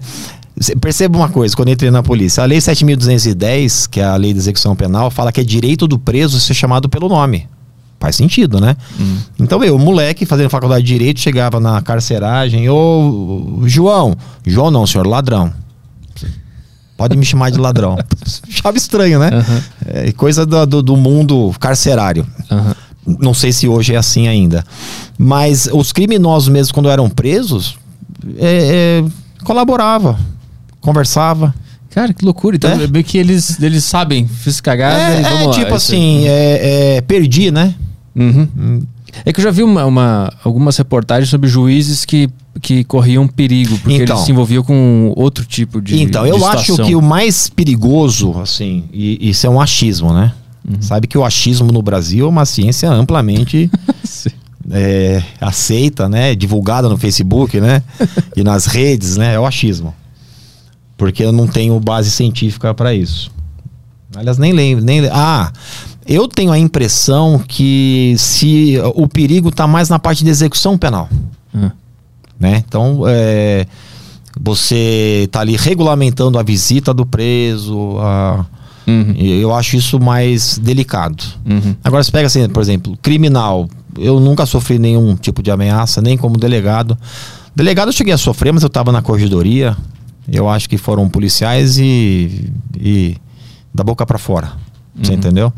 Perceba 0.80 1.16
uma 1.18 1.28
coisa, 1.28 1.54
quando 1.54 1.68
entrei 1.70 1.90
na 1.90 2.02
polícia, 2.02 2.42
a 2.42 2.46
lei 2.46 2.58
7.210, 2.58 3.88
que 3.88 4.00
é 4.00 4.04
a 4.04 4.16
lei 4.16 4.32
de 4.32 4.38
execução 4.38 4.74
penal, 4.74 5.10
fala 5.10 5.30
que 5.32 5.40
é 5.40 5.44
direito 5.44 5.86
do 5.86 5.98
preso 5.98 6.40
ser 6.40 6.54
chamado 6.54 6.88
pelo 6.88 7.08
nome. 7.08 7.46
Faz 8.00 8.14
sentido, 8.14 8.60
né? 8.60 8.76
Então 9.40 9.62
eu, 9.64 9.76
moleque, 9.78 10.24
fazendo 10.24 10.48
faculdade 10.48 10.84
de 10.84 10.92
Direito, 10.92 11.18
chegava 11.20 11.58
na 11.58 11.80
carceragem, 11.82 12.68
ô 12.70 13.62
João, 13.66 14.16
João 14.46 14.70
não, 14.70 14.86
senhor, 14.86 15.04
ladrão. 15.06 15.52
Pode 16.96 17.16
me 17.16 17.24
chamar 17.24 17.50
de 17.50 17.58
ladrão. 17.58 17.96
Achava 18.48 18.76
estranho, 18.76 19.18
né? 19.20 19.30
Aham. 19.32 19.62
É 19.86 20.12
coisa 20.12 20.44
do, 20.46 20.66
do- 20.66 20.82
do 20.82 20.96
mundo 20.96 21.52
carcerário. 21.60 22.26
Aham. 22.50 22.74
Não 23.20 23.32
sei 23.32 23.52
se 23.52 23.66
hoje 23.66 23.94
é 23.94 23.96
assim 23.96 24.28
ainda. 24.28 24.64
Mas 25.16 25.68
os 25.72 25.92
criminosos 25.92 26.48
mesmo, 26.48 26.74
quando 26.74 26.90
eram 26.90 27.08
presos, 27.08 27.76
é, 28.36 29.02
é, 29.02 29.44
colaborava, 29.44 30.18
conversava. 30.80 31.54
Cara, 31.90 32.12
que 32.12 32.24
loucura. 32.24 32.56
Então, 32.56 32.70
É? 32.70 32.86
meio 32.86 33.04
que 33.04 33.18
eles, 33.18 33.60
eles 33.62 33.82
sabem, 33.84 34.26
fiz 34.28 34.60
cagada 34.60 34.98
É, 35.14 35.20
e 35.20 35.22
vamos 35.22 35.40
é, 35.40 35.46
lá. 35.46 35.52
tipo 35.54 35.66
aí. 35.68 35.72
assim, 35.74 36.24
é, 36.28 36.96
é, 36.96 37.00
perdi, 37.00 37.50
né? 37.50 37.74
Uhum. 38.14 38.82
É 39.24 39.32
que 39.32 39.40
eu 39.40 39.44
já 39.44 39.50
vi 39.50 39.62
uma, 39.62 39.84
uma- 39.86 40.32
algumas 40.44 40.76
reportagens 40.76 41.30
sobre 41.30 41.48
juízes 41.48 42.04
que, 42.04 42.28
que 42.60 42.84
corriam 42.84 43.26
perigo, 43.26 43.76
porque 43.78 44.02
Então. 44.02 44.16
eles 44.16 44.26
se 44.26 44.30
envolviam 44.32 44.62
com 44.62 45.12
outro 45.16 45.44
tipo 45.44 45.80
de 45.80 46.00
então, 46.02 46.26
eu 46.26 46.36
de 46.38 46.44
acho 46.44 46.76
que 46.84 46.94
o 46.94 47.00
mais 47.02 47.48
perigoso, 47.48 48.38
assim, 48.38 48.84
e 48.92 49.30
isso 49.30 49.46
é 49.46 49.50
um 49.50 49.60
achismo, 49.60 50.12
né? 50.12 50.32
Uhum. 50.68 50.82
Sabe 50.82 51.06
que 51.06 51.16
o 51.16 51.24
achismo 51.24 51.72
no 51.72 51.80
Brasil 51.80 52.26
é 52.26 52.28
uma 52.28 52.44
ciência 52.44 52.90
amplamente 52.90 53.70
é, 54.70 55.22
aceita, 55.40 56.08
né? 56.08 56.34
Divulgada 56.34 56.88
no 56.88 56.98
Facebook, 56.98 57.58
né? 57.60 57.82
e 58.36 58.44
nas 58.44 58.66
redes, 58.66 59.16
né? 59.16 59.34
É 59.34 59.40
o 59.40 59.46
achismo. 59.46 59.94
Porque 60.98 61.22
eu 61.24 61.32
não 61.32 61.46
tenho 61.46 61.78
base 61.80 62.10
científica 62.10 62.74
para 62.74 62.92
isso. 62.92 63.30
Aliás, 64.14 64.36
nem 64.36 64.52
lembro. 64.52 64.84
Nem, 64.84 65.00
le- 65.00 65.10
ah, 65.12 65.50
eu 66.06 66.28
tenho 66.28 66.50
a 66.52 66.58
impressão 66.58 67.38
que 67.38 68.14
se 68.18 68.74
o 68.94 69.08
perigo 69.08 69.48
está 69.48 69.66
mais 69.66 69.88
na 69.88 69.98
parte 69.98 70.22
de 70.24 70.28
execução 70.30 70.76
penal. 70.76 71.08
Ah. 71.54 71.70
Né? 72.38 72.62
Então, 72.68 73.04
é, 73.06 73.66
você 74.40 75.22
está 75.26 75.40
ali 75.40 75.56
regulamentando 75.56 76.38
a 76.38 76.42
visita 76.42 76.92
do 76.92 77.06
preso. 77.06 77.96
a- 78.00 78.44
Uhum. 78.86 79.12
eu 79.18 79.54
acho 79.54 79.76
isso 79.76 80.00
mais 80.00 80.56
delicado. 80.56 81.22
Uhum. 81.44 81.76
Agora 81.84 82.02
você 82.02 82.10
pega 82.10 82.26
assim, 82.26 82.48
por 82.48 82.62
exemplo, 82.62 82.96
criminal. 83.02 83.68
Eu 83.98 84.18
nunca 84.18 84.46
sofri 84.46 84.78
nenhum 84.78 85.14
tipo 85.14 85.42
de 85.42 85.50
ameaça, 85.50 86.00
nem 86.00 86.16
como 86.16 86.38
delegado. 86.38 86.96
Delegado 87.54 87.88
eu 87.88 87.92
cheguei 87.92 88.14
a 88.14 88.18
sofrer, 88.18 88.50
mas 88.50 88.62
eu 88.62 88.68
estava 88.68 88.90
na 88.90 89.02
corregedoria. 89.02 89.76
Eu 90.30 90.48
acho 90.48 90.68
que 90.68 90.76
foram 90.76 91.08
policiais 91.08 91.78
e, 91.78 92.52
e 92.78 93.16
da 93.74 93.82
boca 93.82 94.04
para 94.06 94.18
fora. 94.18 94.52
Você 95.00 95.12
Uhum. 95.12 95.18
entendeu? 95.18 95.52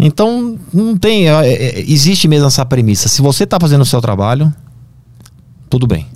Então, 0.00 0.56
não 0.72 0.96
tem. 0.96 1.28
é, 1.28 1.32
é, 1.48 1.80
existe 1.80 2.28
mesmo 2.28 2.46
essa 2.46 2.64
premissa. 2.64 3.08
Se 3.08 3.20
você 3.20 3.44
está 3.44 3.58
fazendo 3.60 3.80
o 3.80 3.86
seu 3.86 4.00
trabalho, 4.00 4.52
tudo 5.68 5.86
bem. 5.86 6.06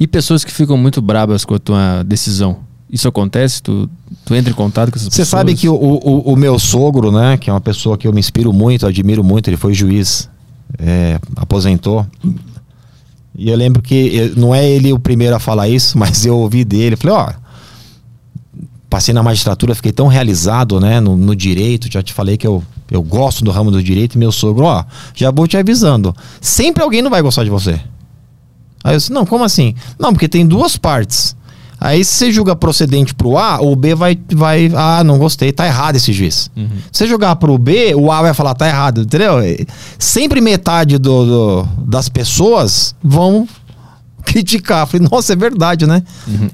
E 0.00 0.06
pessoas 0.06 0.44
que 0.44 0.50
ficam 0.52 0.76
muito 0.76 1.02
brabas 1.02 1.44
com 1.44 1.54
a 1.54 1.58
tua 1.58 2.02
decisão. 2.02 2.58
Isso 2.90 3.06
acontece? 3.08 3.62
Tu, 3.62 3.90
tu 4.24 4.34
entra 4.34 4.50
em 4.50 4.54
contato 4.54 4.90
com 4.90 4.96
essas 4.96 5.08
Você 5.12 5.22
pessoas? 5.22 5.28
sabe 5.28 5.54
que 5.54 5.68
o, 5.68 5.74
o, 5.74 6.32
o 6.32 6.36
meu 6.36 6.58
sogro, 6.58 7.10
né, 7.12 7.36
que 7.36 7.50
é 7.50 7.52
uma 7.52 7.60
pessoa 7.60 7.98
que 7.98 8.06
eu 8.08 8.12
me 8.12 8.20
inspiro 8.20 8.52
muito, 8.52 8.86
admiro 8.86 9.22
muito, 9.24 9.48
ele 9.50 9.56
foi 9.56 9.74
juiz, 9.74 10.30
é, 10.78 11.18
aposentou. 11.36 12.06
E 13.36 13.50
eu 13.50 13.56
lembro 13.56 13.82
que 13.82 14.32
não 14.36 14.54
é 14.54 14.66
ele 14.66 14.92
o 14.92 14.98
primeiro 14.98 15.36
a 15.36 15.38
falar 15.38 15.68
isso, 15.68 15.96
mas 15.98 16.24
eu 16.24 16.36
ouvi 16.38 16.64
dele. 16.64 16.96
Falei, 16.96 17.16
ó, 17.16 17.32
passei 18.88 19.12
na 19.12 19.22
magistratura, 19.22 19.74
fiquei 19.74 19.92
tão 19.92 20.06
realizado, 20.06 20.80
né, 20.80 21.00
no, 21.00 21.16
no 21.16 21.36
direito. 21.36 21.92
Já 21.92 22.02
te 22.02 22.12
falei 22.12 22.36
que 22.36 22.46
eu, 22.46 22.62
eu 22.90 23.02
gosto 23.02 23.44
do 23.44 23.50
ramo 23.50 23.70
do 23.70 23.82
direito. 23.82 24.14
E 24.14 24.18
meu 24.18 24.32
sogro, 24.32 24.64
ó, 24.64 24.84
já 25.14 25.30
vou 25.30 25.46
te 25.46 25.56
avisando. 25.56 26.14
Sempre 26.40 26.82
alguém 26.82 27.02
não 27.02 27.10
vai 27.10 27.20
gostar 27.20 27.44
de 27.44 27.50
você. 27.50 27.80
Aí 28.82 28.94
eu 28.94 28.98
disse, 28.98 29.12
não, 29.12 29.26
como 29.26 29.44
assim? 29.44 29.74
Não, 29.98 30.12
porque 30.12 30.28
tem 30.28 30.46
duas 30.46 30.76
partes. 30.76 31.36
Aí 31.80 32.04
se 32.04 32.12
você 32.14 32.32
julga 32.32 32.56
procedente 32.56 33.14
pro 33.14 33.36
A, 33.36 33.60
o 33.60 33.76
B 33.76 33.94
vai, 33.94 34.18
vai. 34.32 34.70
Ah, 34.74 35.04
não 35.04 35.18
gostei, 35.18 35.52
tá 35.52 35.66
errado 35.66 35.96
esse 35.96 36.12
juiz. 36.12 36.50
Uhum. 36.56 36.68
Se 36.90 36.98
você 37.00 37.06
jogar 37.06 37.36
pro 37.36 37.56
B, 37.58 37.94
o 37.94 38.10
A 38.10 38.22
vai 38.22 38.32
falar, 38.34 38.54
tá 38.54 38.66
errado, 38.66 39.02
entendeu? 39.02 39.34
Sempre 39.98 40.40
metade 40.40 40.96
do, 40.98 41.24
do- 41.26 41.68
das 41.86 42.08
pessoas 42.08 42.94
vão 43.02 43.46
criticar. 44.24 44.82
Eu 44.82 44.86
Falei, 44.86 45.08
nossa, 45.10 45.32
é 45.32 45.36
verdade, 45.36 45.86
né? 45.86 46.02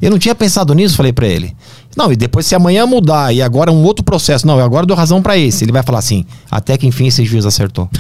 Eu 0.01 0.11
não 0.11 0.19
tinha 0.19 0.35
pensado 0.35 0.75
nisso, 0.75 0.97
falei 0.97 1.13
pra 1.13 1.27
ele. 1.27 1.57
Não, 1.97 2.13
e 2.13 2.17
depois 2.17 2.47
se 2.47 2.55
amanhã 2.55 2.87
mudar 2.87 3.33
e 3.35 3.41
agora 3.43 3.71
um 3.71 3.83
outro 3.85 4.05
processo, 4.05 4.47
não, 4.47 4.59
eu 4.59 4.65
agora 4.65 4.85
dou 4.87 4.97
razão 4.97 5.23
pra 5.23 5.37
esse. 5.39 5.65
Ele 5.65 5.73
vai 5.73 5.83
falar 5.83 5.99
assim, 6.01 6.25
até 6.51 6.77
que 6.77 6.87
enfim 6.87 7.07
esse 7.07 7.25
juiz 7.25 7.47
acertou. 7.47 7.89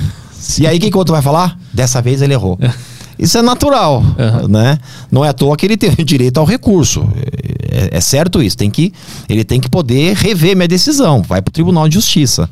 E 0.59 0.66
aí 0.66 0.77
o 0.77 0.81
que, 0.81 0.91
que 0.91 0.97
o 0.97 0.99
outro 0.99 1.12
vai 1.14 1.23
falar? 1.23 1.57
Dessa 1.73 2.03
vez 2.03 2.20
ele 2.20 2.33
errou. 2.35 2.59
Isso 3.19 3.39
é 3.39 3.43
natural, 3.43 4.03
Uhum. 4.03 4.49
né? 4.49 4.79
Não 5.11 5.25
é 5.25 5.29
à 5.29 5.33
toa 5.33 5.57
que 5.57 5.67
ele 5.67 5.77
tem 5.77 5.91
direito 6.05 6.39
ao 6.39 6.45
recurso. 6.47 7.07
É, 7.71 7.97
é 7.97 8.01
certo 8.01 8.43
isso. 8.43 8.57
Tem 8.57 8.71
que, 8.71 8.93
ele 9.29 9.45
tem 9.45 9.61
que 9.61 9.69
poder 9.69 10.15
rever 10.17 10.57
minha 10.57 10.69
decisão. 10.69 11.23
Vai 11.23 11.41
para 11.43 11.51
o 11.51 11.53
Tribunal 11.53 11.89
de 11.89 11.95
Justiça. 11.95 12.49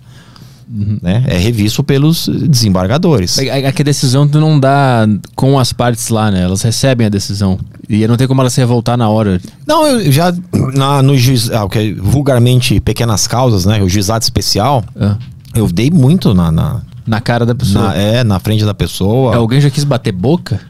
Né? 1.03 1.25
É 1.27 1.37
revisto 1.37 1.83
pelos 1.83 2.29
desembargadores. 2.29 3.39
É, 3.39 3.63
é 3.65 3.73
que 3.73 3.83
a 3.83 3.85
decisão 3.85 4.29
tu 4.29 4.39
não 4.39 4.59
dá 4.61 5.05
com 5.35 5.59
as 5.59 5.73
partes 5.73 6.09
lá, 6.11 6.31
né? 6.31 6.43
Elas 6.43 6.63
recebem 6.63 7.07
a 7.09 7.11
decisão. 7.11 7.59
E 7.89 8.07
não 8.07 8.17
tem 8.17 8.29
como 8.29 8.41
elas 8.41 8.53
se 8.53 8.61
revoltar 8.61 8.97
na 8.97 9.09
hora. 9.09 9.41
Não, 9.67 9.85
eu 9.85 10.13
já 10.13 10.33
na, 10.73 11.03
no 11.03 11.19
juiz, 11.19 11.51
ah, 11.51 11.67
é 11.75 11.93
vulgarmente 11.95 12.79
pequenas 12.81 13.27
causas, 13.27 13.65
né? 13.65 13.83
O 13.83 13.89
juizado 13.89 14.23
especial, 14.23 14.85
Ah, 14.95 15.17
eu 15.57 15.67
dei 15.67 15.91
muito 15.91 16.33
na, 16.35 16.53
na, 16.53 16.81
na 17.11 17.21
cara 17.21 17.45
da 17.45 17.55
pessoa. 17.55 17.89
na- 17.89 17.95
é, 17.97 18.23
na 18.25 18.39
frente 18.39 18.65
da 18.65 18.73
pessoa. 18.73 19.35
É, 19.35 19.37
Alguém 19.37 19.61
já 19.61 19.69
quis 19.69 19.83
bater 19.85 20.13
boca? 20.13 20.61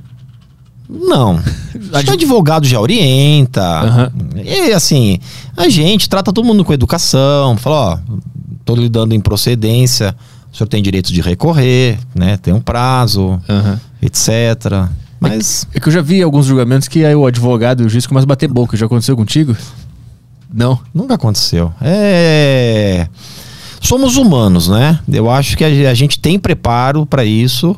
Não. 0.88 1.38
Que 2.04 2.10
o 2.10 2.12
advogado 2.14 2.66
já 2.66 2.80
orienta. 2.80 3.62
Aham. 3.62 4.12
E 4.44 4.72
assim, 4.72 5.18
a 5.56 5.68
gente 5.68 6.08
trata 6.08 6.32
todo 6.32 6.44
mundo 6.44 6.64
com 6.64 6.72
educação. 6.72 7.56
Fala, 7.56 7.76
ó, 7.76 8.14
tô 8.64 8.74
lidando 8.74 9.14
em 9.14 9.20
procedência. 9.20 10.14
O 10.52 10.56
senhor 10.56 10.68
tem 10.68 10.82
direito 10.82 11.12
de 11.12 11.20
recorrer, 11.20 11.98
né? 12.14 12.36
Tem 12.36 12.52
um 12.54 12.60
prazo, 12.60 13.40
Aham. 13.48 13.80
etc. 14.02 14.88
Mas 15.20 15.66
É 15.74 15.80
que 15.80 15.88
eu 15.88 15.92
já 15.92 16.00
vi 16.02 16.22
alguns 16.22 16.46
julgamentos 16.46 16.86
que 16.88 17.04
aí 17.04 17.14
o 17.14 17.26
advogado 17.26 17.82
e 17.82 17.86
o 17.86 17.88
juiz 17.88 18.06
começam 18.06 18.24
a 18.26 18.28
bater 18.28 18.48
boca. 18.48 18.76
Já 18.76 18.86
aconteceu 18.86 19.16
contigo? 19.16 19.56
Não. 20.52 20.78
nunca 20.94 21.14
aconteceu. 21.14 21.72
É. 21.80 23.06
Somos 23.80 24.18
humanos, 24.18 24.68
né? 24.68 25.00
Eu 25.10 25.30
acho 25.30 25.56
que 25.56 25.64
a, 25.64 25.94
gente 25.94 26.20
tem 26.20 26.38
preparo 26.38 27.06
para 27.06 27.24
isso. 27.24 27.74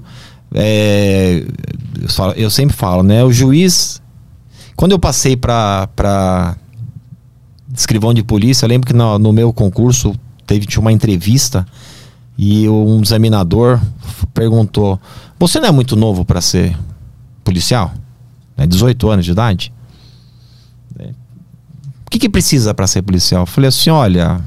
É, 0.52 1.46
eu, 2.36 2.50
sempre 2.50 2.76
falo, 2.76 3.04
né? 3.04 3.22
O 3.22 3.32
juiz. 3.32 4.02
Quando 4.74 4.92
eu 4.92 4.98
passei 4.98 5.36
para 5.36 6.56
escrivão 7.72 8.12
de 8.12 8.24
polícia, 8.24 8.64
eu 8.64 8.68
lembro 8.68 8.88
que 8.88 8.92
no, 8.92 9.16
no 9.16 9.32
meu 9.32 9.52
concurso 9.52 10.12
teve 10.44 10.66
tinha 10.66 10.80
uma 10.80 10.90
entrevista 10.90 11.64
e 12.36 12.68
um 12.68 13.00
examinador 13.00 13.80
perguntou: 14.34 15.00
Você 15.38 15.60
não 15.60 15.68
é 15.68 15.70
muito 15.70 15.94
novo 15.94 16.24
para 16.24 16.40
ser 16.40 16.76
policial? 17.44 17.92
É 18.56 18.66
18 18.66 19.08
anos 19.08 19.24
de 19.24 19.30
idade? 19.30 19.72
É. 20.98 21.10
O 22.06 22.10
que, 22.10 22.18
que 22.18 22.28
precisa 22.28 22.74
para 22.74 22.88
ser 22.88 23.02
policial? 23.02 23.42
Eu 23.42 23.46
falei 23.46 23.68
assim: 23.68 23.88
Olha. 23.88 24.40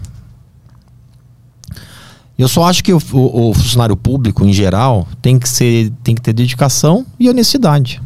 Eu 2.38 2.48
só 2.50 2.66
acho 2.66 2.84
que 2.84 2.92
o, 2.94 2.98
o- 3.14 3.50
o 3.50 3.54
funcionário 3.54 3.96
público, 3.96 4.46
em 4.46 4.52
geral, 4.52 5.08
tem 5.22 5.40
que, 5.40 5.48
ser, 5.48 5.92
tem 6.04 6.14
que 6.14 6.22
ter 6.22 6.34
dedicação 6.34 7.06
e 7.20 7.30
honestidade. 7.30 8.02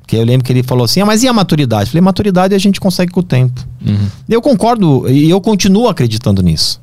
Porque 0.00 0.16
eu 0.16 0.24
lembro 0.24 0.44
que 0.44 0.52
ele 0.52 0.62
falou 0.62 0.84
assim: 0.84 1.00
ah, 1.00 1.06
mas 1.06 1.22
e 1.22 1.28
a 1.28 1.32
maturidade? 1.32 1.84
Eu 1.84 1.92
falei: 1.92 2.02
maturidade 2.02 2.54
a 2.54 2.58
gente 2.58 2.78
consegue 2.78 3.10
com 3.10 3.20
o 3.20 3.22
tempo. 3.22 3.66
Uhum. 3.84 4.08
Eu 4.28 4.40
concordo 4.42 5.08
e 5.10 5.28
eu 5.30 5.40
continuo 5.40 5.88
acreditando 5.88 6.42
nisso. 6.42 6.80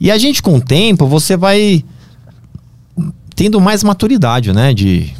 E 0.00 0.10
a 0.10 0.16
gente, 0.18 0.42
com 0.42 0.56
o 0.56 0.60
tempo, 0.60 1.06
você 1.06 1.36
vai 1.36 1.84
tendo 3.34 3.60
mais 3.60 3.82
maturidade, 3.82 4.52
né? 4.52 4.72
De 4.72 5.12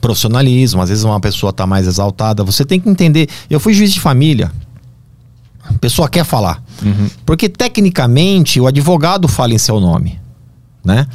profissionalismo. 0.00 0.80
Às 0.82 0.88
vezes 0.88 1.04
uma 1.04 1.20
pessoa 1.20 1.52
tá 1.52 1.66
mais 1.66 1.86
exaltada. 1.86 2.42
Você 2.44 2.64
tem 2.64 2.80
que 2.80 2.88
entender. 2.88 3.28
Eu 3.50 3.60
fui 3.60 3.72
juiz 3.74 3.92
de 3.92 4.00
família. 4.00 4.50
A 5.74 5.78
pessoa 5.78 6.08
quer 6.08 6.24
falar. 6.24 6.62
Uhum. 6.84 7.08
Porque 7.24 7.48
tecnicamente 7.48 8.60
o 8.60 8.66
advogado 8.66 9.26
fala 9.28 9.54
em 9.54 9.58
seu 9.58 9.80
nome, 9.80 10.18
né? 10.84 11.06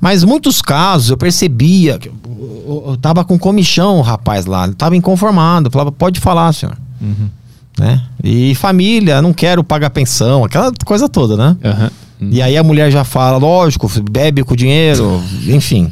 Mas 0.00 0.24
muitos 0.24 0.62
casos 0.62 1.10
eu 1.10 1.16
percebia 1.16 1.98
que 1.98 2.08
eu, 2.08 2.84
eu- 2.88 2.96
tava 2.96 3.24
com 3.24 3.38
comichão 3.38 3.98
o 3.98 4.02
rapaz 4.02 4.46
lá, 4.46 4.68
tava 4.72 4.96
inconformado, 4.96 5.70
falava, 5.70 5.92
pode 5.92 6.18
falar, 6.20 6.52
senhor. 6.52 6.76
Uhum. 7.00 7.28
Né? 7.78 8.02
E 8.22 8.54
família, 8.56 9.22
não 9.22 9.32
quero 9.32 9.62
pagar 9.64 9.90
pensão, 9.90 10.44
aquela 10.44 10.72
coisa 10.84 11.08
toda, 11.08 11.36
né? 11.36 11.56
Aham. 11.64 11.90
E 12.22 12.42
aí 12.42 12.54
a 12.56 12.62
mulher 12.62 12.90
já 12.90 13.02
fala, 13.02 13.38
lógico, 13.38 13.90
bebe 14.10 14.44
com 14.44 14.54
dinheiro, 14.54 15.22
enfim. 15.46 15.90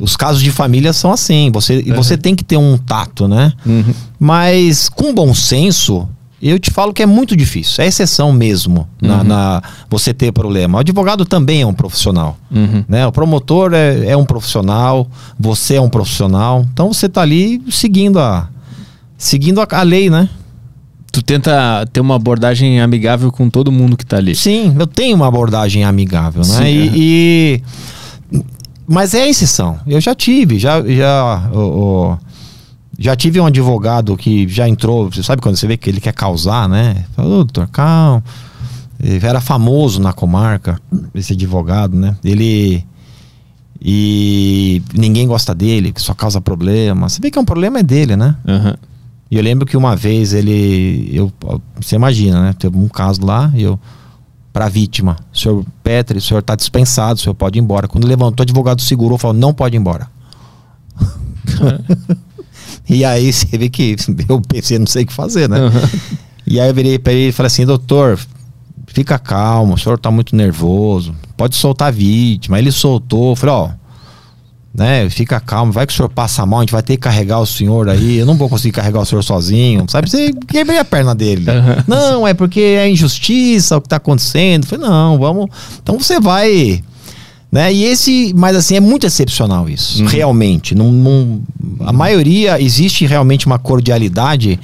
Os 0.00 0.16
casos 0.16 0.40
de 0.40 0.50
família 0.50 0.94
são 0.94 1.12
assim, 1.12 1.50
você, 1.52 1.82
e 1.84 1.92
você 1.92 2.16
tem 2.16 2.34
que 2.34 2.42
ter 2.42 2.56
um 2.56 2.78
tato, 2.78 3.28
né? 3.28 3.52
Uhum. 3.66 3.92
Mas 4.18 4.88
com 4.88 5.12
bom 5.14 5.34
senso, 5.34 6.08
Eu 6.46 6.58
te 6.58 6.70
falo 6.70 6.92
que 6.92 7.02
é 7.02 7.06
muito 7.06 7.34
difícil. 7.34 7.82
É 7.82 7.86
exceção 7.86 8.30
mesmo 8.32 8.86
na, 9.00 9.16
Uhum. 9.18 9.24
na- 9.24 9.62
você 9.88 10.12
ter 10.12 10.30
problema. 10.30 10.76
O 10.76 10.80
advogado 10.80 11.24
também 11.24 11.62
é 11.62 11.66
um 11.66 11.72
profissional. 11.72 12.36
Uhum. 12.54 12.84
Né? 12.86 13.06
O 13.06 13.10
promotor 13.12 13.72
é, 13.72 14.08
é 14.10 14.16
um 14.16 14.24
profissional, 14.26 15.08
você 15.40 15.76
é 15.76 15.80
um 15.80 15.88
profissional. 15.88 16.66
Então 16.72 16.92
você 16.92 17.08
tá 17.08 17.22
ali 17.22 17.62
seguindo 17.70 18.18
a 18.18 18.48
seguindo 19.16 19.60
a, 19.60 19.66
a 19.70 19.82
lei, 19.82 20.10
né? 20.10 20.28
Tu 21.10 21.22
tenta 21.22 21.86
ter 21.92 22.00
uma 22.00 22.16
abordagem 22.16 22.80
amigável 22.80 23.30
com 23.32 23.48
todo 23.48 23.70
mundo 23.72 23.96
que 23.96 24.04
tá 24.04 24.16
ali. 24.16 24.34
Sim, 24.34 24.74
eu 24.78 24.86
tenho 24.86 25.16
uma 25.16 25.28
abordagem 25.28 25.84
amigável, 25.84 26.42
né? 26.42 26.58
Sim, 26.58 26.64
E, 26.94 27.62
é. 28.32 28.36
e- 28.36 28.42
mas 28.86 29.14
é 29.14 29.26
exceção. 29.28 29.78
Eu 29.86 30.00
já 30.00 30.14
tive, 30.14 30.58
já 30.58 30.82
já 30.82 31.48
o- 31.54 31.58
o- 32.10 32.18
já 32.98 33.16
tive 33.16 33.40
um 33.40 33.46
advogado 33.46 34.16
que 34.16 34.46
já 34.48 34.68
entrou, 34.68 35.10
você 35.10 35.22
sabe 35.22 35.42
quando 35.42 35.56
você 35.56 35.66
vê 35.66 35.76
que 35.76 35.90
ele 35.90 36.00
quer 36.00 36.12
causar, 36.12 36.68
né? 36.68 37.04
Falou, 37.16 37.32
"Ô, 37.32 37.44
doutor, 37.44 37.68
calma. 37.68 38.22
Ele 39.02 39.26
era 39.26 39.40
famoso 39.40 40.00
na 40.00 40.12
comarca, 40.12 40.80
esse 41.14 41.32
advogado, 41.32 41.96
né? 41.96 42.16
Ele 42.24 42.84
e 43.86 44.80
ninguém 44.94 45.26
gosta 45.26 45.54
dele, 45.54 45.92
que 45.92 46.00
só 46.00 46.14
causa 46.14 46.40
problema. 46.40 47.06
Você 47.06 47.20
vê 47.20 47.30
que 47.30 47.38
é 47.38 47.40
um 47.40 47.44
problema 47.44 47.80
é 47.80 47.82
dele, 47.82 48.16
né? 48.16 48.34
Aham. 48.48 48.76
E 49.30 49.36
eu 49.36 49.42
lembro 49.42 49.66
que 49.66 49.76
uma 49.76 49.94
vez 49.94 50.32
ele. 50.32 51.10
Eu, 51.12 51.30
você 51.78 51.96
imagina, 51.96 52.42
né? 52.42 52.54
Teve 52.58 52.78
um 52.78 52.88
caso 52.88 53.24
lá, 53.24 53.52
e 53.54 53.62
eu. 53.62 53.78
Pra 54.52 54.68
vítima, 54.68 55.16
senhor 55.32 55.64
Petri, 55.82 56.16
o 56.16 56.22
senhor 56.22 56.40
tá 56.40 56.54
dispensado, 56.54 57.18
o 57.18 57.20
senhor 57.20 57.34
pode 57.34 57.58
ir 57.58 57.60
embora. 57.60 57.88
Quando 57.88 58.06
levantou, 58.06 58.44
o 58.44 58.46
advogado 58.46 58.80
segurou 58.80 59.18
e 59.18 59.20
falou: 59.20 59.36
não 59.36 59.52
pode 59.52 59.76
ir 59.76 59.80
embora. 59.80 60.08
e 62.88 63.04
aí 63.04 63.32
você 63.32 63.56
vê 63.56 63.68
que 63.68 63.96
eu 64.28 64.40
pensei, 64.40 64.78
não 64.78 64.86
sei 64.86 65.04
o 65.04 65.06
que 65.06 65.12
fazer, 65.12 65.48
né? 65.48 65.58
Aham. 65.58 65.90
E 66.46 66.60
aí 66.60 66.68
eu 66.68 66.74
virei 66.74 66.98
pra 66.98 67.12
ele 67.12 67.30
e 67.30 67.32
falei 67.32 67.46
assim: 67.46 67.64
doutor, 67.64 68.18
fica 68.86 69.18
calmo, 69.18 69.74
o 69.74 69.78
senhor 69.78 69.98
tá 69.98 70.10
muito 70.10 70.36
nervoso, 70.36 71.14
pode 71.36 71.56
soltar 71.56 71.88
a 71.88 71.90
vítima. 71.90 72.58
Ele 72.58 72.70
soltou, 72.70 73.30
eu 73.30 73.36
falei: 73.36 73.54
ó. 73.54 73.70
Né, 74.76 75.08
fica 75.08 75.38
calmo, 75.38 75.70
vai 75.70 75.86
que 75.86 75.92
o 75.92 75.96
senhor 75.96 76.08
passa 76.08 76.44
mal, 76.44 76.58
a 76.58 76.62
gente 76.64 76.72
vai 76.72 76.82
ter 76.82 76.96
que 76.96 77.02
carregar 77.02 77.38
o 77.38 77.46
senhor 77.46 77.88
aí. 77.88 78.16
Eu 78.16 78.26
não 78.26 78.34
vou 78.34 78.48
conseguir 78.48 78.72
carregar 78.72 79.02
o 79.02 79.04
senhor 79.04 79.22
sozinho, 79.22 79.86
sabe? 79.88 80.10
Você 80.10 80.32
quebrei 80.48 80.80
a 80.80 80.84
perna 80.84 81.14
dele. 81.14 81.48
Aham. 81.48 81.84
Não, 81.86 82.26
é 82.26 82.34
porque 82.34 82.58
é 82.58 82.90
injustiça 82.90 83.76
o 83.76 83.80
que 83.80 83.88
tá 83.88 83.96
acontecendo. 83.96 84.64
Eu 84.64 84.68
falei, 84.68 84.88
não, 84.88 85.16
vamos. 85.16 85.48
Então 85.80 85.96
você 85.96 86.18
vai. 86.18 86.82
Né? 87.54 87.72
E 87.72 87.84
esse, 87.84 88.34
mas 88.36 88.56
assim, 88.56 88.74
é 88.74 88.80
muito 88.80 89.06
excepcional 89.06 89.68
isso, 89.68 90.02
Uhum. 90.02 90.08
realmente. 90.08 90.74
Não, 90.74 90.90
não- 90.90 91.40
a 91.86 91.92
maioria 91.92 92.60
existe 92.60 93.06
realmente 93.06 93.46
uma 93.46 93.60
cordialidade, 93.60 94.58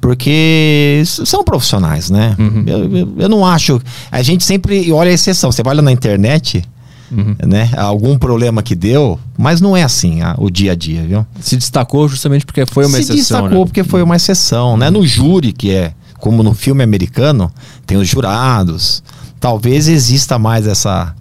porque 0.00 1.02
são 1.04 1.44
profissionais, 1.44 2.08
né? 2.08 2.34
Uhum. 2.38 2.64
Eu, 2.66 2.96
eu- 2.96 3.08
eu 3.18 3.28
não 3.28 3.44
acho. 3.44 3.78
A 4.10 4.22
gente 4.22 4.42
sempre 4.42 4.90
olha 4.90 5.10
a 5.10 5.12
exceção. 5.12 5.52
Você 5.52 5.62
vai 5.62 5.74
lá 5.74 5.82
na 5.82 5.92
internet, 5.92 6.64
Uhum. 7.12 7.36
né? 7.46 7.70
Algum 7.76 8.16
problema 8.16 8.62
que 8.62 8.74
deu, 8.74 9.18
mas 9.36 9.60
não 9.60 9.76
é 9.76 9.82
assim 9.82 10.22
a- 10.22 10.34
o 10.38 10.48
dia 10.50 10.72
a 10.72 10.74
dia, 10.74 11.02
viu? 11.06 11.26
Se 11.40 11.56
destacou 11.56 12.08
justamente 12.08 12.46
porque 12.46 12.64
foi 12.64 12.84
uma 12.86 12.96
Se 12.96 13.02
exceção. 13.02 13.16
destacou 13.42 13.58
né? 13.58 13.64
porque 13.66 13.84
foi 13.84 14.02
uma 14.02 14.16
exceção, 14.16 14.78
né? 14.78 14.88
No 14.88 15.06
júri, 15.06 15.52
que 15.52 15.70
é 15.72 15.92
como 16.18 16.42
no 16.42 16.54
filme 16.54 16.82
americano, 16.82 17.52
tem 17.86 17.98
os 17.98 18.08
jurados. 18.08 19.02
Talvez 19.38 19.88
exista 19.88 20.38
mais 20.38 20.66
essa. 20.66 21.14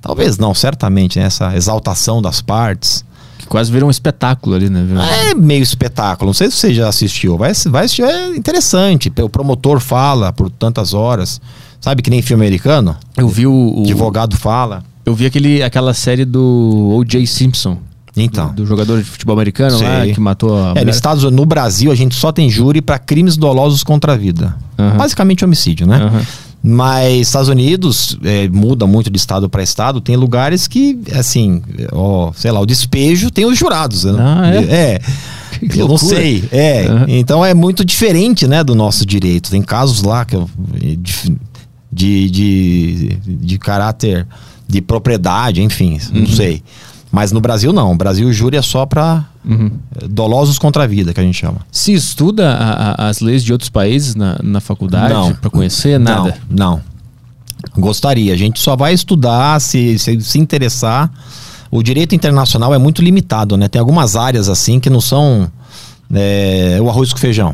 Talvez 0.00 0.38
não, 0.38 0.54
certamente, 0.54 1.18
né? 1.18 1.26
essa 1.26 1.56
exaltação 1.56 2.22
das 2.22 2.40
partes. 2.40 3.04
Que 3.38 3.46
quase 3.46 3.70
virou 3.70 3.88
um 3.88 3.90
espetáculo 3.90 4.56
ali, 4.56 4.68
né? 4.68 4.84
É 5.30 5.34
meio 5.34 5.62
espetáculo. 5.62 6.28
Não 6.28 6.34
sei 6.34 6.50
se 6.50 6.56
você 6.56 6.74
já 6.74 6.88
assistiu. 6.88 7.36
Vai, 7.36 7.52
vai 7.66 7.84
assistir, 7.84 8.02
é 8.02 8.36
interessante. 8.36 9.12
O 9.22 9.28
promotor 9.28 9.80
fala 9.80 10.32
por 10.32 10.50
tantas 10.50 10.94
horas. 10.94 11.40
Sabe 11.80 12.02
que 12.02 12.10
nem 12.10 12.20
filme 12.22 12.44
americano? 12.44 12.96
Eu 13.16 13.28
vi 13.28 13.46
o, 13.46 13.52
O 13.52 13.82
advogado 13.82 14.36
fala. 14.36 14.82
eu 15.06 15.14
vi 15.14 15.26
aquele, 15.26 15.62
aquela 15.62 15.94
série 15.94 16.24
do 16.24 16.94
O.J. 16.96 17.24
Simpson. 17.26 17.78
Então. 18.16 18.48
Do, 18.48 18.54
do 18.54 18.66
jogador 18.66 18.98
de 18.98 19.04
futebol 19.04 19.34
americano 19.34 19.80
lá 19.80 20.04
que 20.06 20.18
matou 20.20 20.56
a 20.56 20.72
É, 20.76 20.90
Estados 20.90 21.22
Unidos, 21.22 21.40
no 21.40 21.46
Brasil, 21.46 21.92
a 21.92 21.94
gente 21.94 22.16
só 22.16 22.32
tem 22.32 22.50
júri 22.50 22.82
para 22.82 22.98
crimes 22.98 23.36
dolosos 23.36 23.84
contra 23.84 24.14
a 24.14 24.16
vida. 24.16 24.56
Aham. 24.76 24.96
Basicamente 24.96 25.44
homicídio, 25.44 25.86
né? 25.86 25.96
Aham. 25.96 26.22
Mas 26.62 27.28
Estados 27.28 27.48
Unidos 27.48 28.18
é, 28.24 28.48
muda 28.48 28.86
muito 28.86 29.08
de 29.10 29.16
estado 29.16 29.48
para 29.48 29.62
estado. 29.62 30.00
Tem 30.00 30.16
lugares 30.16 30.66
que, 30.66 30.98
assim, 31.16 31.62
ó, 31.92 32.32
sei 32.34 32.50
lá, 32.50 32.60
o 32.60 32.66
despejo 32.66 33.30
tem 33.30 33.44
os 33.46 33.56
jurados. 33.56 34.04
né? 34.04 34.12
Ah, 34.18 34.50
é? 34.54 34.58
é. 34.74 35.00
Que 35.58 35.80
Eu 35.80 35.88
não 35.88 35.98
sei. 35.98 36.44
É. 36.52 36.86
Aham. 36.86 37.06
Então 37.08 37.44
é 37.44 37.52
muito 37.52 37.84
diferente, 37.84 38.46
né, 38.46 38.62
do 38.62 38.76
nosso 38.76 39.04
direito. 39.04 39.50
Tem 39.50 39.60
casos 39.60 40.02
lá 40.02 40.24
que 40.24 40.36
eu- 40.36 40.48
de, 41.90 42.30
de, 42.30 43.18
de 43.26 43.58
caráter 43.58 44.26
de 44.68 44.80
propriedade, 44.80 45.62
enfim, 45.62 45.98
não 46.12 46.26
sei. 46.26 46.62
Mas 47.18 47.32
no 47.32 47.40
Brasil 47.40 47.72
não. 47.72 47.90
O 47.90 47.96
Brasil 47.96 48.28
o 48.28 48.32
júri 48.32 48.56
é 48.56 48.62
só 48.62 48.86
para 48.86 49.24
Uhum. 49.44 49.72
dolosos 50.08 50.56
contra 50.56 50.84
a 50.84 50.86
vida, 50.86 51.12
que 51.12 51.18
a 51.18 51.22
gente 51.24 51.36
chama. 51.36 51.56
Se 51.72 51.92
estuda 51.92 52.52
a- 52.52 52.92
a- 53.06 53.08
as 53.08 53.18
leis 53.20 53.42
de 53.42 53.52
outros 53.52 53.68
países 53.68 54.14
na, 54.14 54.38
na 54.40 54.60
faculdade 54.60 55.12
Não. 55.12 55.34
pra 55.34 55.50
conhecer? 55.50 55.98
Nada. 55.98 56.36
Não, 56.48 56.74
não. 56.74 56.80
Gostaria. 57.76 58.32
A 58.32 58.36
gente 58.36 58.60
só 58.60 58.76
vai 58.76 58.92
estudar, 58.94 59.60
se, 59.60 59.98
se, 59.98 60.20
se 60.20 60.38
interessar. 60.38 61.10
O 61.72 61.82
direito 61.82 62.14
internacional 62.14 62.72
é 62.72 62.78
muito 62.78 63.02
limitado, 63.02 63.56
né? 63.56 63.66
Tem 63.66 63.80
algumas 63.80 64.14
áreas 64.14 64.48
assim 64.48 64.78
que 64.78 64.88
não 64.88 65.00
são 65.00 65.50
é, 66.14 66.78
o 66.80 66.88
arroz 66.88 67.12
com 67.12 67.18
feijão. 67.18 67.52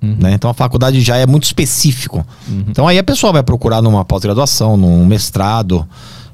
né? 0.00 0.32
Então 0.32 0.48
a 0.50 0.54
faculdade 0.54 1.00
já 1.02 1.16
é 1.16 1.26
muito 1.26 1.44
específico. 1.44 2.24
Então 2.68 2.88
aí 2.88 2.98
a 2.98 3.04
pessoa 3.04 3.32
vai 3.34 3.42
procurar 3.42 3.82
numa 3.82 4.02
pós-graduação, 4.04 4.76
num 4.78 5.04
mestrado. 5.04 5.86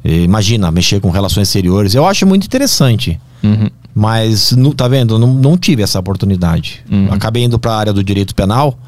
Imagina, 0.04 0.70
mexer 0.70 1.00
com 1.00 1.10
relações 1.10 1.48
exteriores. 1.48 1.94
Eu 1.94 2.06
acho 2.06 2.26
muito 2.26 2.44
interessante. 2.44 3.18
Uhum. 3.42 3.70
Mas, 3.94 4.52
não, 4.52 4.72
tá 4.72 4.86
vendo? 4.86 5.18
Não, 5.18 5.32
não 5.32 5.56
tive 5.56 5.82
essa 5.82 5.98
oportunidade. 5.98 6.84
Uhum. 6.90 7.08
Acabei 7.10 7.44
indo 7.44 7.58
para 7.58 7.72
a 7.72 7.78
área 7.78 7.92
do 7.92 8.04
direito 8.04 8.34
penal. 8.34 8.78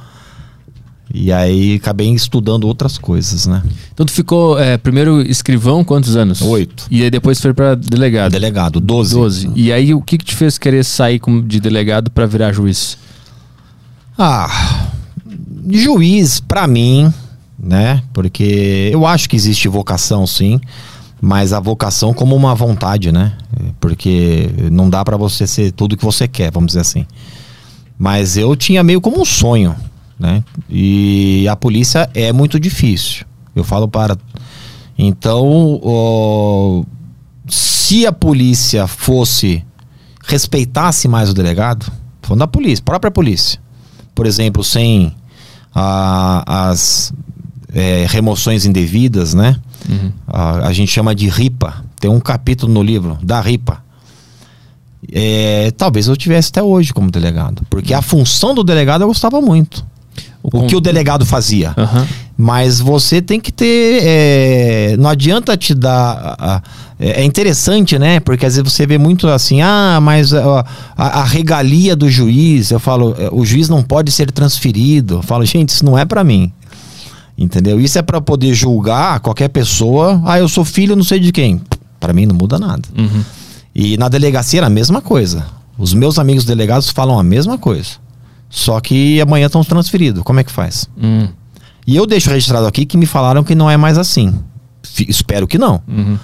E 1.14 1.32
aí 1.32 1.76
acabei 1.76 2.12
estudando 2.12 2.64
outras 2.64 2.98
coisas, 2.98 3.47
né? 3.47 3.62
Então 3.94 4.05
tu 4.05 4.12
ficou 4.12 4.59
é, 4.59 4.76
primeiro 4.76 5.22
escrivão 5.22 5.84
quantos 5.84 6.16
anos? 6.16 6.43
Oito. 6.43 6.86
E 6.90 7.02
aí 7.02 7.10
depois 7.10 7.40
foi 7.40 7.55
pra 7.55 7.74
delegado. 7.74 8.32
Delegado, 8.32 8.80
12. 8.80 9.14
12. 9.14 9.51
E 9.55 9.72
aí 9.72 9.94
o 9.94 10.02
que 10.02 10.18
que 10.18 10.24
te 10.24 10.34
fez 10.34 10.59
querer 10.59 10.84
sair 10.84 11.20
como 11.20 11.43
de 11.43 11.60
delegado 11.60 12.10
pra 12.10 12.26
virar 12.26 12.52
juiz? 12.52 12.98
Ah, 14.18 14.88
juiz, 15.70 16.40
pra 16.40 16.66
mim, 16.66 17.12
né? 17.59 18.02
Porque 18.12 18.90
eu 18.93 19.06
acho 19.06 19.28
que 19.28 19.36
existe 19.36 19.68
vocação, 19.68 20.26
sim. 20.26 20.60
Mas 21.26 21.52
a 21.52 21.58
vocação 21.58 22.14
como 22.14 22.36
uma 22.36 22.54
vontade, 22.54 23.10
né? 23.10 23.32
Porque 23.80 24.48
não 24.70 24.88
dá 24.88 25.04
pra 25.04 25.16
você 25.16 25.44
ser 25.44 25.72
tudo 25.72 25.96
que 25.96 26.04
você 26.04 26.28
quer, 26.28 26.52
vamos 26.52 26.68
dizer 26.68 26.82
assim. 26.82 27.04
Mas 27.98 28.36
eu 28.36 28.54
tinha 28.54 28.80
meio 28.84 29.00
como 29.00 29.20
um 29.20 29.24
sonho, 29.24 29.74
né? 30.16 30.44
E 30.70 31.44
a 31.50 31.56
polícia 31.56 32.08
é 32.14 32.32
muito 32.32 32.60
difícil. 32.60 33.26
Eu 33.56 33.64
falo 33.64 33.88
para. 33.88 34.16
Então, 34.96 35.80
se 37.48 38.06
a 38.06 38.12
polícia 38.12 38.86
fosse 38.86 39.64
respeitasse 40.28 41.08
mais 41.08 41.30
o 41.30 41.34
delegado, 41.34 41.90
falando 42.22 42.38
da 42.38 42.46
polícia, 42.46 42.84
própria 42.84 43.10
polícia, 43.10 43.58
por 44.14 44.26
exemplo, 44.26 44.62
sem 44.62 45.12
as 45.74 47.12
é, 47.74 48.06
remoções 48.08 48.64
indevidas, 48.64 49.34
né? 49.34 49.60
Uhum. 49.88 50.10
A, 50.26 50.68
a 50.68 50.72
gente 50.72 50.90
chama 50.92 51.14
de 51.14 51.28
RIPA. 51.28 51.84
Tem 52.00 52.10
um 52.10 52.20
capítulo 52.20 52.72
no 52.72 52.82
livro 52.82 53.18
da 53.22 53.40
RIPA. 53.40 53.84
É, 55.12 55.70
talvez 55.76 56.08
eu 56.08 56.16
tivesse 56.16 56.48
até 56.48 56.62
hoje 56.62 56.92
como 56.92 57.10
delegado, 57.10 57.62
porque 57.70 57.94
a 57.94 58.02
função 58.02 58.54
do 58.54 58.64
delegado 58.64 59.02
eu 59.02 59.08
gostava 59.08 59.40
muito. 59.40 59.84
O, 60.42 60.50
con- 60.50 60.66
que 60.66 60.76
o 60.76 60.80
delegado 60.80 61.24
fazia. 61.26 61.72
Aham. 61.76 62.06
Mas 62.36 62.80
você 62.80 63.20
tem 63.22 63.40
que 63.40 63.50
ter. 63.52 64.00
é, 64.02 64.96
não 64.98 65.08
adianta 65.10 65.56
te 65.56 65.74
dar. 65.74 66.36
a- 66.38 66.56
a- 66.56 66.62
é 66.98 67.22
é 67.22 67.24
interessante, 67.24 67.98
né? 67.98 68.20
Porque 68.20 68.46
às 68.46 68.56
vezes 68.56 68.72
você 68.72 68.86
vê 68.86 68.96
muito 68.98 69.28
assim, 69.28 69.60
ah, 69.60 69.98
mas 70.02 70.32
a, 70.32 70.64
a 70.96 71.24
regalia 71.24 71.94
do 71.94 72.08
juiz, 72.10 72.70
eu 72.70 72.80
falo, 72.80 73.14
é, 73.18 73.28
o 73.32 73.44
juiz 73.44 73.68
não 73.68 73.82
pode 73.82 74.10
ser 74.10 74.30
transferido. 74.30 75.14
Eu 75.16 75.22
falo, 75.22 75.44
gente, 75.44 75.70
isso 75.70 75.84
não 75.84 75.96
é 75.98 76.04
pra 76.04 76.24
mim. 76.24 76.50
Entendeu? 77.38 77.78
Isso 77.80 77.98
é 77.98 78.02
pra 78.02 78.20
poder 78.20 78.54
julgar 78.54 79.20
qualquer 79.20 79.48
pessoa. 79.48 80.20
Ah, 80.24 80.38
eu 80.38 80.48
sou 80.48 80.64
filho 80.64 80.96
não 80.96 81.04
sei 81.04 81.20
de 81.20 81.30
quem. 81.32 81.60
Pra 82.00 82.12
mim 82.12 82.24
não 82.26 82.34
muda 82.34 82.58
nada. 82.58 82.82
Uhum. 82.96 83.22
E 83.74 83.96
na 83.98 84.08
delegacia 84.08 84.60
era 84.60 84.66
a 84.68 84.70
mesma 84.70 85.02
coisa. 85.02 85.46
Os 85.76 85.92
meus 85.92 86.18
amigos 86.18 86.44
delegados 86.44 86.88
falam 86.90 87.18
a 87.18 87.22
mesma 87.22 87.58
coisa. 87.58 87.90
Só 88.48 88.80
que 88.80 89.20
amanhã 89.20 89.46
estão 89.46 89.62
transferidos. 89.62 90.22
Como 90.22 90.40
é 90.40 90.44
que 90.44 90.50
faz? 90.52 90.88
Uhum. 90.96 91.28
E 91.86 91.94
eu 91.94 92.06
deixo 92.06 92.30
registrado 92.30 92.66
aqui 92.66 92.86
que 92.86 92.96
me 92.96 93.04
falaram 93.06 93.44
que 93.44 93.54
não 93.54 93.68
é 93.70 93.76
mais 93.76 93.98
assim. 93.98 94.34
Fi- 94.82 95.06
espero 95.08 95.46
que 95.46 95.58
não. 95.58 95.82
Uhum. 95.86 96.18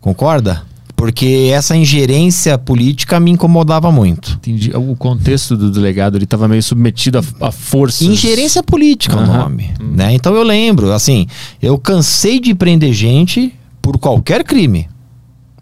Concorda? 0.00 0.62
Porque 0.98 1.50
essa 1.54 1.76
ingerência 1.76 2.58
política 2.58 3.20
me 3.20 3.30
incomodava 3.30 3.92
muito. 3.92 4.32
Entendi. 4.32 4.72
O 4.76 4.96
contexto 4.96 5.56
do 5.56 5.70
delegado 5.70 6.18
ele 6.18 6.24
estava 6.24 6.48
meio 6.48 6.60
submetido 6.60 7.20
a, 7.20 7.46
a 7.46 7.52
forças. 7.52 8.02
Ingerência 8.02 8.64
política 8.64 9.14
é 9.14 9.20
o 9.20 9.26
nome. 9.26 9.72
Né? 9.80 10.12
Então 10.14 10.34
eu 10.34 10.42
lembro, 10.42 10.92
assim, 10.92 11.28
eu 11.62 11.78
cansei 11.78 12.40
de 12.40 12.52
prender 12.52 12.92
gente 12.92 13.54
por 13.80 13.96
qualquer 13.96 14.42
crime. 14.42 14.88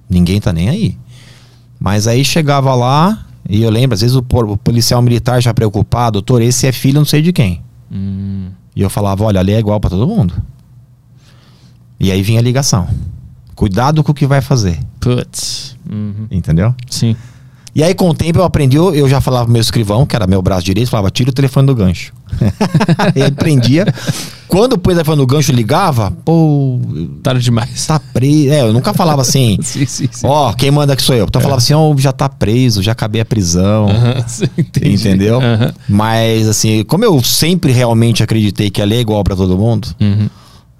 Ninguém 0.08 0.40
tá 0.40 0.54
nem 0.54 0.70
aí. 0.70 0.96
Mas 1.78 2.06
aí 2.06 2.24
chegava 2.24 2.74
lá, 2.74 3.26
e 3.46 3.62
eu 3.62 3.68
lembro, 3.68 3.92
às 3.92 4.00
vezes 4.00 4.16
o, 4.16 4.24
o 4.26 4.56
policial 4.56 5.02
militar 5.02 5.42
já 5.42 5.52
preocupado, 5.52 6.12
doutor, 6.12 6.40
esse 6.40 6.66
é 6.66 6.72
filho 6.72 6.98
não 7.00 7.04
sei 7.04 7.20
de 7.20 7.34
quem. 7.34 7.60
Hum, 7.92 8.48
E 8.74 8.80
eu 8.80 8.88
falava, 8.88 9.22
olha, 9.22 9.38
a 9.38 9.42
lei 9.42 9.56
é 9.56 9.58
igual 9.58 9.78
pra 9.78 9.90
todo 9.90 10.06
mundo. 10.06 10.32
E 12.00 12.10
aí 12.10 12.22
vinha 12.22 12.40
a 12.40 12.42
ligação. 12.42 12.88
Cuidado 13.54 14.02
com 14.02 14.12
o 14.12 14.14
que 14.14 14.26
vai 14.26 14.40
fazer, 14.40 14.78
putz. 15.14 15.76
Uhum. 15.90 16.26
entendeu? 16.30 16.74
Sim. 16.90 17.14
E 17.74 17.82
aí, 17.84 17.92
com 17.94 18.08
o 18.08 18.14
tempo, 18.14 18.38
eu 18.38 18.42
aprendi, 18.44 18.76
eu 18.78 19.06
já 19.06 19.20
falava 19.20 19.44
pro 19.44 19.52
meu 19.52 19.60
escrivão, 19.60 20.06
que 20.06 20.16
era 20.16 20.26
meu 20.26 20.40
braço 20.40 20.64
direito, 20.64 20.88
falava, 20.88 21.10
tira 21.10 21.28
o 21.28 21.32
telefone 21.32 21.66
do 21.66 21.74
gancho. 21.74 22.10
ele 23.14 23.30
prendia. 23.32 23.84
Quando 24.48 24.72
o 24.72 24.76
telefone 24.78 25.18
do 25.18 25.26
gancho 25.26 25.52
ligava, 25.52 26.10
pô, 26.24 26.80
Tarde 27.22 27.44
demais. 27.44 27.86
tá 27.86 28.00
preso. 28.00 28.50
É, 28.50 28.62
eu 28.62 28.72
nunca 28.72 28.94
falava 28.94 29.20
assim, 29.20 29.58
Sim, 29.62 29.84
sim, 29.84 30.08
sim. 30.10 30.26
ó, 30.26 30.54
quem 30.54 30.70
manda 30.70 30.96
que 30.96 31.02
sou 31.02 31.14
eu. 31.14 31.26
Então 31.26 31.38
eu 31.38 31.42
falava 31.42 31.58
assim, 31.60 31.74
ó, 31.74 31.94
já 31.98 32.12
tá 32.12 32.30
preso, 32.30 32.82
já 32.82 32.92
acabei 32.92 33.20
a 33.20 33.24
prisão. 33.26 33.88
Sim, 34.26 34.46
entendi. 34.56 34.94
Entendeu? 34.94 35.38
Aham. 35.38 35.74
Mas, 35.86 36.48
assim, 36.48 36.82
como 36.82 37.04
eu 37.04 37.22
sempre 37.22 37.72
realmente 37.72 38.22
acreditei 38.22 38.70
que 38.70 38.80
a 38.80 38.86
lei 38.86 38.98
é 38.98 39.00
igual 39.02 39.22
pra 39.22 39.36
todo 39.36 39.56
mundo, 39.58 39.88
Uhum. 40.00 40.30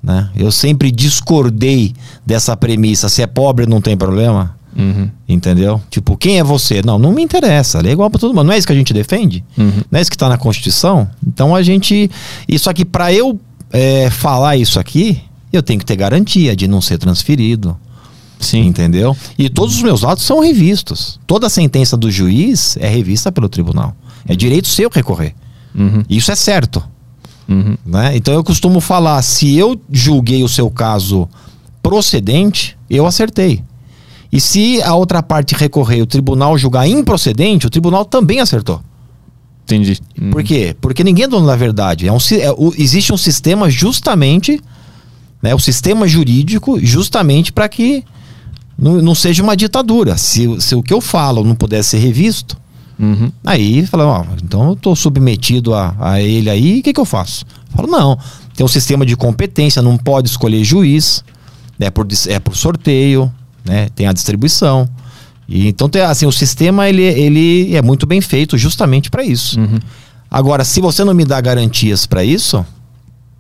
Né? 0.07 0.31
Eu 0.37 0.53
sempre 0.53 0.93
discordei 0.93 1.93
dessa 2.24 2.57
premissa, 2.57 3.09
se 3.09 3.23
é 3.23 3.27
pobre 3.27 3.66
não 3.66 3.81
tem 3.81 3.97
problema. 3.97 4.55
Uhum. 4.78 5.11
Entendeu? 5.28 5.81
Tipo, 5.91 6.16
quem 6.16 6.39
é 6.39 6.45
você? 6.45 6.81
Não, 6.85 6.99
não 6.99 7.11
me 7.11 7.23
interessa. 7.23 7.81
É 7.85 7.91
igual 7.91 8.09
pra 8.09 8.20
todo 8.20 8.33
mundo. 8.33 8.47
Não 8.47 8.53
é 8.53 8.59
isso 8.59 8.66
que 8.66 8.73
a 8.73 8.77
gente 8.77 8.93
defende? 8.93 9.43
Uhum. 9.59 9.83
Não 9.91 9.99
é 9.99 10.03
isso 10.03 10.11
que 10.11 10.16
tá 10.16 10.28
na 10.28 10.39
Constituição? 10.39 11.09
Então 11.27 11.57
a 11.57 11.62
gente. 11.62 12.11
Isso 12.47 12.70
aqui, 12.70 12.85
pra 12.85 13.12
eu 13.12 13.41
é, 13.73 14.11
falar 14.11 14.57
isso 14.57 14.78
aqui, 14.78 15.20
eu 15.53 15.62
tenho 15.62 15.81
que 15.81 15.87
ter 15.87 15.97
garantia 15.97 16.55
de 16.55 16.69
não 16.69 16.81
ser 16.81 16.99
transferido. 16.99 17.77
Sim. 18.39 18.66
Entendeu? 18.66 19.16
E 19.39 19.49
todos 19.49 19.77
os 19.77 19.83
meus 19.83 20.05
atos 20.05 20.24
são 20.24 20.41
revistos. 20.41 21.19
Toda 21.27 21.47
a 21.47 21.51
sentença 21.51 21.97
do 21.97 22.11
juiz 22.11 22.77
é 22.78 22.87
revista 22.87 23.33
pelo 23.33 23.49
tribunal. 23.49 23.97
É 24.28 24.37
direito 24.37 24.69
seu 24.69 24.91
recorrer. 24.93 25.35
Uhum. 25.74 26.05
Isso 26.09 26.31
é 26.31 26.37
certo. 26.37 26.85
Uhum. 27.48 27.77
Né? 27.86 28.16
Então 28.16 28.35
eu 28.35 28.43
costumo 28.44 28.81
falar: 28.81 29.20
se 29.23 29.56
eu 29.56 29.81
julguei 29.90 30.43
o 30.43 30.48
seu 30.48 30.68
caso 30.70 31.28
procedente, 31.82 32.77
eu 32.90 33.06
acertei. 33.06 33.62
E 34.32 34.40
se 34.40 34.82
a 34.82 34.94
outra 34.94 35.23
parte 35.23 35.55
recorrer 35.55 35.98
e 35.98 36.02
o 36.02 36.06
tribunal 36.06 36.59
julgar 36.59 36.89
improcedente, 36.89 37.66
o 37.66 37.70
tribunal 37.70 38.05
também 38.05 38.40
acertou. 38.40 38.81
Entendi. 39.64 39.98
Uhum. 40.20 40.31
Por 40.31 40.43
quê? 40.43 40.77
Porque 40.81 41.02
ninguém 41.05 41.24
é 41.24 41.28
dono 41.28 41.47
da 41.47 41.56
verdade. 41.56 42.06
É 42.09 42.12
um, 42.12 42.18
é, 42.32 42.51
o- 42.52 42.73
existe 42.77 43.12
um 43.12 43.16
sistema 43.16 43.70
justamente, 43.70 44.60
né, 45.40 45.55
o 45.55 45.59
sistema 45.59 46.06
jurídico, 46.06 46.78
justamente 46.81 47.52
para 47.52 47.68
que 47.68 48.05
não, 48.78 49.01
não 49.01 49.14
seja 49.14 49.43
uma 49.43 49.56
ditadura. 49.56 50.16
Se, 50.16 50.60
se 50.60 50.74
o 50.74 50.82
que 50.82 50.93
eu 50.93 51.01
falo 51.01 51.43
não 51.44 51.55
puder 51.55 51.82
ser 51.82 51.98
revisto, 51.98 52.56
Uhum. 52.98 53.31
Aí 53.44 53.86
fala, 53.86 54.06
ó, 54.06 54.24
então 54.43 54.70
eu 54.70 54.77
tô 54.77 54.97
submetido 54.97 55.74
a, 55.74 55.94
a 55.98 56.20
ele 56.20 56.48
aí, 56.48 56.81
o 56.81 56.82
que, 56.82 56.93
que 56.93 57.01
eu 57.01 57.05
faço? 57.05 57.44
Eu 57.70 57.77
falo, 57.77 57.89
não, 57.89 58.18
tem 58.55 58.64
um 58.64 58.68
sistema 58.68 59.05
de 59.05 59.16
competência, 59.16 59.82
não 59.82 59.98
pode 59.98 60.28
escolher 60.28 60.64
juiz, 60.64 61.23
é 61.78 61.90
por, 61.90 62.06
é 62.28 62.39
por 62.39 62.56
sorteio, 62.56 63.31
né? 63.64 63.89
Tem 63.94 64.06
a 64.06 64.12
distribuição. 64.12 64.89
E, 65.48 65.68
então, 65.68 65.89
tem, 65.89 66.02
assim, 66.02 66.27
o 66.27 66.32
sistema 66.32 66.89
ele, 66.89 67.02
ele 67.02 67.77
é 67.77 67.82
muito 67.82 68.06
bem 68.06 68.20
feito 68.20 68.56
justamente 68.56 69.10
para 69.10 69.23
isso. 69.23 69.60
Uhum. 69.60 69.78
Agora, 70.31 70.64
se 70.64 70.81
você 70.81 71.05
não 71.05 71.14
me 71.14 71.24
dá 71.24 71.40
garantias 71.40 72.06
para 72.06 72.24
isso, 72.24 72.64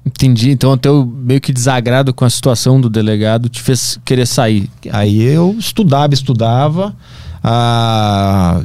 Entendi. 0.06 0.52
Então, 0.52 0.70
o 0.70 0.76
teu 0.76 1.04
meio 1.04 1.40
que 1.40 1.52
desagrado 1.52 2.14
com 2.14 2.24
a 2.24 2.30
situação 2.30 2.80
do 2.80 2.88
delegado 2.88 3.48
te 3.48 3.60
fez 3.60 3.98
querer 4.04 4.24
sair. 4.24 4.70
Aí 4.92 5.20
eu 5.20 5.56
estudava, 5.58 6.14
estudava. 6.14 6.94
Ah, 7.42 8.62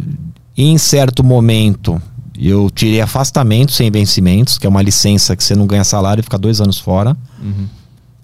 em 0.63 0.77
certo 0.77 1.23
momento, 1.23 2.01
eu 2.37 2.69
tirei 2.69 3.01
afastamento 3.01 3.71
sem 3.71 3.91
vencimentos, 3.91 4.57
que 4.57 4.65
é 4.65 4.69
uma 4.69 4.81
licença 4.81 5.35
que 5.35 5.43
você 5.43 5.55
não 5.55 5.67
ganha 5.67 5.83
salário 5.83 6.21
e 6.21 6.23
fica 6.23 6.37
dois 6.37 6.59
anos 6.59 6.77
fora. 6.79 7.15
Uhum. 7.41 7.67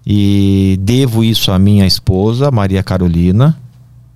E 0.06 0.80
devo 0.82 1.24
isso 1.24 1.52
à 1.52 1.60
minha 1.60 1.86
esposa, 1.86 2.50
Maria 2.50 2.82
Carolina. 2.82 3.58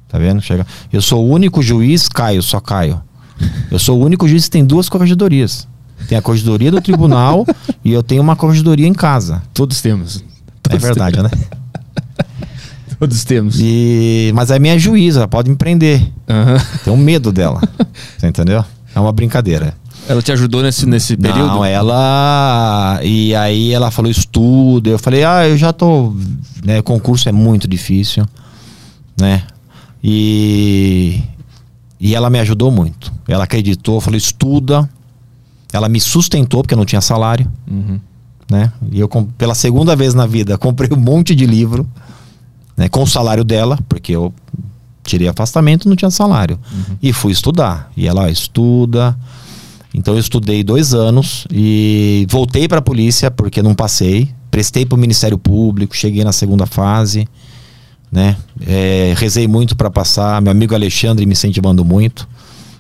Tá 0.07 0.17
vendo? 0.17 0.41
Chega. 0.41 0.65
Eu 0.91 1.01
sou 1.01 1.25
o 1.25 1.29
único 1.29 1.61
juiz, 1.61 2.07
Caio, 2.07 2.41
só 2.41 2.59
Caio. 2.59 3.01
Eu 3.69 3.79
sou 3.79 3.99
o 3.99 4.05
único 4.05 4.27
juiz 4.27 4.45
que 4.45 4.51
tem 4.51 4.65
duas 4.65 4.89
corregedorias. 4.89 5.67
Tem 6.07 6.17
a 6.17 6.21
corregedoria 6.21 6.71
do 6.71 6.81
tribunal 6.81 7.45
e 7.83 7.91
eu 7.91 8.01
tenho 8.01 8.21
uma 8.21 8.35
corregedoria 8.35 8.87
em 8.87 8.93
casa. 8.93 9.41
Todos 9.53 9.81
temos. 9.81 10.17
É 10.17 10.69
Todos 10.69 10.81
verdade, 10.81 11.21
né? 11.21 11.29
Todos 13.01 13.23
temos. 13.23 13.55
E, 13.59 14.31
mas 14.35 14.51
a 14.51 14.59
minha 14.59 14.77
juíza 14.77 15.27
pode 15.27 15.49
me 15.49 15.55
prender. 15.55 16.07
Aham. 16.29 16.57
Tenho 16.83 16.95
medo 16.95 17.31
dela. 17.31 17.59
Você 18.15 18.27
entendeu? 18.27 18.63
É 18.93 18.99
uma 18.99 19.11
brincadeira. 19.11 19.73
Ela 20.07 20.21
te 20.21 20.31
ajudou 20.31 20.61
nesse, 20.61 20.85
nesse 20.85 21.17
período? 21.17 21.47
Não, 21.47 21.65
ela. 21.65 22.99
E 23.01 23.33
aí 23.33 23.73
ela 23.73 23.89
falou 23.89 24.11
estudo. 24.11 24.87
Eu 24.87 24.99
falei, 24.99 25.23
ah, 25.23 25.49
eu 25.49 25.57
já 25.57 25.73
tô. 25.73 26.13
Né, 26.63 26.79
concurso 26.83 27.27
é 27.27 27.31
muito 27.31 27.67
difícil. 27.67 28.23
Né? 29.19 29.41
E. 30.03 31.23
E 31.99 32.13
ela 32.13 32.29
me 32.29 32.39
ajudou 32.39 32.69
muito. 32.69 33.11
Ela 33.27 33.45
acreditou, 33.45 33.99
falou, 33.99 34.15
estuda. 34.15 34.87
Ela 35.73 35.89
me 35.89 35.99
sustentou, 35.99 36.61
porque 36.61 36.75
eu 36.75 36.77
não 36.77 36.85
tinha 36.85 37.01
salário. 37.01 37.51
Uhum. 37.67 37.99
Né? 38.47 38.71
E 38.91 38.99
eu, 38.99 39.09
pela 39.39 39.55
segunda 39.55 39.95
vez 39.95 40.13
na 40.13 40.27
vida, 40.27 40.55
comprei 40.59 40.91
um 40.93 41.01
monte 41.01 41.33
de 41.33 41.47
livro. 41.47 41.89
Né, 42.77 42.87
com 42.89 43.03
o 43.03 43.07
salário 43.07 43.43
dela, 43.43 43.77
porque 43.89 44.15
eu 44.15 44.33
tirei 45.03 45.27
afastamento 45.27 45.89
não 45.89 45.95
tinha 45.95 46.11
salário. 46.11 46.59
E 47.01 47.11
fui 47.11 47.31
estudar. 47.31 47.91
E 47.97 48.07
ela 48.07 48.23
ó, 48.23 48.27
estuda. 48.27 49.17
Então 49.93 50.13
eu 50.13 50.19
estudei 50.19 50.63
dois 50.63 50.93
anos 50.93 51.45
e 51.51 52.25
voltei 52.29 52.67
para 52.67 52.79
a 52.79 52.81
polícia 52.81 53.29
porque 53.29 53.61
não 53.61 53.75
passei. 53.75 54.29
Prestei 54.49 54.85
para 54.85 54.95
o 54.95 54.99
Ministério 54.99 55.37
Público, 55.37 55.95
cheguei 55.95 56.23
na 56.23 56.31
segunda 56.31 56.65
fase, 56.65 57.27
né? 58.11 58.37
É, 58.65 59.13
rezei 59.17 59.47
muito 59.47 59.75
para 59.75 59.89
passar. 59.89 60.41
Meu 60.41 60.51
amigo 60.51 60.73
Alexandre 60.75 61.25
me 61.25 61.33
incentivando 61.33 61.83
muito, 61.83 62.27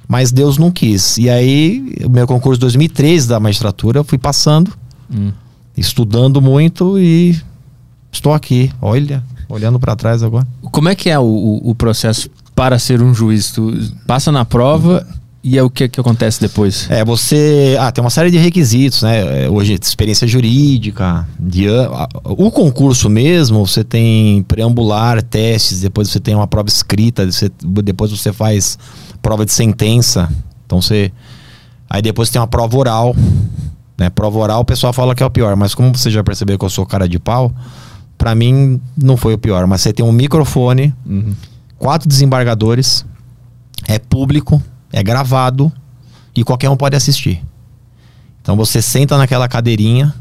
mas 0.07 0.31
Deus 0.31 0.57
não 0.57 0.71
quis. 0.71 1.17
E 1.17 1.29
aí 1.29 1.95
o 2.05 2.09
meu 2.09 2.25
concurso 2.27 2.59
2013 2.61 3.27
da 3.27 3.39
magistratura 3.39 3.99
eu 3.99 4.03
fui 4.03 4.17
passando, 4.17 4.71
Hum. 5.13 5.31
estudando 5.75 6.41
muito 6.41 6.97
e 6.97 7.37
estou 8.11 8.33
aqui. 8.33 8.71
Olha, 8.81 9.21
olhando 9.51 9.79
para 9.79 9.95
trás 9.95 10.23
agora. 10.23 10.47
Como 10.71 10.89
é 10.89 10.95
que 10.95 11.09
é 11.09 11.19
o, 11.19 11.23
o, 11.23 11.71
o 11.71 11.75
processo 11.75 12.29
para 12.55 12.77
ser 12.79 13.01
um 13.01 13.13
juiz? 13.13 13.51
Tu 13.51 13.93
passa 14.07 14.31
na 14.31 14.45
prova 14.45 15.05
e 15.43 15.57
é 15.57 15.63
o 15.63 15.69
que, 15.69 15.89
que 15.89 15.99
acontece 15.99 16.39
depois? 16.39 16.87
É, 16.89 17.03
você. 17.03 17.75
Ah, 17.79 17.91
tem 17.91 18.03
uma 18.03 18.09
série 18.11 18.29
de 18.29 18.37
requisitos, 18.37 19.01
né? 19.01 19.45
É, 19.45 19.49
Hoje, 19.49 19.73
experiência 19.81 20.27
jurídica. 20.27 21.27
De, 21.39 21.65
o 22.23 22.51
concurso 22.51 23.09
mesmo, 23.09 23.65
você 23.65 23.83
tem 23.83 24.43
preambular, 24.43 25.21
testes, 25.23 25.81
depois 25.81 26.09
você 26.09 26.19
tem 26.19 26.35
uma 26.35 26.45
prova 26.47 26.69
escrita, 26.69 27.25
você- 27.29 27.51
depois 27.83 28.11
você 28.11 28.31
faz 28.31 28.77
prova 29.21 29.45
de 29.45 29.51
sentença. 29.51 30.29
Então 30.65 30.81
você. 30.81 31.11
Aí 31.89 32.01
depois 32.01 32.29
tem 32.29 32.39
uma 32.39 32.47
prova 32.47 32.77
oral. 32.77 33.15
Né? 33.97 34.09
Prova 34.09 34.39
oral, 34.39 34.61
o 34.61 34.65
pessoal 34.65 34.91
fala 34.93 35.13
que 35.13 35.21
é 35.21 35.25
o 35.25 35.29
pior, 35.29 35.55
mas 35.55 35.75
como 35.75 35.95
você 35.95 36.09
já 36.09 36.23
percebeu 36.23 36.57
que 36.57 36.65
eu 36.65 36.69
sou 36.69 36.85
cara 36.87 37.07
de 37.07 37.19
pau, 37.19 37.51
pra 38.17 38.35
mim 38.35 38.79
não 38.97 39.17
foi 39.17 39.33
o 39.33 39.37
pior. 39.37 39.65
Mas 39.67 39.81
você 39.81 39.93
tem 39.93 40.05
um 40.05 40.11
microfone, 40.11 40.93
Uhum. 41.05 41.33
quatro 41.77 42.07
desembargadores, 42.07 43.05
é 43.87 43.97
público, 43.99 44.61
é 44.91 45.01
gravado 45.01 45.71
e 46.35 46.43
qualquer 46.43 46.69
um 46.69 46.77
pode 46.77 46.95
assistir. 46.95 47.41
Então 48.41 48.55
você 48.55 48.81
senta 48.81 49.17
naquela 49.17 49.47
cadeirinha 49.47 50.13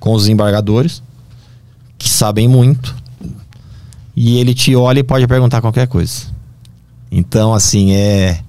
com 0.00 0.12
os 0.14 0.22
desembargadores, 0.22 1.02
que 1.96 2.08
sabem 2.08 2.48
muito, 2.48 2.94
e 4.16 4.38
ele 4.38 4.54
te 4.54 4.74
olha 4.74 5.00
e 5.00 5.04
pode 5.04 5.26
perguntar 5.26 5.60
qualquer 5.60 5.86
coisa. 5.86 6.26
Então, 7.10 7.54
assim, 7.54 7.92
é. 7.92 8.40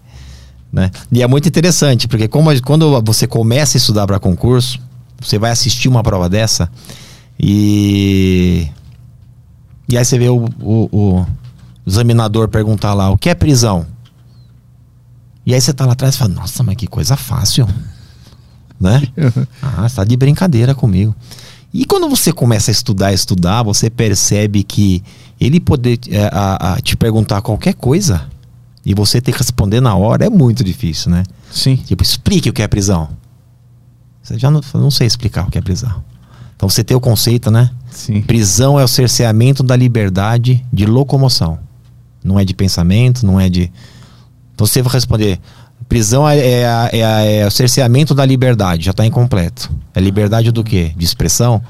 Né? 0.72 0.90
E 1.12 1.22
é 1.22 1.28
muito 1.28 1.48
interessante, 1.48 2.08
porque 2.08 2.28
como, 2.28 2.50
quando 2.62 3.00
você 3.04 3.28
começa 3.28 3.78
a 3.78 3.80
estudar 3.80 4.08
para 4.08 4.20
concurso, 4.20 4.80
você 5.22 5.38
vai 5.38 5.52
assistir 5.52 5.88
uma 5.88 6.02
prova 6.02 6.28
dessa 6.28 6.70
e. 7.40 8.68
E 9.90 9.98
aí 9.98 10.06
você 10.06 10.18
vê 10.18 10.30
o, 10.30 10.46
o- 10.62 10.90
o 10.92 11.26
examinador 11.86 12.48
perguntar 12.48 12.94
lá: 12.94 13.10
o 13.12 13.18
que 13.18 13.30
é 13.30 13.36
prisão? 13.36 13.86
E 15.46 15.54
aí 15.54 15.60
você 15.60 15.74
tá 15.74 15.86
lá 15.86 15.94
atrás 15.94 16.16
e 16.16 16.18
fala: 16.18 16.34
nossa, 16.34 16.64
mas 16.64 16.76
que 16.76 16.88
coisa 16.88 17.16
fácil. 17.16 17.68
Né? 18.82 19.02
Ah, 19.62 19.88
você 19.88 19.96
tá 19.96 20.04
de 20.04 20.18
brincadeira 20.18 20.76
comigo. 20.76 21.16
E 21.74 21.86
quando 21.86 22.10
você 22.10 22.34
começa 22.34 22.70
a 22.70 22.74
estudar, 22.74 23.14
estudar, 23.14 23.64
você 23.64 23.90
percebe 23.90 24.62
que 24.62 25.02
ele 25.40 25.60
poder 25.60 25.98
é, 26.10 26.26
a, 26.34 26.74
a 26.74 26.82
te 26.82 26.98
perguntar 26.98 27.42
qualquer 27.42 27.76
coisa 27.76 28.28
e 28.86 28.94
você 28.94 29.22
ter 29.22 29.32
que 29.32 29.38
responder 29.38 29.80
na 29.80 29.96
hora 29.96 30.26
é 30.26 30.30
muito 30.30 30.64
difícil, 30.66 31.12
né? 31.12 31.24
Sim. 31.50 31.78
Tipo, 31.78 32.04
explique 32.04 32.50
o 32.50 32.54
que 32.54 32.62
é 32.62 32.68
prisão. 32.68 33.10
Você 34.22 34.38
já 34.38 34.52
não, 34.52 34.60
não 34.74 34.92
sei 34.92 35.08
explicar 35.08 35.48
o 35.48 35.52
que 35.52 35.58
é 35.58 35.62
prisão. 35.62 36.04
Então 36.56 36.70
você 36.70 36.84
tem 36.84 36.96
o 36.96 37.00
conceito, 37.00 37.52
né? 37.52 37.70
Sim. 37.92 38.22
Prisão 38.22 38.80
é 38.80 38.84
o 38.84 38.88
cerceamento 38.88 39.62
da 39.64 39.76
liberdade 39.76 40.64
de 40.72 40.86
locomoção. 40.86 41.60
Não 42.24 42.40
é 42.40 42.46
de 42.46 42.54
pensamento, 42.54 43.26
não 43.26 43.40
é 43.40 43.50
de. 43.50 43.72
Então 44.54 44.66
você 44.66 44.82
vai 44.82 44.94
responder. 44.94 45.40
Prisão 45.90 46.28
é, 46.28 46.38
é, 46.38 46.64
é 46.94 47.38
é 47.40 47.46
o 47.48 47.52
cerceamento 47.52 48.16
da 48.16 48.26
liberdade, 48.26 48.86
já 48.86 48.92
está 48.92 49.06
incompleto. 49.06 49.70
É 49.94 50.00
liberdade 50.00 50.52
do 50.52 50.64
quê? 50.64 50.92
De 50.96 51.04
expressão? 51.04 51.62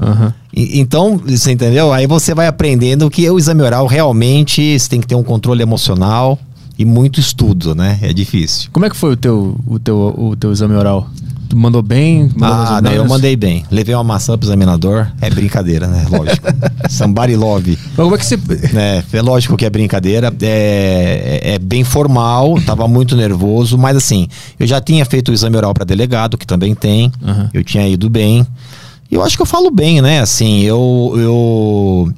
Aham. 0.00 0.34
E- 0.54 0.78
então, 0.80 1.16
você 1.16 1.52
entendeu? 1.52 1.92
Aí 1.92 2.06
você 2.06 2.34
vai 2.34 2.46
aprendendo 2.46 3.08
que 3.10 3.28
o 3.30 3.38
exame 3.38 3.62
oral 3.62 3.86
realmente 3.86 4.78
você 4.78 4.88
tem 4.88 5.00
que 5.00 5.06
ter 5.06 5.14
um 5.14 5.22
controle 5.22 5.62
emocional 5.62 6.38
e 6.78 6.84
muito 6.84 7.20
estudo, 7.20 7.74
né? 7.74 7.98
É 8.02 8.12
difícil. 8.12 8.70
Como 8.72 8.86
é 8.86 8.90
que 8.90 8.96
foi 8.96 9.12
o 9.12 9.16
teu, 9.16 9.58
o 9.66 9.78
teu, 9.78 10.14
o 10.16 10.36
teu 10.36 10.52
exame 10.52 10.74
oral? 10.74 11.08
Tu 11.48 11.56
mandou 11.56 11.82
bem? 11.82 12.30
Mandou 12.34 12.56
Ah, 12.56 12.80
não, 12.80 12.90
eu 12.92 13.06
mandei 13.06 13.36
bem. 13.36 13.62
Levei 13.70 13.94
uma 13.94 14.02
maçã 14.02 14.38
pro 14.38 14.46
examinador. 14.46 15.06
É 15.20 15.28
brincadeira, 15.28 15.86
né? 15.86 16.06
Lógico. 16.10 16.46
Somebody 16.88 17.36
love. 17.36 17.78
Mas 17.88 17.96
como 17.96 18.14
é 18.14 18.18
que 18.18 18.24
você. 18.24 18.38
É, 18.74 19.04
é 19.12 19.20
lógico 19.20 19.54
que 19.54 19.66
é 19.66 19.68
brincadeira, 19.68 20.32
é, 20.40 21.40
é 21.54 21.58
bem 21.58 21.84
formal, 21.84 22.58
tava 22.64 22.88
muito 22.88 23.14
nervoso, 23.14 23.76
mas 23.76 23.98
assim, 23.98 24.28
eu 24.58 24.66
já 24.66 24.80
tinha 24.80 25.04
feito 25.04 25.28
o 25.30 25.34
exame 25.34 25.54
oral 25.54 25.74
para 25.74 25.84
delegado, 25.84 26.38
que 26.38 26.46
também 26.46 26.74
tem, 26.74 27.12
Aham. 27.22 27.50
eu 27.52 27.62
tinha 27.62 27.86
ido 27.86 28.08
bem. 28.08 28.46
E 29.10 29.14
eu 29.14 29.22
acho 29.22 29.36
que 29.36 29.42
eu 29.42 29.46
falo 29.46 29.70
bem, 29.70 30.00
né? 30.00 30.20
Assim, 30.20 30.62
eu 30.62 31.12
eu 31.18 32.12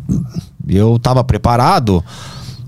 eu 0.68 0.96
tava 1.00 1.24
preparado, 1.24 2.04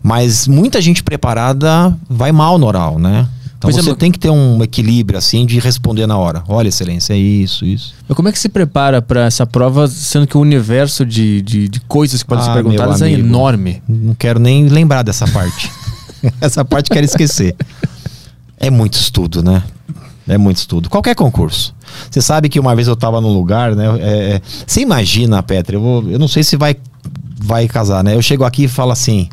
mas 0.06 0.46
muita 0.46 0.80
gente 0.80 1.02
preparada 1.02 1.96
vai 2.08 2.30
mal 2.30 2.58
no 2.58 2.66
oral, 2.66 2.96
né? 2.98 3.26
Então 3.58 3.70
Pois 3.70 3.76
é, 3.76 3.82
você 3.82 3.88
mas- 3.90 3.98
tem 3.98 4.12
que 4.12 4.18
ter 4.18 4.30
um 4.30 4.62
equilíbrio 4.62 5.18
assim 5.18 5.44
de 5.46 5.58
responder 5.58 6.06
na 6.06 6.16
hora. 6.16 6.44
Olha, 6.46 6.68
excelência, 6.68 7.14
é 7.14 7.16
isso, 7.16 7.64
isso. 7.64 7.94
Mas 8.06 8.14
como 8.14 8.28
é 8.28 8.32
que 8.32 8.38
se 8.38 8.48
prepara 8.48 9.00
pra 9.02 9.24
essa 9.24 9.46
prova, 9.46 9.88
sendo 9.88 10.26
que 10.26 10.36
o 10.36 10.40
universo 10.40 11.04
de, 11.04 11.40
de, 11.42 11.68
de 11.68 11.80
coisas 11.80 12.22
que 12.22 12.28
podem 12.28 12.44
ser 12.44 12.50
Ah, 12.50 12.54
perguntadas 12.54 13.00
meu 13.00 13.08
é 13.08 13.14
amigo. 13.14 13.26
enorme? 13.28 13.82
Não 13.88 14.14
quero 14.14 14.38
nem 14.38 14.68
lembrar 14.68 15.02
dessa 15.02 15.26
parte. 15.28 15.70
Essa 16.40 16.64
parte 16.64 16.90
quero 16.90 17.04
esquecer. 17.04 17.56
É 18.58 18.70
muito 18.70 18.94
estudo, 18.94 19.42
né? 19.42 19.62
É 20.28 20.36
muito 20.38 20.56
estudo. 20.58 20.88
Qualquer 20.90 21.14
concurso. 21.14 21.74
Você 22.10 22.20
sabe 22.20 22.48
que 22.48 22.60
uma 22.60 22.74
vez 22.76 22.88
eu 22.88 22.94
estava 22.94 23.20
num 23.20 23.32
lugar, 23.32 23.74
né? 23.74 23.86
é, 24.00 24.32
é, 24.34 24.42
você 24.66 24.80
imagina, 24.80 25.42
Petra, 25.42 25.76
eu, 25.76 25.80
vou- 25.80 26.10
eu 26.10 26.18
não 26.18 26.28
sei 26.28 26.42
se 26.42 26.56
vai, 26.56 26.76
vai 27.38 27.66
casar, 27.68 28.02
né? 28.04 28.14
Eu 28.14 28.22
chego 28.22 28.44
aqui 28.44 28.64
e 28.64 28.68
falo 28.68 28.90
assim: 28.92 29.28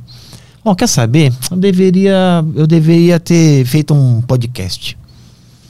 Ó, 0.65 0.73
quer 0.73 0.87
saber? 0.87 1.33
Eu 1.51 1.57
deveria, 1.57 2.43
eu 2.55 2.65
deveria 2.65 3.19
ter 3.19 3.65
feito 3.65 3.93
um 3.93 4.21
podcast. 4.21 4.97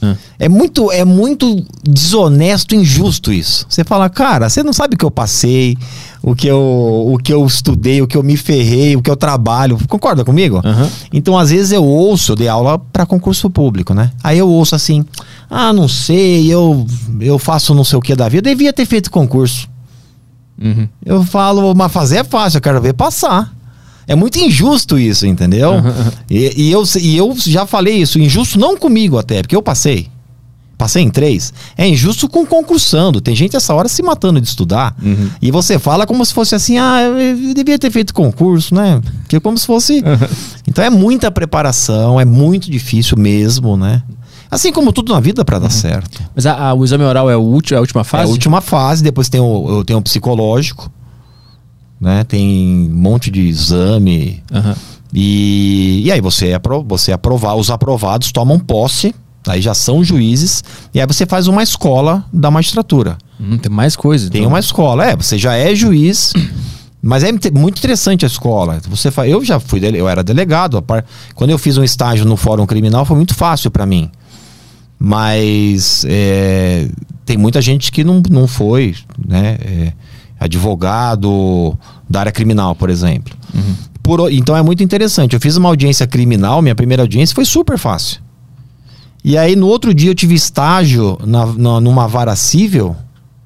Ah. 0.03 0.15
É 0.37 0.49
muito, 0.49 0.91
é 0.91 1.05
muito 1.05 1.65
desonesto, 1.83 2.75
injusto 2.75 3.31
isso. 3.31 3.65
Você 3.69 3.83
fala, 3.83 4.09
cara, 4.09 4.49
você 4.49 4.61
não 4.61 4.73
sabe 4.73 4.95
o 4.95 4.97
que 4.97 5.05
eu 5.05 5.09
passei, 5.09 5.77
o 6.21 6.35
que 6.35 6.47
eu, 6.47 6.59
o 6.59 7.17
que 7.17 7.33
eu 7.33 7.45
estudei, 7.45 8.01
o 8.01 8.07
que 8.07 8.17
eu 8.17 8.21
me 8.21 8.35
ferrei, 8.35 8.95
o 8.95 9.01
que 9.01 9.09
eu 9.09 9.15
trabalho. 9.15 9.79
Concorda 9.87 10.25
comigo? 10.25 10.61
Aham. 10.63 10.89
Então, 11.11 11.37
às 11.37 11.49
vezes 11.49 11.71
eu 11.71 11.83
ouço, 11.83 12.33
eu 12.33 12.35
dei 12.35 12.47
aula 12.47 12.77
para 12.77 13.05
concurso 13.05 13.49
público, 13.49 13.93
né? 13.93 14.11
Aí 14.21 14.37
eu 14.37 14.49
ouço 14.49 14.75
assim: 14.75 15.05
"Ah, 15.49 15.71
não 15.71 15.87
sei, 15.87 16.53
eu 16.53 16.85
eu 17.21 17.39
faço 17.39 17.73
não 17.73 17.83
sei 17.83 17.97
o 17.97 18.01
que 18.01 18.15
da 18.15 18.27
vida, 18.27 18.49
eu 18.49 18.55
devia 18.55 18.73
ter 18.73 18.85
feito 18.85 19.09
concurso". 19.09 19.69
Uhum. 20.61 20.87
Eu 21.03 21.23
falo, 21.23 21.73
mas 21.73 21.91
fazer 21.91 22.17
é 22.17 22.23
fácil, 22.23 22.57
eu 22.57 22.61
quero 22.61 22.81
ver 22.81 22.93
passar. 22.93 23.53
É 24.07 24.15
muito 24.15 24.37
injusto 24.39 24.97
isso, 24.99 25.25
entendeu? 25.25 25.73
E, 26.29 26.63
e 26.63 26.71
eu, 26.71 26.83
e 26.99 27.17
eu 27.17 27.33
já 27.37 27.65
falei 27.65 27.95
isso, 27.97 28.19
injusto 28.19 28.59
não 28.59 28.77
comigo 28.77 29.17
até, 29.17 29.41
porque 29.41 29.55
eu 29.55 29.61
passei. 29.61 30.07
Passei 30.77 31.03
em 31.03 31.09
três. 31.09 31.53
É 31.77 31.87
injusto 31.87 32.27
com 32.27 32.41
o 32.41 32.45
concursando. 32.47 33.21
Tem 33.21 33.33
gente 33.35 33.55
essa 33.55 33.73
hora 33.73 33.87
se 33.87 34.01
matando 34.03 34.41
de 34.41 34.47
estudar. 34.47 34.93
Uhum. 35.01 35.29
E 35.41 35.49
você 35.51 35.79
fala 35.79 36.05
como 36.05 36.25
se 36.25 36.33
fosse 36.33 36.55
assim, 36.55 36.77
ah, 36.77 36.99
eu, 37.01 37.53
devia 37.53 37.77
ter 37.79 37.89
feito 37.91 38.13
concurso, 38.13 38.73
né? 38.75 38.99
Que 39.29 39.39
como 39.39 39.57
se 39.57 39.65
fosse. 39.65 40.03
Então 40.67 40.83
é 40.83 40.89
muita 40.89 41.31
preparação, 41.31 42.19
é 42.19 42.25
muito 42.25 42.69
difícil 42.69 43.17
mesmo, 43.17 43.77
né? 43.77 44.01
Assim 44.51 44.73
como 44.73 44.91
tudo 44.91 45.13
na 45.13 45.19
vida 45.19 45.45
para 45.45 45.59
dar 45.59 45.69
certo. 45.69 46.21
Mas 46.35 46.45
a- 46.45 46.69
a- 46.69 46.73
o 46.73 46.83
exame 46.83 47.03
oral 47.05 47.29
é, 47.29 47.37
o 47.37 47.41
último, 47.41 47.75
é 47.75 47.77
a 47.77 47.81
última 47.81 48.01
É 48.01 48.03
fase? 48.03 48.23
a 48.25 48.27
última 48.27 48.59
fase, 48.59 49.03
depois 49.03 49.29
tem 49.29 49.39
o, 49.39 49.69
eu 49.77 49.85
tenho 49.85 49.99
o 49.99 50.01
psicológico, 50.01 50.91
né? 52.03 52.23
Tem 52.25 52.89
um 52.91 52.95
monte 52.95 53.31
de 53.31 53.39
exame. 53.47 54.43
Aham. 54.53 54.75
E, 55.13 56.01
e 56.05 56.11
aí 56.11 56.19
você 56.19 56.49
é, 56.49 56.53
apro, 56.55 56.83
você 56.83 57.11
aprovar, 57.13 57.55
os 57.55 57.69
aprovados 57.69 58.31
tomam 58.31 58.59
posse, 58.59 59.15
aí 59.47 59.61
já 59.61 59.73
são 59.73 60.03
juízes, 60.03 60.63
e 60.93 60.99
aí 60.99 61.07
você 61.07 61.25
faz 61.25 61.47
uma 61.47 61.63
escola 61.63 62.25
da 62.33 62.51
magistratura. 62.51 63.17
Hum, 63.39 63.57
tem 63.57 63.71
mais 63.71 63.95
coisa. 63.95 64.29
Tem 64.29 64.41
então. 64.41 64.51
uma 64.51 64.59
escola, 64.59 65.05
é, 65.05 65.15
você 65.15 65.37
já 65.37 65.53
é 65.55 65.73
juiz, 65.75 66.33
mas 67.01 67.23
é 67.23 67.31
muito 67.53 67.77
interessante 67.77 68.25
a 68.25 68.27
escola. 68.27 68.81
Você 68.89 69.11
fa- 69.11 69.27
eu 69.27 69.45
já 69.45 69.59
fui, 69.59 69.79
eu 69.95 70.09
era 70.09 70.23
delegado, 70.23 70.83
quando 71.35 71.51
eu 71.51 71.57
fiz 71.59 71.77
um 71.77 71.83
estágio 71.83 72.25
no 72.25 72.35
Fórum 72.35 72.65
Criminal 72.65 73.05
foi 73.05 73.15
muito 73.15 73.35
fácil 73.35 73.69
para 73.71 73.85
mim. 73.85 74.09
Mas 74.99 76.05
é, 76.07 76.87
tem 77.25 77.37
muita 77.37 77.61
gente 77.61 77.91
que 77.91 78.03
não, 78.03 78.21
não 78.29 78.47
foi, 78.47 78.95
né? 79.27 79.57
é, 79.61 79.93
advogado 80.43 81.77
da 82.09 82.19
área 82.21 82.31
criminal, 82.31 82.75
por 82.75 82.89
exemplo. 82.89 83.33
Por 84.01 84.19
o- 84.19 84.29
então 84.29 84.55
é 84.55 84.61
muito 84.61 84.83
interessante. 84.83 85.33
Eu 85.33 85.39
fiz 85.39 85.55
uma 85.57 85.69
audiência 85.69 86.05
criminal, 86.05 86.61
minha 86.61 86.75
primeira 86.75 87.03
audiência 87.03 87.33
foi 87.33 87.45
super 87.45 87.77
fácil. 87.77 88.19
E 89.23 89.37
aí 89.37 89.55
no 89.55 89.67
outro 89.67 89.93
dia 89.93 90.11
eu 90.11 90.15
tive 90.15 90.35
estágio 90.35 91.17
na, 91.25 91.45
na- 91.45 91.79
numa 91.81 92.07
vara 92.07 92.35
civil 92.35 92.93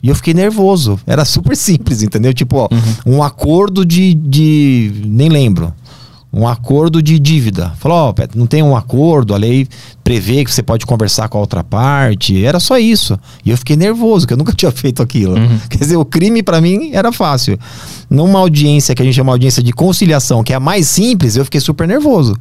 e 0.02 0.10
eu 0.10 0.16
fiquei 0.16 0.34
nervoso. 0.34 1.00
Era 1.06 1.24
super 1.26 1.56
simples, 1.56 2.02
entendeu? 2.02 2.34
Tipo, 2.34 2.58
ó, 2.58 2.70
um 3.06 3.22
acordo 3.22 3.86
de, 3.86 4.14
de. 4.16 5.04
Nem 5.06 5.30
lembro. 5.30 5.74
Um 6.38 6.48
acordo 6.48 7.02
de 7.02 7.18
dívida. 7.18 7.74
Falou, 7.80 8.14
Petro, 8.14 8.38
não 8.38 8.46
tem 8.46 8.62
um 8.62 8.76
acordo, 8.76 9.34
a 9.34 9.38
lei 9.38 9.68
prevê 10.04 10.46
que 10.46 10.52
você 10.52 10.62
pode 10.62 10.86
conversar 10.86 11.28
com 11.28 11.40
a 11.40 11.42
outra 11.42 11.64
parte. 11.64 12.46
Era 12.46 12.60
só 12.60 12.78
isso. 12.78 13.20
E 13.44 13.50
eu 13.50 13.58
fiquei 13.58 13.76
nervoso, 13.76 14.28
que 14.28 14.34
eu 14.34 14.38
nunca 14.38 14.54
tinha 14.56 14.72
feito 14.72 15.02
aquilo. 15.02 15.34
Quer 15.68 15.80
dizer, 15.80 15.98
o 15.98 16.06
crime 16.06 16.44
pra 16.44 16.62
mim 16.62 16.92
era 16.94 17.12
fácil. 17.12 17.58
Numa 18.08 18.38
audiência 18.38 18.94
que 18.94 19.02
a 19.02 19.06
gente 19.06 19.16
chama 19.16 19.32
audiência 19.32 19.64
de 19.64 19.74
conciliação, 19.74 20.44
que 20.44 20.54
é 20.54 20.58
a 20.58 20.60
mais 20.60 20.88
simples, 20.88 21.36
eu 21.36 21.44
fiquei 21.44 21.60
super 21.60 21.88
nervoso. 21.88 22.38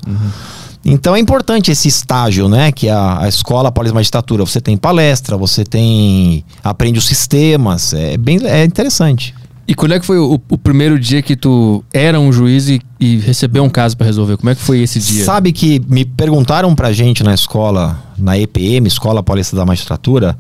Então 0.85 1.17
é 1.17 1.19
importante 1.19 1.71
esse 1.71 1.89
estágio, 1.89 2.49
né? 2.49 2.71
Que 2.71 2.91
a, 2.91 3.23
a 3.23 3.29
escola 3.29 3.73
pós-magistratura. 3.73 4.45
Você 4.45 4.61
tem 4.61 4.77
palestra, 4.77 5.39
você 5.39 5.65
tem. 5.65 6.45
aprende 6.63 6.99
os 6.99 7.07
sistemas. 7.07 7.95
É 7.95 8.17
bem 8.19 8.39
é 8.45 8.63
interessante. 8.63 9.35
E 9.69 9.75
quando 9.75 9.93
é 9.93 10.01
que 10.01 10.07
foi 10.07 10.19
o, 10.19 10.41
o 10.49 10.59
primeiro 10.59 10.99
dia 10.99 11.21
que 11.21 11.35
tu 11.35 11.85
era 11.93 12.21
um 12.21 12.33
juiz 12.33 12.69
e, 12.69 12.81
e 13.01 13.17
recebeu 13.17 13.65
um 13.65 13.69
caso 13.69 13.97
pra 13.97 14.07
resolver? 14.07 14.37
Como 14.37 14.49
é 14.49 14.55
que 14.55 14.61
foi 14.61 14.81
esse 14.81 15.01
dia? 15.01 15.25
Sabe 15.25 15.53
que 15.53 15.81
me 15.89 16.05
perguntaram 16.05 16.73
pra 16.75 16.93
gente 16.93 17.25
na 17.25 17.35
escola, 17.35 18.01
na 18.17 18.39
EPM, 18.39 18.87
Escola 18.87 19.25
Paulista 19.25 19.57
da 19.57 19.67
Magistratura, 19.67 20.39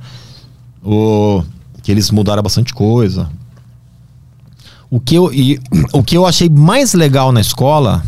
o, 0.81 1.43
que 1.83 1.91
eles 1.91 2.11
mudaram 2.13 2.43
bastante 2.43 2.73
coisa. 2.73 3.29
O 4.89 5.01
que 5.01 5.17
eu, 5.17 5.35
e, 5.35 5.61
o 5.93 6.05
que 6.05 6.17
eu 6.17 6.25
achei 6.25 6.49
mais 6.49 6.95
legal 6.95 7.33
na 7.33 7.41
escola, 7.41 8.05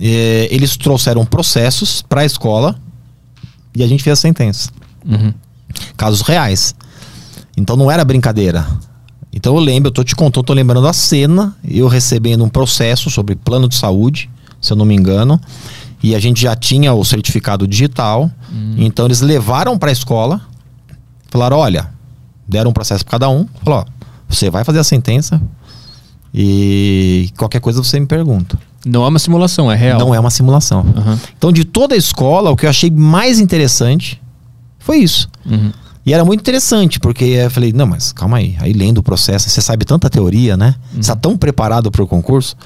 é, 0.00 0.48
eles 0.50 0.76
trouxeram 0.78 1.26
processos 1.26 2.00
pra 2.00 2.24
escola 2.24 2.80
e 3.74 3.82
a 3.82 3.86
gente 3.86 4.02
fez 4.02 4.18
a 4.18 4.20
sentença. 4.20 4.70
Uhum. 5.04 5.34
casos 5.96 6.22
reais. 6.22 6.74
Então 7.56 7.76
não 7.76 7.90
era 7.90 8.04
brincadeira. 8.04 8.66
Então 9.32 9.54
eu 9.56 9.60
lembro, 9.60 9.88
eu 9.88 9.92
tô 9.92 10.04
te 10.04 10.14
contando, 10.14 10.44
tô 10.44 10.52
lembrando 10.52 10.86
a 10.86 10.92
cena, 10.92 11.56
eu 11.64 11.88
recebendo 11.88 12.44
um 12.44 12.48
processo 12.48 13.08
sobre 13.10 13.34
plano 13.34 13.68
de 13.68 13.76
saúde, 13.76 14.28
se 14.60 14.72
eu 14.72 14.76
não 14.76 14.84
me 14.84 14.94
engano, 14.94 15.40
e 16.02 16.14
a 16.14 16.18
gente 16.18 16.42
já 16.42 16.54
tinha 16.54 16.92
o 16.92 17.04
certificado 17.04 17.66
digital. 17.66 18.30
Então 18.76 19.06
eles 19.06 19.20
levaram 19.20 19.78
para 19.78 19.88
a 19.88 19.92
escola, 19.92 20.40
falaram: 21.30 21.56
olha, 21.56 21.88
deram 22.46 22.70
um 22.70 22.74
processo 22.74 23.04
para 23.04 23.12
cada 23.12 23.30
um, 23.30 23.46
falou: 23.64 23.80
ó, 23.80 23.84
você 24.28 24.50
vai 24.50 24.64
fazer 24.64 24.80
a 24.80 24.84
sentença 24.84 25.40
e 26.34 27.30
qualquer 27.36 27.60
coisa 27.60 27.82
você 27.82 27.98
me 27.98 28.06
pergunta. 28.06 28.58
Não 28.84 29.04
é 29.04 29.08
uma 29.08 29.18
simulação, 29.18 29.70
é 29.70 29.76
real. 29.76 29.98
Não 29.98 30.14
é 30.14 30.18
uma 30.18 30.30
simulação. 30.30 30.84
Aham. 30.96 31.18
Então 31.38 31.52
de 31.52 31.64
toda 31.64 31.94
a 31.94 31.98
escola, 31.98 32.50
o 32.50 32.56
que 32.56 32.66
eu 32.66 32.70
achei 32.70 32.90
mais 32.90 33.38
interessante 33.38 34.20
foi 34.78 34.98
isso. 34.98 35.28
Uhum. 35.46 35.72
E 36.04 36.12
era 36.12 36.24
muito 36.24 36.40
interessante, 36.40 36.98
porque 36.98 37.24
eu 37.24 37.50
falei, 37.50 37.72
não, 37.72 37.86
mas 37.86 38.12
calma 38.12 38.38
aí. 38.38 38.56
Aí 38.58 38.72
lendo 38.72 38.98
o 38.98 39.02
processo, 39.02 39.48
você 39.48 39.60
sabe 39.60 39.84
tanta 39.84 40.10
teoria, 40.10 40.56
né? 40.56 40.74
Você 40.92 41.00
está 41.00 41.14
tão 41.14 41.36
preparado 41.36 41.90
para 41.90 42.02
o 42.02 42.06
concurso. 42.06 42.56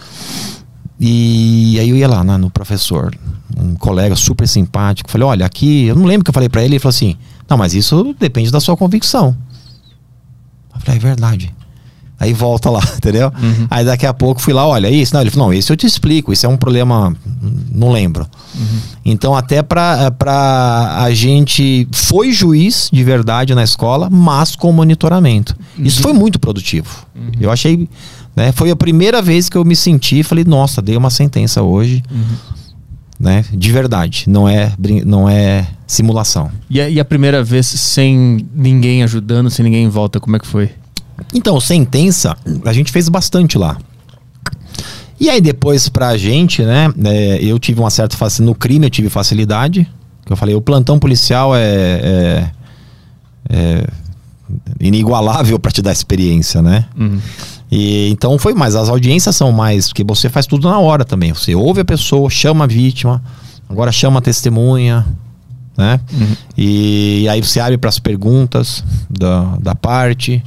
E 0.98 1.78
aí 1.78 1.90
eu 1.90 1.96
ia 1.96 2.08
lá 2.08 2.24
né, 2.24 2.38
no 2.38 2.48
professor, 2.48 3.14
um 3.56 3.74
colega 3.74 4.16
super 4.16 4.48
simpático. 4.48 5.10
Falei, 5.10 5.26
olha, 5.26 5.46
aqui, 5.46 5.84
eu 5.84 5.94
não 5.94 6.04
lembro 6.04 6.22
o 6.22 6.24
que 6.24 6.30
eu 6.30 6.34
falei 6.34 6.48
para 6.48 6.64
ele. 6.64 6.76
Ele 6.76 6.78
falou 6.78 6.94
assim: 6.94 7.16
não, 7.48 7.58
mas 7.58 7.74
isso 7.74 8.14
depende 8.18 8.50
da 8.50 8.60
sua 8.60 8.76
convicção. 8.76 9.36
Eu 10.74 10.80
falei, 10.80 10.96
é 10.96 11.00
verdade. 11.00 11.54
Aí 12.18 12.32
volta 12.32 12.70
lá, 12.70 12.80
entendeu? 12.96 13.30
Uhum. 13.40 13.66
Aí 13.70 13.84
daqui 13.84 14.06
a 14.06 14.14
pouco 14.14 14.40
fui 14.40 14.52
lá, 14.52 14.66
olha, 14.66 14.88
isso. 14.88 15.14
Não, 15.14 15.20
ele 15.20 15.30
falou, 15.30 15.48
não, 15.48 15.54
esse 15.54 15.70
eu 15.70 15.76
te 15.76 15.86
explico, 15.86 16.32
isso 16.32 16.46
é 16.46 16.48
um 16.48 16.56
problema, 16.56 17.14
não 17.70 17.92
lembro. 17.92 18.26
Uhum. 18.54 18.78
Então, 19.04 19.34
até 19.34 19.62
pra, 19.62 20.10
pra 20.10 20.96
a 21.02 21.12
gente. 21.12 21.86
Foi 21.92 22.32
juiz 22.32 22.88
de 22.92 23.04
verdade 23.04 23.54
na 23.54 23.62
escola, 23.62 24.08
mas 24.10 24.56
com 24.56 24.72
monitoramento. 24.72 25.56
Isso 25.78 26.00
foi 26.00 26.12
muito 26.12 26.38
produtivo. 26.38 27.06
Eu 27.40 27.50
achei. 27.50 27.88
Né, 28.34 28.52
foi 28.52 28.70
a 28.70 28.76
primeira 28.76 29.22
vez 29.22 29.48
que 29.48 29.56
eu 29.56 29.64
me 29.64 29.74
senti, 29.74 30.22
falei, 30.22 30.44
nossa, 30.44 30.82
dei 30.82 30.94
uma 30.94 31.08
sentença 31.08 31.62
hoje. 31.62 32.02
Né, 33.18 33.42
de 33.50 33.72
verdade, 33.72 34.24
não 34.28 34.46
é, 34.46 34.72
não 35.06 35.26
é 35.26 35.66
simulação. 35.86 36.50
E 36.68 36.78
a, 36.78 36.90
e 36.90 37.00
a 37.00 37.04
primeira 37.04 37.42
vez 37.42 37.66
sem 37.66 38.46
ninguém 38.54 39.02
ajudando, 39.02 39.48
sem 39.48 39.64
ninguém 39.64 39.84
em 39.84 39.88
volta, 39.88 40.20
como 40.20 40.36
é 40.36 40.38
que 40.38 40.46
foi? 40.46 40.70
Então, 41.34 41.60
sentença, 41.60 42.36
a 42.64 42.72
gente 42.72 42.90
fez 42.92 43.08
bastante 43.08 43.56
lá. 43.58 43.76
E 45.18 45.30
aí 45.30 45.40
depois 45.40 45.88
pra 45.88 46.16
gente, 46.16 46.62
né, 46.62 46.92
é, 47.04 47.38
eu 47.42 47.58
tive 47.58 47.80
uma 47.80 47.88
certa 47.90 48.16
facilidade, 48.16 48.46
no 48.50 48.54
crime 48.54 48.86
eu 48.86 48.90
tive 48.90 49.08
facilidade, 49.08 49.90
que 50.24 50.32
eu 50.32 50.36
falei, 50.36 50.54
o 50.54 50.60
plantão 50.60 50.98
policial 50.98 51.56
é, 51.56 51.60
é- 51.62 52.50
é 53.48 53.86
inigualável 54.80 55.58
pra 55.60 55.70
te 55.70 55.80
dar 55.80 55.92
experiência, 55.92 56.60
né? 56.60 56.84
Uhum. 56.98 57.18
E 57.70 58.08
então 58.10 58.38
foi 58.38 58.52
mais, 58.54 58.76
as 58.76 58.88
audiências 58.88 59.34
são 59.34 59.50
mais, 59.50 59.88
porque 59.88 60.04
você 60.04 60.28
faz 60.28 60.46
tudo 60.46 60.68
na 60.68 60.78
hora 60.78 61.04
também. 61.04 61.32
Você 61.32 61.54
ouve 61.54 61.80
a 61.80 61.84
pessoa, 61.84 62.28
chama 62.30 62.64
a 62.64 62.66
vítima, 62.66 63.22
agora 63.68 63.90
chama 63.90 64.18
a 64.18 64.22
testemunha, 64.22 65.04
né? 65.76 65.98
E, 66.56 67.26
aí 67.28 67.40
você 67.42 67.58
abre 67.58 67.76
para 67.78 67.88
as 67.88 67.98
perguntas 67.98 68.84
da, 69.10 69.56
da 69.60 69.74
parte. 69.74 70.42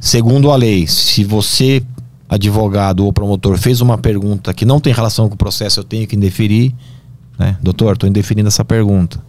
Segundo 0.00 0.50
a 0.50 0.56
lei, 0.56 0.86
se 0.86 1.22
você, 1.24 1.82
advogado 2.28 3.04
ou 3.04 3.12
promotor, 3.12 3.58
fez 3.58 3.80
uma 3.80 3.98
pergunta 3.98 4.54
que 4.54 4.64
não 4.64 4.80
tem 4.80 4.92
relação 4.92 5.28
com 5.28 5.34
o 5.34 5.38
processo, 5.38 5.80
eu 5.80 5.84
tenho 5.84 6.06
que 6.06 6.16
indeferir, 6.16 6.72
né? 7.38 7.56
Doutor, 7.62 7.92
estou 7.94 8.08
indeferindo 8.08 8.48
essa 8.48 8.64
pergunta. 8.64 9.20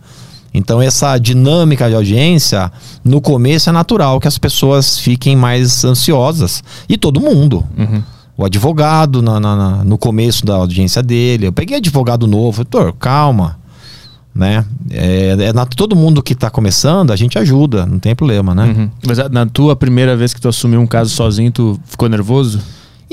Então, 0.54 0.82
essa 0.82 1.18
dinâmica 1.18 1.88
de 1.88 1.96
audiência, 1.96 2.70
no 3.06 3.22
começo 3.22 3.70
é 3.70 3.72
natural 3.74 4.20
que 4.20 4.28
as 4.28 4.38
pessoas 4.38 4.98
fiquem 4.98 5.36
mais 5.36 5.86
ansiosas. 5.86 6.62
E 6.90 6.98
todo 6.98 7.22
mundo. 7.22 7.64
Uhum. 7.78 8.04
O 8.38 8.44
advogado, 8.46 9.22
na- 9.22 9.40
na- 9.40 9.56
na- 9.56 9.84
no 9.86 9.98
começo 9.98 10.46
da 10.46 10.56
audiência 10.56 11.02
dele. 11.02 11.48
Eu 11.48 11.54
peguei 11.54 11.78
advogado 11.78 12.28
novo. 12.28 12.66
Doutor, 12.66 12.92
calma. 12.94 13.60
Né? 14.34 14.64
É, 14.90 15.36
é 15.50 15.54
nat- 15.54 15.74
todo 15.76 15.94
mundo 15.96 16.24
que 16.24 16.32
está 16.34 16.50
começando, 16.50 17.12
a 17.12 17.16
gente 17.18 17.38
ajuda, 17.38 17.86
não 17.86 18.00
tem 18.00 18.16
problema, 18.16 18.56
né? 18.56 18.66
Uhum. 18.66 18.90
Mas 19.06 19.20
a- 19.20 19.28
na 19.30 19.46
tua 19.46 19.76
primeira 19.76 20.16
vez 20.16 20.34
que 20.34 20.40
tu 20.40 20.48
assumiu 20.48 20.80
um 20.80 20.88
caso 20.88 21.10
sozinho, 21.10 21.52
tu 21.52 21.78
ficou 21.86 22.08
nervoso? 22.08 22.60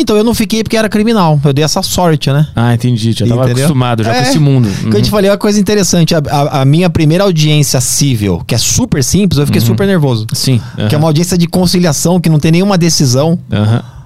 Então 0.00 0.16
eu 0.16 0.22
não 0.22 0.32
fiquei 0.32 0.62
porque 0.62 0.76
era 0.76 0.88
criminal. 0.88 1.40
Eu 1.44 1.52
dei 1.52 1.64
essa 1.64 1.82
sorte, 1.82 2.30
né? 2.30 2.46
Ah, 2.54 2.72
entendi. 2.72 3.10
Já 3.10 3.26
tava 3.26 3.42
Entendeu? 3.46 3.64
acostumado 3.64 4.04
já 4.04 4.14
É, 4.14 4.22
com 4.22 4.28
esse 4.30 4.38
mundo. 4.38 4.68
Que 4.92 4.96
eu 4.96 5.02
te 5.02 5.10
falei 5.10 5.28
uma 5.28 5.36
coisa 5.36 5.58
interessante. 5.58 6.14
A, 6.14 6.18
a- 6.30 6.60
a 6.60 6.64
minha 6.64 6.88
primeira 6.88 7.24
audiência 7.24 7.80
civil, 7.80 8.40
que 8.46 8.54
é 8.54 8.58
super 8.58 9.02
simples, 9.02 9.40
eu 9.40 9.46
fiquei 9.46 9.60
super 9.60 9.88
nervoso. 9.88 10.24
Sim. 10.32 10.60
Que 10.88 10.94
é 10.94 10.98
uma 10.98 11.08
audiência 11.08 11.36
de 11.36 11.48
conciliação, 11.48 12.20
que 12.20 12.28
não 12.30 12.38
tem 12.38 12.52
nenhuma 12.52 12.78
decisão, 12.78 13.36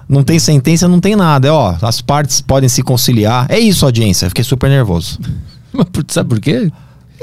não 0.09 0.23
tem 0.23 0.39
sentença, 0.39 0.87
não 0.87 0.99
tem 0.99 1.15
nada. 1.15 1.47
É, 1.47 1.51
ó, 1.51 1.75
as 1.79 2.01
partes 2.01 2.41
podem 2.41 2.67
se 2.67 2.81
conciliar. 2.81 3.45
É 3.47 3.59
isso 3.59 3.85
a 3.85 3.89
audiência. 3.89 4.25
Eu 4.25 4.29
fiquei 4.31 4.43
super 4.43 4.71
nervoso. 4.71 5.19
Mas 5.71 5.85
Sabe 6.07 6.29
por 6.29 6.39
quê? 6.39 6.71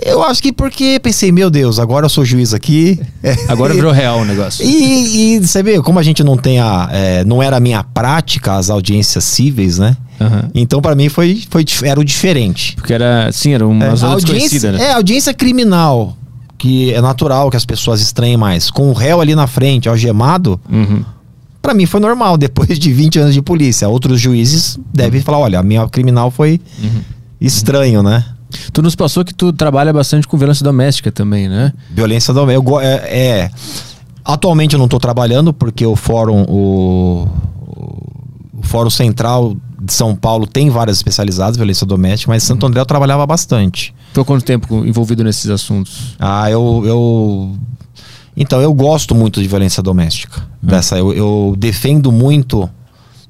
Eu 0.02 0.22
acho 0.22 0.42
que 0.42 0.52
porque 0.52 0.98
pensei, 1.02 1.30
meu 1.30 1.50
Deus, 1.50 1.78
agora 1.78 2.06
eu 2.06 2.10
sou 2.10 2.24
juiz 2.24 2.54
aqui. 2.54 2.98
Agora 3.48 3.74
virou 3.74 3.92
real 3.92 4.20
o 4.20 4.24
negócio. 4.24 4.64
E, 4.64 5.34
e 5.36 5.38
você 5.46 5.62
vê, 5.62 5.80
como 5.82 5.98
a 5.98 6.02
gente 6.02 6.24
não 6.24 6.36
tem 6.38 6.58
a. 6.58 6.88
é, 6.90 7.24
não 7.24 7.42
era 7.42 7.56
a 7.58 7.60
minha 7.60 7.82
prática 7.84 8.54
as 8.56 8.70
audiências 8.70 9.24
cíveis, 9.24 9.78
né? 9.78 9.96
Aham. 10.20 10.48
Então, 10.54 10.80
pra 10.80 10.94
mim, 10.94 11.08
foi, 11.08 11.42
foi, 11.50 11.64
era 11.84 12.00
o 12.00 12.04
diferente. 12.04 12.74
Porque 12.76 12.92
era, 12.94 13.30
sim, 13.32 13.52
era 13.52 13.66
uma 13.66 13.84
É, 13.84 13.96
zona 13.96 14.14
audiência, 14.14 14.72
né? 14.72 14.84
é, 14.84 14.92
audiência 14.92 15.34
criminal, 15.34 16.16
que 16.56 16.92
é 16.94 17.00
natural 17.00 17.50
que 17.50 17.56
as 17.56 17.64
pessoas 17.66 18.00
estranhem 18.00 18.36
mais, 18.36 18.70
com 18.70 18.88
o 18.90 18.92
réu 18.94 19.20
ali 19.20 19.34
na 19.34 19.46
frente, 19.46 19.88
algemado, 19.88 20.58
Uhum. 20.70 21.02
pra 21.60 21.74
mim 21.74 21.84
foi 21.84 22.00
normal, 22.00 22.36
depois 22.38 22.78
de 22.78 22.92
20 22.92 23.18
anos 23.18 23.34
de 23.34 23.42
polícia. 23.42 23.88
Outros 23.88 24.18
juízes 24.20 24.78
devem 24.94 25.20
falar, 25.20 25.38
olha, 25.38 25.58
a 25.58 25.62
minha 25.62 25.86
criminal 25.88 26.30
foi 26.30 26.60
Uhum. 26.82 27.00
estranho, 27.40 28.02
né? 28.02 28.24
Tu 28.72 28.82
nos 28.82 28.94
passou 28.94 29.24
que 29.24 29.34
tu 29.34 29.52
trabalha 29.52 29.92
bastante 29.92 30.26
com 30.26 30.36
violência 30.36 30.64
doméstica 30.64 31.10
também, 31.12 31.48
né? 31.48 31.72
Violência 31.90 32.32
doméstica. 32.34 32.82
É, 32.82 33.18
é- 33.18 33.50
atualmente 34.24 34.74
eu 34.74 34.78
não 34.78 34.86
estou 34.86 35.00
trabalhando 35.00 35.52
porque 35.52 35.84
o 35.86 35.96
fórum, 35.96 36.44
o, 36.48 37.28
o 38.58 38.62
Fórum 38.62 38.90
Central 38.90 39.56
de 39.80 39.92
São 39.92 40.14
Paulo 40.14 40.46
tem 40.46 40.68
várias 40.68 40.98
especializadas 40.98 41.56
em 41.56 41.58
violência 41.58 41.86
doméstica, 41.86 42.30
mas 42.30 42.42
Santo 42.42 42.66
André 42.66 42.80
eu 42.80 42.86
trabalhava 42.86 43.26
bastante. 43.26 43.94
Ficou 44.08 44.24
quanto 44.24 44.44
tempo 44.44 44.84
envolvido 44.84 45.24
nesses 45.24 45.50
assuntos? 45.50 46.16
Ah, 46.18 46.50
eu, 46.50 46.82
eu. 46.84 47.56
Então, 48.36 48.60
eu 48.60 48.72
gosto 48.74 49.14
muito 49.14 49.40
de 49.40 49.48
violência 49.48 49.82
doméstica. 49.82 50.42
Dessa, 50.62 50.98
eu, 50.98 51.12
eu 51.12 51.54
defendo 51.56 52.12
muito 52.12 52.68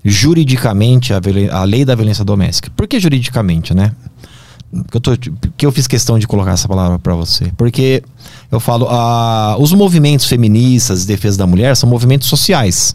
juridicamente 0.05 1.13
a, 1.13 1.21
a 1.53 1.65
lei 1.65 1.85
da 1.85 1.95
violência 1.95 2.25
doméstica. 2.25 2.71
Por 2.75 2.89
que 2.89 2.99
juridicamente, 2.99 3.75
né? 3.75 3.93
Porque 4.73 4.97
eu, 4.97 5.01
tô, 5.01 5.11
porque 5.17 5.67
eu 5.67 5.73
fiz 5.73 5.87
questão 5.87 6.19
de 6.19 6.27
colocar 6.27 6.53
essa 6.53 6.69
palavra 6.69 6.99
para 6.99 7.15
você. 7.15 7.51
Porque 7.57 8.03
eu 8.51 8.61
falo, 8.61 8.87
os 9.59 9.73
movimentos 9.73 10.27
feministas 10.27 11.01
de 11.01 11.07
defesa 11.07 11.39
da 11.39 11.47
mulher 11.47 11.77
são 11.77 11.89
movimentos 11.89 12.29
sociais. 12.29 12.95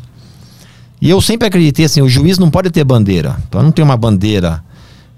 E 1.02 1.10
eu 1.10 1.22
sempre 1.22 1.48
acreditei 1.48 1.86
assim, 1.86 2.02
o 2.02 2.08
juiz 2.08 2.40
não 2.40 2.50
pode 2.50 2.70
ter 2.72 2.84
bandeira. 2.84 3.38
Então 3.48 3.62
não 3.62 3.72
tem 3.72 3.84
uma 3.84 3.98
bandeira 3.98 4.64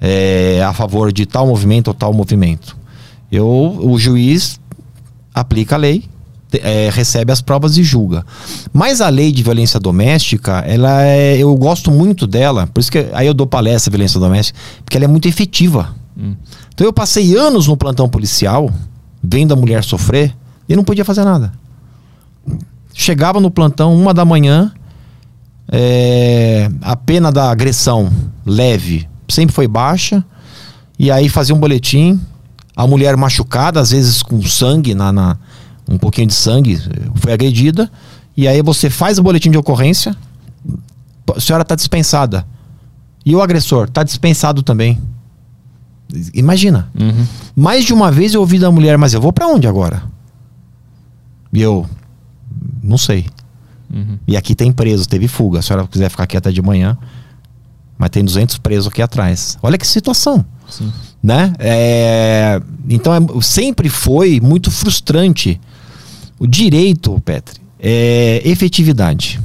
é, 0.01 0.61
a 0.63 0.73
favor 0.73 1.11
de 1.11 1.25
tal 1.25 1.45
movimento 1.47 1.89
ou 1.89 1.93
tal 1.93 2.11
movimento. 2.11 2.75
Eu, 3.31 3.47
o 3.47 3.97
juiz 3.99 4.59
aplica 5.33 5.75
a 5.75 5.77
lei, 5.77 6.05
é, 6.53 6.89
recebe 6.91 7.31
as 7.31 7.41
provas 7.41 7.77
e 7.77 7.83
julga. 7.83 8.25
Mas 8.73 9.01
a 9.01 9.09
lei 9.09 9.31
de 9.31 9.43
violência 9.43 9.79
doméstica, 9.79 10.59
ela 10.65 11.03
é, 11.03 11.37
eu 11.37 11.53
gosto 11.55 11.91
muito 11.91 12.25
dela, 12.25 12.67
por 12.67 12.79
isso 12.79 12.91
que 12.91 13.05
aí 13.13 13.27
eu 13.27 13.33
dou 13.33 13.45
palestra 13.45 13.91
violência 13.91 14.19
doméstica, 14.19 14.57
porque 14.83 14.97
ela 14.97 15.05
é 15.05 15.07
muito 15.07 15.27
efetiva. 15.27 15.93
Então 16.73 16.85
eu 16.87 16.91
passei 16.93 17.35
anos 17.35 17.67
no 17.67 17.77
plantão 17.77 18.09
policial, 18.09 18.71
vendo 19.23 19.53
a 19.53 19.55
mulher 19.55 19.83
sofrer, 19.83 20.35
e 20.67 20.75
não 20.75 20.83
podia 20.83 21.05
fazer 21.05 21.23
nada. 21.23 21.53
Chegava 22.93 23.39
no 23.39 23.51
plantão, 23.51 23.95
uma 23.95 24.13
da 24.13 24.25
manhã, 24.25 24.71
é, 25.71 26.69
a 26.81 26.95
pena 26.95 27.31
da 27.31 27.51
agressão 27.51 28.11
leve 28.45 29.07
sempre 29.29 29.53
foi 29.53 29.67
baixa, 29.67 30.23
e 30.97 31.11
aí 31.11 31.29
fazia 31.29 31.53
um 31.53 31.59
boletim, 31.59 32.19
a 32.75 32.87
mulher 32.87 33.15
machucada, 33.17 33.79
às 33.79 33.91
vezes 33.91 34.23
com 34.23 34.41
sangue, 34.43 34.95
na, 34.95 35.11
na- 35.11 35.37
um 35.87 35.97
pouquinho 35.97 36.27
de 36.27 36.33
sangue, 36.33 36.79
foi 37.15 37.33
agredida, 37.33 37.91
e 38.35 38.47
aí 38.47 38.61
você 38.61 38.89
faz 38.89 39.19
o 39.19 39.23
boletim 39.23 39.51
de 39.51 39.57
ocorrência, 39.57 40.15
a 41.35 41.39
senhora 41.39 41.61
está 41.63 41.75
dispensada. 41.75 42.45
E 43.25 43.35
o 43.35 43.41
agressor 43.41 43.85
está 43.85 44.03
dispensado 44.03 44.63
também. 44.63 44.99
Imagina. 46.33 46.89
Uhum. 46.99 47.25
Mais 47.55 47.83
de 47.83 47.93
uma 47.93 48.11
vez 48.11 48.33
eu 48.33 48.41
ouvi 48.41 48.57
da 48.59 48.71
mulher, 48.71 48.97
mas 48.97 49.13
eu 49.13 49.21
vou 49.21 49.33
pra 49.33 49.47
onde 49.47 49.67
agora? 49.67 50.03
E 51.51 51.61
eu, 51.61 51.85
não 52.83 52.97
sei. 52.97 53.25
Uhum. 53.93 54.17
E 54.27 54.35
aqui 54.37 54.55
tem 54.55 54.71
preso, 54.71 55.07
teve 55.07 55.27
fuga. 55.27 55.61
Se 55.61 55.65
a 55.65 55.75
senhora 55.75 55.87
quiser 55.87 56.09
ficar 56.09 56.23
aqui 56.23 56.37
até 56.37 56.51
de 56.51 56.61
manhã, 56.61 56.97
mas 57.97 58.09
tem 58.09 58.23
200 58.23 58.57
presos 58.59 58.87
aqui 58.87 59.01
atrás. 59.01 59.57
Olha 59.61 59.77
que 59.77 59.87
situação, 59.87 60.45
Sim. 60.69 60.91
né? 61.21 61.53
É, 61.59 62.61
então 62.89 63.13
é- 63.13 63.41
sempre 63.41 63.89
foi 63.89 64.39
muito 64.39 64.69
frustrante. 64.71 65.59
O 66.39 66.45
direito, 66.45 67.19
Petri, 67.21 67.59
é 67.79 68.41
efetividade. 68.45 69.39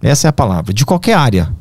Essa 0.00 0.28
é 0.28 0.30
a 0.30 0.32
palavra, 0.32 0.72
de 0.72 0.84
qualquer 0.84 1.14
área. 1.14 1.52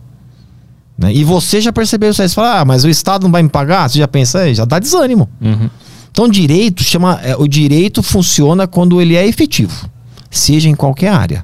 Né? 1.01 1.13
E 1.13 1.23
você 1.23 1.59
já 1.59 1.73
percebeu 1.73 2.11
isso 2.11 2.21
aí. 2.21 2.29
Você 2.29 2.35
fala, 2.35 2.59
ah, 2.59 2.65
mas 2.65 2.83
o 2.83 2.89
Estado 2.89 3.23
não 3.23 3.31
vai 3.31 3.41
me 3.43 3.49
pagar? 3.49 3.89
Você 3.89 3.97
já 3.97 4.07
pensa, 4.07 4.47
"É, 4.47 4.53
já 4.53 4.63
dá 4.65 4.77
desânimo. 4.79 5.27
Uhum. 5.41 5.69
Então, 6.11 6.27
direito 6.29 6.83
chama. 6.83 7.19
é, 7.23 7.35
o 7.35 7.47
direito 7.47 8.03
funciona 8.03 8.67
quando 8.67 9.01
ele 9.01 9.15
é 9.15 9.25
efetivo, 9.25 9.89
seja 10.29 10.69
em 10.69 10.75
qualquer 10.75 11.09
área. 11.09 11.43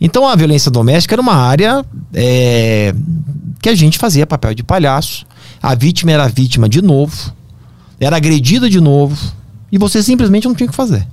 Então, 0.00 0.26
a 0.26 0.34
violência 0.34 0.70
doméstica 0.70 1.14
era 1.14 1.22
uma 1.22 1.34
área 1.34 1.84
é, 2.12 2.94
que 3.60 3.68
a 3.68 3.74
gente 3.74 3.98
fazia 3.98 4.26
papel 4.26 4.54
de 4.54 4.62
palhaço. 4.62 5.26
A 5.62 5.74
vítima 5.74 6.12
era 6.12 6.28
vítima 6.28 6.68
de 6.68 6.80
novo, 6.82 7.32
era 7.98 8.16
agredida 8.16 8.68
de 8.68 8.80
novo, 8.80 9.16
e 9.72 9.78
você 9.78 10.02
simplesmente 10.02 10.46
não 10.46 10.54
tinha 10.54 10.66
o 10.66 10.70
que 10.70 10.76
fazer. 10.76 11.06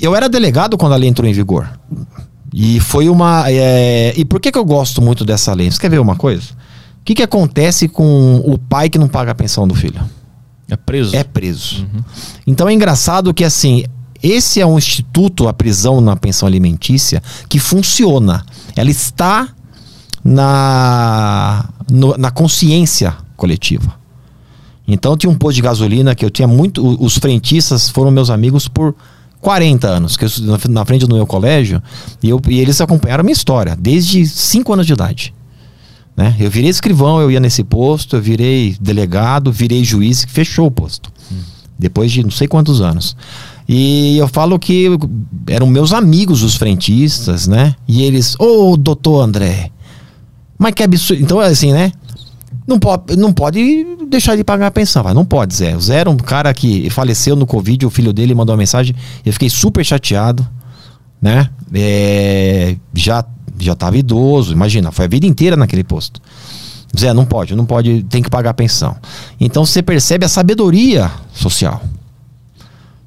Eu 0.00 0.14
era 0.14 0.28
delegado 0.28 0.76
quando 0.76 0.92
a 0.92 0.96
lei 0.96 1.08
entrou 1.08 1.28
em 1.28 1.32
vigor. 1.32 1.68
E 2.56 2.78
foi 2.78 3.08
uma. 3.08 3.44
é, 3.50 4.14
e 4.16 4.24
por 4.24 4.38
que, 4.40 4.52
que 4.52 4.58
eu 4.58 4.64
gosto 4.64 5.02
muito 5.02 5.24
dessa 5.24 5.52
lei? 5.52 5.68
Você 5.68 5.80
quer 5.80 5.90
ver 5.90 5.98
uma 5.98 6.14
coisa? 6.14 6.52
O 7.00 7.04
que, 7.04 7.12
que 7.16 7.22
acontece 7.22 7.88
com 7.88 8.36
o 8.46 8.56
pai 8.56 8.88
que 8.88 8.96
não 8.96 9.08
paga 9.08 9.32
a 9.32 9.34
pensão 9.34 9.66
do 9.66 9.74
filho? 9.74 10.00
É 10.70 10.76
preso. 10.76 11.16
é 11.16 11.24
preso. 11.24 11.84
Então 12.46 12.68
é 12.68 12.72
engraçado 12.72 13.34
que 13.34 13.42
assim, 13.44 13.84
esse 14.22 14.60
é 14.60 14.66
um 14.66 14.78
instituto, 14.78 15.48
a 15.48 15.52
prisão 15.52 16.00
na 16.00 16.14
pensão 16.14 16.46
alimentícia, 16.46 17.20
que 17.48 17.58
funciona. 17.58 18.46
Ela 18.76 18.90
está 18.90 19.48
na, 20.24 21.68
no- 21.90 22.16
na 22.16 22.30
consciência 22.30 23.14
coletiva. 23.36 23.94
Então 24.86 25.16
tinha 25.16 25.30
um 25.30 25.34
posto 25.34 25.56
de 25.56 25.62
gasolina 25.62 26.14
que 26.14 26.24
eu 26.24 26.30
tinha 26.30 26.46
muito. 26.48 27.02
Os 27.02 27.18
frentistas 27.18 27.88
foram 27.88 28.10
meus 28.10 28.30
amigos 28.30 28.68
por 28.68 28.94
40 29.44 29.86
anos, 29.86 30.16
que 30.16 30.24
eu 30.24 30.26
estudei 30.26 30.58
na- 30.70 30.84
frente 30.86 31.06
do 31.06 31.14
meu 31.14 31.26
colégio, 31.26 31.82
e, 32.22 32.30
eu, 32.30 32.40
e 32.48 32.58
eles 32.58 32.80
acompanharam 32.80 33.20
a 33.20 33.24
minha 33.24 33.34
história, 33.34 33.76
desde 33.78 34.26
5 34.26 34.72
anos 34.72 34.86
de 34.86 34.94
idade. 34.94 35.34
Né? 36.16 36.34
Eu 36.40 36.50
virei 36.50 36.70
escrivão, 36.70 37.20
eu 37.20 37.30
ia 37.30 37.38
nesse 37.40 37.62
posto, 37.62 38.16
eu 38.16 38.22
virei 38.22 38.74
delegado, 38.80 39.52
virei 39.52 39.84
juiz, 39.84 40.24
fechou 40.28 40.66
o 40.66 40.70
posto. 40.70 41.12
Depois 41.78 42.10
de 42.10 42.22
não 42.22 42.30
sei 42.30 42.46
quantos 42.48 42.80
anos. 42.80 43.16
E 43.68 44.16
eu 44.16 44.28
falo 44.28 44.58
que 44.58 44.88
eram 45.48 45.66
meus 45.66 45.92
amigos 45.92 46.42
os 46.42 46.54
frentistas, 46.54 47.46
né? 47.46 47.74
E 47.86 48.02
eles, 48.02 48.36
ô 48.38 48.76
doutor 48.76 49.22
André, 49.22 49.70
mas 50.58 50.72
que 50.72 50.82
absurdo. 50.82 51.22
Então, 51.22 51.40
assim, 51.40 51.72
né? 51.72 51.90
Não 52.66 52.78
pode, 52.78 53.16
não 53.16 53.32
pode 53.32 53.84
deixar 54.08 54.36
de 54.36 54.44
pagar 54.44 54.68
a 54.68 54.70
pensão, 54.70 55.02
vai. 55.02 55.12
Não 55.12 55.24
pode, 55.24 55.54
Zé. 55.54 55.76
O 55.76 55.80
Zé 55.80 55.96
era 55.96 56.10
um 56.10 56.16
cara 56.16 56.52
que 56.54 56.88
faleceu 56.88 57.36
no 57.36 57.46
Covid, 57.46 57.84
o 57.84 57.90
filho 57.90 58.12
dele 58.12 58.34
mandou 58.34 58.54
uma 58.54 58.58
mensagem. 58.58 58.94
Eu 59.24 59.32
fiquei 59.32 59.50
super 59.50 59.84
chateado, 59.84 60.46
né? 61.20 61.50
É, 61.74 62.76
já, 62.94 63.24
já 63.58 63.74
tava 63.74 63.98
idoso, 63.98 64.52
imagina, 64.52 64.90
foi 64.90 65.04
a 65.04 65.08
vida 65.08 65.26
inteira 65.26 65.56
naquele 65.56 65.84
posto. 65.84 66.20
Zé, 66.98 67.12
não 67.12 67.26
pode, 67.26 67.54
não 67.54 67.66
pode, 67.66 68.02
tem 68.04 68.22
que 68.22 68.30
pagar 68.30 68.50
a 68.50 68.54
pensão. 68.54 68.96
Então 69.38 69.66
você 69.66 69.82
percebe 69.82 70.24
a 70.24 70.28
sabedoria 70.28 71.10
social 71.34 71.82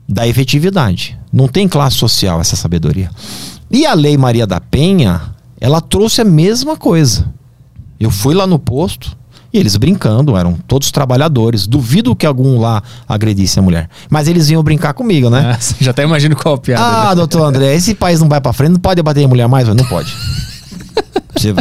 da 0.08 0.28
efetividade. 0.28 1.18
Não 1.34 1.48
tem 1.48 1.68
classe 1.68 1.98
social 1.98 2.40
essa 2.40 2.56
sabedoria. 2.56 3.10
E 3.72 3.86
a 3.86 3.94
Lei 3.94 4.18
Maria 4.18 4.46
da 4.46 4.62
Penha, 4.62 5.22
ela 5.60 5.82
trouxe 5.82 6.22
a 6.22 6.26
mesma 6.26 6.78
coisa. 6.78 7.34
Eu 8.00 8.12
fui 8.12 8.36
lá 8.36 8.46
no 8.46 8.60
posto 8.60 9.18
e 9.54 9.58
eles 9.58 9.76
brincando, 9.76 10.36
eram 10.38 10.54
todos 10.68 10.92
trabalhadores. 10.92 11.66
Duvido 11.68 12.16
que 12.16 12.26
algum 12.26 12.60
lá 12.60 12.82
agredisse 13.08 13.60
a 13.60 13.62
mulher. 13.62 13.90
Mas 14.10 14.28
eles 14.28 14.48
vinham 14.48 14.64
brincar 14.64 14.94
comigo, 14.94 15.30
né? 15.30 15.56
Ah, 15.56 15.60
já 15.80 15.92
até 15.92 16.04
imagino 16.04 16.36
qual 16.36 16.56
a 16.56 16.58
piada. 16.58 16.84
Ah, 16.84 17.10
né? 17.10 17.16
doutor 17.16 17.44
André, 17.44 17.76
esse 17.76 17.96
país 17.96 18.20
não 18.20 18.28
vai 18.28 18.42
pra 18.42 18.54
frente, 18.54 18.74
não 18.74 18.80
pode 18.80 19.02
bater 19.02 19.22
em 19.22 19.28
mulher 19.28 19.48
mais? 19.48 19.68
Não 19.68 19.86
pode. 19.86 20.14
Você 21.36 21.54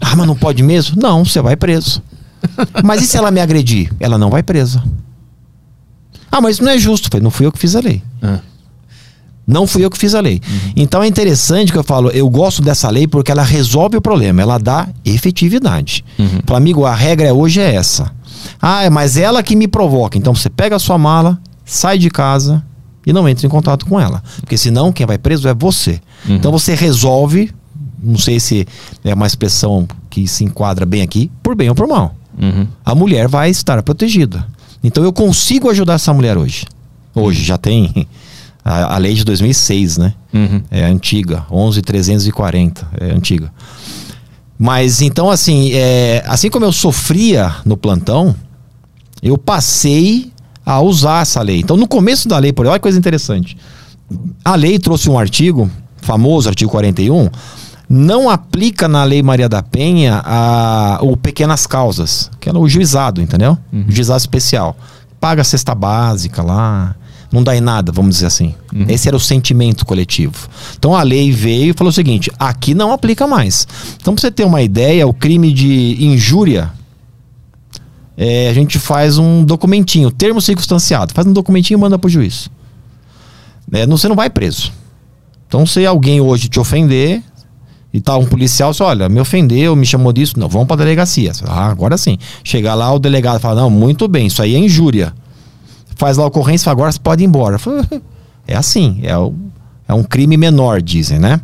Ah, 0.00 0.16
mas 0.16 0.26
não 0.26 0.36
pode 0.36 0.62
mesmo? 0.62 1.00
Não, 1.00 1.24
você 1.24 1.40
vai 1.40 1.56
preso. 1.56 2.02
Mas 2.82 3.02
e 3.02 3.06
se 3.06 3.16
ela 3.16 3.30
me 3.30 3.40
agredir? 3.40 3.90
Ela 3.98 4.18
não 4.18 4.28
vai 4.30 4.42
presa. 4.42 4.82
Ah, 6.30 6.40
mas 6.40 6.56
isso 6.56 6.64
não 6.64 6.72
é 6.72 6.78
justo. 6.78 7.08
Falei, 7.10 7.22
não 7.22 7.30
fui 7.30 7.46
eu 7.46 7.52
que 7.52 7.58
fiz 7.58 7.74
a 7.74 7.80
lei. 7.80 8.02
Ah. 8.22 8.40
Não 9.46 9.66
fui 9.66 9.84
eu 9.84 9.90
que 9.90 9.98
fiz 9.98 10.14
a 10.14 10.20
lei. 10.20 10.40
Então 10.74 11.02
é 11.02 11.06
interessante 11.06 11.70
que 11.70 11.78
eu 11.78 11.84
falo, 11.84 12.10
eu 12.10 12.28
gosto 12.30 12.62
dessa 12.62 12.88
lei 12.88 13.06
porque 13.06 13.30
ela 13.30 13.42
resolve 13.42 13.96
o 13.96 14.00
problema, 14.00 14.40
ela 14.40 14.58
dá 14.58 14.88
efetividade. 15.04 16.04
Fala, 16.46 16.58
amigo, 16.58 16.84
a 16.84 16.94
regra 16.94 17.32
hoje 17.34 17.60
é 17.60 17.74
essa. 17.74 18.10
Ah, 18.60 18.88
mas 18.90 19.16
ela 19.16 19.42
que 19.42 19.54
me 19.54 19.68
provoca. 19.68 20.16
Então 20.16 20.34
você 20.34 20.48
pega 20.48 20.76
a 20.76 20.78
sua 20.78 20.96
mala, 20.96 21.38
sai 21.64 21.98
de 21.98 22.10
casa 22.10 22.64
e 23.06 23.12
não 23.12 23.28
entra 23.28 23.46
em 23.46 23.50
contato 23.50 23.86
com 23.86 24.00
ela. 24.00 24.22
Porque 24.40 24.56
senão 24.56 24.92
quem 24.92 25.06
vai 25.06 25.18
preso 25.18 25.46
é 25.46 25.54
você. 25.54 26.00
Então 26.26 26.50
você 26.50 26.74
resolve, 26.74 27.50
não 28.02 28.18
sei 28.18 28.40
se 28.40 28.66
é 29.04 29.12
uma 29.12 29.26
expressão 29.26 29.86
que 30.08 30.26
se 30.26 30.44
enquadra 30.44 30.86
bem 30.86 31.02
aqui, 31.02 31.30
por 31.42 31.54
bem 31.54 31.68
ou 31.68 31.74
por 31.74 31.86
mal. 31.86 32.14
Uhum. 32.40 32.66
A 32.84 32.94
mulher 32.94 33.28
vai 33.28 33.50
estar 33.50 33.82
protegida. 33.82 34.46
Então 34.82 35.04
eu 35.04 35.12
consigo 35.12 35.68
ajudar 35.70 35.94
essa 35.94 36.12
mulher 36.12 36.36
hoje. 36.38 36.66
Hoje 37.14 37.44
já 37.44 37.56
tem 37.56 38.06
a, 38.64 38.94
a 38.94 38.98
lei 38.98 39.14
de 39.14 39.24
2006, 39.24 39.98
né? 39.98 40.14
Uhum. 40.32 40.62
É 40.70 40.84
antiga, 40.84 41.44
11.340, 41.50 42.84
é 42.98 43.10
antiga. 43.12 43.52
Mas 44.58 45.02
então 45.02 45.30
assim, 45.30 45.72
é, 45.72 46.22
assim 46.26 46.48
como 46.48 46.64
eu 46.64 46.72
sofria 46.72 47.56
no 47.64 47.76
plantão, 47.76 48.34
eu 49.22 49.36
passei 49.36 50.32
a 50.64 50.80
usar 50.80 51.22
essa 51.22 51.42
lei. 51.42 51.60
Então 51.60 51.76
no 51.76 51.86
começo 51.86 52.28
da 52.28 52.38
lei, 52.38 52.52
por 52.52 52.66
olha 52.66 52.78
que 52.78 52.82
coisa 52.82 52.98
interessante. 52.98 53.56
A 54.44 54.54
lei 54.54 54.78
trouxe 54.78 55.10
um 55.10 55.18
artigo, 55.18 55.70
famoso 55.98 56.48
artigo 56.48 56.70
41, 56.70 57.28
não 57.88 58.30
aplica 58.30 58.88
na 58.88 59.04
Lei 59.04 59.22
Maria 59.22 59.48
da 59.48 59.62
Penha 59.62 60.22
a, 60.24 60.98
o 61.02 61.16
pequenas 61.16 61.66
causas, 61.66 62.30
que 62.40 62.48
era 62.48 62.58
o 62.58 62.68
juizado, 62.68 63.20
entendeu? 63.20 63.58
O 63.88 63.92
juizado 63.92 64.18
especial. 64.18 64.76
Paga 65.20 65.42
a 65.42 65.44
cesta 65.44 65.74
básica 65.74 66.42
lá, 66.42 66.94
não 67.34 67.42
dá 67.42 67.56
em 67.56 67.60
nada, 67.60 67.90
vamos 67.90 68.14
dizer 68.14 68.26
assim. 68.26 68.54
Esse 68.88 69.08
era 69.08 69.16
o 69.16 69.20
sentimento 69.20 69.84
coletivo. 69.84 70.48
Então 70.78 70.94
a 70.94 71.02
lei 71.02 71.32
veio 71.32 71.70
e 71.70 71.76
falou 71.76 71.90
o 71.90 71.92
seguinte: 71.92 72.30
aqui 72.38 72.74
não 72.74 72.92
aplica 72.92 73.26
mais. 73.26 73.66
Então, 74.00 74.14
pra 74.14 74.20
você 74.20 74.30
ter 74.30 74.44
uma 74.44 74.62
ideia, 74.62 75.06
o 75.06 75.12
crime 75.12 75.52
de 75.52 75.96
injúria, 75.98 76.70
é, 78.16 78.48
a 78.48 78.54
gente 78.54 78.78
faz 78.78 79.18
um 79.18 79.44
documentinho, 79.44 80.12
termo 80.12 80.40
circunstanciado, 80.40 81.12
faz 81.12 81.26
um 81.26 81.32
documentinho 81.32 81.76
e 81.76 81.80
manda 81.80 81.98
pro 81.98 82.08
juiz. 82.08 82.48
É, 83.72 83.84
não, 83.84 83.96
você 83.96 84.08
não 84.08 84.14
vai 84.14 84.30
preso. 84.30 84.72
Então, 85.48 85.66
se 85.66 85.84
alguém 85.84 86.20
hoje 86.20 86.48
te 86.48 86.60
ofender 86.60 87.20
e 87.92 88.00
tá 88.00 88.16
um 88.16 88.26
policial, 88.26 88.72
você 88.72 88.82
olha, 88.82 89.08
me 89.08 89.20
ofendeu, 89.20 89.74
me 89.74 89.86
chamou 89.86 90.12
disso, 90.12 90.38
não, 90.38 90.48
vamos 90.48 90.68
pra 90.68 90.76
delegacia. 90.76 91.32
Ah, 91.46 91.66
agora 91.66 91.96
sim. 91.96 92.16
Chegar 92.44 92.74
lá, 92.74 92.92
o 92.92 92.98
delegado 92.98 93.40
fala, 93.40 93.62
não, 93.62 93.70
muito 93.70 94.06
bem, 94.06 94.26
isso 94.26 94.40
aí 94.40 94.54
é 94.54 94.58
injúria. 94.58 95.12
Faz 95.96 96.16
lá 96.16 96.24
a 96.24 96.26
ocorrência 96.26 96.70
agora 96.70 96.90
você 96.92 96.98
pode 96.98 97.22
ir 97.22 97.26
embora. 97.26 97.56
É 98.46 98.54
assim, 98.54 99.00
é, 99.04 99.16
o- 99.16 99.32
é 99.88 99.94
um 99.94 100.02
crime 100.02 100.36
menor, 100.36 100.82
dizem, 100.82 101.18
né? 101.18 101.40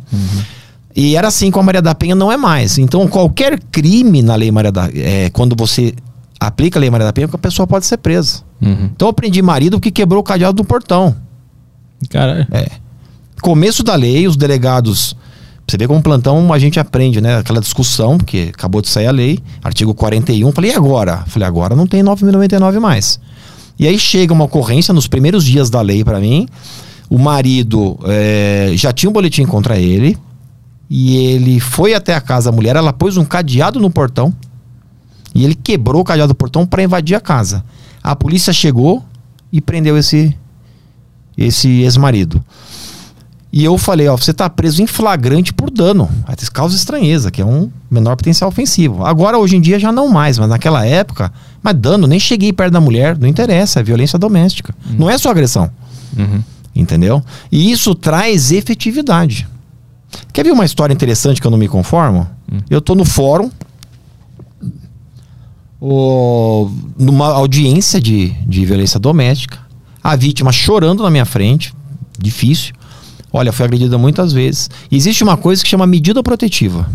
E 0.95 1.15
era 1.15 1.29
assim 1.29 1.49
com 1.49 1.59
a 1.59 1.63
Maria 1.63 1.81
da 1.81 1.95
Penha, 1.95 2.13
não 2.13 2.31
é 2.31 2.37
mais. 2.37 2.77
Então, 2.77 3.07
qualquer 3.07 3.59
crime 3.71 4.21
na 4.21 4.35
Lei 4.35 4.51
Maria 4.51 4.71
da 4.71 4.87
é, 4.93 5.27
quando 5.31 5.55
você 5.55 5.95
aplica 6.39 6.77
a 6.77 6.79
Lei 6.79 6.91
Maria 6.91 7.07
da 7.07 7.11
Penha, 7.11 7.27
a 7.33 7.37
pessoa 7.39 7.65
pode 7.65 7.87
ser 7.87 7.97
presa. 7.97 8.41
Uhum. 8.61 8.89
Então, 8.95 9.07
eu 9.07 9.13
prendi 9.13 9.41
marido 9.41 9.79
que 9.79 9.89
quebrou 9.89 10.19
o 10.19 10.23
cadeado 10.23 10.53
do 10.57 10.63
portão. 10.63 11.15
Caralho. 12.07 12.45
É. 12.51 12.67
Começo 13.41 13.81
da 13.83 13.95
lei, 13.95 14.27
os 14.27 14.35
delegados. 14.37 15.15
Você 15.67 15.77
vê 15.77 15.87
como 15.87 16.03
plantão 16.03 16.53
a 16.53 16.59
gente 16.59 16.79
aprende, 16.79 17.19
né? 17.19 17.37
Aquela 17.37 17.61
discussão, 17.61 18.17
porque 18.19 18.51
acabou 18.53 18.79
de 18.81 18.89
sair 18.89 19.07
a 19.07 19.11
lei, 19.11 19.39
artigo 19.63 19.93
41. 19.95 20.51
Falei, 20.51 20.69
e 20.69 20.73
agora? 20.75 21.23
Falei, 21.25 21.47
agora 21.47 21.75
não 21.75 21.87
tem 21.87 22.03
9.099 22.03 22.79
mais. 22.79 23.19
E 23.81 23.87
aí 23.87 23.97
chega 23.97 24.31
uma 24.31 24.45
ocorrência 24.45 24.93
nos 24.93 25.07
primeiros 25.07 25.43
dias 25.43 25.67
da 25.71 25.81
lei 25.81 26.03
para 26.03 26.19
mim. 26.19 26.47
O 27.09 27.17
marido 27.17 27.97
é, 28.05 28.73
já 28.75 28.93
tinha 28.93 29.09
um 29.09 29.13
boletim 29.13 29.43
contra 29.43 29.75
ele. 29.75 30.15
E 30.87 31.17
ele 31.17 31.59
foi 31.59 31.95
até 31.95 32.13
a 32.13 32.21
casa 32.21 32.51
da 32.51 32.55
mulher, 32.55 32.75
ela 32.75 32.93
pôs 32.93 33.17
um 33.17 33.25
cadeado 33.25 33.79
no 33.79 33.89
portão. 33.89 34.31
E 35.33 35.43
ele 35.43 35.55
quebrou 35.55 36.03
o 36.03 36.05
cadeado 36.05 36.31
do 36.31 36.35
portão 36.35 36.63
para 36.63 36.83
invadir 36.83 37.15
a 37.15 37.19
casa. 37.19 37.65
A 38.03 38.15
polícia 38.15 38.53
chegou 38.53 39.03
e 39.51 39.59
prendeu 39.59 39.97
esse 39.97 40.37
esse 41.35 41.81
ex-marido. 41.81 42.43
E 43.51 43.63
eu 43.63 43.77
falei, 43.79 44.07
ó, 44.07 44.15
você 44.15 44.31
tá 44.31 44.47
preso 44.47 44.83
em 44.83 44.85
flagrante 44.85 45.51
por 45.51 45.71
dano. 45.71 46.07
Causa 46.53 46.75
estranheza, 46.75 47.31
que 47.31 47.41
é 47.41 47.45
um 47.45 47.71
menor 47.89 48.15
potencial 48.15 48.49
ofensivo. 48.49 49.03
Agora, 49.03 49.39
hoje 49.39 49.57
em 49.57 49.61
dia, 49.61 49.79
já 49.79 49.91
não 49.91 50.07
mais, 50.07 50.37
mas 50.37 50.49
naquela 50.49 50.85
época, 50.85 51.33
mas 51.63 51.75
dano, 51.75 52.07
nem 52.07 52.19
cheguei 52.19 52.51
perto 52.51 52.73
da 52.73 52.81
mulher, 52.81 53.17
não 53.17 53.27
interessa, 53.27 53.79
é 53.79 53.83
violência 53.83 54.17
doméstica. 54.17 54.73
Não 54.97 55.09
é 55.09 55.17
só 55.17 55.29
agressão. 55.29 55.69
Uhum. 56.17 56.41
Entendeu? 56.75 57.23
E 57.51 57.71
isso 57.71 57.93
traz 57.93 58.51
efetividade. 58.51 59.47
Quer 60.33 60.43
ver 60.43 60.51
uma 60.51 60.65
história 60.65 60.93
interessante 60.93 61.39
que 61.41 61.47
eu 61.47 61.51
não 61.51 61.57
me 61.57 61.67
conformo? 61.67 62.27
Eu 62.69 62.81
tô 62.81 62.95
no 62.95 63.05
fórum, 63.05 63.49
o- 65.79 66.69
numa 66.97 67.27
audiência 67.27 67.99
de, 67.99 68.29
de 68.47 68.65
violência 68.65 68.99
doméstica, 68.99 69.59
a 70.03 70.15
vítima 70.15 70.51
chorando 70.51 71.03
na 71.03 71.09
minha 71.09 71.25
frente, 71.25 71.73
difícil. 72.19 72.73
Olha, 73.33 73.51
foi 73.51 73.65
agredida 73.65 73.97
muitas 73.97 74.33
vezes. 74.33 74.69
Existe 74.91 75.23
uma 75.23 75.37
coisa 75.37 75.63
que 75.63 75.69
chama 75.69 75.87
medida 75.87 76.21
protetiva. 76.21 76.89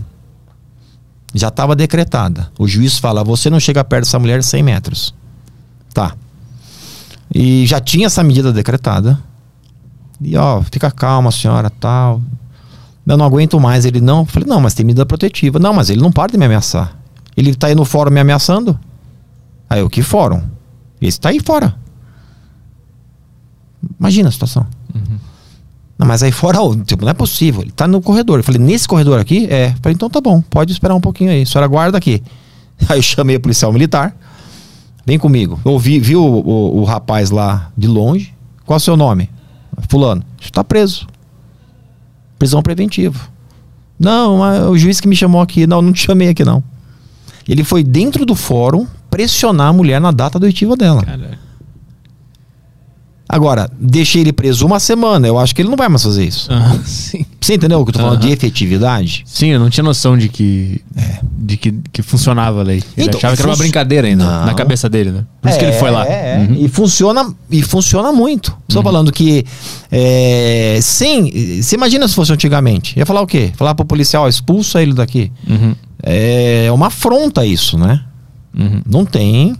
Já 1.36 1.48
estava 1.48 1.76
decretada. 1.76 2.50
O 2.58 2.66
juiz 2.66 2.98
fala: 2.98 3.22
você 3.22 3.50
não 3.50 3.60
chega 3.60 3.84
perto 3.84 4.04
dessa 4.04 4.18
mulher 4.18 4.42
100 4.42 4.62
metros. 4.62 5.14
Tá. 5.92 6.14
E 7.34 7.66
já 7.66 7.80
tinha 7.80 8.06
essa 8.06 8.22
medida 8.22 8.52
decretada. 8.52 9.18
E 10.20 10.36
ó, 10.36 10.62
fica 10.62 10.90
calma, 10.90 11.30
senhora, 11.30 11.68
tal. 11.68 12.22
Eu 13.06 13.16
não 13.16 13.24
aguento 13.26 13.60
mais. 13.60 13.84
Ele 13.84 14.00
não. 14.00 14.20
Eu 14.20 14.24
falei, 14.26 14.48
não, 14.48 14.60
mas 14.60 14.72
tem 14.72 14.84
medida 14.84 15.04
protetiva. 15.04 15.58
Não, 15.58 15.74
mas 15.74 15.90
ele 15.90 16.00
não 16.00 16.10
para 16.10 16.32
de 16.32 16.38
me 16.38 16.46
ameaçar. 16.46 16.96
Ele 17.36 17.54
tá 17.54 17.66
aí 17.66 17.74
no 17.74 17.84
fórum 17.84 18.10
me 18.10 18.20
ameaçando. 18.20 18.78
Aí 19.68 19.80
eu, 19.80 19.90
que 19.90 20.02
fórum? 20.02 20.42
Esse 21.00 21.20
tá 21.20 21.28
aí 21.28 21.38
fora. 21.38 21.76
Imagina 24.00 24.30
a 24.30 24.32
situação. 24.32 24.66
Não, 25.98 26.06
mas 26.06 26.22
aí 26.22 26.30
fora, 26.30 26.60
ó, 26.60 26.74
tipo, 26.74 27.04
não 27.04 27.10
é 27.10 27.14
possível. 27.14 27.62
Ele 27.62 27.70
tá 27.70 27.88
no 27.88 28.02
corredor. 28.02 28.38
Eu 28.38 28.44
falei, 28.44 28.60
nesse 28.60 28.86
corredor 28.86 29.18
aqui? 29.18 29.46
É. 29.50 29.68
Eu 29.68 29.76
falei, 29.82 29.94
então 29.94 30.10
tá 30.10 30.20
bom, 30.20 30.42
pode 30.42 30.72
esperar 30.72 30.94
um 30.94 31.00
pouquinho 31.00 31.30
aí. 31.30 31.42
A 31.42 31.46
senhora 31.46 31.66
guarda 31.66 31.96
aqui. 31.96 32.22
Aí 32.90 32.98
eu 32.98 33.02
chamei 33.02 33.36
o 33.36 33.40
policial 33.40 33.72
militar. 33.72 34.14
Vem 35.06 35.18
comigo. 35.18 35.58
Eu 35.64 35.78
vi, 35.78 35.98
vi 35.98 36.14
o, 36.14 36.22
o, 36.22 36.80
o 36.80 36.84
rapaz 36.84 37.30
lá 37.30 37.70
de 37.74 37.86
longe. 37.88 38.34
Qual 38.66 38.76
é 38.76 38.78
o 38.78 38.80
seu 38.80 38.98
nome? 38.98 39.30
Fulano. 39.88 40.22
Está 40.38 40.62
preso. 40.62 41.06
Prisão 42.38 42.62
preventiva. 42.62 43.18
Não, 43.98 44.70
o 44.70 44.76
juiz 44.76 45.00
que 45.00 45.08
me 45.08 45.16
chamou 45.16 45.40
aqui. 45.40 45.66
Não, 45.66 45.80
não 45.80 45.92
te 45.92 46.04
chamei 46.04 46.28
aqui, 46.28 46.44
não. 46.44 46.62
Ele 47.48 47.64
foi 47.64 47.82
dentro 47.82 48.26
do 48.26 48.34
fórum 48.34 48.86
pressionar 49.08 49.68
a 49.68 49.72
mulher 49.72 50.00
na 50.00 50.10
data 50.10 50.38
do 50.38 50.44
oitiva 50.44 50.76
dela. 50.76 51.02
Cara, 51.02 51.38
Agora, 53.28 53.68
deixei 53.78 54.20
ele 54.20 54.32
preso 54.32 54.64
uma 54.64 54.78
semana. 54.78 55.26
Eu 55.26 55.36
acho 55.38 55.54
que 55.54 55.60
ele 55.60 55.68
não 55.68 55.76
vai 55.76 55.88
mais 55.88 56.02
fazer 56.02 56.24
isso. 56.24 56.48
ah, 56.52 56.78
sim. 56.86 57.26
Você 57.40 57.54
entendeu 57.54 57.80
o 57.80 57.84
que 57.84 57.90
eu 57.90 57.94
tô 57.94 57.98
falando 58.00 58.20
de 58.20 58.30
efetividade? 58.30 59.22
Sim, 59.26 59.48
eu 59.48 59.60
não 59.60 59.68
tinha 59.70 59.82
noção 59.84 60.16
de 60.16 60.28
que, 60.28 60.80
de 61.36 61.56
que, 61.56 61.74
que 61.92 62.02
funcionava 62.02 62.60
a 62.60 62.62
lei. 62.64 62.82
Ele 62.96 63.06
Então, 63.08 63.18
achava 63.18 63.36
que 63.36 63.42
era 63.42 63.50
uma 63.50 63.56
brincadeira 63.56 64.06
ainda, 64.08 64.24
Não. 64.24 64.46
na 64.46 64.54
cabeça 64.54 64.88
dele, 64.88 65.10
né? 65.10 65.24
Por 65.40 65.48
isso 65.50 65.58
que 65.58 65.64
ele 65.64 65.72
foi 65.74 65.90
lá. 65.90 66.06
É, 66.06 66.34
é. 66.34 66.38
Uhum. 66.38 66.56
E 66.64 66.68
funciona 66.68 67.34
e 67.50 67.62
funciona 67.62 68.12
muito. 68.12 68.56
Estou 68.68 68.82
falando 68.82 69.12
que 69.12 69.44
é, 69.90 70.78
sem. 70.82 71.62
Você 71.62 71.76
imagina 71.76 72.06
se 72.08 72.14
fosse 72.14 72.32
antigamente? 72.32 72.98
Ia 72.98 73.06
falar 73.06 73.20
o 73.22 73.26
quê? 73.26 73.52
Falar 73.56 73.74
pro 73.74 73.84
policial, 73.84 74.24
ó, 74.24 74.28
expulsa 74.28 74.82
ele 74.82 74.92
daqui. 74.94 75.30
Uhum. 75.48 75.74
É 76.02 76.68
uma 76.72 76.88
afronta 76.88 77.44
isso, 77.46 77.78
né? 77.78 78.02
Uhum. 78.58 78.80
Não 78.88 79.04
tem. 79.04 79.54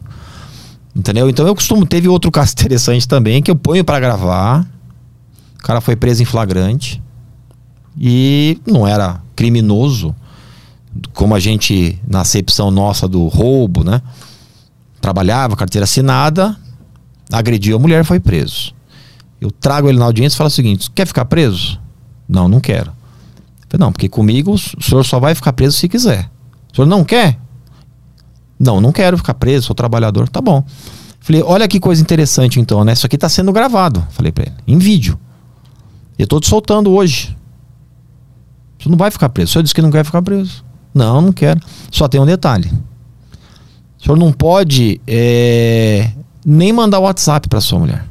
Entendeu? 0.97 1.28
Então 1.28 1.47
eu 1.47 1.55
costumo. 1.55 1.85
Teve 1.85 2.09
outro 2.09 2.31
caso 2.31 2.52
interessante 2.56 3.06
também 3.06 3.43
que 3.43 3.51
eu 3.51 3.56
ponho 3.56 3.85
pra 3.85 4.01
gravar. 4.01 4.66
O 5.59 5.62
cara 5.62 5.81
foi 5.82 5.94
preso 5.94 6.23
em 6.23 6.24
flagrante. 6.24 7.02
E 7.98 8.59
não 8.66 8.86
era 8.86 9.20
criminoso, 9.35 10.14
como 11.12 11.35
a 11.35 11.40
gente, 11.40 12.01
na 12.06 12.23
acepção 12.23 12.70
nossa 12.70 13.06
do 13.06 13.27
roubo, 13.28 13.85
né? 13.85 14.01
Trabalhava, 15.01 15.56
carteira 15.56 15.85
assinada, 15.85 16.56
agrediu 17.31 17.77
a 17.77 17.78
mulher 17.78 18.05
foi 18.05 18.20
preso. 18.20 18.74
Eu 19.40 19.51
trago 19.51 19.89
ele 19.89 19.98
na 19.98 20.05
audiência 20.05 20.36
e 20.36 20.39
falo 20.39 20.48
o 20.48 20.51
seguinte: 20.51 20.90
quer 20.90 21.06
ficar 21.06 21.27
preso? 21.27 21.81
Não, 22.28 22.48
não 22.48 22.60
quero. 22.60 22.93
Falei, 23.68 23.85
não, 23.85 23.93
porque 23.93 24.09
comigo 24.09 24.55
o 24.55 24.59
senhor 24.59 25.05
só 25.05 25.18
vai 25.18 25.35
ficar 25.35 25.52
preso 25.52 25.77
se 25.77 25.89
quiser. 25.89 26.31
O 26.73 26.77
senhor 26.77 26.86
não 26.86 27.05
quer? 27.05 27.39
Não, 28.59 28.81
não 28.81 28.93
quero 28.93 29.16
ficar 29.16 29.35
preso, 29.35 29.66
sou 29.66 29.77
trabalhador. 29.77 30.28
Tá 30.28 30.41
bom. 30.41 30.65
Falei, 31.20 31.43
olha 31.43 31.66
que 31.66 31.81
coisa 31.81 32.01
interessante 32.01 32.61
então, 32.61 32.85
né? 32.85 32.93
Isso 32.93 33.05
aqui 33.05 33.19
tá 33.19 33.28
sendo 33.28 33.53
gravado. 33.53 34.07
Falei 34.11 34.33
pra 34.33 34.45
ele, 34.45 34.55
em 34.66 34.78
vídeo. 34.78 35.19
Eu 36.19 36.27
tô 36.27 36.41
te 36.41 36.49
soltando 36.49 36.93
hoje. 36.93 37.37
Você 38.78 38.89
não 38.89 38.97
vai 38.97 39.11
ficar 39.11 39.28
preso. 39.28 39.51
O 39.51 39.53
senhor 39.53 39.62
disse 39.62 39.74
que 39.74 39.83
não 39.83 39.91
quer 39.91 40.05
ficar 40.05 40.23
preso. 40.23 40.65
Não, 40.95 41.20
não 41.20 41.33
quero. 41.33 41.61
Só 41.91 42.09
tem 42.09 42.20
um 42.20 42.27
detalhe. 42.27 42.70
O 43.99 44.05
senhor 44.05 44.16
não 44.16 44.33
pode 44.33 45.01
é, 45.07 46.11
nem 46.45 46.73
mandar 46.73 47.01
WhatsApp 47.01 47.49
pra 47.49 47.61
sua 47.61 47.81
mulher. 47.81 48.07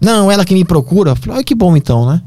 Não, 0.00 0.30
ela 0.30 0.44
que 0.44 0.54
me 0.54 0.64
procura. 0.64 1.14
Falei, 1.14 1.40
ah, 1.40 1.44
que 1.44 1.54
bom 1.54 1.76
então, 1.76 2.06
né? 2.06 2.22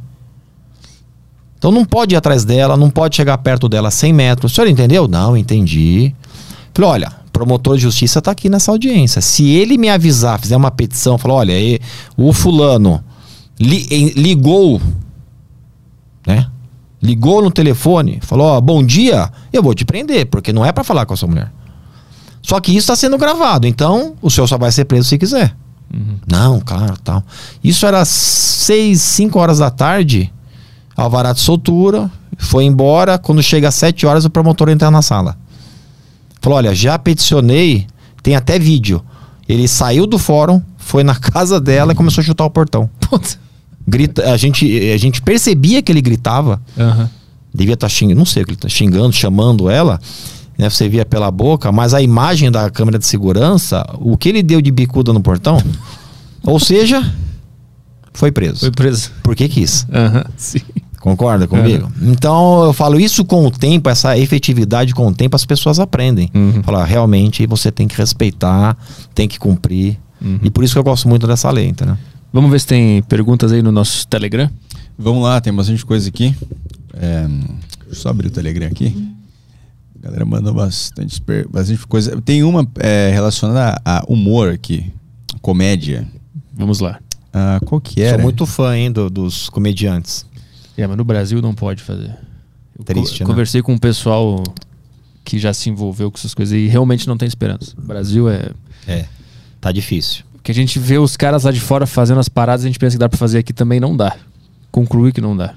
Então 1.57 1.71
não 1.71 1.85
pode 1.85 2.15
ir 2.15 2.17
atrás 2.17 2.43
dela, 2.43 2.75
não 2.75 2.89
pode 2.89 3.15
chegar 3.15 3.37
perto 3.37 3.69
dela 3.69 3.89
a 3.89 3.91
100 3.91 4.13
metros. 4.13 4.51
O 4.51 4.55
senhor 4.55 4.67
entendeu? 4.67 5.07
Não, 5.07 5.37
entendi. 5.37 6.13
Falei, 6.73 6.89
olha, 6.91 7.11
promotor 7.33 7.75
de 7.75 7.83
justiça 7.83 8.19
está 8.19 8.31
aqui 8.31 8.49
nessa 8.49 8.71
audiência. 8.71 9.21
Se 9.21 9.49
ele 9.49 9.77
me 9.77 9.89
avisar, 9.89 10.39
fizer 10.39 10.55
uma 10.55 10.71
petição, 10.71 11.17
falar, 11.17 11.35
olha, 11.35 11.59
e- 11.59 11.79
o 12.17 12.31
fulano 12.33 13.03
li- 13.59 14.13
ligou, 14.15 14.81
né? 16.25 16.47
Ligou 17.01 17.41
no 17.41 17.49
telefone, 17.49 18.19
falou, 18.21 18.47
ó, 18.47 18.61
bom 18.61 18.83
dia, 18.83 19.31
eu 19.51 19.63
vou 19.63 19.73
te 19.73 19.83
prender, 19.83 20.27
porque 20.27 20.53
não 20.53 20.63
é 20.63 20.71
para 20.71 20.83
falar 20.83 21.05
com 21.05 21.13
a 21.13 21.17
sua 21.17 21.27
mulher. 21.27 21.51
Só 22.43 22.59
que 22.59 22.71
isso 22.71 22.79
está 22.79 22.95
sendo 22.95 23.17
gravado, 23.17 23.65
então 23.67 24.13
o 24.21 24.29
senhor 24.29 24.47
só 24.47 24.57
vai 24.57 24.71
ser 24.71 24.85
preso 24.85 25.07
se 25.09 25.17
quiser. 25.17 25.55
Não, 26.25 26.59
claro, 26.61 26.95
tal. 27.03 27.23
Isso 27.63 27.85
era 27.85 28.05
seis, 28.05 29.01
cinco 29.01 29.39
horas 29.39 29.57
da 29.57 29.69
tarde, 29.69 30.31
alvará 30.95 31.33
de 31.33 31.39
soltura, 31.41 32.09
foi 32.37 32.63
embora. 32.65 33.17
Quando 33.17 33.41
chega 33.43 33.67
às 33.67 33.75
sete 33.75 34.05
horas, 34.05 34.23
o 34.23 34.29
promotor 34.29 34.69
entra 34.69 34.89
na 34.89 35.01
sala. 35.01 35.37
Falou: 36.41 36.57
olha, 36.57 36.73
já 36.73 36.97
peticionei, 36.97 37.85
tem 38.23 38.35
até 38.35 38.57
vídeo. 38.57 39.01
Ele 39.47 39.67
saiu 39.67 40.07
do 40.07 40.17
fórum, 40.17 40.61
foi 40.77 41.03
na 41.03 41.15
casa 41.15 41.59
dela 41.61 41.93
e 41.93 41.95
começou 41.95 42.21
a 42.21 42.25
chutar 42.25 42.45
o 42.45 42.49
portão. 42.49 42.89
Grita, 43.87 44.31
a, 44.31 44.37
gente, 44.37 44.91
a 44.91 44.97
gente 44.97 45.21
percebia 45.21 45.81
que 45.81 45.91
ele 45.91 46.01
gritava. 46.01 46.61
Aham. 46.77 47.09
Devia 47.53 47.73
estar 47.73 47.89
xingando, 47.89 48.17
não 48.17 48.25
sei 48.25 48.45
xingando, 48.67 49.11
chamando 49.11 49.69
ela. 49.69 49.99
Né, 50.57 50.69
você 50.69 50.87
via 50.87 51.05
pela 51.05 51.29
boca, 51.29 51.71
mas 51.71 51.93
a 51.93 52.01
imagem 52.01 52.51
da 52.51 52.69
câmera 52.69 52.97
de 52.97 53.05
segurança, 53.05 53.85
o 53.99 54.15
que 54.15 54.29
ele 54.29 54.43
deu 54.43 54.61
de 54.61 54.71
bicuda 54.71 55.11
no 55.11 55.21
portão, 55.21 55.61
ou 56.43 56.59
seja, 56.59 57.03
foi 58.13 58.31
preso. 58.31 58.59
Foi 58.59 58.71
preso. 58.71 59.11
Por 59.23 59.35
que 59.35 59.49
quis? 59.49 59.85
Aham, 59.91 60.23
sim. 60.37 60.61
Concorda 61.01 61.47
comigo? 61.47 61.91
Então 62.01 62.63
eu 62.63 62.73
falo 62.73 62.99
isso 62.99 63.25
com 63.25 63.45
o 63.45 63.51
tempo, 63.51 63.89
essa 63.89 64.17
efetividade 64.17 64.93
com 64.93 65.07
o 65.07 65.13
tempo, 65.13 65.35
as 65.35 65.43
pessoas 65.45 65.79
aprendem. 65.79 66.29
Uhum. 66.33 66.61
Falar, 66.63 66.85
realmente 66.85 67.45
você 67.47 67.71
tem 67.71 67.87
que 67.87 67.97
respeitar, 67.97 68.77
tem 69.15 69.27
que 69.27 69.39
cumprir. 69.39 69.97
Uhum. 70.21 70.39
E 70.43 70.49
por 70.51 70.63
isso 70.63 70.73
que 70.73 70.79
eu 70.79 70.83
gosto 70.83 71.09
muito 71.09 71.25
dessa 71.25 71.49
lei, 71.49 71.67
entendeu? 71.67 71.97
Vamos 72.31 72.51
ver 72.51 72.59
se 72.59 72.67
tem 72.67 73.01
perguntas 73.03 73.51
aí 73.51 73.61
no 73.63 73.71
nosso 73.71 74.07
Telegram. 74.07 74.49
Vamos 74.97 75.23
lá, 75.23 75.41
tem 75.41 75.51
bastante 75.51 75.83
coisa 75.83 76.07
aqui. 76.07 76.35
É, 76.93 77.25
deixa 77.27 77.49
eu 77.89 77.95
só 77.95 78.09
abrir 78.09 78.27
o 78.27 78.31
Telegram 78.31 78.67
aqui. 78.67 78.95
A 79.99 80.05
galera 80.05 80.23
mandou 80.25 80.53
bastante, 80.53 81.21
bastante 81.49 81.85
coisa. 81.87 82.21
Tem 82.21 82.43
uma 82.43 82.67
é, 82.79 83.09
relacionada 83.11 83.81
a 83.83 84.03
humor 84.07 84.51
aqui, 84.53 84.85
comédia. 85.41 86.07
Vamos 86.53 86.79
lá. 86.79 86.99
Ah, 87.33 87.59
qual 87.65 87.79
que 87.79 88.01
era? 88.01 88.15
Sou 88.17 88.23
muito 88.23 88.45
fã 88.45 88.75
hein, 88.77 88.91
do- 88.91 89.09
dos 89.09 89.49
comediantes. 89.49 90.25
É, 90.81 90.87
mas 90.87 90.97
no 90.97 91.03
Brasil 91.03 91.41
não 91.41 91.53
pode 91.53 91.81
fazer. 91.83 92.15
Eu 92.77 92.83
Triste, 92.85 93.19
co- 93.19 93.23
né? 93.25 93.29
Conversei 93.29 93.61
com 93.61 93.73
um 93.73 93.77
pessoal 93.77 94.43
que 95.23 95.37
já 95.37 95.53
se 95.53 95.69
envolveu 95.69 96.09
com 96.11 96.17
essas 96.17 96.33
coisas 96.33 96.53
e 96.57 96.67
realmente 96.67 97.07
não 97.07 97.17
tem 97.17 97.27
esperança. 97.27 97.73
O 97.77 97.81
Brasil 97.81 98.27
é. 98.29 98.49
É. 98.87 99.05
Tá 99.59 99.71
difícil. 99.71 100.23
Porque 100.33 100.51
a 100.51 100.55
gente 100.55 100.79
vê 100.79 100.97
os 100.97 101.15
caras 101.15 101.43
lá 101.43 101.51
de 101.51 101.59
fora 101.59 101.85
fazendo 101.85 102.19
as 102.19 102.27
paradas 102.27 102.63
e 102.63 102.67
a 102.67 102.69
gente 102.69 102.79
pensa 102.79 102.95
que 102.95 102.99
dá 102.99 103.07
pra 103.07 103.17
fazer 103.17 103.37
aqui 103.37 103.53
também 103.53 103.79
não 103.79 103.95
dá. 103.95 104.15
Conclui 104.71 105.11
que 105.11 105.21
não 105.21 105.37
dá. 105.37 105.53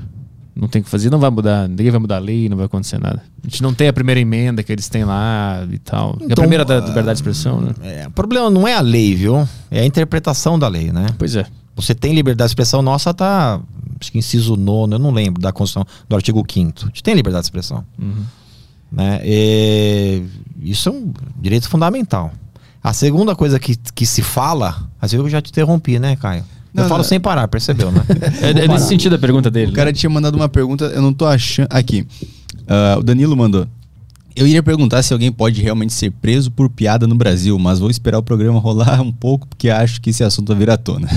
Não 0.54 0.68
tem 0.68 0.82
o 0.82 0.84
que 0.84 0.90
fazer, 0.90 1.10
não 1.10 1.18
vai 1.18 1.30
mudar, 1.30 1.66
ninguém 1.68 1.90
vai 1.90 1.98
mudar 1.98 2.16
a 2.16 2.20
lei, 2.20 2.48
não 2.48 2.56
vai 2.56 2.66
acontecer 2.66 2.98
nada. 3.00 3.22
A 3.42 3.48
gente 3.48 3.60
não 3.62 3.74
tem 3.74 3.88
a 3.88 3.92
primeira 3.92 4.20
emenda 4.20 4.62
que 4.62 4.70
eles 4.70 4.88
têm 4.88 5.04
lá 5.04 5.66
e 5.68 5.78
tal. 5.78 6.16
e 6.20 6.24
a 6.24 6.26
Então, 6.26 6.42
primeira 6.42 6.64
da 6.64 6.76
ah, 6.76 6.80
liberdade 6.80 7.16
de 7.16 7.22
expressão, 7.22 7.60
né? 7.60 7.72
É, 7.82 8.06
o 8.06 8.10
problema 8.12 8.48
não 8.50 8.68
é 8.68 8.74
a 8.74 8.80
lei, 8.80 9.16
viu? 9.16 9.48
É 9.70 9.80
a 9.80 9.84
interpretação 9.84 10.56
da 10.58 10.68
lei, 10.68 10.92
né? 10.92 11.06
Pois 11.18 11.34
é. 11.34 11.44
Você 11.74 11.92
tem 11.92 12.14
liberdade 12.14 12.48
de 12.48 12.50
expressão, 12.52 12.82
nossa 12.82 13.12
tá, 13.12 13.60
acho 14.04 14.12
que 14.12 14.18
inciso 14.18 14.56
nono, 14.56 14.94
eu 14.94 14.98
não 14.98 15.10
lembro, 15.10 15.40
da 15.40 15.52
Constituição, 15.52 15.86
do 16.08 16.14
artigo 16.14 16.44
5 16.48 16.72
A 16.82 16.86
gente 16.86 17.02
tem 17.02 17.14
liberdade 17.14 17.42
de 17.42 17.46
expressão. 17.46 17.84
Uhum. 17.98 18.24
Né? 18.92 19.20
E 19.24 20.22
isso 20.62 20.88
é 20.88 20.92
um 20.92 21.12
direito 21.40 21.68
fundamental. 21.68 22.32
A 22.82 22.92
segunda 22.92 23.34
coisa 23.34 23.58
que, 23.58 23.76
que 23.94 24.06
se 24.06 24.22
fala, 24.22 24.88
às 25.00 25.10
vezes 25.10 25.24
eu 25.24 25.30
já 25.30 25.40
te 25.40 25.50
interrompi, 25.50 25.98
né, 25.98 26.16
Caio? 26.16 26.44
Não, 26.72 26.84
eu 26.84 26.88
falo 26.88 26.98
não. 26.98 27.08
sem 27.08 27.20
parar, 27.20 27.48
percebeu, 27.48 27.90
né? 27.90 28.04
É, 28.42 28.64
é 28.64 28.68
nesse 28.68 28.88
sentido 28.88 29.14
a 29.14 29.18
pergunta 29.18 29.50
dele. 29.50 29.72
O 29.72 29.74
cara 29.74 29.92
tinha 29.92 30.10
mandado 30.10 30.34
uma 30.34 30.48
pergunta, 30.48 30.86
eu 30.86 31.00
não 31.00 31.12
tô 31.12 31.24
achando. 31.24 31.68
Aqui. 31.70 32.06
Ah, 32.68 32.96
o 32.98 33.02
Danilo 33.02 33.36
mandou. 33.36 33.66
Eu 34.36 34.46
iria 34.46 34.62
perguntar 34.62 35.02
se 35.02 35.12
alguém 35.12 35.30
pode 35.30 35.62
realmente 35.62 35.92
ser 35.92 36.10
preso 36.10 36.50
por 36.50 36.68
piada 36.68 37.06
no 37.06 37.14
Brasil, 37.14 37.56
mas 37.58 37.78
vou 37.78 37.88
esperar 37.88 38.18
o 38.18 38.22
programa 38.22 38.58
rolar 38.58 39.00
um 39.00 39.12
pouco, 39.12 39.46
porque 39.46 39.70
acho 39.70 40.00
que 40.00 40.10
esse 40.10 40.24
assunto 40.24 40.48
vai 40.48 40.58
vir 40.58 40.70
à 40.70 40.76
tona. 40.76 41.08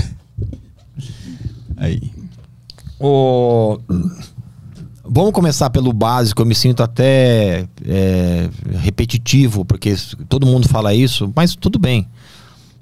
Aí. 1.76 2.17
O- 3.00 3.78
Vamos 5.10 5.32
começar 5.32 5.70
pelo 5.70 5.90
básico. 5.92 6.42
Eu 6.42 6.46
me 6.46 6.54
sinto 6.54 6.82
até 6.82 7.66
é, 7.86 8.50
repetitivo, 8.80 9.64
porque 9.64 9.94
todo 10.28 10.46
mundo 10.46 10.68
fala 10.68 10.94
isso, 10.94 11.32
mas 11.34 11.54
tudo 11.56 11.78
bem. 11.78 12.06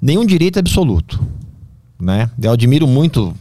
Nenhum 0.01 0.25
direito 0.25 0.57
é 0.57 0.59
absoluto. 0.59 1.19
Né? 1.99 2.29
Eu 2.41 2.51
admiro 2.51 2.85
muito 2.85 3.33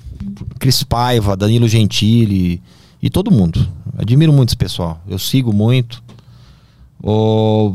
Cris 0.61 0.83
Paiva, 0.85 1.37
Danilo 1.37 1.67
Gentili 1.67 2.63
e 3.03 3.11
todo 3.11 3.31
mundo. 3.31 3.67
Admiro 3.99 4.33
muito 4.33 4.51
esse 4.51 4.57
pessoal. 4.57 5.01
Eu 5.09 5.19
sigo 5.19 5.53
muito. 5.53 6.01
O, 7.03 7.75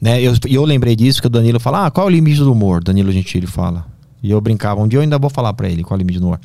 né, 0.00 0.20
eu, 0.22 0.32
eu 0.48 0.64
lembrei 0.64 0.96
disso 0.96 1.20
que 1.20 1.26
o 1.26 1.30
Danilo 1.30 1.60
fala: 1.60 1.86
ah, 1.86 1.90
qual 1.90 2.06
é 2.06 2.10
o 2.10 2.12
limite 2.12 2.38
do 2.38 2.50
humor? 2.52 2.82
Danilo 2.82 3.12
Gentili 3.12 3.46
fala. 3.46 3.86
E 4.22 4.30
eu 4.30 4.40
brincava, 4.40 4.80
um 4.80 4.88
dia 4.88 4.98
eu 4.98 5.02
ainda 5.02 5.18
vou 5.18 5.30
falar 5.30 5.52
pra 5.52 5.68
ele 5.68 5.82
qual 5.82 5.96
é 5.96 5.98
o 5.98 6.02
limite 6.02 6.18
do 6.18 6.26
humor. 6.26 6.40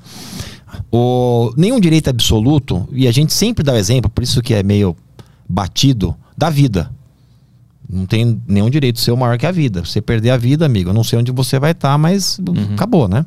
O, 0.91 1.53
nenhum 1.57 1.80
direito 1.80 2.10
absoluto, 2.10 2.88
e 2.91 3.07
a 3.07 3.11
gente 3.11 3.34
sempre 3.34 3.64
dá 3.64 3.73
o 3.73 3.77
exemplo, 3.77 4.10
por 4.10 4.23
isso 4.23 4.41
que 4.41 4.53
é 4.53 4.64
meio 4.64 4.95
batido, 5.47 6.15
da 6.38 6.49
vida. 6.49 6.91
Não 7.88 8.06
tem 8.06 8.41
nenhum 8.47 8.69
direito 8.69 8.99
seu 8.99 9.15
maior 9.15 9.38
que 9.38 9.45
a 9.45 9.52
vida. 9.52 9.85
Você 9.85 10.02
perder 10.02 10.31
a 10.31 10.38
vida, 10.38 10.65
amigo, 10.65 10.89
eu 10.89 10.93
não 10.93 11.03
sei 11.03 11.19
onde 11.19 11.31
você 11.31 11.60
vai 11.60 11.72
estar, 11.72 11.97
mas 11.97 12.39
acabou, 12.73 13.07
né? 13.07 13.26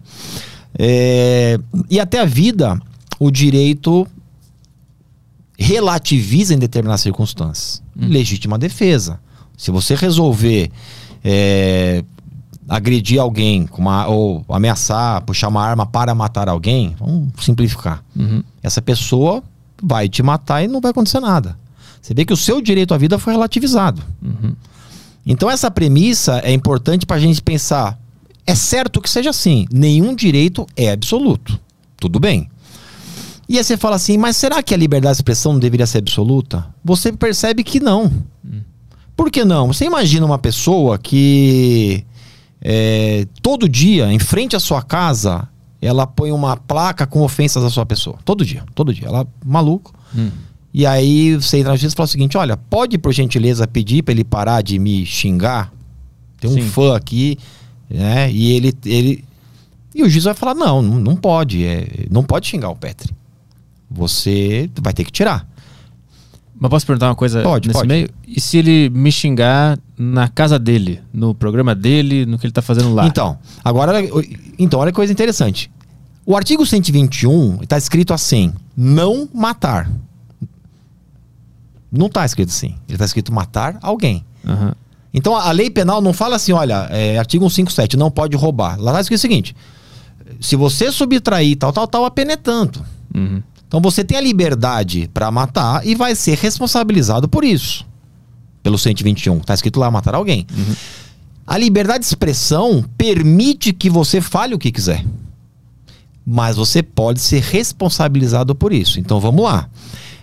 É, 0.79 1.59
e 1.89 1.99
até 2.01 2.21
a 2.21 2.25
vida, 2.25 2.81
o 3.19 3.31
direito 3.31 4.07
relativiza 5.59 6.55
em 6.55 6.59
determinadas 6.59 7.01
circunstâncias. 7.01 7.83
Legítima 7.97 8.59
defesa. 8.59 9.21
Se 9.57 9.71
você 9.71 9.95
resolver 9.95 10.71
é, 11.25 12.05
agredir 12.69 13.21
alguém 13.21 13.67
com 13.67 13.81
uma, 13.81 14.07
ou 14.07 14.45
ameaçar, 14.49 15.23
puxar 15.23 15.49
uma 15.49 15.65
arma 15.65 15.87
para 15.87 16.15
matar 16.15 16.49
alguém, 16.49 16.95
vamos 16.99 17.33
simplificar. 17.41 18.05
Uhum. 18.15 18.43
Essa 18.63 18.83
pessoa 18.83 19.43
vai 19.83 20.09
te 20.09 20.23
matar 20.23 20.63
e 20.63 20.69
não 20.69 20.81
vai 20.81 20.91
acontecer 20.91 21.21
nada. 21.21 21.59
Você 22.01 22.13
vê 22.13 22.25
que 22.25 22.33
o 22.33 22.37
seu 22.37 22.61
direito 22.61 22.93
à 22.93 22.99
vida 22.99 23.19
foi 23.19 23.33
relativizado. 23.33 24.03
Então 25.27 25.51
essa 25.51 25.71
premissa 25.71 26.41
é 26.45 26.53
importante 26.53 27.07
para 27.07 27.17
a 27.17 27.21
gente 27.21 27.43
pensar. 27.43 27.99
É 28.47 28.55
certo 28.55 29.01
que 29.01 29.11
seja 29.11 29.31
assim. 29.31 29.67
Nenhum 29.71 30.15
direito 30.15 30.67
é 30.77 30.91
absoluto. 30.93 31.59
Tudo 31.99 32.21
bem. 32.21 32.49
E 33.49 33.57
aí 33.57 33.65
você 33.65 33.77
fala 33.77 33.97
assim, 33.97 34.19
mas 34.19 34.37
será 34.37 34.63
que 34.63 34.75
a 34.75 34.77
liberdade 34.77 35.15
de 35.15 35.19
expressão 35.19 35.53
não 35.53 35.61
deveria 35.61 35.87
ser 35.87 35.99
absoluta? 35.99 36.67
Você 36.85 37.13
percebe 37.13 37.65
que 37.65 37.81
não. 37.81 38.13
Por 39.17 39.31
que 39.31 39.45
não? 39.45 39.69
Você 39.69 39.85
imagina 39.85 40.25
uma 40.25 40.39
pessoa 40.39 40.97
que 40.99 42.05
é, 42.61 43.27
todo 43.43 43.69
dia, 43.69 44.13
em 44.13 44.19
frente 44.19 44.57
à 44.57 44.61
sua 44.61 44.83
casa, 44.83 45.49
ela 45.81 46.07
põe 46.07 46.33
uma 46.33 46.57
placa 46.57 47.07
com 47.07 47.23
ofensas 47.23 47.65
à 47.65 47.71
sua 47.71 47.87
pessoa. 47.87 48.19
Todo 48.25 48.45
dia, 48.45 48.65
todo 48.75 48.93
dia. 48.93 49.07
Ela, 49.09 49.27
maluco. 49.45 49.93
E 50.73 50.85
aí 50.85 51.35
você 51.37 51.59
entra 51.59 51.71
na 51.71 51.77
justiça 51.77 51.95
e 51.95 51.97
fala 51.97 52.05
o 52.05 52.11
seguinte: 52.11 52.37
olha, 52.37 52.57
pode 52.57 52.99
por 52.99 53.13
gentileza 53.13 53.67
pedir 53.67 54.03
para 54.03 54.13
ele 54.13 54.25
parar 54.25 54.63
de 54.63 54.79
me 54.79 55.07
xingar? 55.07 55.73
Tem 56.41 56.51
um 56.51 56.55
Sim. 56.55 56.63
fã 56.63 56.97
aqui, 56.97 57.39
né? 57.89 58.31
E 58.31 58.53
ele, 58.53 58.75
ele. 58.85 59.25
E 59.95 60.03
o 60.03 60.09
juiz 60.09 60.25
vai 60.25 60.35
falar: 60.35 60.55
não, 60.55 60.83
não, 60.83 60.99
não 60.99 61.17
pode. 61.17 61.65
É, 61.65 62.07
não 62.11 62.23
pode 62.23 62.49
xingar 62.49 62.71
o 62.71 62.77
Petri. 62.77 63.15
Você 63.91 64.69
vai 64.81 64.93
ter 64.93 65.05
que 65.05 65.11
tirar. 65.11 65.49
Mas 66.59 66.71
posso 66.71 66.87
perguntar 66.87 67.09
uma 67.09 67.15
coisa 67.15 67.43
Pode, 67.43 67.69
nesse 67.69 67.79
pode. 67.79 67.89
meio? 67.89 68.09
E 68.27 68.41
se 68.41 68.59
ele 68.59 68.91
me 68.91 69.13
xingar 69.13 69.79
na 69.97 70.29
casa 70.29 70.59
dele, 70.59 71.01
no 71.13 71.35
programa 71.35 71.75
dele, 71.75 72.27
no 72.27 72.39
que 72.39 72.47
ele 72.47 72.53
tá 72.53 72.63
fazendo 72.63 72.93
lá? 72.93 73.07
Então, 73.07 73.39
agora, 73.65 74.01
então, 74.59 74.81
olha 74.81 74.91
que 74.91 74.97
coisa 74.97 75.13
interessante. 75.13 75.71
O 76.27 76.37
artigo 76.37 76.67
121 76.67 77.63
está 77.63 77.79
escrito 77.79 78.13
assim: 78.13 78.53
não 78.77 79.29
matar. 79.33 79.91
Não 81.91 82.07
está 82.07 82.25
escrito 82.27 82.51
assim. 82.51 82.75
Ele 82.87 82.97
está 82.97 83.05
escrito 83.05 83.33
matar 83.33 83.79
alguém. 83.81 84.25
Aham. 84.47 84.75
Então 85.13 85.35
a 85.35 85.51
lei 85.53 85.71
penal 85.71 86.03
não 86.03 86.13
fala 86.13 86.37
assim, 86.37 86.53
olha, 86.53 86.87
é, 86.91 87.19
artigo 87.19 87.49
157, 87.49 87.97
não 87.97 88.11
pode 88.11 88.37
roubar. 88.37 88.79
Lá 88.79 88.91
está 88.91 89.01
escrito 89.01 89.19
o 89.19 89.23
seguinte: 89.23 89.57
se 90.41 90.55
você 90.55 90.93
subtrair 90.93 91.57
tal, 91.57 91.73
tal, 91.73 91.87
tal, 91.87 92.05
a 92.05 92.11
pena 92.11 92.33
é 92.33 92.37
tanto. 92.37 92.85
Uhum. 93.15 93.43
Então 93.69 93.81
você 93.81 94.03
tem 94.03 94.17
a 94.17 94.21
liberdade 94.21 95.09
para 95.13 95.31
matar 95.31 95.87
e 95.87 95.95
vai 95.95 96.15
ser 96.15 96.37
responsabilizado 96.39 97.29
por 97.29 97.45
isso. 97.45 97.87
Pelo 98.63 98.79
121. 98.79 99.39
Tá 99.41 99.55
escrito 99.55 99.79
lá 99.79 99.91
matar 99.91 100.15
alguém. 100.15 100.47
A 101.47 101.57
liberdade 101.57 102.01
de 102.01 102.07
expressão 102.07 102.85
permite 102.97 103.73
que 103.73 103.89
você 103.89 104.21
fale 104.21 104.55
o 104.55 104.59
que 104.59 104.73
quiser. 104.73 105.05
Mas 106.27 106.57
você 106.57 106.83
pode 106.83 107.21
ser 107.21 107.43
responsabilizado 107.43 108.55
por 108.55 108.73
isso. 108.73 108.99
Então 108.99 109.21
vamos 109.21 109.45
lá. 109.45 109.69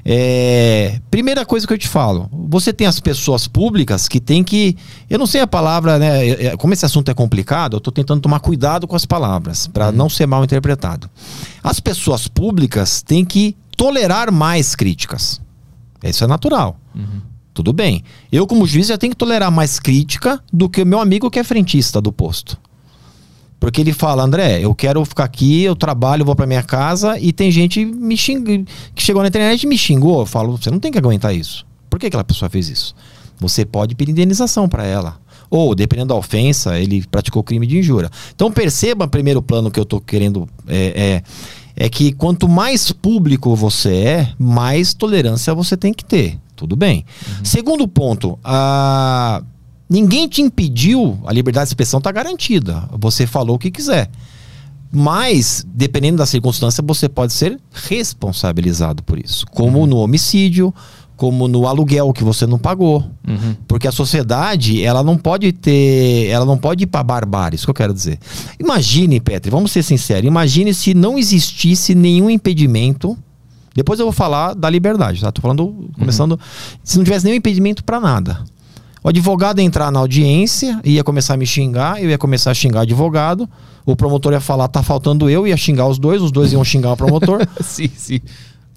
É, 0.07 1.01
primeira 1.09 1.43
coisa 1.43 1.65
que 1.65 1.73
eu 1.73 1.77
te 1.79 1.87
falo, 1.87 2.29
você 2.31 2.71
tem 2.71 2.85
as 2.85 2.99
pessoas 2.99 3.47
públicas 3.47 4.07
que 4.07 4.19
tem 4.19 4.43
que, 4.43 4.77
eu 5.09 5.17
não 5.17 5.25
sei 5.25 5.41
a 5.41 5.47
palavra, 5.47 5.97
né? 5.97 6.27
é, 6.27 6.45
é, 6.45 6.57
Como 6.57 6.73
esse 6.73 6.85
assunto 6.85 7.09
é 7.09 7.13
complicado, 7.15 7.73
eu 7.73 7.77
estou 7.79 7.91
tentando 7.91 8.21
tomar 8.21 8.39
cuidado 8.39 8.87
com 8.87 8.95
as 8.95 9.03
palavras 9.03 9.65
para 9.65 9.91
não 9.91 10.07
ser 10.07 10.27
mal 10.27 10.43
interpretado. 10.43 11.09
As 11.63 11.79
pessoas 11.79 12.27
públicas 12.27 13.01
têm 13.01 13.25
que 13.25 13.57
tolerar 13.75 14.31
mais 14.31 14.75
críticas. 14.75 15.41
Isso 16.03 16.23
é 16.23 16.27
natural. 16.27 16.79
Tudo 17.51 17.73
bem. 17.73 18.03
Eu, 18.31 18.45
como 18.45 18.67
juiz, 18.67 18.87
já 18.87 18.97
tenho 18.97 19.11
que 19.11 19.17
tolerar 19.17 19.49
mais 19.49 19.79
crítica 19.79 20.39
do 20.53 20.69
que 20.69 20.83
o 20.83 20.85
meu 20.85 20.99
amigo 20.99 21.31
que 21.31 21.39
é 21.39 21.43
frentista 21.43 21.99
do 21.99 22.11
posto. 22.11 22.59
Porque 23.59 23.81
ele 23.81 23.93
fala, 23.93 24.23
André, 24.23 24.59
eu 24.61 24.75
quero 24.75 25.03
ficar 25.05 25.23
aqui, 25.23 25.63
eu 25.63 25.75
trabalho, 25.75 26.25
vou 26.25 26.35
pra 26.35 26.45
minha 26.45 26.63
casa 26.63 27.17
e 27.19 27.31
tem 27.31 27.49
gente 27.49 27.83
me 27.83 28.17
xing... 28.17 28.65
que 28.93 29.01
chegou 29.01 29.21
na 29.21 29.27
internet 29.29 29.63
e 29.63 29.67
me 29.67 29.77
xingou. 29.77 30.19
Eu 30.19 30.25
falo, 30.25 30.57
você 30.57 30.69
não 30.69 30.79
tem 30.79 30.91
que 30.91 30.97
aguentar 30.97 31.33
isso. 31.33 31.65
Por 31.89 31.99
que 31.99 32.07
aquela 32.07 32.23
pessoa 32.23 32.49
fez 32.49 32.69
isso? 32.69 32.95
Você 33.39 33.65
pode 33.65 33.95
pedir 33.95 34.11
indenização 34.11 34.67
para 34.67 34.85
ela. 34.85 35.17
Ou, 35.49 35.73
dependendo 35.75 36.09
da 36.09 36.15
ofensa, 36.15 36.79
ele 36.79 37.05
praticou 37.09 37.43
crime 37.43 37.65
de 37.67 37.77
injúria. 37.77 38.09
Então 38.35 38.51
perceba, 38.51 39.07
primeiro 39.07 39.41
plano 39.41 39.71
que 39.71 39.79
eu 39.79 39.85
tô 39.85 40.01
querendo 40.01 40.47
é, 40.67 41.21
é, 41.77 41.85
é 41.85 41.89
que 41.89 42.11
quanto 42.11 42.47
mais 42.47 42.91
público 42.91 43.55
você 43.55 43.95
é, 43.95 44.29
mais 44.37 44.93
tolerância 44.93 45.53
você 45.53 45.77
tem 45.77 45.93
que 45.93 46.03
ter. 46.03 46.37
Tudo 46.55 46.75
bem. 46.75 47.05
Segundo 47.43 47.87
ponto, 47.87 48.39
a 48.43 49.43
Ninguém 49.89 50.27
te 50.27 50.41
impediu, 50.41 51.19
a 51.25 51.31
liberdade 51.31 51.65
de 51.65 51.69
expressão 51.69 51.99
está 51.99 52.11
garantida. 52.11 52.89
Você 52.99 53.27
falou 53.27 53.55
o 53.55 53.59
que 53.59 53.69
quiser. 53.69 54.09
Mas, 54.91 55.65
dependendo 55.67 56.17
da 56.17 56.25
circunstância, 56.25 56.83
você 56.85 57.09
pode 57.09 57.33
ser 57.33 57.59
responsabilizado 57.71 59.03
por 59.03 59.19
isso. 59.19 59.45
Como 59.47 59.85
no 59.85 59.97
homicídio, 59.97 60.73
como 61.15 61.47
no 61.47 61.67
aluguel 61.67 62.11
que 62.13 62.23
você 62.23 62.45
não 62.45 62.57
pagou. 62.57 63.03
Uhum. 63.27 63.55
Porque 63.67 63.87
a 63.87 63.91
sociedade, 63.91 64.83
ela 64.83 65.03
não 65.03 65.17
pode 65.17 65.51
ter. 65.51 66.27
Ela 66.27 66.45
não 66.45 66.57
pode 66.57 66.83
ir 66.83 66.87
para 66.87 67.03
barbárie, 67.03 67.55
isso 67.55 67.65
que 67.65 67.71
eu 67.71 67.75
quero 67.75 67.93
dizer. 67.93 68.19
Imagine, 68.59 69.19
Petri, 69.19 69.51
vamos 69.51 69.71
ser 69.71 69.83
sinceros, 69.83 70.27
imagine 70.27 70.73
se 70.73 70.93
não 70.93 71.17
existisse 71.17 71.95
nenhum 71.95 72.29
impedimento. 72.29 73.17
Depois 73.73 73.99
eu 73.99 74.05
vou 74.05 74.13
falar 74.13 74.53
da 74.53 74.69
liberdade, 74.69 75.19
tá? 75.19 75.31
Tô 75.31 75.41
falando, 75.41 75.89
começando. 75.99 76.39
Se 76.81 76.97
não 76.97 77.03
tivesse 77.03 77.25
nenhum 77.25 77.35
impedimento 77.35 77.83
para 77.83 77.99
nada. 77.99 78.39
O 79.05 79.09
advogado 79.09 79.59
ia 79.59 79.63
entrar 79.63 79.91
na 79.91 79.99
audiência, 79.99 80.81
ia 80.83 81.03
começar 81.03 81.35
a 81.35 81.37
me 81.37 81.45
xingar, 81.45 82.01
eu 82.01 82.09
ia 82.09 82.17
começar 82.17 82.49
a 82.49 82.53
xingar 82.55 82.79
o 82.79 82.81
advogado, 82.81 83.47
o 83.85 83.95
promotor 83.95 84.33
ia 84.33 84.39
falar, 84.39 84.67
tá 84.67 84.81
faltando 84.81 85.29
eu, 85.29 85.45
ia 85.45 85.55
xingar 85.55 85.87
os 85.87 85.99
dois, 85.99 86.23
os 86.23 86.31
dois 86.31 86.51
iam 86.51 86.63
xingar 86.65 86.93
o 86.93 86.97
promotor. 86.97 87.47
sim, 87.61 87.87
sim. 87.95 88.19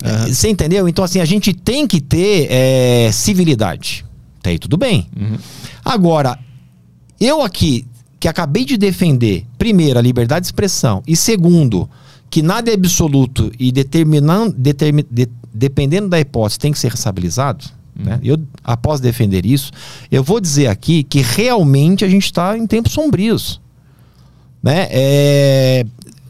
É, 0.05 0.27
Você 0.27 0.51
entendeu? 0.51 0.87
Então, 0.87 1.03
assim, 1.03 1.19
a 1.19 1.25
gente 1.25 1.55
tem 1.55 1.87
que 1.87 1.99
ter 1.99 2.47
é, 2.51 3.11
civilidade. 3.11 4.05
Tá 4.43 4.51
aí 4.51 4.59
tudo 4.59 4.77
bem. 4.77 5.09
Agora, 5.83 6.39
eu 7.19 7.41
aqui, 7.41 7.87
que 8.21 8.29
acabei 8.29 8.67
de 8.67 8.77
defender, 8.77 9.47
primeiro, 9.57 9.99
a 9.99 10.03
liberdade 10.03 10.43
de 10.43 10.49
expressão, 10.49 11.03
e 11.07 11.17
segundo, 11.17 11.89
que 12.29 12.43
nada 12.43 12.71
é 12.71 12.75
absoluto 12.75 13.51
e 13.59 13.73
determinando, 13.73 14.55
determi, 14.59 15.07
de- 15.11 15.31
dependendo 15.55 16.11
da 16.11 16.21
hipótese, 16.21 16.59
tem 16.59 16.71
que 16.71 16.79
ser 16.79 16.89
responsabilizado. 16.89 17.65
Né? 17.99 18.21
Eu, 18.23 18.39
após 18.63 19.01
defender 19.01 19.45
isso, 19.45 19.73
eu 20.11 20.23
vou 20.23 20.41
dizer 20.41 20.69
aqui 20.69 21.03
que 21.03 21.21
realmente 21.21 22.05
a 22.05 22.09
gente 22.09 22.25
está 22.25 22.57
em 22.57 22.67
tempos 22.67 22.93
sombrios 22.93 23.61
né? 24.63 24.89
É, 24.91 25.87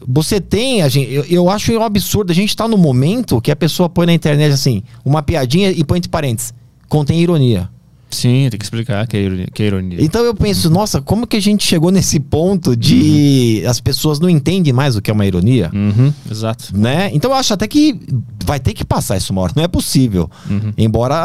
você 0.07 0.39
tem, 0.39 0.81
a 0.81 0.89
gente, 0.89 1.11
eu, 1.11 1.23
eu 1.25 1.49
acho 1.49 1.71
um 1.73 1.83
absurdo. 1.83 2.31
A 2.31 2.35
gente 2.35 2.55
tá 2.55 2.67
no 2.67 2.77
momento 2.77 3.41
que 3.41 3.51
a 3.51 3.55
pessoa 3.55 3.89
põe 3.89 4.05
na 4.05 4.13
internet 4.13 4.53
assim, 4.53 4.83
uma 5.03 5.21
piadinha 5.21 5.71
e 5.71 5.83
põe 5.83 5.97
entre 5.97 6.09
parênteses, 6.09 6.53
contém 6.87 7.19
ironia. 7.19 7.69
Sim, 8.09 8.47
tem 8.49 8.57
que 8.57 8.65
explicar 8.65 9.05
que 9.07 9.15
é 9.15 9.21
ironia. 9.21 9.47
Que 9.53 9.63
é 9.63 9.65
ironia. 9.67 9.97
Então 10.03 10.23
eu 10.23 10.33
penso, 10.33 10.69
nossa, 10.69 10.99
como 11.01 11.27
que 11.27 11.37
a 11.37 11.39
gente 11.41 11.63
chegou 11.63 11.91
nesse 11.91 12.19
ponto 12.19 12.75
de 12.75 13.63
as 13.67 13.79
pessoas 13.79 14.19
não 14.19 14.27
entendem 14.29 14.73
mais 14.73 14.95
o 14.95 15.01
que 15.01 15.11
é 15.11 15.13
uma 15.13 15.25
ironia? 15.27 15.69
Uhum, 15.73 16.11
exato. 16.29 16.75
Né? 16.75 17.11
Então 17.13 17.29
eu 17.31 17.37
acho 17.37 17.53
até 17.53 17.67
que 17.67 17.99
vai 18.43 18.59
ter 18.59 18.73
que 18.73 18.83
passar 18.83 19.17
isso 19.17 19.31
uma 19.31 19.41
hora, 19.43 19.53
não 19.55 19.63
é 19.63 19.67
possível. 19.67 20.29
Embora 20.77 21.15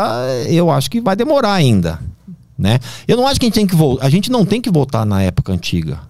eu 0.48 0.70
acho 0.70 0.90
que 0.90 1.00
vai 1.00 1.16
demorar 1.16 1.54
ainda, 1.54 1.98
né? 2.58 2.78
Eu 3.08 3.16
não 3.16 3.26
acho 3.26 3.40
que 3.40 3.46
a 3.46 3.48
gente 3.48 3.54
tem 3.54 3.66
que 3.66 3.74
voltar, 3.76 4.04
a 4.06 4.10
gente 4.10 4.30
não 4.30 4.44
tem 4.44 4.60
que 4.60 4.70
voltar 4.70 5.04
na 5.06 5.22
época 5.22 5.52
antiga. 5.52 6.00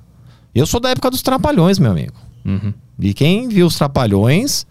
Eu 0.54 0.66
sou 0.66 0.80
da 0.80 0.90
época 0.90 1.10
dos 1.10 1.22
trapalhões, 1.22 1.78
meu 1.78 1.92
amigo. 1.92 2.14
Uhum. 2.44 2.72
E 3.00 3.14
quem 3.14 3.48
viu 3.48 3.66
os 3.66 3.76
trapalhões, 3.76 4.66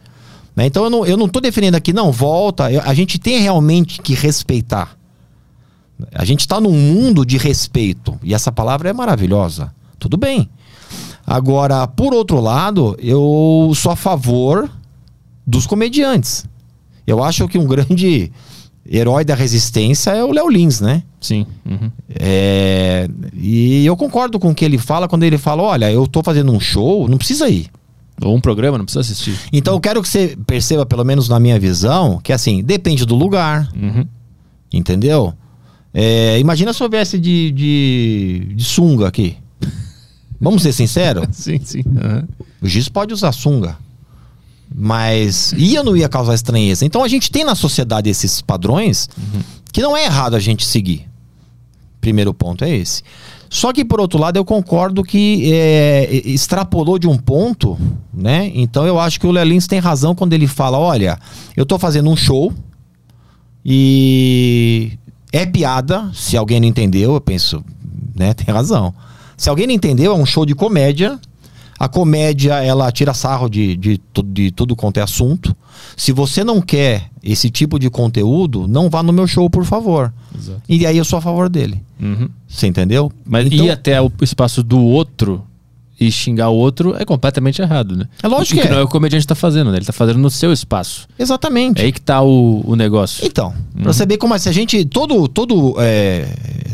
né? 0.56 0.66
Então 0.66 0.84
eu 0.84 0.90
não, 0.90 1.06
eu 1.06 1.18
não 1.18 1.28
tô 1.30 1.40
defendendo 1.40 1.76
aqui, 1.76 1.94
não, 1.94 2.12
volta. 2.12 2.72
Eu- 2.72 2.82
a 2.86 2.94
gente 2.94 3.18
tem 3.18 3.40
realmente 3.40 4.02
que 4.02 4.14
respeitar. 4.14 4.98
A 6.14 6.26
gente 6.26 6.42
está 6.42 6.60
num 6.60 6.72
mundo 6.72 7.26
de 7.26 7.38
respeito. 7.38 8.18
E 8.24 8.34
essa 8.34 8.52
palavra 8.52 8.90
é 8.90 8.94
maravilhosa. 8.94 9.74
Tudo 10.00 10.18
bem. 10.18 10.50
Agora, 11.26 11.88
por 11.88 12.14
outro 12.14 12.40
lado, 12.42 12.98
eu 13.00 13.72
sou 13.76 13.92
a 13.92 13.96
favor 13.96 14.70
dos 15.48 15.66
comediantes. 15.66 16.46
Eu 17.08 17.24
acho 17.24 17.48
que 17.48 17.58
um 17.58 17.66
grande 17.66 18.32
herói 18.90 19.24
da 19.24 19.34
resistência 19.36 20.12
é 20.12 20.24
o 20.24 20.32
Léo 20.34 20.50
Lins, 20.50 20.82
né? 20.82 21.04
Sim. 21.22 21.46
Uhum. 21.66 21.90
É, 22.10 23.08
e 23.34 23.86
eu 23.86 23.96
concordo 23.96 24.38
com 24.40 24.50
o 24.52 24.56
que 24.56 24.66
ele 24.66 24.78
fala 24.78 25.08
quando 25.08 25.24
ele 25.24 25.38
fala: 25.38 25.64
olha, 25.64 25.90
eu 25.92 26.06
tô 26.06 26.22
fazendo 26.22 26.52
um 26.52 26.60
show, 26.60 27.08
não 27.08 27.18
precisa 27.18 27.48
ir. 27.50 27.68
Ou 28.22 28.36
um 28.36 28.42
programa, 28.42 28.78
não 28.78 28.86
precisa 28.86 29.02
assistir. 29.02 29.38
Então 29.52 29.74
eu 29.74 29.80
quero 29.80 30.02
que 30.02 30.08
você 30.10 30.38
perceba, 30.46 30.86
pelo 30.86 31.04
menos 31.06 31.28
na 31.30 31.40
minha 31.40 31.58
visão, 31.60 32.20
que 32.22 32.32
assim, 32.34 32.62
depende 32.62 33.06
do 33.06 33.16
lugar, 33.16 33.70
Uhum. 33.76 34.06
entendeu? 34.72 35.34
É, 35.94 36.40
imagina 36.40 36.74
se 36.74 36.82
houvesse 36.82 37.20
de, 37.20 37.52
de, 37.52 38.54
de 38.56 38.64
sunga 38.64 39.08
aqui. 39.08 39.38
Vamos 40.42 40.64
ser 40.64 40.74
sinceros? 40.74 41.28
Sim, 41.32 41.60
sim. 41.64 41.84
Uhum. 41.86 42.28
O 42.62 42.68
juiz 42.68 42.90
pode 42.90 43.14
usar 43.14 43.32
sunga. 43.32 43.78
Mas 44.76 45.54
ia 45.56 45.80
ou 45.80 45.86
não 45.86 45.96
ia 45.96 46.10
causar 46.10 46.34
estranheza? 46.34 46.84
Então 46.84 47.04
a 47.04 47.08
gente 47.08 47.32
tem 47.32 47.44
na 47.44 47.54
sociedade 47.54 48.10
esses 48.10 48.42
padrões 48.42 49.08
que 49.72 49.82
não 49.82 49.96
é 49.96 50.06
errado 50.06 50.36
a 50.36 50.40
gente 50.40 50.66
seguir. 50.66 51.08
Primeiro 52.02 52.34
ponto 52.34 52.66
é 52.66 52.76
esse. 52.76 53.04
Só 53.54 53.72
que, 53.72 53.86
por 53.86 54.02
outro 54.02 54.20
lado, 54.20 54.36
eu 54.36 54.44
concordo 54.44 55.04
que 55.04 55.54
é, 55.54 56.10
extrapolou 56.26 56.98
de 56.98 57.08
um 57.08 57.16
ponto, 57.16 57.78
né? 58.12 58.52
Então 58.56 58.88
eu 58.88 59.00
acho 59.00 59.20
que 59.20 59.28
o 59.28 59.32
Lelins 59.32 59.68
tem 59.68 59.78
razão 59.78 60.16
quando 60.16 60.34
ele 60.34 60.48
fala: 60.48 60.80
olha, 60.80 61.20
eu 61.56 61.64
tô 61.64 61.78
fazendo 61.78 62.10
um 62.10 62.16
show 62.16 62.52
e 63.64 64.98
é 65.34 65.46
piada. 65.46 66.10
Se 66.14 66.38
alguém 66.38 66.60
não 66.62 66.68
entendeu, 66.68 67.16
eu 67.16 67.20
penso, 67.22 67.62
né? 68.16 68.34
Tem 68.34 68.54
razão. 68.54 68.94
Se 69.36 69.50
alguém 69.50 69.66
não 69.68 69.74
entendeu, 69.74 70.14
é 70.14 70.16
um 70.16 70.26
show 70.26 70.46
de 70.46 70.54
comédia. 70.56 71.20
A 71.80 71.90
comédia, 71.90 72.64
ela 72.64 72.90
tira 72.92 73.14
sarro 73.14 73.50
de, 73.50 73.76
de, 73.76 74.00
de 74.28 74.52
tudo 74.52 74.76
quanto 74.76 75.00
é 75.00 75.02
assunto. 75.02 75.54
Se 75.98 76.12
você 76.14 76.44
não 76.44 76.62
quer 76.62 77.10
esse 77.22 77.50
tipo 77.50 77.78
de 77.80 77.90
conteúdo, 77.90 78.68
não 78.68 78.90
vá 78.90 79.02
no 79.04 79.12
meu 79.12 79.28
show, 79.28 79.50
por 79.50 79.66
favor. 79.66 80.14
Exato. 80.38 80.62
E 80.70 80.86
aí 80.86 80.98
eu 80.98 81.04
sou 81.04 81.18
a 81.20 81.22
favor 81.22 81.50
dele. 81.50 81.84
Uhum. 82.00 82.30
Você 82.48 82.68
entendeu? 82.68 83.12
Mas 83.26 83.48
Então- 83.48 83.66
ir 83.66 83.72
até 83.72 84.00
o 84.02 84.10
espaço 84.22 84.64
do 84.64 84.80
outro 84.80 85.44
e 86.00 86.12
xingar 86.12 86.50
o 86.50 86.56
outro 86.56 86.96
é 86.98 87.06
completamente 87.06 87.62
errado, 87.62 87.96
né? 87.96 88.06
É 88.22 88.28
lógico 88.28 88.60
O 88.60 88.62
que 88.62 88.68
é. 88.68 88.72
não 88.72 88.80
é 88.80 88.84
o 88.84 88.88
comediante 88.88 89.26
tá 89.28 89.36
fazendo, 89.36 89.72
né? 89.72 89.78
Ele 89.78 89.86
tá 89.86 89.94
fazendo 89.94 90.18
no 90.20 90.30
seu 90.30 90.52
espaço. 90.52 91.08
Exatamente. 91.18 91.82
É 91.82 91.86
aí 91.86 91.92
que 91.92 92.02
tá 92.02 92.22
o, 92.22 92.62
o 92.66 92.76
negócio. 92.76 93.26
Então, 93.26 93.54
pra 93.82 93.94
você 93.94 94.06
ver 94.06 94.18
como 94.18 94.34
é, 94.34 94.38
se 94.40 94.50
a 94.50 94.52
gente. 94.52 94.84
Todo, 94.86 95.28
todo, 95.28 95.76
é, 95.80 96.28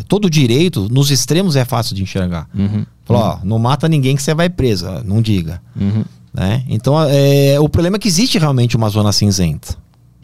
todo 0.07 0.29
direito, 0.29 0.87
nos 0.89 1.11
extremos 1.11 1.55
é 1.55 1.65
fácil 1.65 1.95
de 1.95 2.01
enxergar. 2.03 2.47
Uhum. 2.57 2.85
Falou, 3.05 3.21
ó, 3.23 3.39
não 3.43 3.59
mata 3.59 3.87
ninguém 3.89 4.15
que 4.15 4.21
você 4.23 4.33
vai 4.33 4.49
preso. 4.49 4.87
ó, 4.87 5.01
Não 5.03 5.21
diga. 5.21 5.61
Uhum. 5.79 6.03
Né? 6.33 6.63
Então, 6.69 6.95
é, 7.09 7.59
o 7.59 7.67
problema 7.67 7.97
é 7.97 7.99
que 7.99 8.07
existe 8.07 8.37
realmente 8.39 8.77
uma 8.77 8.87
zona 8.89 9.11
cinzenta. 9.11 9.75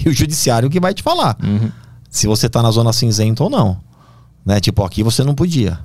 E 0.03 0.07
o 0.09 0.13
judiciário 0.13 0.69
que 0.69 0.79
vai 0.79 0.93
te 0.93 1.01
falar 1.01 1.35
Uhum. 1.43 1.69
se 2.09 2.27
você 2.27 2.47
tá 2.49 2.61
na 2.61 2.69
zona 2.71 2.91
cinzenta 2.93 3.43
ou 3.43 3.49
não. 3.49 3.77
Né? 4.45 4.59
Tipo, 4.59 4.83
aqui 4.83 5.01
você 5.03 5.23
não 5.23 5.33
podia. 5.33 5.79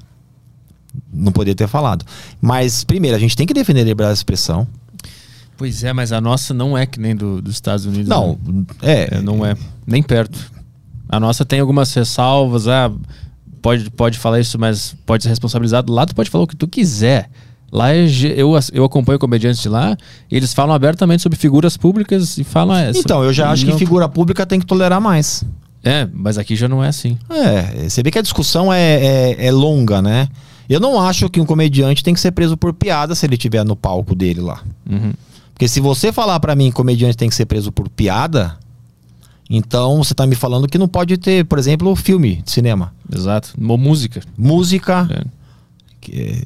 Não 1.12 1.32
poderia 1.32 1.54
ter 1.54 1.68
falado. 1.68 2.04
Mas, 2.40 2.84
primeiro, 2.84 3.16
a 3.16 3.20
gente 3.20 3.36
tem 3.36 3.46
que 3.46 3.54
defender 3.54 3.80
a 3.80 3.84
liberdade 3.84 4.14
de 4.14 4.18
expressão. 4.18 4.66
Pois 5.56 5.84
é, 5.84 5.92
mas 5.92 6.10
a 6.10 6.20
nossa 6.20 6.54
não 6.54 6.76
é 6.76 6.86
que 6.86 6.98
nem 6.98 7.14
do, 7.14 7.42
dos 7.42 7.54
Estados 7.54 7.84
Unidos. 7.84 8.08
Não, 8.08 8.38
né? 8.46 8.64
é. 8.82 9.16
É, 9.16 9.20
não 9.20 9.44
é. 9.44 9.54
Nem 9.86 10.02
perto. 10.02 10.38
A 11.08 11.20
nossa 11.20 11.44
tem 11.44 11.60
algumas 11.60 11.92
ressalvas, 11.92 12.66
ah, 12.66 12.90
pode, 13.60 13.90
pode 13.90 14.18
falar 14.18 14.40
isso, 14.40 14.58
mas 14.58 14.96
pode 15.04 15.22
ser 15.22 15.28
responsabilizado. 15.28 15.92
Lá 15.92 16.06
tu 16.06 16.14
pode 16.14 16.30
falar 16.30 16.44
o 16.44 16.46
que 16.46 16.56
tu 16.56 16.66
quiser. 16.66 17.28
Lá 17.72 17.94
é 17.94 18.06
eu, 18.36 18.58
eu 18.72 18.84
acompanho 18.84 19.18
comediantes 19.18 19.62
de 19.62 19.68
lá, 19.68 19.96
e 20.30 20.36
eles 20.36 20.52
falam 20.52 20.74
abertamente 20.74 21.22
sobre 21.22 21.38
figuras 21.38 21.76
públicas 21.76 22.36
e 22.36 22.42
falam 22.42 22.76
essa. 22.76 22.98
Então, 22.98 23.22
eu 23.22 23.32
já 23.32 23.50
acho 23.50 23.64
que 23.64 23.72
figura 23.78 24.08
pública 24.08 24.44
tem 24.44 24.58
que 24.58 24.66
tolerar 24.66 25.00
mais. 25.00 25.44
É, 25.82 26.06
mas 26.12 26.36
aqui 26.36 26.56
já 26.56 26.68
não 26.68 26.82
é 26.82 26.88
assim. 26.88 27.16
É, 27.30 27.88
você 27.88 28.02
vê 28.02 28.10
que 28.10 28.18
a 28.18 28.22
discussão 28.22 28.72
é, 28.72 28.80
é, 28.80 29.46
é 29.46 29.52
longa, 29.52 30.02
né? 30.02 30.28
Eu 30.70 30.78
não 30.80 31.00
acho 31.00 31.28
que 31.28 31.40
um 31.40 31.44
comediante 31.44 32.02
tem 32.04 32.14
que 32.14 32.20
ser 32.20 32.30
preso 32.30 32.56
por 32.56 32.72
piada 32.72 33.14
se 33.14 33.26
ele 33.26 33.34
estiver 33.34 33.64
no 33.64 33.74
palco 33.74 34.14
dele 34.14 34.40
lá. 34.40 34.62
Uhum. 34.88 35.12
Porque 35.52 35.66
se 35.66 35.80
você 35.80 36.12
falar 36.12 36.38
pra 36.40 36.54
mim 36.54 36.66
que 36.70 36.76
comediante 36.76 37.16
tem 37.16 37.28
que 37.28 37.34
ser 37.34 37.44
preso 37.44 37.72
por 37.72 37.88
piada, 37.88 38.56
então 39.50 39.98
você 39.98 40.14
tá 40.14 40.26
me 40.26 40.34
falando 40.36 40.68
que 40.68 40.78
não 40.78 40.86
pode 40.88 41.16
ter, 41.18 41.44
por 41.44 41.58
exemplo, 41.58 41.94
filme 41.96 42.36
de 42.44 42.50
cinema, 42.52 42.94
Exato. 43.12 43.52
Mo- 43.58 43.76
Música. 43.76 44.22
música, 44.38 45.08
É. 45.10 45.24
é, 46.12 46.36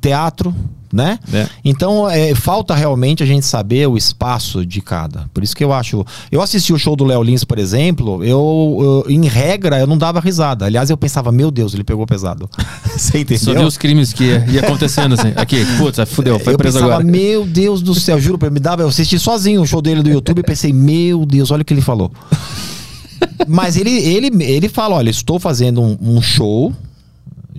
teatro, 0.00 0.54
né? 0.92 1.18
É. 1.32 1.48
Então, 1.64 2.08
é, 2.10 2.34
falta 2.34 2.74
realmente 2.74 3.22
a 3.22 3.26
gente 3.26 3.46
saber 3.46 3.86
o 3.86 3.96
espaço 3.96 4.66
de 4.66 4.80
cada. 4.80 5.30
Por 5.32 5.42
isso 5.42 5.54
que 5.54 5.62
eu 5.62 5.72
acho. 5.72 6.04
Eu 6.30 6.42
assisti 6.42 6.72
o 6.72 6.78
show 6.78 6.96
do 6.96 7.04
Léo 7.04 7.22
Lins, 7.22 7.44
por 7.44 7.58
exemplo, 7.58 8.24
eu, 8.24 9.04
eu, 9.06 9.10
em 9.10 9.24
regra, 9.26 9.78
eu 9.78 9.86
não 9.86 9.96
dava 9.96 10.20
risada. 10.20 10.64
Aliás, 10.64 10.90
eu 10.90 10.96
pensava, 10.96 11.30
meu 11.30 11.50
Deus, 11.50 11.74
ele 11.74 11.84
pegou 11.84 12.06
pesado. 12.06 12.50
Você 12.90 13.12
Só 13.12 13.18
entendeu? 13.18 13.54
viu 13.54 13.66
os 13.66 13.78
crimes 13.78 14.12
que 14.12 14.24
ia, 14.24 14.44
ia 14.48 14.60
acontecendo 14.60 15.14
assim. 15.14 15.32
Aqui, 15.36 15.64
putz, 15.78 15.98
fudeu, 16.08 16.38
foi 16.38 16.54
eu 16.54 16.58
preso 16.58 16.78
pensava, 16.78 16.94
agora. 16.94 17.10
meu 17.10 17.46
Deus 17.46 17.80
do 17.82 17.94
céu, 17.94 18.20
juro, 18.20 18.38
me 18.50 18.60
dava, 18.60 18.82
eu 18.82 18.88
assisti 18.88 19.18
sozinho 19.18 19.62
o 19.62 19.66
show 19.66 19.80
dele 19.80 20.02
do 20.02 20.10
YouTube 20.10 20.40
e 20.40 20.42
pensei, 20.42 20.72
meu 20.72 21.24
Deus, 21.24 21.50
olha 21.50 21.62
o 21.62 21.64
que 21.64 21.72
ele 21.72 21.80
falou. 21.80 22.10
Mas 23.46 23.76
ele, 23.76 23.90
ele, 23.90 24.44
ele 24.44 24.68
fala, 24.68 24.96
olha, 24.96 25.10
estou 25.10 25.38
fazendo 25.38 25.80
um, 25.80 25.96
um 26.00 26.22
show 26.22 26.72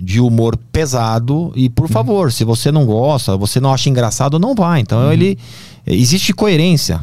de 0.02 0.20
humor 0.20 0.56
pesado 0.72 1.52
e, 1.54 1.68
por 1.70 1.88
favor, 1.88 2.32
se 2.32 2.44
você 2.44 2.72
não 2.72 2.84
gosta, 2.84 3.36
você 3.36 3.60
não 3.60 3.72
acha 3.72 3.88
engraçado, 3.88 4.38
não 4.38 4.54
vá. 4.54 4.80
Então 4.80 5.12
ele 5.12 5.38
existe 5.86 6.32
coerência. 6.32 7.00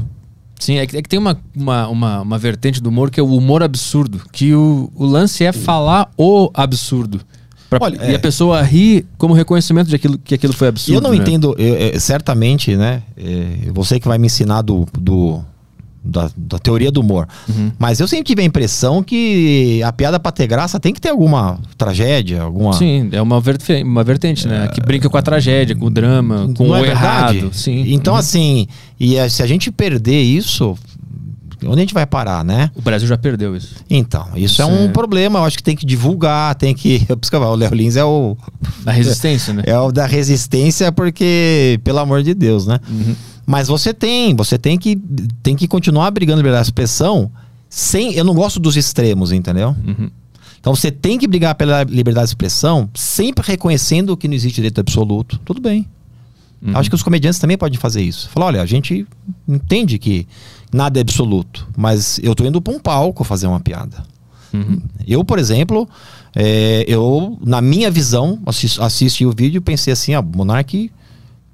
Sim, 0.59 0.75
é 0.77 0.85
que, 0.85 0.97
é 0.97 1.01
que 1.01 1.07
tem 1.07 1.17
uma, 1.17 1.39
uma, 1.55 1.87
uma, 1.87 2.21
uma 2.21 2.37
vertente 2.37 2.81
do 2.81 2.89
humor 2.89 3.09
que 3.09 3.17
é 3.19 3.23
o 3.23 3.33
humor 3.33 3.63
absurdo. 3.63 4.21
Que 4.33 4.53
o, 4.53 4.91
o 4.93 5.05
lance 5.05 5.45
é 5.45 5.53
falar 5.53 6.11
o 6.17 6.51
absurdo. 6.53 7.21
Pra- 7.69 7.79
Olha, 7.81 7.97
e 8.03 8.11
é. 8.11 8.15
a 8.15 8.19
pessoa 8.19 8.61
ri 8.61 9.05
como 9.17 9.33
reconhecimento 9.33 9.87
de 9.87 9.95
aquilo, 9.95 10.17
que 10.17 10.35
aquilo 10.35 10.51
foi 10.51 10.67
absurdo. 10.67 10.97
eu 10.97 11.01
não 11.01 11.11
né? 11.11 11.17
entendo, 11.17 11.55
eu, 11.57 11.75
é, 11.95 11.99
certamente, 11.99 12.75
né? 12.75 13.03
é, 13.15 13.71
você 13.71 13.99
que 13.99 14.07
vai 14.07 14.17
me 14.17 14.25
ensinar 14.25 14.61
do, 14.63 14.85
do- 14.99 15.41
da, 16.09 16.29
da 16.35 16.57
teoria 16.59 16.91
do 16.91 17.01
humor. 17.01 17.27
Uhum. 17.47 17.71
Mas 17.77 17.99
eu 17.99 18.07
sempre 18.07 18.25
tive 18.25 18.41
a 18.41 18.45
impressão 18.45 19.01
que 19.03 19.81
a 19.83 19.91
piada 19.93 20.19
pra 20.19 20.31
ter 20.31 20.47
graça 20.47 20.79
tem 20.79 20.93
que 20.93 20.99
ter 21.01 21.09
alguma 21.09 21.59
tragédia, 21.77 22.41
alguma. 22.41 22.73
Sim, 22.73 23.09
é 23.11 23.21
uma, 23.21 23.39
verfe- 23.39 23.83
uma 23.83 24.03
vertente, 24.03 24.47
né? 24.47 24.67
Que 24.73 24.81
brinca 24.81 25.09
com 25.09 25.17
a 25.17 25.21
tragédia, 25.21 25.75
com 25.75 25.85
o 25.85 25.89
drama, 25.89 26.51
com 26.57 26.63
Não 26.65 26.71
o 26.71 26.75
é 26.75 26.81
verdade? 26.81 27.37
errado. 27.37 27.53
Sim. 27.53 27.83
Então, 27.93 28.13
Uhum. 28.13 28.19
assim, 28.19 28.67
e 28.99 29.15
é, 29.15 29.29
se 29.29 29.41
a 29.43 29.47
gente 29.47 29.71
perder 29.71 30.21
isso, 30.21 30.77
onde 31.65 31.75
a 31.77 31.81
gente 31.81 31.93
vai 31.93 32.05
parar, 32.05 32.43
né? 32.45 32.71
O 32.75 32.81
Brasil 32.81 33.07
já 33.07 33.17
perdeu 33.17 33.55
isso. 33.55 33.75
Então, 33.89 34.27
isso 34.35 34.61
é 34.61 34.65
Isso 34.65 34.73
um 34.73 34.85
é- 34.85 34.87
problema. 34.89 35.39
Eu 35.39 35.43
acho 35.45 35.57
que 35.57 35.63
tem 35.63 35.75
que 35.75 35.85
divulgar, 35.85 36.55
tem 36.55 36.73
que. 36.73 36.99
Que 37.05 37.11
eu 37.35 37.39
falo, 37.41 37.51
o 37.51 37.55
Léo 37.55 37.73
Lins 37.73 37.95
é 37.97 38.03
o, 38.03 38.37
A 38.85 38.91
resistência, 38.91 39.53
né? 39.53 39.63
é 39.67 39.77
o 39.77 39.91
da 39.91 40.05
resistência, 40.05 40.91
porque, 40.91 41.79
pelo 41.83 41.99
amor 41.99 42.23
de 42.23 42.33
Deus, 42.33 42.65
né? 42.65 42.79
Uhum. 42.89 43.15
Mas 43.49 43.67
você 43.67 43.91
tem, 43.95 44.35
você 44.35 44.59
tem 44.59 44.77
que, 44.77 44.95
tem 45.41 45.55
que 45.55 45.67
continuar 45.67 46.11
brigando 46.11 46.35
pela 46.37 46.43
liberdade 46.43 46.65
de 46.65 46.69
expressão 46.69 47.31
sem. 47.67 48.13
Eu 48.13 48.23
não 48.23 48.35
gosto 48.35 48.59
dos 48.59 48.77
extremos, 48.77 49.31
entendeu? 49.31 49.75
Uhum. 49.87 50.11
Então 50.59 50.75
você 50.75 50.91
tem 50.91 51.17
que 51.17 51.27
brigar 51.27 51.55
pela 51.55 51.81
liberdade 51.83 52.27
de 52.27 52.29
expressão, 52.29 52.87
sempre 52.93 53.43
reconhecendo 53.47 54.15
que 54.15 54.27
não 54.27 54.35
existe 54.35 54.57
direito 54.57 54.79
absoluto. 54.79 55.39
Tudo 55.43 55.59
bem. 55.59 55.87
Uhum. 56.61 56.77
Acho 56.77 56.91
que 56.91 56.95
os 56.95 57.01
comediantes 57.01 57.39
também 57.39 57.57
podem 57.57 57.79
fazer 57.79 58.03
isso. 58.03 58.29
Falar, 58.29 58.45
olha, 58.45 58.61
a 58.61 58.67
gente 58.67 59.07
entende 59.47 59.97
que 59.97 60.27
nada 60.71 60.99
é 60.99 61.01
absoluto, 61.01 61.67
mas 61.75 62.19
eu 62.21 62.35
tô 62.35 62.45
indo 62.45 62.61
para 62.61 62.71
um 62.71 62.79
palco 62.79 63.23
fazer 63.23 63.47
uma 63.47 63.59
piada. 63.59 64.03
Uhum. 64.53 64.79
Eu, 65.07 65.25
por 65.25 65.39
exemplo, 65.39 65.89
é, 66.35 66.85
eu, 66.87 67.35
na 67.43 67.61
minha 67.61 67.89
visão, 67.89 68.37
assis- 68.45 68.79
assisti 68.79 69.25
o 69.25 69.31
vídeo 69.31 69.57
e 69.57 69.61
pensei 69.61 69.91
assim, 69.91 70.13
ah, 70.13 70.21
Monark, 70.21 70.91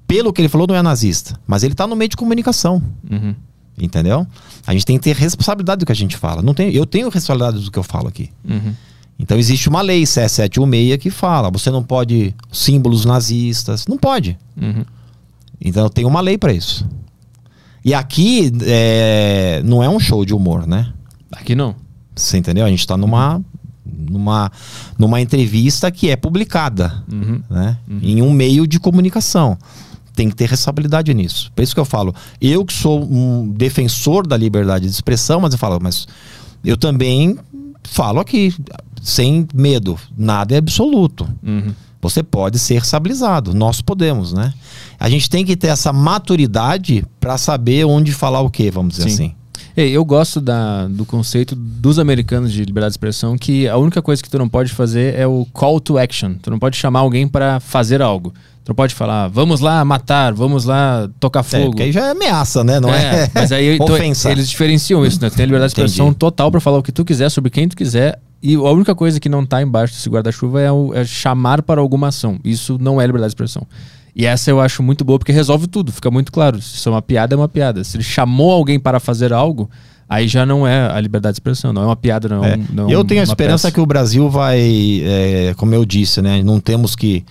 pelo 0.06 0.32
que 0.32 0.40
ele 0.40 0.48
falou, 0.48 0.66
não 0.66 0.74
é 0.74 0.82
nazista. 0.82 1.38
Mas 1.46 1.62
ele 1.62 1.74
tá 1.74 1.86
no 1.86 1.96
meio 1.96 2.08
de 2.08 2.16
comunicação. 2.16 2.82
Uhum. 3.10 3.34
Entendeu? 3.78 4.26
A 4.66 4.72
gente 4.72 4.86
tem 4.86 4.96
que 4.96 5.04
ter 5.04 5.14
responsabilidade 5.16 5.80
do 5.80 5.86
que 5.86 5.92
a 5.92 5.96
gente 5.96 6.16
fala. 6.16 6.40
Não 6.42 6.54
tem, 6.54 6.72
eu 6.72 6.86
tenho 6.86 7.08
responsabilidade 7.10 7.64
do 7.64 7.70
que 7.70 7.78
eu 7.78 7.82
falo 7.82 8.08
aqui. 8.08 8.30
Uhum. 8.48 8.72
Então 9.18 9.36
existe 9.38 9.68
uma 9.68 9.80
lei, 9.82 10.04
C 10.06 10.26
716, 10.28 10.98
que 10.98 11.10
fala: 11.10 11.50
você 11.50 11.70
não 11.70 11.82
pode 11.82 12.34
símbolos 12.52 13.04
nazistas. 13.04 13.86
Não 13.86 13.98
pode. 13.98 14.38
Uhum. 14.60 14.84
Então 15.60 15.88
tem 15.88 16.04
uma 16.04 16.20
lei 16.20 16.36
para 16.38 16.52
isso. 16.52 16.86
E 17.84 17.94
aqui 17.94 18.50
é, 18.62 19.62
não 19.64 19.82
é 19.82 19.88
um 19.88 19.98
show 20.00 20.24
de 20.24 20.34
humor, 20.34 20.66
né? 20.66 20.92
Aqui 21.32 21.54
não. 21.54 21.74
Você 22.14 22.36
entendeu? 22.38 22.64
A 22.64 22.68
gente 22.68 22.86
tá 22.86 22.96
numa, 22.96 23.42
numa, 23.84 24.50
numa 24.98 25.20
entrevista 25.20 25.90
que 25.90 26.10
é 26.10 26.16
publicada, 26.16 27.04
Uhum. 27.12 27.40
né? 27.48 27.78
Em 28.02 28.22
um 28.22 28.30
meio 28.32 28.66
de 28.66 28.80
comunicação. 28.80 29.56
Tem 30.16 30.28
que 30.28 30.34
ter 30.34 30.48
responsabilidade 30.48 31.14
nisso. 31.14 31.52
Por 31.54 31.62
isso 31.62 31.74
que 31.74 31.80
eu 31.80 31.84
falo, 31.84 32.12
eu 32.40 32.64
que 32.64 32.72
sou 32.72 33.04
um 33.04 33.48
defensor 33.48 34.26
da 34.26 34.36
liberdade 34.36 34.86
de 34.86 34.90
expressão, 34.90 35.40
mas 35.40 35.52
eu 35.52 35.58
falo, 35.58 35.78
mas 35.80 36.08
eu 36.64 36.76
também 36.76 37.38
falo 37.84 38.18
aqui, 38.18 38.52
sem 39.00 39.46
medo, 39.54 39.96
nada 40.18 40.54
é 40.54 40.58
absoluto. 40.58 41.28
Uhum. 41.42 41.72
Você 42.02 42.22
pode 42.22 42.58
ser 42.58 42.74
responsabilizado, 42.74 43.54
nós 43.54 43.80
podemos, 43.80 44.32
né? 44.32 44.52
A 44.98 45.08
gente 45.08 45.30
tem 45.30 45.44
que 45.44 45.56
ter 45.56 45.68
essa 45.68 45.92
maturidade 45.92 47.04
para 47.20 47.38
saber 47.38 47.84
onde 47.84 48.12
falar 48.12 48.40
o 48.40 48.50
que, 48.50 48.70
vamos 48.70 48.96
dizer 48.96 49.10
Sim. 49.10 49.14
assim. 49.14 49.34
Ei, 49.76 49.90
eu 49.90 50.04
gosto 50.06 50.40
da, 50.40 50.88
do 50.88 51.04
conceito 51.04 51.54
dos 51.54 51.98
americanos 51.98 52.50
de 52.50 52.64
liberdade 52.64 52.92
de 52.92 52.94
expressão 52.94 53.36
que 53.36 53.68
a 53.68 53.76
única 53.76 54.00
coisa 54.00 54.22
que 54.22 54.30
tu 54.30 54.38
não 54.38 54.48
pode 54.48 54.72
fazer 54.72 55.14
é 55.14 55.26
o 55.26 55.46
call 55.52 55.78
to 55.80 55.98
action. 55.98 56.34
Tu 56.40 56.50
não 56.50 56.58
pode 56.58 56.78
chamar 56.78 57.00
alguém 57.00 57.28
para 57.28 57.60
fazer 57.60 58.00
algo. 58.00 58.32
Tu 58.66 58.70
não 58.70 58.74
pode 58.74 58.96
falar, 58.96 59.28
vamos 59.28 59.60
lá 59.60 59.84
matar, 59.84 60.34
vamos 60.34 60.64
lá 60.64 61.08
tocar 61.20 61.38
É, 61.38 61.42
fogo. 61.44 61.66
porque 61.66 61.84
aí 61.84 61.92
já 61.92 62.08
é 62.08 62.10
ameaça, 62.10 62.64
né? 62.64 62.80
Não 62.80 62.92
é, 62.92 63.30
mas 63.32 63.52
aí 63.52 63.76
então, 63.80 63.96
eles 64.28 64.50
diferenciam 64.50 65.06
isso, 65.06 65.22
né? 65.22 65.30
Tem 65.30 65.44
a 65.44 65.46
liberdade 65.46 65.72
de 65.72 65.80
expressão 65.80 66.12
total 66.12 66.50
para 66.50 66.58
falar 66.58 66.78
o 66.78 66.82
que 66.82 66.90
tu 66.90 67.04
quiser 67.04 67.30
sobre 67.30 67.48
quem 67.48 67.68
tu 67.68 67.76
quiser. 67.76 68.18
E 68.42 68.56
a 68.56 68.70
única 68.72 68.92
coisa 68.92 69.20
que 69.20 69.28
não 69.28 69.46
tá 69.46 69.62
embaixo 69.62 69.94
desse 69.94 70.10
guarda-chuva 70.10 70.60
é, 70.60 70.66
é 71.00 71.04
chamar 71.04 71.62
para 71.62 71.80
alguma 71.80 72.08
ação. 72.08 72.40
Isso 72.44 72.76
não 72.80 73.00
é 73.00 73.06
liberdade 73.06 73.30
de 73.30 73.34
expressão. 73.34 73.64
E 74.16 74.26
essa 74.26 74.50
eu 74.50 74.60
acho 74.60 74.82
muito 74.82 75.04
boa 75.04 75.16
porque 75.16 75.30
resolve 75.30 75.68
tudo, 75.68 75.92
fica 75.92 76.10
muito 76.10 76.32
claro. 76.32 76.60
Se 76.60 76.74
isso 76.74 76.88
é 76.88 76.92
uma 76.92 77.02
piada, 77.02 77.36
é 77.36 77.38
uma 77.38 77.48
piada. 77.48 77.84
Se 77.84 77.96
ele 77.96 78.02
chamou 78.02 78.50
alguém 78.50 78.80
para 78.80 78.98
fazer 78.98 79.32
algo, 79.32 79.70
Aí 80.08 80.28
já 80.28 80.46
não 80.46 80.64
é 80.64 80.88
a 80.88 81.00
liberdade 81.00 81.34
de 81.34 81.36
expressão, 81.40 81.72
não 81.72 81.82
é 81.82 81.86
uma 81.86 81.96
piada, 81.96 82.28
não. 82.28 82.44
É. 82.44 82.56
não 82.72 82.88
eu 82.88 83.04
tenho 83.04 83.20
a 83.20 83.24
esperança 83.24 83.66
peça. 83.66 83.74
que 83.74 83.80
o 83.80 83.86
Brasil 83.86 84.30
vai, 84.30 85.02
é, 85.04 85.54
como 85.56 85.74
eu 85.74 85.84
disse, 85.84 86.22
né? 86.22 86.42
Não 86.44 86.60
temos 86.60 86.94
que. 86.94 87.24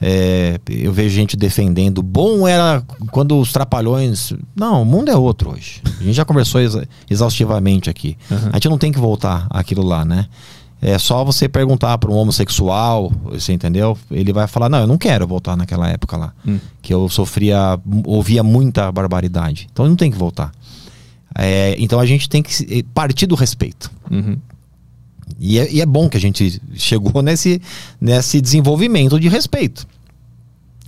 É, 0.00 0.58
eu 0.68 0.92
vejo 0.92 1.14
gente 1.14 1.36
defendendo. 1.36 2.02
Bom 2.02 2.48
era 2.48 2.82
quando 3.10 3.38
os 3.38 3.52
trapalhões. 3.52 4.32
Não, 4.56 4.82
o 4.82 4.84
mundo 4.84 5.10
é 5.10 5.16
outro 5.16 5.50
hoje. 5.52 5.82
A 6.00 6.02
gente 6.02 6.14
já 6.14 6.24
conversou 6.24 6.60
exa- 6.60 6.86
exaustivamente 7.08 7.90
aqui. 7.90 8.16
A 8.50 8.56
gente 8.56 8.68
não 8.68 8.78
tem 8.78 8.90
que 8.92 8.98
voltar 8.98 9.46
àquilo 9.50 9.82
lá, 9.82 10.04
né? 10.04 10.26
É 10.82 10.96
só 10.98 11.22
você 11.22 11.46
perguntar 11.46 11.98
para 11.98 12.10
um 12.10 12.14
homossexual, 12.14 13.12
você 13.24 13.52
entendeu? 13.52 13.98
Ele 14.10 14.32
vai 14.32 14.46
falar: 14.46 14.70
Não, 14.70 14.78
eu 14.78 14.86
não 14.86 14.96
quero 14.96 15.26
voltar 15.26 15.54
naquela 15.54 15.86
época 15.90 16.16
lá. 16.16 16.32
Hum. 16.48 16.58
Que 16.80 16.94
eu 16.94 17.06
sofria, 17.10 17.78
ouvia 18.06 18.42
muita 18.42 18.90
barbaridade. 18.90 19.68
Então 19.70 19.86
não 19.86 19.94
tem 19.96 20.10
que 20.10 20.16
voltar. 20.16 20.50
É, 21.36 21.76
então 21.78 22.00
a 22.00 22.06
gente 22.06 22.28
tem 22.28 22.42
que 22.42 22.54
se- 22.54 22.82
partir 22.94 23.26
do 23.26 23.34
respeito. 23.34 23.90
Uhum. 24.10 24.38
E 25.38 25.58
é, 25.58 25.72
e 25.72 25.80
é 25.80 25.86
bom 25.86 26.08
que 26.08 26.16
a 26.16 26.20
gente 26.20 26.60
chegou 26.74 27.20
nesse, 27.22 27.60
nesse 28.00 28.40
desenvolvimento 28.40 29.18
de 29.18 29.28
respeito. 29.28 29.86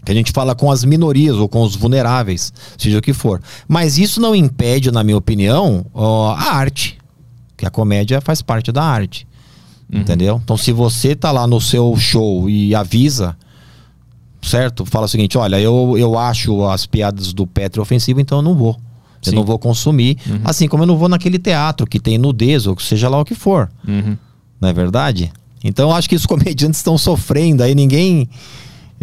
Que 0.04 0.10
a 0.10 0.14
gente 0.14 0.32
fala 0.32 0.54
com 0.54 0.70
as 0.70 0.84
minorias 0.84 1.36
ou 1.36 1.48
com 1.48 1.62
os 1.62 1.76
vulneráveis, 1.76 2.52
seja 2.76 2.98
o 2.98 3.02
que 3.02 3.12
for. 3.12 3.40
Mas 3.68 3.98
isso 3.98 4.20
não 4.20 4.34
impede, 4.34 4.90
na 4.90 5.04
minha 5.04 5.16
opinião, 5.16 5.86
a 6.36 6.56
arte. 6.56 6.98
Que 7.56 7.64
a 7.64 7.70
comédia 7.70 8.20
faz 8.20 8.42
parte 8.42 8.72
da 8.72 8.82
arte. 8.82 9.26
Entendeu? 9.92 10.40
Então, 10.42 10.56
se 10.56 10.72
você 10.72 11.14
tá 11.14 11.30
lá 11.30 11.46
no 11.46 11.60
seu 11.60 11.94
show 11.96 12.48
e 12.48 12.74
avisa, 12.74 13.36
certo? 14.40 14.86
Fala 14.86 15.04
o 15.04 15.08
seguinte: 15.08 15.36
olha, 15.36 15.60
eu, 15.60 15.96
eu 15.98 16.18
acho 16.18 16.64
as 16.66 16.86
piadas 16.86 17.34
do 17.34 17.46
Petro 17.46 17.82
ofensivo, 17.82 18.18
então 18.18 18.38
eu 18.38 18.42
não 18.42 18.54
vou. 18.54 18.80
Eu 19.24 19.30
Sim. 19.30 19.36
não 19.36 19.44
vou 19.44 19.58
consumir. 19.58 20.16
Assim 20.42 20.66
como 20.66 20.82
eu 20.82 20.86
não 20.86 20.96
vou 20.96 21.08
naquele 21.08 21.38
teatro 21.38 21.86
que 21.86 22.00
tem 22.00 22.18
nudez 22.18 22.66
ou 22.66 22.74
que 22.74 22.82
seja 22.82 23.08
lá 23.08 23.20
o 23.20 23.24
que 23.24 23.34
for. 23.34 23.70
Uhum. 23.86 24.16
Não 24.62 24.68
é 24.68 24.72
verdade? 24.72 25.32
Então 25.64 25.90
eu 25.90 25.96
acho 25.96 26.08
que 26.08 26.14
os 26.14 26.24
comediantes 26.26 26.78
estão 26.78 26.96
sofrendo 26.96 27.64
aí, 27.64 27.74
ninguém 27.74 28.28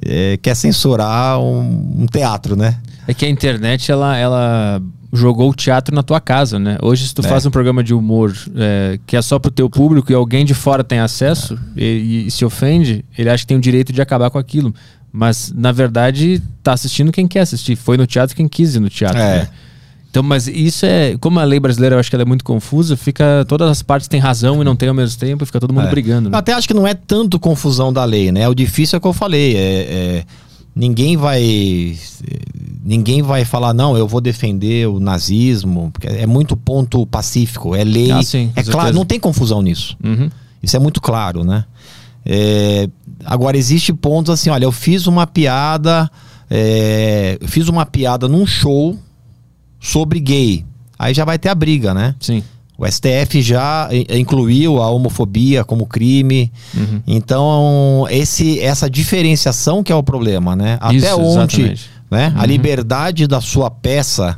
eh, 0.02 0.40
quer 0.41 0.56
censurar 0.56 1.38
um, 1.40 2.03
um 2.03 2.06
teatro, 2.06 2.56
né? 2.56 2.77
É 3.06 3.14
que 3.14 3.26
a 3.26 3.30
internet, 3.30 3.91
ela, 3.91 4.15
ela 4.15 4.81
jogou 5.11 5.49
o 5.49 5.53
teatro 5.53 5.94
na 5.94 6.02
tua 6.03 6.22
casa, 6.22 6.57
né? 6.57 6.77
Hoje, 6.81 7.07
se 7.07 7.14
tu 7.14 7.26
É. 7.26 7.27
faz 7.27 7.45
um 7.45 7.52
programa 7.52 7.84
de 7.84 7.94
humor 7.94 8.34
é, 8.56 8.99
que 9.06 9.18
é 9.18 9.22
só 9.22 9.38
pro 9.38 9.52
teu 9.52 9.69
público 9.69 10.11
e 10.11 10.15
alguém 10.15 10.45
de 10.45 10.53
fora 10.53 10.84
tem 10.84 10.99
acesso 10.99 11.60
e, 11.76 12.26
e 12.27 12.31
se 12.31 12.45
ofende, 12.45 13.03
ele 13.18 13.30
acha 13.30 13.44
que 13.44 13.48
tem 13.48 13.57
o 13.57 13.61
direito 13.61 13.91
de 13.91 14.02
acabar 14.02 14.30
com 14.30 14.38
aquilo. 14.38 14.73
Mas, 15.11 15.52
na 15.53 15.72
verdade, 15.72 16.40
tá 16.61 16.72
assistindo 16.73 17.11
quem 17.11 17.27
quer 17.27 17.40
assistir. 17.41 17.76
Foi 17.76 17.98
no 17.98 18.06
teatro 18.06 18.36
quem 18.36 18.48
quis 18.48 18.76
ir 18.76 18.80
no 18.80 18.90
teatro. 18.90 19.19
É. 19.19 19.40
né? 19.40 19.48
Então, 20.10 20.23
mas 20.23 20.48
isso 20.48 20.86
é. 20.86 21.15
Como 21.19 21.40
a 21.40 21.44
lei 21.44 21.60
brasileira 21.60 21.95
eu 21.95 21.99
acho 21.99 22.10
que 22.10 22.15
ela 22.15 22.23
é 22.23 22.26
muito 22.26 22.44
confusa, 22.44 22.98
fica. 22.98 23.45
Todas 23.48 23.69
as 23.69 23.81
partes 23.84 24.07
têm 24.07 24.19
razão 24.19 24.60
e 24.61 24.65
não 24.65 24.76
têm 24.76 24.90
ao 24.90 24.95
mesmo 24.95 25.19
tempo, 25.19 25.44
e 25.44 25.45
fica 25.45 25.60
todo 25.60 25.72
mundo 25.73 25.88
É. 25.88 25.91
brigando. 25.91 26.30
Né? 26.30 26.38
até 26.38 26.53
acho 26.53 26.68
que 26.68 26.73
não 26.73 26.88
é 26.88 26.94
tanto 26.95 27.40
confusão 27.40 27.94
da 27.94 28.03
lei, 28.06 28.31
né? 28.31 28.48
O 28.49 28.56
difícil 28.56 28.95
é 28.95 28.98
o 28.98 29.02
que 29.02 29.07
eu 29.07 29.14
falei. 29.14 29.56
É, 29.56 29.60
é, 29.60 30.26
ninguém 30.76 31.15
vai. 31.15 31.95
Ninguém 32.84 33.22
vai 33.22 33.45
falar, 33.45 33.72
não, 33.73 33.95
eu 33.95 34.07
vou 34.07 34.19
defender 34.19 34.88
o 34.88 34.99
nazismo. 34.99 35.91
porque 35.94 36.07
É 36.07 36.26
muito 36.26 36.57
ponto 36.57 37.06
pacífico. 37.06 37.76
É 37.76 37.84
lei. 37.84 38.10
Ah, 38.11 38.23
sim, 38.23 38.52
é 38.56 38.64
claro, 38.64 38.95
não 38.95 39.06
tem 39.06 39.19
confusão 39.19 39.61
nisso. 39.61 39.95
Uhum. 40.03 40.30
Isso 40.64 40.76
é 40.76 40.80
muito 40.80 40.99
claro, 40.99 41.44
né? 41.44 41.65
É, 42.26 42.90
agora, 43.23 43.57
existe 43.57 43.94
pontos 43.94 44.31
assim, 44.34 44.49
olha, 44.49 44.65
eu 44.65 44.72
fiz 44.72 45.06
uma 45.07 45.27
piada, 45.27 46.10
é, 46.49 47.38
eu 47.40 47.48
fiz 47.48 47.68
uma 47.68 47.86
piada 47.86 48.27
num 48.27 48.45
show 48.48 48.98
sobre 49.80 50.19
gay. 50.19 50.65
Aí 50.97 51.14
já 51.14 51.23
vai 51.26 51.38
ter 51.39 51.49
a 51.49 51.56
briga, 51.56 51.93
né? 51.93 52.15
Sim. 52.19 52.43
O 52.77 52.85
STF 52.88 53.41
já 53.41 53.89
incluiu 54.10 54.81
a 54.81 54.89
homofobia 54.89 55.64
como 55.65 55.85
crime. 55.85 56.51
Uhum. 56.73 57.01
Então, 57.06 58.07
esse, 58.10 58.60
essa 58.61 58.89
diferenciação 58.89 59.84
que 59.84 59.91
é 59.91 59.95
o 59.95 60.01
problema, 60.03 60.56
né? 60.56 60.77
Até 60.80 60.95
Isso, 60.95 61.19
onde 61.19 61.61
exatamente. 61.61 61.89
né? 62.10 62.34
a 62.38 62.45
liberdade 62.45 63.27
da 63.27 63.41
sua 63.41 63.69
peça 63.69 64.38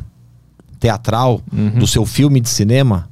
teatral, 0.79 1.41
Uhum. 1.53 1.69
do 1.79 1.85
seu 1.85 2.05
filme 2.05 2.39
de 2.41 2.49
cinema, 2.49 3.07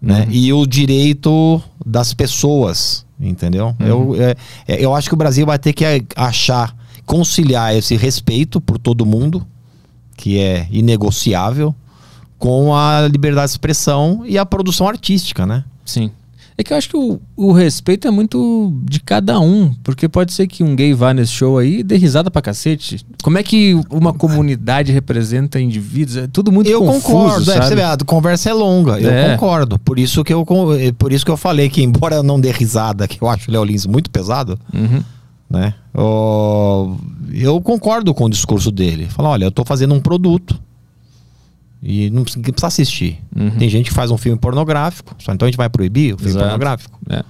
né? 0.00 0.26
E 0.30 0.52
o 0.52 0.66
direito 0.66 1.62
das 1.84 2.12
pessoas, 2.12 3.06
entendeu? 3.18 3.74
Eu, 3.80 4.14
é, 4.20 4.34
é, 4.68 4.84
eu 4.84 4.94
acho 4.94 5.08
que 5.08 5.14
o 5.14 5.16
Brasil 5.18 5.46
vai 5.46 5.58
ter 5.58 5.72
que 5.72 5.84
a- 5.86 6.00
achar, 6.16 6.76
conciliar 7.06 7.74
esse 7.74 7.96
respeito 7.96 8.60
por 8.60 8.76
todo 8.78 9.06
mundo, 9.06 9.46
que 10.16 10.38
é 10.38 10.66
inegociável, 10.70 11.74
com 12.38 12.74
a 12.74 13.06
liberdade 13.08 13.46
de 13.48 13.52
expressão 13.52 14.22
e 14.26 14.36
a 14.38 14.44
produção 14.44 14.86
artística, 14.88 15.46
né? 15.46 15.64
Sim. 15.84 16.10
É 16.56 16.62
que 16.62 16.72
eu 16.72 16.76
acho 16.76 16.88
que 16.88 16.96
o, 16.96 17.20
o 17.36 17.50
respeito 17.50 18.06
é 18.06 18.12
muito 18.12 18.72
de 18.84 19.00
cada 19.00 19.40
um, 19.40 19.74
porque 19.82 20.08
pode 20.08 20.32
ser 20.32 20.46
que 20.46 20.62
um 20.62 20.76
gay 20.76 20.94
vá 20.94 21.12
nesse 21.12 21.32
show 21.32 21.58
aí 21.58 21.80
e 21.80 21.82
dê 21.82 21.96
risada 21.96 22.30
pra 22.30 22.40
cacete. 22.40 23.04
Como 23.24 23.36
é 23.38 23.42
que 23.42 23.74
uma 23.90 24.12
comunidade 24.12 24.92
representa 24.92 25.58
indivíduos? 25.60 26.16
É 26.16 26.26
tudo 26.28 26.52
muito 26.52 26.70
eu 26.70 26.78
confuso, 26.80 27.02
concordo, 27.06 27.50
é, 27.50 27.54
sabe? 27.54 27.66
você 27.66 27.74
vê, 27.74 27.82
a 27.82 27.96
conversa 28.06 28.50
é 28.50 28.52
longa, 28.52 29.00
eu 29.00 29.10
É. 29.10 29.32
concordo. 29.32 29.80
Por 29.80 29.98
isso 29.98 30.22
que 30.22 30.32
eu 30.32 30.46
eh, 30.78 30.92
por 30.92 31.12
isso 31.12 31.24
que 31.24 31.30
eu 31.32 31.36
falei 31.36 31.68
que 31.68 31.82
embora 31.82 32.14
eu 32.14 32.22
não 32.22 32.38
dê 32.40 32.52
risada, 32.52 33.08
que 33.08 33.20
eu 33.20 33.28
acho 33.28 33.50
o 33.50 33.52
Léo 33.52 33.64
Lins 33.64 33.84
muito 33.84 34.08
pesado, 34.08 34.56
Uhum. 34.72 35.02
Né? 35.54 35.74
eu 37.32 37.60
concordo 37.62 38.12
com 38.14 38.24
o 38.24 38.30
discurso 38.30 38.70
dele. 38.70 39.06
Fala, 39.08 39.30
olha, 39.30 39.44
eu 39.44 39.50
tô 39.52 39.64
fazendo 39.64 39.94
um 39.94 40.00
produto 40.00 40.58
e 41.82 42.08
não 42.10 42.22
precisa, 42.24 42.66
assistir. 42.66 43.20
Uhum. 43.36 43.50
Tem 43.50 43.68
gente 43.68 43.90
que 43.90 43.94
faz 43.94 44.10
um 44.10 44.16
filme 44.16 44.38
pornográfico, 44.38 45.14
só 45.18 45.32
então 45.32 45.46
a 45.46 45.50
gente 45.50 45.58
vai 45.58 45.68
proibir 45.68 46.14
o 46.14 46.16
filme 46.18 46.30
Exato. 46.30 46.44
pornográfico. 46.46 46.98
É. 47.10 47.22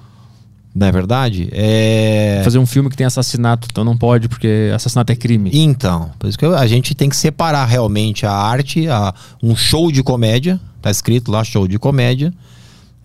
Não 0.75 0.87
é 0.89 0.93
verdade? 0.93 1.49
É... 1.53 2.41
Fazer 2.43 2.59
um 2.59 2.67
filme 2.67 2.91
que 2.91 2.97
tem 2.97 3.07
assassinato, 3.07 3.69
então 3.71 3.85
não 3.85 3.97
pode, 3.97 4.29
porque 4.29 4.71
assassinato 4.75 5.13
é 5.13 5.17
crime. 5.17 5.51
Então, 5.53 6.11
por 6.19 6.29
isso 6.29 6.37
que 6.37 6.45
a 6.45 6.67
gente 6.67 6.95
tem 6.95 7.09
que 7.09 7.17
separar 7.17 7.65
realmente 7.65 8.27
a 8.27 8.33
arte, 8.33 8.89
a, 8.89 9.15
um 9.43 9.55
show 9.55 9.93
de 9.93 10.03
comédia, 10.03 10.61
tá 10.83 10.91
escrito 10.91 11.31
lá 11.31 11.45
show 11.45 11.69
de 11.69 11.79
comédia, 11.79 12.33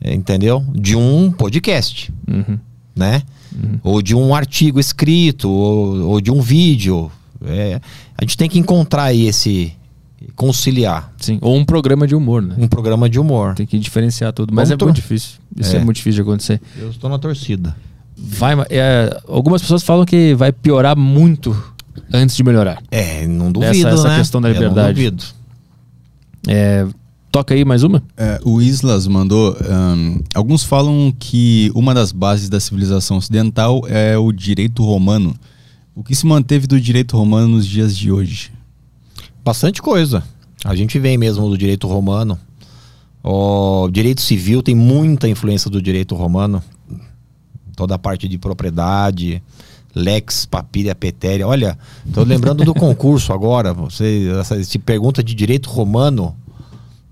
entendeu? 0.04 0.66
De 0.74 0.96
um 0.96 1.32
podcast, 1.32 2.12
Uhum. 2.28 2.58
né? 2.96 3.22
Ou 3.84 4.02
de 4.02 4.16
um 4.16 4.34
artigo 4.36 4.80
escrito, 4.80 5.50
ou, 5.50 6.10
ou 6.10 6.22
de 6.22 6.32
um 6.32 6.42
vídeo. 6.42 7.12
É, 7.46 7.80
a 8.18 8.24
gente 8.24 8.38
tem 8.38 8.50
que 8.50 8.60
encontrar 8.60 9.04
aí 9.06 9.28
esse 9.28 9.74
conciliar 10.36 11.12
Sim. 11.18 11.38
Ou 11.42 11.56
um 11.58 11.64
programa 11.66 12.06
de 12.06 12.14
humor, 12.16 12.42
né? 12.42 12.56
um 12.58 12.68
programa 12.68 13.10
de 13.10 13.20
humor. 13.20 13.56
Tem 13.56 13.66
que 13.66 13.80
diferenciar 13.80 14.34
tudo. 14.34 14.54
Mas 14.54 14.70
Vamos 14.70 14.82
é 14.82 14.86
muito 14.86 14.96
difícil. 14.96 15.38
Isso 15.58 15.76
é. 15.76 15.80
É. 15.80 15.84
muito 15.84 15.96
difícil 15.98 16.24
de 16.24 16.30
acontecer. 16.30 16.62
Eu 16.78 16.90
estou 16.90 17.10
na 17.10 17.18
torcida. 17.18 17.76
Vai, 18.18 18.54
é, 18.70 19.18
algumas 19.28 19.62
pessoas 19.62 19.82
falam 19.82 20.06
que 20.06 20.34
vai 20.36 20.52
piorar 20.52 20.98
muito 20.98 21.56
antes 22.14 22.36
de 22.36 22.44
melhorar. 22.44 22.82
É, 22.92 23.26
não 23.26 23.50
duvido, 23.52 23.72
Essa- 23.88 23.90
essa 23.90 24.08
né? 24.10 24.18
questão 24.18 24.42
da 24.42 24.50
Eu 24.50 24.56
não 24.56 24.62
liberdade. 24.62 24.94
duvido. 24.94 25.24
É, 26.48 26.86
toca 27.31 27.53
aí 27.53 27.64
mais 27.64 27.84
uma? 27.84 28.03
É, 28.18 28.39
o 28.43 28.61
Islas 28.61 29.07
mandou. 29.07 29.56
ahn, 29.61 30.22
alguns 30.34 30.64
falam 30.64 31.14
que 31.18 31.72
uma 31.76 31.93
das 31.93 32.11
bases 32.11 32.49
da 32.49 32.60
civilização 32.60 33.18
ocidental 33.18 33.81
é 33.88 34.18
o 34.18 34.31
direito 34.31 34.84
romano. 34.84 35.35
O 35.95 36.03
que 36.03 36.15
se 36.15 36.26
manteve 36.26 36.68
do 36.68 36.80
direito 36.80 37.18
romano 37.18 37.49
nos 37.49 37.68
dias 37.68 37.95
de 37.95 38.11
hoje? 38.11 38.51
Bastante 39.43 39.81
coisa. 39.81 40.23
A 40.64 40.76
gente 40.76 40.99
vem 40.99 41.18
mesmo 41.18 41.49
do 41.49 41.57
direito 41.57 41.88
romano. 41.88 42.38
O 43.23 43.89
direito 43.91 44.22
civil 44.22 44.61
tem 44.64 44.76
muita 44.76 45.27
influência 45.27 45.69
do 45.69 45.81
direito 45.81 46.15
romano. 46.15 46.64
Toda 47.76 47.95
a 47.95 47.99
parte 47.99 48.27
de 48.27 48.38
propriedade, 48.38 49.41
lex, 49.93 50.45
papília, 50.45 50.95
petéria. 50.95 51.47
Olha, 51.47 51.77
tô 52.14 52.23
lembrando 52.23 52.64
do 52.64 52.73
concurso 52.76 53.34
agora. 53.34 53.73
Você 53.73 54.31
essa, 54.39 54.56
essa 54.56 54.80
pergunta 54.80 55.23
de 55.23 55.34
direito 55.34 55.69
romano, 55.69 56.35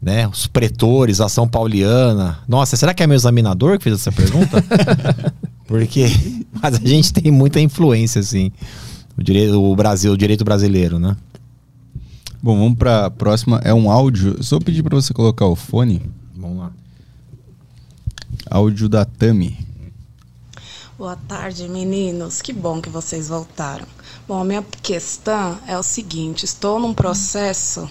né? 0.02 0.28
Os 0.28 0.48
pretores, 0.48 1.20
a 1.20 1.30
São 1.30 1.48
Pauliana. 1.48 2.40
Nossa, 2.48 2.76
será 2.78 2.94
que 2.94 3.04
é 3.04 3.08
meu 3.08 3.16
examinador 3.16 3.78
que 3.78 3.86
fez 3.86 3.96
essa 3.96 4.12
pergunta? 4.12 4.64
Porque 5.68 6.06
mas 6.62 6.76
a 6.76 6.88
gente 6.88 7.14
tem 7.14 7.32
muita 7.32 7.60
influência 7.60 8.20
assim. 8.20 8.52
O 9.18 9.24
direito, 9.24 9.62
o 9.62 9.76
Brasil, 9.76 10.12
o 10.12 10.18
direito 10.18 10.46
brasileiro, 10.46 11.00
né? 11.00 11.16
Bom, 12.42 12.58
vamos 12.58 12.78
para 12.78 13.08
a 13.08 13.12
próxima. 13.12 13.60
É 13.64 13.74
um 13.74 13.90
áudio. 13.90 14.42
Só 14.44 14.60
pedir 14.60 14.84
para 14.84 14.96
você 14.96 15.14
colocar 15.14 15.48
o 15.48 15.56
fone. 15.56 16.02
Vamos 16.36 16.60
lá. 16.60 16.72
Áudio 18.50 18.88
da 18.88 19.04
Tami. 19.04 19.58
Boa 20.98 21.16
tarde, 21.16 21.68
meninos. 21.68 22.42
Que 22.42 22.54
bom 22.54 22.80
que 22.80 22.90
vocês 22.90 23.28
voltaram. 23.28 23.86
Bom, 24.28 24.40
a 24.40 24.46
minha 24.46 24.64
questão 24.84 25.58
é 25.68 25.78
o 25.78 25.84
seguinte: 25.84 26.46
estou 26.46 26.80
num 26.80 26.94
processo 26.94 27.90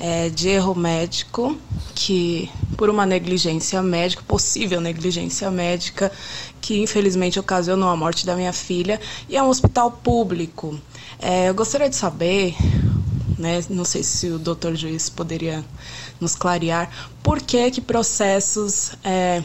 é, 0.00 0.28
de 0.28 0.48
erro 0.48 0.74
médico 0.74 1.56
que, 1.94 2.50
por 2.76 2.88
uma 2.88 3.04
negligência 3.04 3.82
médica, 3.82 4.22
possível 4.22 4.80
negligência 4.80 5.50
médica, 5.50 6.12
que 6.60 6.80
infelizmente 6.80 7.38
ocasionou 7.38 7.88
a 7.88 7.96
morte 7.96 8.24
da 8.24 8.36
minha 8.36 8.52
filha, 8.52 9.00
e 9.28 9.36
é 9.36 9.42
um 9.42 9.48
hospital 9.48 9.90
público. 9.90 10.78
É, 11.18 11.48
eu 11.48 11.54
gostaria 11.54 11.88
de 11.88 11.96
saber, 11.96 12.54
né, 13.36 13.64
não 13.68 13.84
sei 13.84 14.02
se 14.02 14.28
o 14.28 14.38
doutor 14.38 14.76
juiz 14.76 15.08
poderia 15.08 15.64
nos 16.20 16.36
clarear 16.36 16.90
por 17.22 17.40
que, 17.40 17.70
que 17.70 17.80
processos 17.80 18.92
é, 19.02 19.42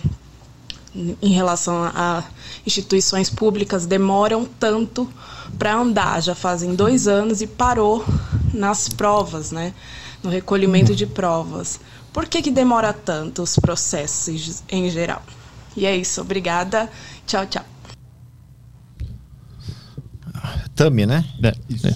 em 1.21 1.31
relação 1.31 1.83
a 1.83 2.23
instituições 2.65 3.29
públicas 3.29 3.85
demoram 3.85 4.45
tanto 4.45 5.11
para 5.57 5.75
andar. 5.75 6.21
Já 6.21 6.35
fazem 6.35 6.75
dois 6.75 7.07
anos 7.07 7.41
e 7.41 7.47
parou 7.47 8.05
nas 8.53 8.87
provas, 8.87 9.51
né? 9.51 9.73
No 10.23 10.29
recolhimento 10.29 10.95
de 10.95 11.05
provas. 11.05 11.79
Por 12.11 12.27
que, 12.27 12.41
que 12.41 12.51
demora 12.51 12.93
tanto 12.93 13.41
os 13.43 13.57
processos 13.59 14.63
em 14.69 14.89
geral? 14.89 15.21
E 15.75 15.85
é 15.85 15.95
isso, 15.95 16.21
obrigada. 16.21 16.89
Tchau, 17.25 17.45
tchau. 17.45 17.63
Tami, 20.75 21.05
né? 21.05 21.23
É, 21.41 21.47
é. 21.87 21.93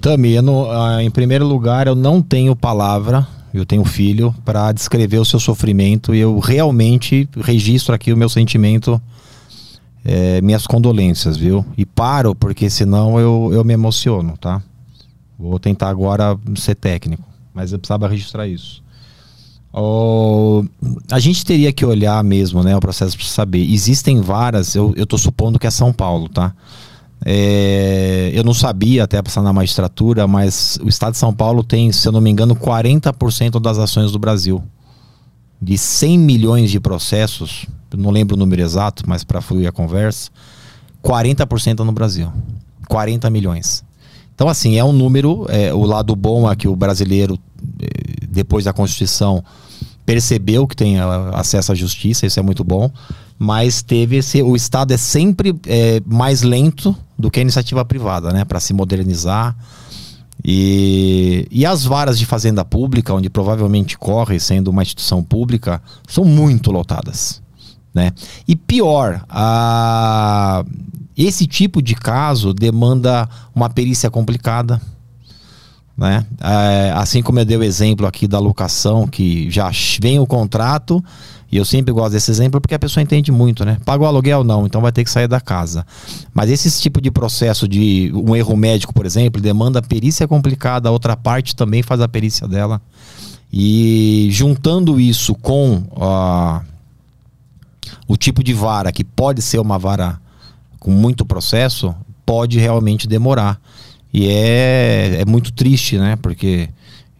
Tami, 0.00 0.32
eu 0.32 0.42
não- 0.42 0.70
ah, 0.70 1.02
em 1.02 1.10
primeiro 1.10 1.46
lugar, 1.46 1.86
eu 1.86 1.94
não 1.94 2.22
tenho 2.22 2.54
palavra, 2.54 3.26
eu 3.52 3.66
tenho 3.66 3.84
filho, 3.84 4.34
para 4.44 4.70
descrever 4.72 5.18
o 5.18 5.24
seu 5.24 5.40
sofrimento 5.40 6.14
e 6.14 6.20
eu 6.20 6.38
realmente 6.38 7.28
registro 7.40 7.94
aqui 7.94 8.12
o 8.12 8.16
meu 8.16 8.28
sentimento, 8.28 9.00
eh, 10.04 10.40
minhas 10.40 10.66
condolências, 10.66 11.36
viu? 11.36 11.64
E 11.76 11.84
paro, 11.84 12.34
porque 12.34 12.70
senão 12.70 13.18
eu, 13.18 13.50
eu 13.52 13.64
me 13.64 13.72
emociono, 13.72 14.36
tá? 14.38 14.62
Vou 15.38 15.58
tentar 15.58 15.88
agora 15.88 16.36
ser 16.56 16.74
técnico, 16.74 17.22
mas 17.54 17.72
eu 17.72 17.78
precisava 17.78 18.08
registrar 18.08 18.48
isso. 18.48 18.82
Ó, 19.72 20.64
a 21.10 21.20
gente 21.20 21.44
teria 21.44 21.72
que 21.72 21.84
olhar 21.84 22.22
mesmo, 22.24 22.62
né, 22.64 22.76
o 22.76 22.80
processo 22.80 23.16
para 23.16 23.26
saber. 23.26 23.70
Existem 23.70 24.20
várias, 24.20 24.74
eu, 24.74 24.92
tô 25.06 25.16
supondo 25.16 25.58
que 25.58 25.66
é 25.66 25.70
São 25.70 25.92
Paulo, 25.92 26.28
tá? 26.28 26.52
É, 27.24 28.30
eu 28.32 28.42
não 28.44 28.54
sabia 28.54 29.04
até 29.04 29.20
passar 29.20 29.42
na 29.42 29.52
magistratura, 29.52 30.26
mas 30.26 30.78
o 30.82 30.88
estado 30.88 31.12
de 31.12 31.18
São 31.18 31.32
Paulo 31.32 31.62
tem, 31.62 31.92
se 31.92 32.06
eu 32.06 32.12
não 32.12 32.20
me 32.20 32.30
engano, 32.30 32.56
40% 32.56 33.60
das 33.60 33.78
ações 33.78 34.12
do 34.12 34.18
Brasil. 34.18 34.62
De 35.60 35.76
100 35.76 36.18
milhões 36.18 36.70
de 36.70 36.80
processos, 36.80 37.66
não 37.96 38.10
lembro 38.10 38.36
o 38.36 38.38
número 38.38 38.62
exato, 38.62 39.04
mas 39.06 39.24
para 39.24 39.40
fluir 39.40 39.68
a 39.68 39.72
conversa, 39.72 40.30
40% 41.02 41.80
no 41.80 41.92
Brasil. 41.92 42.32
40 42.88 43.28
milhões. 43.28 43.84
Então, 44.38 44.48
assim, 44.48 44.78
é 44.78 44.84
um 44.84 44.92
número. 44.92 45.46
é, 45.48 45.74
o 45.74 45.82
lado 45.82 46.14
bom 46.14 46.48
é 46.48 46.54
que 46.54 46.68
o 46.68 46.76
brasileiro, 46.76 47.36
eh, 47.82 48.24
depois 48.30 48.66
da 48.66 48.72
Constituição, 48.72 49.42
percebeu 50.06 50.64
que 50.64 50.76
tem 50.76 51.00
ah, 51.00 51.30
acesso 51.32 51.72
à 51.72 51.74
justiça, 51.74 52.24
isso 52.24 52.38
é 52.38 52.42
muito 52.42 52.62
bom. 52.62 52.88
Mas 53.36 53.82
teve 53.82 54.18
esse. 54.18 54.40
O 54.40 54.54
Estado 54.54 54.94
é 54.94 54.96
sempre 54.96 55.56
eh, 55.66 56.00
mais 56.06 56.42
lento 56.42 56.94
do 57.18 57.32
que 57.32 57.40
a 57.40 57.42
iniciativa 57.42 57.84
privada, 57.84 58.32
né? 58.32 58.44
Para 58.44 58.60
se 58.60 58.72
modernizar. 58.72 59.56
E, 60.44 61.48
e 61.50 61.66
as 61.66 61.84
varas 61.84 62.16
de 62.16 62.24
fazenda 62.24 62.64
pública, 62.64 63.12
onde 63.12 63.28
provavelmente 63.28 63.98
corre, 63.98 64.38
sendo 64.38 64.68
uma 64.68 64.82
instituição 64.82 65.20
pública, 65.20 65.82
são 66.06 66.24
muito 66.24 66.70
lotadas. 66.70 67.42
Né? 67.98 68.12
E 68.46 68.54
pior, 68.54 69.24
a, 69.28 70.64
esse 71.16 71.48
tipo 71.48 71.82
de 71.82 71.96
caso 71.96 72.54
demanda 72.54 73.28
uma 73.52 73.68
perícia 73.68 74.08
complicada. 74.08 74.80
Né? 75.96 76.24
É, 76.40 76.92
assim 76.94 77.20
como 77.22 77.40
eu 77.40 77.44
dei 77.44 77.56
o 77.56 77.64
exemplo 77.64 78.06
aqui 78.06 78.28
da 78.28 78.38
locação, 78.38 79.04
que 79.08 79.50
já 79.50 79.68
vem 80.00 80.20
o 80.20 80.26
contrato, 80.28 81.04
e 81.50 81.56
eu 81.56 81.64
sempre 81.64 81.92
gosto 81.92 82.12
desse 82.12 82.30
exemplo 82.30 82.60
porque 82.60 82.76
a 82.76 82.78
pessoa 82.78 83.02
entende 83.02 83.32
muito, 83.32 83.64
né? 83.64 83.78
Paga 83.84 84.04
o 84.04 84.06
aluguel? 84.06 84.44
Não, 84.44 84.64
então 84.64 84.80
vai 84.80 84.92
ter 84.92 85.02
que 85.02 85.10
sair 85.10 85.26
da 85.26 85.40
casa. 85.40 85.84
Mas 86.32 86.52
esse 86.52 86.80
tipo 86.80 87.00
de 87.00 87.10
processo 87.10 87.66
de 87.66 88.12
um 88.14 88.36
erro 88.36 88.56
médico, 88.56 88.94
por 88.94 89.04
exemplo, 89.04 89.42
demanda 89.42 89.82
perícia 89.82 90.28
complicada, 90.28 90.88
a 90.88 90.92
outra 90.92 91.16
parte 91.16 91.56
também 91.56 91.82
faz 91.82 92.00
a 92.00 92.06
perícia 92.06 92.46
dela. 92.46 92.80
E 93.52 94.28
juntando 94.30 95.00
isso 95.00 95.34
com 95.34 95.82
a 96.00 96.62
o 98.08 98.16
tipo 98.16 98.42
de 98.42 98.54
vara 98.54 98.90
que 98.90 99.04
pode 99.04 99.42
ser 99.42 99.60
uma 99.60 99.78
vara 99.78 100.18
com 100.80 100.90
muito 100.90 101.24
processo, 101.24 101.94
pode 102.24 102.58
realmente 102.58 103.06
demorar. 103.06 103.60
E 104.12 104.26
é, 104.28 105.20
é 105.20 105.24
muito 105.26 105.52
triste, 105.52 105.98
né? 105.98 106.16
Porque 106.16 106.70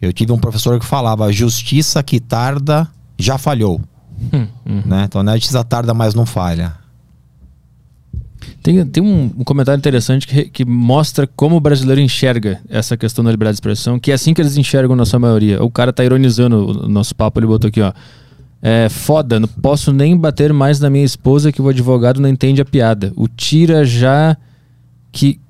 eu 0.01 0.13
tive 0.13 0.33
um 0.33 0.39
professor 0.39 0.81
que 0.81 0.87
falava: 0.87 1.31
justiça 1.31 2.03
que 2.03 2.19
tarda 2.19 2.89
já 3.19 3.37
falhou. 3.37 3.81
Né? 4.85 5.05
Então 5.05 5.23
não 5.23 5.33
é 5.33 5.37
justiça 5.37 5.63
tarda, 5.63 5.93
mas 5.93 6.15
não 6.15 6.25
falha. 6.25 6.75
Tem, 8.63 8.85
tem 8.87 9.03
um, 9.03 9.31
um 9.39 9.45
comentário 9.45 9.79
interessante 9.79 10.27
que, 10.27 10.45
que 10.45 10.65
mostra 10.65 11.27
como 11.27 11.57
o 11.57 11.61
brasileiro 11.61 12.01
enxerga 12.01 12.61
essa 12.69 12.97
questão 12.97 13.25
da 13.25 13.31
liberdade 13.31 13.55
de 13.55 13.59
expressão, 13.59 13.99
que 13.99 14.11
é 14.11 14.15
assim 14.15 14.35
que 14.35 14.41
eles 14.41 14.57
enxergam 14.57 14.97
na 14.97 15.05
sua 15.05 15.19
maioria. 15.19 15.63
O 15.63 15.71
cara 15.71 15.93
tá 15.93 16.05
ironizando 16.05 16.85
o 16.85 16.89
nosso 16.89 17.15
papo, 17.15 17.39
ele 17.39 17.47
botou 17.47 17.69
aqui, 17.69 17.81
ó. 17.81 17.93
É 18.61 18.89
foda, 18.89 19.39
não 19.39 19.47
posso 19.47 19.93
nem 19.93 20.17
bater 20.17 20.53
mais 20.53 20.81
na 20.81 20.91
minha 20.91 21.05
esposa 21.05 21.53
que 21.53 21.63
o 21.63 21.69
advogado 21.69 22.21
não 22.21 22.29
entende 22.29 22.61
a 22.61 22.65
piada. 22.65 23.13
O 23.15 23.29
tira 23.29 23.85
já 23.85 24.37
que, 25.13 25.41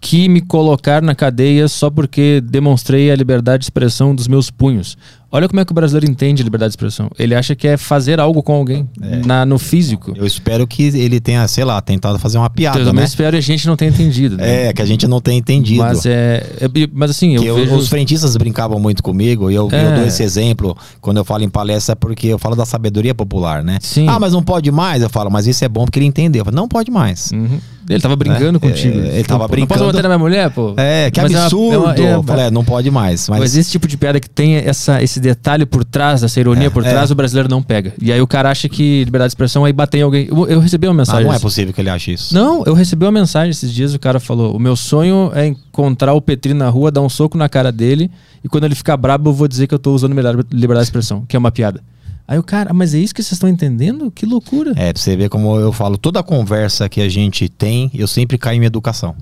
que 0.00 0.28
me 0.28 0.42
colocar 0.42 1.00
na 1.00 1.14
cadeia 1.14 1.66
só 1.66 1.88
porque 1.90 2.42
demonstrei 2.42 3.10
a 3.10 3.16
liberdade 3.16 3.60
de 3.60 3.64
expressão 3.64 4.14
dos 4.14 4.28
meus 4.28 4.50
punhos. 4.50 4.98
Olha 5.30 5.46
como 5.46 5.60
é 5.60 5.64
que 5.64 5.72
o 5.72 5.74
brasileiro 5.74 6.10
entende 6.10 6.42
liberdade 6.42 6.70
de 6.70 6.72
expressão. 6.72 7.10
Ele 7.18 7.34
acha 7.34 7.54
que 7.54 7.68
é 7.68 7.76
fazer 7.76 8.18
algo 8.18 8.42
com 8.42 8.54
alguém 8.54 8.88
na, 9.26 9.44
no 9.44 9.58
físico. 9.58 10.14
Eu 10.16 10.24
espero 10.26 10.66
que 10.66 10.84
ele 10.84 11.20
tenha, 11.20 11.46
sei 11.46 11.64
lá, 11.64 11.78
tentado 11.82 12.18
fazer 12.18 12.38
uma 12.38 12.48
piada, 12.48 12.78
Eu 12.78 12.84
também 12.86 13.00
né? 13.02 13.06
espero 13.06 13.36
e 13.36 13.38
a 13.38 13.42
gente 13.42 13.66
não 13.66 13.76
tenha 13.76 13.90
entendido. 13.90 14.38
né? 14.38 14.68
É, 14.68 14.72
que 14.72 14.80
a 14.80 14.86
gente 14.86 15.06
não 15.06 15.20
tem 15.20 15.36
entendido. 15.36 15.82
Mas 15.82 16.06
é, 16.06 16.46
é- 16.60 16.68
Mas 16.94 17.10
assim, 17.10 17.34
eu 17.34 17.42
Que 17.42 17.48
eu- 17.48 17.56
vejo. 17.56 17.74
Os 17.76 17.88
frentistas 17.88 18.34
brincavam 18.38 18.80
muito 18.80 19.02
comigo 19.02 19.50
e 19.50 19.54
eu, 19.54 19.68
eu 19.70 19.78
É. 19.78 19.96
dou 19.96 20.06
esse 20.06 20.22
exemplo 20.22 20.74
quando 21.00 21.18
eu 21.18 21.24
falo 21.24 21.44
em 21.44 21.48
palestra 21.50 21.94
porque 21.94 22.28
eu 22.28 22.38
falo 22.38 22.56
da 22.56 22.64
sabedoria 22.64 23.14
popular, 23.14 23.62
né? 23.62 23.76
Sim. 23.82 24.08
Ah, 24.08 24.18
mas 24.18 24.32
não 24.32 24.42
pode 24.42 24.70
mais? 24.70 25.02
Eu 25.02 25.10
falo, 25.10 25.30
mas 25.30 25.46
isso 25.46 25.62
é 25.62 25.68
bom 25.68 25.84
porque 25.84 25.98
ele 25.98 26.06
entendeu. 26.06 26.40
Eu 26.40 26.44
falo, 26.46 26.56
não 26.56 26.66
pode 26.68 26.90
mais. 26.90 27.30
Uhum. 27.32 27.60
Ele 27.88 28.00
tava 28.00 28.14
brincando 28.16 28.58
É, 28.58 28.60
contigo. 28.60 28.98
é, 29.00 29.14
ele 29.14 29.24
tava 29.24 29.44
Não, 29.44 29.48
brincando. 29.48 29.74
Não 29.80 29.86
posso 29.86 29.92
bater 29.96 30.02
na 30.02 30.08
minha 30.10 30.18
mulher, 30.18 30.50
pô. 30.50 30.74
É, 30.76 31.10
que 31.10 31.20
Mas 31.22 31.32
uma- 31.32 31.40
absurdo. 31.44 31.80
uma- 31.84 31.96
Eu 31.96 32.22
falei, 32.22 32.44
é, 32.46 32.50
não 32.50 32.62
pode 32.62 32.90
mais. 32.90 33.28
Mas, 33.30 33.38
Mas 33.40 33.56
esse 33.56 33.70
tipo 33.70 33.88
de 33.88 33.96
piada 33.96 34.20
que 34.20 34.28
tem 34.28 34.56
essa, 34.56 35.02
esse 35.02 35.17
detalhe 35.20 35.64
por 35.66 35.84
trás, 35.84 36.22
essa 36.22 36.38
ironia 36.40 36.66
É, 36.66 36.70
por 36.70 36.84
é. 36.84 36.90
trás, 36.90 37.10
o 37.10 37.14
brasileiro 37.14 37.48
não 37.48 37.62
pega. 37.62 37.92
E 38.00 38.12
aí 38.12 38.20
o 38.20 38.26
cara 38.26 38.50
acha 38.50 38.68
que 38.68 39.04
liberdade 39.04 39.28
de 39.28 39.32
expressão 39.32 39.66
é 39.66 39.70
ir 39.70 39.72
bater 39.72 39.98
em 39.98 40.02
alguém. 40.02 40.26
Eu, 40.30 40.46
eu 40.48 40.60
recebi 40.60 40.86
uma 40.86 40.92
Ah, 40.92 40.96
mensagem. 40.96 41.24
não 41.26 41.32
é 41.34 41.38
possível 41.38 41.72
que 41.74 41.80
ele 41.80 41.90
ache 41.90 42.12
isso. 42.12 42.34
Não, 42.34 42.62
eu 42.64 42.74
recebi 42.74 43.04
uma 43.04 43.12
mensagem 43.12 43.50
esses 43.50 43.72
dias, 43.72 43.94
o 43.94 43.98
cara 43.98 44.18
falou: 44.20 44.54
o 44.56 44.58
meu 44.58 44.76
sonho 44.76 45.30
é 45.34 45.46
encontrar 45.46 46.12
o 46.14 46.20
Petri 46.20 46.54
na 46.54 46.68
rua, 46.68 46.90
dar 46.90 47.00
um 47.02 47.08
soco 47.08 47.36
na 47.38 47.48
cara 47.48 47.70
dele, 47.72 48.10
e 48.44 48.48
quando 48.48 48.64
ele 48.64 48.74
ficar 48.74 48.96
brabo, 48.96 49.30
eu 49.30 49.34
vou 49.34 49.48
dizer 49.48 49.66
que 49.66 49.74
eu 49.74 49.78
tô 49.78 49.92
usando 49.94 50.10
liberdade 50.10 50.38
liberdade 50.52 50.84
de 50.86 50.88
expressão, 50.88 51.24
que 51.26 51.34
é 51.36 51.38
uma 51.38 51.50
piada. 51.50 51.80
Aí 52.26 52.38
o 52.38 52.42
cara, 52.42 52.70
"Ah, 52.70 52.74
mas 52.74 52.92
é 52.94 52.98
isso 52.98 53.14
que 53.14 53.22
vocês 53.22 53.32
estão 53.32 53.48
entendendo? 53.48 54.10
Que 54.10 54.26
loucura. 54.26 54.72
É, 54.76 54.92
pra 54.92 55.00
você 55.00 55.16
ver 55.16 55.30
como 55.30 55.56
eu 55.58 55.72
falo, 55.72 55.96
toda 55.96 56.22
conversa 56.22 56.86
que 56.88 57.00
a 57.00 57.08
gente 57.08 57.48
tem, 57.48 57.90
eu 57.94 58.06
sempre 58.06 58.36
caio 58.36 58.62
em 58.62 58.66
educação. 58.66 59.14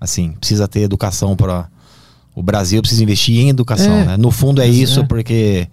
Assim, 0.00 0.32
precisa 0.32 0.66
ter 0.68 0.80
educação 0.80 1.36
para 1.36 1.66
O 2.40 2.42
Brasil 2.42 2.80
precisa 2.80 3.02
investir 3.02 3.38
em 3.38 3.50
educação, 3.50 3.92
É. 3.92 4.04
né? 4.06 4.16
No 4.16 4.30
fundo 4.30 4.62
é 4.62 4.66
isso, 4.66 5.00
é. 5.00 5.02
porque 5.04 5.68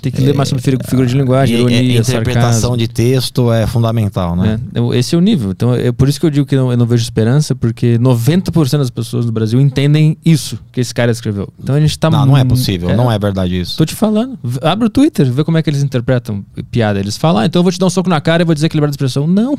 Tem 0.00 0.12
que 0.12 0.20
ler 0.20 0.34
mais 0.34 0.50
sobre 0.50 0.62
figu- 0.62 0.84
figura 0.86 1.08
de 1.08 1.16
linguagem, 1.16 1.56
ironia, 1.56 1.98
interpretação 1.98 2.52
sarcasmo. 2.52 2.76
de 2.76 2.86
texto 2.88 3.50
é 3.50 3.66
fundamental, 3.66 4.36
né? 4.36 4.60
É, 4.74 4.98
esse 4.98 5.14
é 5.14 5.18
o 5.18 5.20
nível. 5.22 5.50
Então, 5.50 5.74
é 5.74 5.90
por 5.92 6.08
isso 6.10 6.20
que 6.20 6.26
eu 6.26 6.30
digo 6.30 6.44
que 6.44 6.54
não- 6.54 6.70
eu 6.70 6.76
não 6.76 6.84
vejo 6.84 7.02
esperança, 7.02 7.54
porque 7.54 7.96
90% 7.98 8.80
das 8.82 8.90
pessoas 8.90 9.24
do 9.24 9.32
Brasil 9.32 9.58
entendem 9.60 10.16
isso 10.22 10.58
que 10.70 10.80
esse 10.80 10.92
cara 10.94 11.10
escreveu. 11.10 11.48
Então 11.58 11.74
a 11.74 11.80
gente 11.80 11.98
tá 11.98 12.10
Não, 12.10 12.26
não 12.26 12.36
é 12.36 12.44
possível, 12.44 12.94
não 12.94 13.10
é 13.10 13.18
verdade 13.18 13.58
isso. 13.58 13.78
Tô 13.78 13.84
te 13.86 13.94
falando. 13.94 14.38
Abre 14.62 14.86
o 14.86 14.90
Twitter, 14.90 15.24
vê 15.32 15.42
como 15.42 15.56
é 15.56 15.62
que 15.62 15.70
eles 15.70 15.82
interpretam 15.82 16.44
piada. 16.70 17.00
Eles 17.00 17.16
falam, 17.16 17.40
ah, 17.42 17.46
então 17.46 17.60
eu 17.60 17.64
vou 17.64 17.72
te 17.72 17.78
dar 17.78 17.86
um 17.86 17.90
soco 17.90 18.08
na 18.10 18.20
cara 18.20 18.42
e 18.42 18.44
vou 18.44 18.54
dizer 18.54 18.68
que 18.68 18.76
liberdade 18.76 18.98
de 18.98 19.02
expressão. 19.04 19.26
Não. 19.26 19.56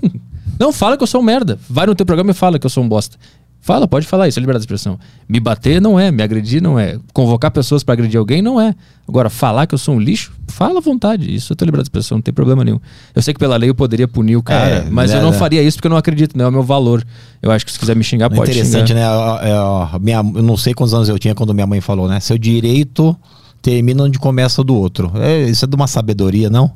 Não, 0.59 0.71
fala 0.71 0.95
que 0.95 1.01
eu 1.03 1.07
sou 1.07 1.21
um 1.21 1.23
merda. 1.23 1.57
Vai 1.69 1.87
no 1.87 1.95
teu 1.95 2.05
programa 2.05 2.29
e 2.31 2.33
fala 2.35 2.59
que 2.59 2.65
eu 2.65 2.69
sou 2.69 2.83
um 2.83 2.87
bosta. 2.87 3.17
Fala, 3.65 3.87
pode 3.87 4.05
falar 4.05 4.27
isso, 4.27 4.37
é 4.37 4.41
liberdade 4.41 4.61
de 4.61 4.65
expressão. 4.67 4.99
Me 5.27 5.39
bater 5.39 5.81
não 5.81 5.99
é, 5.99 6.11
me 6.11 6.21
agredir 6.21 6.61
não 6.61 6.77
é. 6.77 6.99
Convocar 7.11 7.49
pessoas 7.49 7.83
pra 7.83 7.93
agredir 7.93 8.19
alguém 8.19 8.39
não 8.39 8.61
é. 8.61 8.75
Agora, 9.09 9.27
falar 9.27 9.65
que 9.65 9.73
eu 9.73 9.79
sou 9.79 9.95
um 9.95 9.99
lixo, 9.99 10.31
fala 10.47 10.77
à 10.77 10.81
vontade. 10.81 11.33
Isso 11.33 11.51
é 11.51 11.55
tua 11.55 11.65
liberdade 11.65 11.85
de 11.85 11.89
expressão, 11.89 12.19
não 12.19 12.21
tem 12.21 12.31
problema 12.31 12.63
nenhum. 12.63 12.79
Eu 13.15 13.23
sei 13.23 13.33
que 13.33 13.39
pela 13.39 13.57
lei 13.57 13.67
eu 13.67 13.73
poderia 13.73 14.07
punir 14.07 14.35
o 14.35 14.43
cara, 14.43 14.67
É, 14.85 14.87
mas 14.91 15.09
eu 15.09 15.17
né, 15.17 15.23
não 15.23 15.31
né. 15.31 15.37
faria 15.39 15.63
isso 15.63 15.77
porque 15.77 15.87
eu 15.87 15.89
não 15.89 15.97
acredito, 15.97 16.37
não 16.37 16.45
é 16.45 16.47
o 16.47 16.51
meu 16.51 16.61
valor. 16.61 17.03
Eu 17.41 17.49
acho 17.49 17.65
que 17.65 17.71
se 17.71 17.79
quiser 17.79 17.95
me 17.95 18.03
xingar, 18.03 18.27
É 18.31 18.35
pode 18.35 18.51
interessante, 18.51 18.89
xingar. 18.89 18.99
né? 18.99 19.03
A- 19.03 19.57
a- 19.91 19.95
a 19.95 19.99
minha, 19.99 20.17
eu 20.17 20.43
não 20.43 20.55
sei 20.57 20.75
quantos 20.75 20.93
anos 20.93 21.09
eu 21.09 21.17
tinha 21.17 21.33
quando 21.33 21.51
minha 21.51 21.65
mãe 21.65 21.81
falou, 21.81 22.07
né? 22.07 22.19
Seu 22.19 22.37
direito 22.37 23.17
termina 23.63 24.03
onde 24.03 24.19
começa 24.19 24.61
o 24.61 24.63
do 24.63 24.75
outro. 24.75 25.11
É, 25.15 25.41
isso 25.49 25.65
é 25.65 25.67
de 25.67 25.75
uma 25.75 25.87
sabedoria, 25.87 26.51
não? 26.51 26.71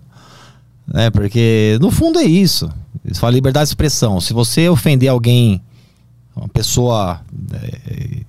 É, 0.92 1.12
porque 1.12 1.78
no 1.80 1.92
fundo 1.92 2.18
é 2.18 2.24
isso. 2.24 2.68
Isso 3.06 3.20
fala 3.20 3.32
liberdade 3.34 3.66
de 3.66 3.70
expressão. 3.70 4.20
Se 4.20 4.34
você 4.34 4.68
ofender 4.68 5.08
alguém, 5.08 5.62
uma 6.40 6.48
pessoa. 6.48 7.22
é, 7.54 8.20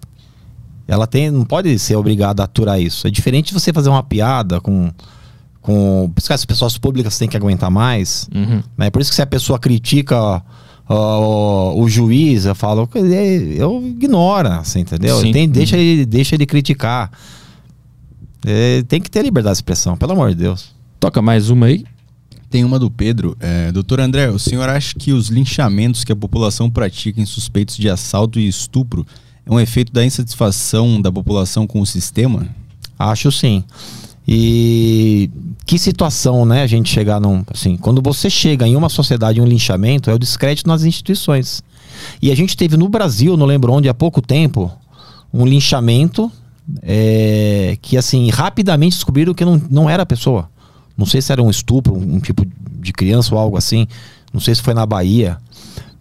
ela 0.87 1.07
tem, 1.07 1.31
não 1.31 1.45
pode 1.45 1.78
ser 1.78 1.97
obrigada 1.97 2.43
a 2.43 2.45
aturar 2.45 2.81
isso. 2.81 3.07
É 3.07 3.11
diferente 3.11 3.49
de 3.49 3.55
você 3.55 3.73
fazer 3.73 3.89
uma 3.89 4.03
piada 4.03 4.61
com. 4.61 4.91
com 5.62 6.11
por 6.12 6.20
isso 6.20 6.28
que 6.28 6.32
as 6.35 6.45
pessoas 6.45 6.77
públicas 6.77 7.16
têm 7.16 7.28
que 7.28 7.37
aguentar 7.37 7.70
mais. 7.70 8.28
Uhum. 8.35 8.62
É 8.78 8.91
por 8.91 9.01
isso 9.01 9.11
que 9.11 9.16
se 9.16 9.23
a 9.23 9.27
pessoa 9.27 9.59
critica 9.59 10.43
o 10.93 11.89
juiz, 11.89 12.47
eu 12.47 12.55
falo, 12.55 12.89
eu 13.57 13.87
ignora, 13.87 14.65
você 14.65 14.81
entendeu? 14.81 15.20
Tem, 15.31 15.49
deixa, 15.49 15.77
ele, 15.77 16.05
deixa 16.05 16.35
ele 16.35 16.45
criticar. 16.45 17.12
É, 18.45 18.82
tem 18.89 19.01
que 19.01 19.11
ter 19.11 19.23
liberdade 19.23 19.55
de 19.55 19.59
expressão, 19.59 19.97
pelo 19.97 20.12
amor 20.12 20.31
de 20.31 20.37
Deus. 20.37 20.74
Toca 20.99 21.23
mais 21.23 21.49
uma 21.49 21.66
aí. 21.66 21.85
Tem 22.51 22.65
uma 22.65 22.81
do 22.81 22.91
Pedro. 22.91 23.37
É, 23.39 23.71
Doutor 23.71 24.01
André, 24.01 24.29
o 24.29 24.39
senhor 24.39 24.69
acha 24.69 24.93
que 24.99 25.13
os 25.13 25.29
linchamentos 25.29 26.03
que 26.03 26.11
a 26.11 26.17
população 26.17 26.69
pratica 26.69 27.21
em 27.21 27.25
suspeitos 27.25 27.77
de 27.77 27.89
assalto 27.89 28.41
e 28.41 28.49
estupro 28.49 29.07
é 29.47 29.51
um 29.53 29.61
efeito 29.61 29.93
da 29.93 30.05
insatisfação 30.05 31.01
da 31.01 31.13
população 31.13 31.65
com 31.65 31.81
o 31.81 31.87
sistema? 31.87 32.49
Acho 32.99 33.31
sim. 33.31 33.63
E 34.27 35.31
que 35.65 35.79
situação, 35.79 36.45
né? 36.45 36.63
A 36.63 36.67
gente 36.67 36.93
chegar 36.93 37.21
num. 37.21 37.45
Assim, 37.53 37.77
quando 37.77 38.03
você 38.03 38.29
chega 38.29 38.67
em 38.67 38.75
uma 38.75 38.89
sociedade, 38.89 39.41
um 39.41 39.47
linchamento, 39.47 40.11
é 40.11 40.15
o 40.15 40.19
descrédito 40.19 40.69
nas 40.69 40.83
instituições. 40.83 41.63
E 42.21 42.33
a 42.33 42.35
gente 42.35 42.57
teve 42.57 42.77
no 42.77 42.89
Brasil, 42.89 43.37
não 43.37 43.47
lembro 43.47 43.73
onde, 43.73 43.89
há 43.89 43.95
pouco 43.95 44.21
tempo, 44.21 44.71
um 45.33 45.47
linchamento 45.47 46.31
é, 46.83 47.79
que, 47.81 47.97
assim, 47.97 48.29
rapidamente 48.31 48.97
descobriram 48.97 49.35
que 49.35 49.45
não, 49.45 49.63
não 49.71 49.89
era 49.89 50.03
a 50.03 50.07
pessoa. 50.07 50.50
Não 51.01 51.07
sei 51.07 51.23
se 51.23 51.33
era 51.33 51.43
um 51.43 51.49
estupro, 51.49 51.95
um 51.97 52.21
tipo 52.21 52.47
de 52.79 52.93
criança 52.93 53.35
ou 53.35 53.41
algo 53.41 53.57
assim. 53.57 53.87
Não 54.35 54.39
sei 54.41 54.55
se 54.55 54.61
foi 54.61 54.75
na 54.75 54.85
Bahia. 54.85 55.39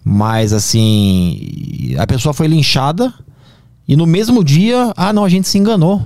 Mas, 0.04 0.52
assim, 0.52 1.96
a 1.98 2.06
pessoa 2.06 2.34
foi 2.34 2.48
linchada 2.48 3.14
e 3.88 3.96
no 3.96 4.06
mesmo 4.06 4.44
dia, 4.44 4.92
ah, 4.98 5.14
não, 5.14 5.24
a 5.24 5.30
gente 5.30 5.48
se 5.48 5.58
enganou. 5.58 6.06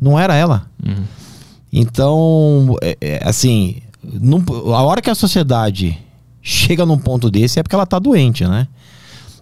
Não 0.00 0.18
era 0.18 0.34
ela. 0.34 0.66
Uhum. 0.84 1.04
Então, 1.72 2.76
é, 2.82 2.96
é, 3.00 3.20
assim, 3.24 3.76
num- 4.02 4.44
a 4.74 4.82
hora 4.82 5.00
que 5.00 5.08
a 5.08 5.14
sociedade 5.14 5.96
chega 6.42 6.84
num 6.84 6.98
ponto 6.98 7.30
desse 7.30 7.60
é 7.60 7.62
porque 7.62 7.76
ela 7.76 7.86
tá 7.86 8.00
doente, 8.00 8.44
né? 8.44 8.66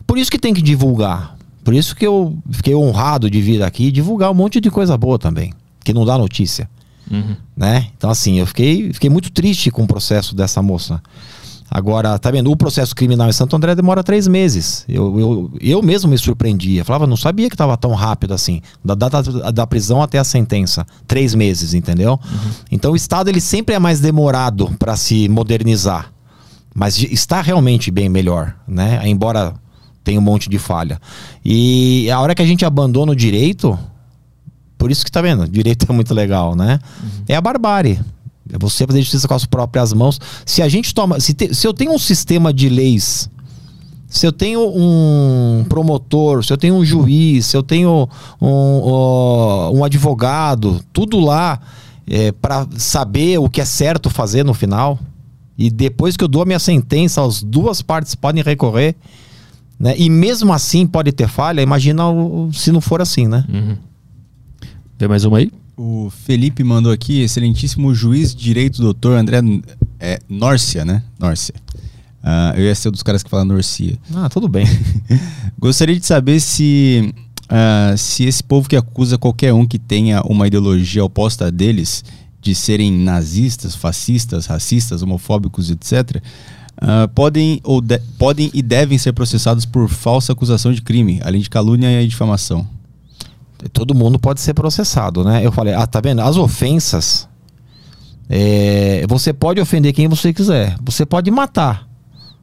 Por 0.07 0.19
isso 0.19 0.31
que 0.31 0.39
tem 0.39 0.53
que 0.53 0.61
divulgar. 0.61 1.37
Por 1.65 1.73
isso 1.75 1.97
que 1.97 2.07
eu 2.07 2.37
fiquei 2.51 2.75
honrado 2.75 3.31
de 3.31 3.41
vir 3.41 3.63
aqui 3.63 3.87
e 3.87 3.93
divulgar 3.93 4.31
um 4.31 4.35
monte 4.35 4.61
de 4.61 4.71
coisa 4.71 4.97
boa 4.99 5.19
também, 5.19 5.53
que 5.85 5.93
não 5.95 6.05
dá 6.05 6.19
notícia, 6.19 6.69
Uhum. 7.11 7.37
né? 7.57 7.89
Então, 7.97 8.09
assim, 8.09 8.39
eu 8.39 8.47
fiquei, 8.47 8.93
fiquei 8.93 9.11
muito 9.11 9.33
triste 9.33 9.71
com 9.71 9.83
o 9.83 9.87
processo 9.87 10.35
dessa 10.35 10.63
moça. 10.63 11.03
Agora, 11.71 12.19
tá 12.19 12.33
vendo? 12.33 12.51
O 12.51 12.57
processo 12.57 12.95
criminal 12.97 13.29
em 13.29 13.33
Santo 13.33 13.55
André 13.55 13.77
demora 13.77 14.03
três 14.03 14.27
meses. 14.27 14.85
Eu, 14.89 15.21
eu, 15.21 15.53
eu 15.61 15.83
mesmo 15.83 16.11
me 16.11 16.19
surpreendia. 16.19 16.85
Falava, 16.85 17.07
não 17.07 17.17
sabia 17.17 17.49
que 17.49 17.55
estava 17.55 17.77
tão 17.77 17.95
rápido 17.95 18.35
assim. 18.35 18.61
Da 18.85 18.97
data 18.97 19.53
da 19.53 19.65
prisão 19.69 20.03
até 20.03 20.19
a 20.19 20.25
sentença. 20.25 20.85
Três 21.07 21.33
meses, 21.33 21.73
entendeu? 21.73 22.19
Então 22.73 22.93
o 22.93 22.97
Estado 22.97 23.29
ele 23.29 23.41
sempre 23.41 23.77
é 23.77 23.79
mais 23.79 24.01
demorado 24.01 24.75
para 24.81 24.97
se 24.97 25.29
modernizar. 25.29 26.13
Mas 26.75 27.01
está 27.05 27.41
realmente 27.41 27.89
bem 27.91 28.09
melhor, 28.09 28.57
né? 28.67 29.01
Embora 29.05 29.55
tenha 30.03 30.19
um 30.19 30.23
monte 30.23 30.51
de 30.51 30.59
falha. 30.59 31.01
E 31.45 32.11
a 32.11 32.21
hora 32.21 32.35
que 32.35 32.43
a 32.43 32.47
gente 32.47 32.65
abandona 32.65 33.13
o 33.13 33.17
direito, 33.17 33.79
por 34.81 34.91
isso 34.91 35.05
que 35.05 35.13
tá 35.13 35.21
vendo, 35.21 35.47
direito 35.47 35.87
é 35.89 35.93
muito 35.93 36.15
legal, 36.15 36.57
né? 36.57 36.81
É 37.29 37.37
a 37.37 37.41
barbárie. 37.41 38.01
É 38.53 38.59
você 38.59 38.87
fazer 38.87 39.01
justiça 39.03 39.29
com 39.29 39.35
as 39.35 39.45
próprias 39.45 39.93
mãos. 39.93 40.19
Se 40.45 40.61
a 40.63 40.69
gente 40.69 40.93
toma. 40.95 41.21
Se, 41.21 41.35
te- 41.35 41.55
se 41.55 41.67
eu 41.67 41.73
tenho 41.75 41.93
um 41.93 41.99
sistema 41.99 42.53
de 42.53 42.69
leis, 42.69 43.31
se 44.09 44.27
eu 44.27 44.33
tenho 44.33 44.61
um 44.75 45.65
promotor, 45.69 46.43
se 46.45 46.53
eu 46.53 46.57
tenho 46.57 46.75
um 46.75 46.85
juiz, 46.85 47.47
se 47.47 47.57
eu 47.57 47.63
tenho 47.63 48.09
um, 48.41 48.81
ó, 48.83 49.71
um 49.73 49.85
advogado, 49.85 50.81
tudo 50.93 51.21
lá 51.21 51.61
para 52.41 52.67
saber 52.77 53.39
o 53.39 53.49
que 53.49 53.61
é 53.61 53.65
certo 53.65 54.11
fazer 54.11 54.45
no 54.45 54.55
final. 54.55 54.99
E 55.57 55.71
depois 55.71 56.17
que 56.17 56.25
eu 56.25 56.29
dou 56.29 56.43
a 56.43 56.47
minha 56.47 56.59
sentença, 56.59 57.23
as 57.25 57.43
duas 57.43 57.83
partes 57.83 58.15
podem 58.17 58.43
recorrer. 58.43 58.97
Né? 59.79 59.95
E 59.97 60.11
mesmo 60.11 60.53
assim 60.53 60.87
pode 60.87 61.13
ter 61.13 61.29
falha. 61.29 61.61
Imagina 61.63 62.03
se 62.53 62.73
não 62.73 62.81
for 62.81 63.01
assim, 63.01 63.29
né? 63.29 63.45
Uhum. 63.49 63.77
Tem 65.01 65.09
mais 65.09 65.25
uma 65.25 65.39
aí? 65.39 65.51
O 65.79 66.11
Felipe 66.11 66.63
mandou 66.63 66.93
aqui, 66.93 67.23
excelentíssimo 67.23 67.95
juiz 67.95 68.35
de 68.35 68.45
direito, 68.45 68.83
doutor 68.83 69.17
André 69.17 69.41
é, 69.99 70.21
Nórcia, 70.29 70.85
né? 70.85 71.03
Nórcia. 71.19 71.55
Ah, 72.23 72.53
eu 72.55 72.65
ia 72.65 72.75
ser 72.75 72.91
um 72.91 72.93
dos 72.93 73.03
caras 73.03 73.23
que 73.23 73.31
fala 73.31 73.43
Norcia. 73.43 73.97
Ah, 74.15 74.29
tudo 74.29 74.47
bem. 74.47 74.67
Gostaria 75.59 75.99
de 75.99 76.05
saber 76.05 76.39
se, 76.39 77.15
ah, 77.49 77.95
se 77.97 78.25
esse 78.25 78.45
povo 78.45 78.69
que 78.69 78.77
acusa 78.77 79.17
qualquer 79.17 79.55
um 79.55 79.67
que 79.67 79.79
tenha 79.79 80.21
uma 80.21 80.47
ideologia 80.47 81.03
oposta 81.03 81.47
a 81.47 81.51
deles 81.51 82.05
de 82.39 82.55
serem 82.55 82.93
nazistas, 82.93 83.75
fascistas, 83.75 84.45
racistas, 84.45 85.01
homofóbicos, 85.03 85.71
etc., 85.71 86.23
ah, 86.77 87.09
podem, 87.15 87.59
ou 87.65 87.81
de- 87.81 88.03
podem 88.19 88.51
e 88.53 88.61
devem 88.61 88.99
ser 88.99 89.15
processados 89.15 89.65
por 89.65 89.89
falsa 89.89 90.35
acusação 90.35 90.75
de 90.75 90.83
crime, 90.83 91.23
além 91.25 91.41
de 91.41 91.49
calúnia 91.49 92.03
e 92.03 92.07
difamação. 92.07 92.69
Todo 93.73 93.95
mundo 93.95 94.19
pode 94.19 94.41
ser 94.41 94.55
processado, 94.55 95.23
né? 95.25 95.45
Eu 95.45 95.53
falei, 95.53 95.75
ah, 95.75 95.87
tá 95.87 96.01
vendo? 96.01 96.21
As 96.23 96.37
ofensas, 96.37 97.29
é, 98.29 99.05
você 99.09 99.33
pode 99.33 99.61
ofender 99.61 99.93
quem 99.93 100.09
você 100.09 100.33
quiser. 100.33 100.77
Você 100.85 101.05
pode 101.05 101.31
matar. 101.31 101.89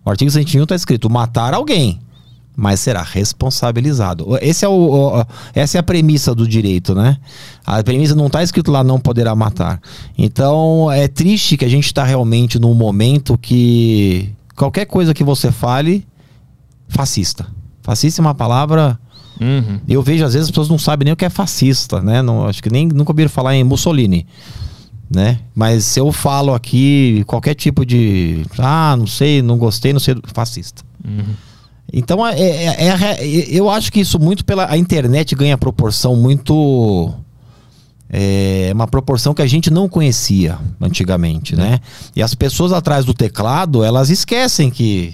O 0.03 0.10
artigo 0.10 0.30
101 0.31 0.64
está 0.64 0.76
escrito 0.76 1.10
matar 1.10 1.53
alguém, 1.53 1.99
mas 2.56 2.80
será 2.80 3.02
responsabilizado. 3.03 4.38
Esse 4.41 4.65
é 4.65 4.68
o, 4.69 4.72
o- 5.19 5.26
essa 5.53 5.77
é 5.77 5.80
a 5.80 5.84
premissa 5.84 6.34
do 6.34 6.48
direito, 6.48 6.95
né? 6.95 7.18
A 7.65 7.84
premissa 7.84 8.15
não 8.15 8.27
está 8.27 8.41
escrito 8.41 8.72
lá 8.72 8.84
não 8.84 8.99
poderá 8.99 9.35
matar. 9.35 9.81
Então 10.18 10.91
é 10.91 11.07
triste 11.07 11.57
que 11.57 11.65
a 11.65 11.69
gente 11.69 11.85
está 11.85 12.03
realmente 12.03 12.57
num 12.60 12.73
momento 12.73 13.38
que 13.38 14.30
qualquer 14.56 14.85
coisa 14.85 15.14
que 15.14 15.23
você 15.23 15.52
fale, 15.52 16.06
fascista. 16.88 17.45
Fascista 17.81 18.22
é 18.22 18.23
uma 18.23 18.35
palavra 18.35 18.99
Uhum. 19.39 19.80
eu 19.88 20.01
vejo, 20.01 20.26
às 20.26 20.34
vezes, 20.34 20.47
as 20.47 20.51
pessoas 20.51 20.69
não 20.69 20.77
sabem 20.80 21.05
nem 21.05 21.14
o 21.14 21.18
que 21.18 21.26
é 21.26 21.30
fascista, 21.30 22.01
né? 22.01 22.22
Não, 22.22 22.45
acho 22.47 22.61
que 22.64 22.69
nem 22.72 22.88
nunca 22.88 23.11
ouviram 23.11 23.30
falar 23.30 23.55
em 23.55 23.64
Mussolini, 23.64 24.26
né? 25.09 25.39
Mas 25.55 25.85
se 25.85 25.99
eu 25.99 26.11
falo 26.11 26.53
aqui 26.53 27.23
qualquer 27.27 27.53
tipo 27.55 27.85
de. 27.85 28.45
Ah, 28.57 28.95
não 28.97 29.07
sei, 29.07 29.41
não 29.41 29.57
gostei, 29.57 29.93
não 29.93 29.99
sei. 29.99 30.15
Fascista. 30.34 30.84
Uhum. 31.07 31.23
Então, 31.93 32.27
é, 32.27 32.38
é- 32.39 32.84
é 32.88 32.95
re- 32.95 33.47
eu 33.49 33.69
acho 33.69 33.91
que 33.91 33.99
isso 34.01 34.19
muito 34.19 34.43
pela. 34.43 34.69
A 34.69 34.77
internet 34.77 35.34
ganha 35.35 35.57
proporção 35.57 36.15
muito. 36.15 37.14
É 38.09 38.72
uma 38.73 38.88
proporção 38.88 39.34
que 39.34 39.41
a 39.41 39.47
gente 39.47 39.69
não 39.69 39.89
conhecia 39.89 40.57
antigamente, 40.80 41.55
né? 41.57 41.80
E 42.15 42.22
as 42.23 42.34
pessoas 42.34 42.72
atrás 42.72 43.03
do 43.03 43.14
teclado, 43.14 43.84
elas 43.84 44.09
esquecem 44.09 44.69
que. 44.69 45.14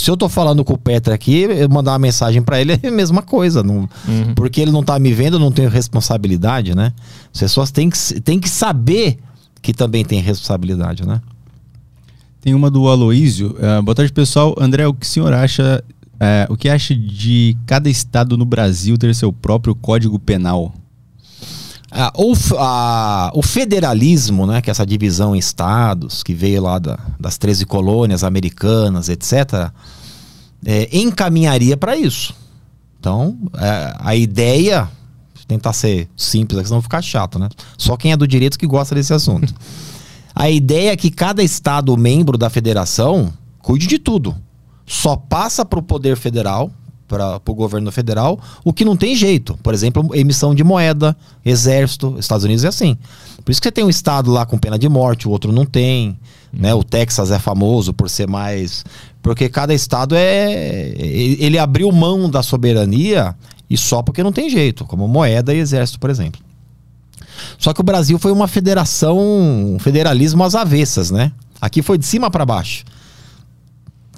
Se 0.00 0.10
eu 0.10 0.16
tô 0.16 0.28
falando 0.28 0.64
com 0.64 0.74
o 0.74 0.78
Petra 0.78 1.14
aqui, 1.14 1.40
eu 1.42 1.68
mandar 1.68 1.92
uma 1.92 1.98
mensagem 1.98 2.40
pra 2.42 2.60
ele 2.60 2.78
é 2.82 2.88
a 2.88 2.90
mesma 2.90 3.22
coisa. 3.22 3.62
Não, 3.62 3.88
Uhum. 4.06 4.34
Porque 4.34 4.60
ele 4.60 4.70
não 4.70 4.82
tá 4.82 4.98
me 4.98 5.12
vendo, 5.12 5.34
eu 5.34 5.40
não 5.40 5.50
tenho 5.52 5.68
responsabilidade, 5.68 6.74
né? 6.74 6.92
As 7.32 7.40
pessoas 7.40 7.70
têm 7.70 7.90
que, 7.90 8.20
têm 8.20 8.38
que 8.38 8.48
saber 8.48 9.18
que 9.60 9.72
também 9.72 10.04
tem 10.04 10.20
responsabilidade, 10.20 11.06
né? 11.06 11.20
Tem 12.40 12.54
uma 12.54 12.70
do 12.70 12.88
Aloísio. 12.88 13.56
Ah, 13.60 13.82
boa 13.82 13.94
tarde, 13.94 14.12
pessoal. 14.12 14.54
André, 14.58 14.86
o 14.86 14.94
que 14.94 15.04
o 15.04 15.08
senhor 15.08 15.32
acha? 15.32 15.82
eh, 16.20 16.46
o 16.48 16.56
que 16.56 16.68
acha 16.68 16.94
de 16.94 17.56
cada 17.66 17.88
estado 17.88 18.36
no 18.36 18.44
Brasil 18.44 18.96
ter 18.98 19.14
seu 19.14 19.32
próprio 19.32 19.74
código 19.74 20.18
penal? 20.18 20.74
Ah, 21.90 22.12
o, 22.16 22.34
f- 22.34 22.54
a- 22.58 23.30
o 23.34 23.42
federalismo, 23.42 24.46
né, 24.46 24.60
que 24.60 24.68
é 24.68 24.72
essa 24.72 24.84
divisão 24.84 25.34
em 25.34 25.38
estados, 25.38 26.22
que 26.22 26.34
veio 26.34 26.62
lá 26.62 26.78
da- 26.78 26.98
das 27.18 27.38
13 27.38 27.64
colônias 27.64 28.22
americanas, 28.22 29.08
etc., 29.08 29.70
é, 30.66 30.88
encaminharia 30.96 31.76
para 31.76 31.96
isso. 31.96 32.34
Então, 33.00 33.38
é, 33.56 33.94
a 34.00 34.14
ideia, 34.16 34.88
tentar 35.46 35.72
ser 35.72 36.08
simples 36.16 36.58
aqui, 36.58 36.68
senão 36.68 36.82
ficar 36.82 37.00
chato, 37.00 37.38
né? 37.38 37.48
Só 37.78 37.96
quem 37.96 38.12
é 38.12 38.16
do 38.16 38.26
direito 38.26 38.58
que 38.58 38.66
gosta 38.66 38.94
desse 38.94 39.14
assunto. 39.14 39.54
a 40.34 40.50
ideia 40.50 40.90
é 40.92 40.96
que 40.96 41.10
cada 41.10 41.42
estado 41.42 41.96
membro 41.96 42.36
da 42.36 42.50
federação 42.50 43.32
cuide 43.62 43.86
de 43.86 43.98
tudo. 43.98 44.36
Só 44.86 45.16
passa 45.16 45.64
para 45.64 45.78
o 45.78 45.82
poder 45.82 46.16
federal, 46.16 46.70
para 47.08 47.40
o 47.44 47.54
governo 47.54 47.90
federal, 47.90 48.38
o 48.62 48.72
que 48.72 48.84
não 48.84 48.96
tem 48.96 49.16
jeito. 49.16 49.58
Por 49.62 49.72
exemplo, 49.72 50.14
emissão 50.14 50.54
de 50.54 50.62
moeda, 50.62 51.16
exército, 51.44 52.16
Estados 52.18 52.44
Unidos 52.44 52.64
é 52.64 52.68
assim. 52.68 52.96
Por 53.44 53.50
isso 53.50 53.60
que 53.60 53.68
você 53.68 53.72
tem 53.72 53.84
um 53.84 53.88
estado 53.88 54.30
lá 54.30 54.44
com 54.44 54.58
pena 54.58 54.78
de 54.78 54.88
morte, 54.88 55.26
o 55.26 55.30
outro 55.30 55.50
não 55.50 55.64
tem. 55.64 56.18
Né? 56.52 56.74
O 56.74 56.84
Texas 56.84 57.30
é 57.30 57.38
famoso 57.38 57.92
por 57.92 58.08
ser 58.10 58.28
mais. 58.28 58.84
Porque 59.22 59.48
cada 59.48 59.74
estado 59.74 60.14
é. 60.14 60.92
Ele 60.98 61.58
abriu 61.58 61.90
mão 61.90 62.30
da 62.30 62.42
soberania 62.42 63.34
e 63.68 63.76
só 63.76 64.02
porque 64.02 64.22
não 64.22 64.32
tem 64.32 64.48
jeito, 64.48 64.84
como 64.84 65.08
moeda 65.08 65.54
e 65.54 65.58
exército, 65.58 65.98
por 65.98 66.10
exemplo. 66.10 66.40
Só 67.58 67.72
que 67.72 67.80
o 67.80 67.84
Brasil 67.84 68.18
foi 68.18 68.32
uma 68.32 68.48
federação, 68.48 69.18
um 69.18 69.78
federalismo 69.78 70.42
às 70.44 70.54
avessas, 70.54 71.10
né? 71.10 71.32
Aqui 71.60 71.82
foi 71.82 71.98
de 71.98 72.06
cima 72.06 72.30
para 72.30 72.46
baixo. 72.46 72.84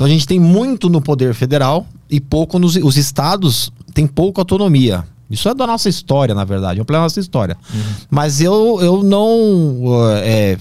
Então 0.01 0.07
a 0.07 0.11
gente 0.11 0.27
tem 0.27 0.41
muito 0.41 0.89
no 0.89 0.99
poder 1.03 1.35
federal 1.35 1.87
e 2.09 2.19
pouco 2.19 2.59
nos 2.59 2.75
os 2.75 2.97
estados 2.97 3.71
têm 3.93 4.07
pouca 4.07 4.41
autonomia. 4.41 5.05
Isso 5.31 5.47
é 5.47 5.55
da 5.55 5.67
nossa 5.67 5.91
história, 5.91 6.35
na 6.35 6.43
verdade, 6.43 6.81
é 6.81 6.83
um 6.83 6.87
problema 6.87 7.03
da 7.03 7.05
nossa 7.05 7.21
história. 7.21 7.55
Mas 8.09 8.41
eu, 8.41 8.79
eu 8.81 9.03
não. 9.03 9.29
uh, 9.85 10.13
é, 10.23 10.57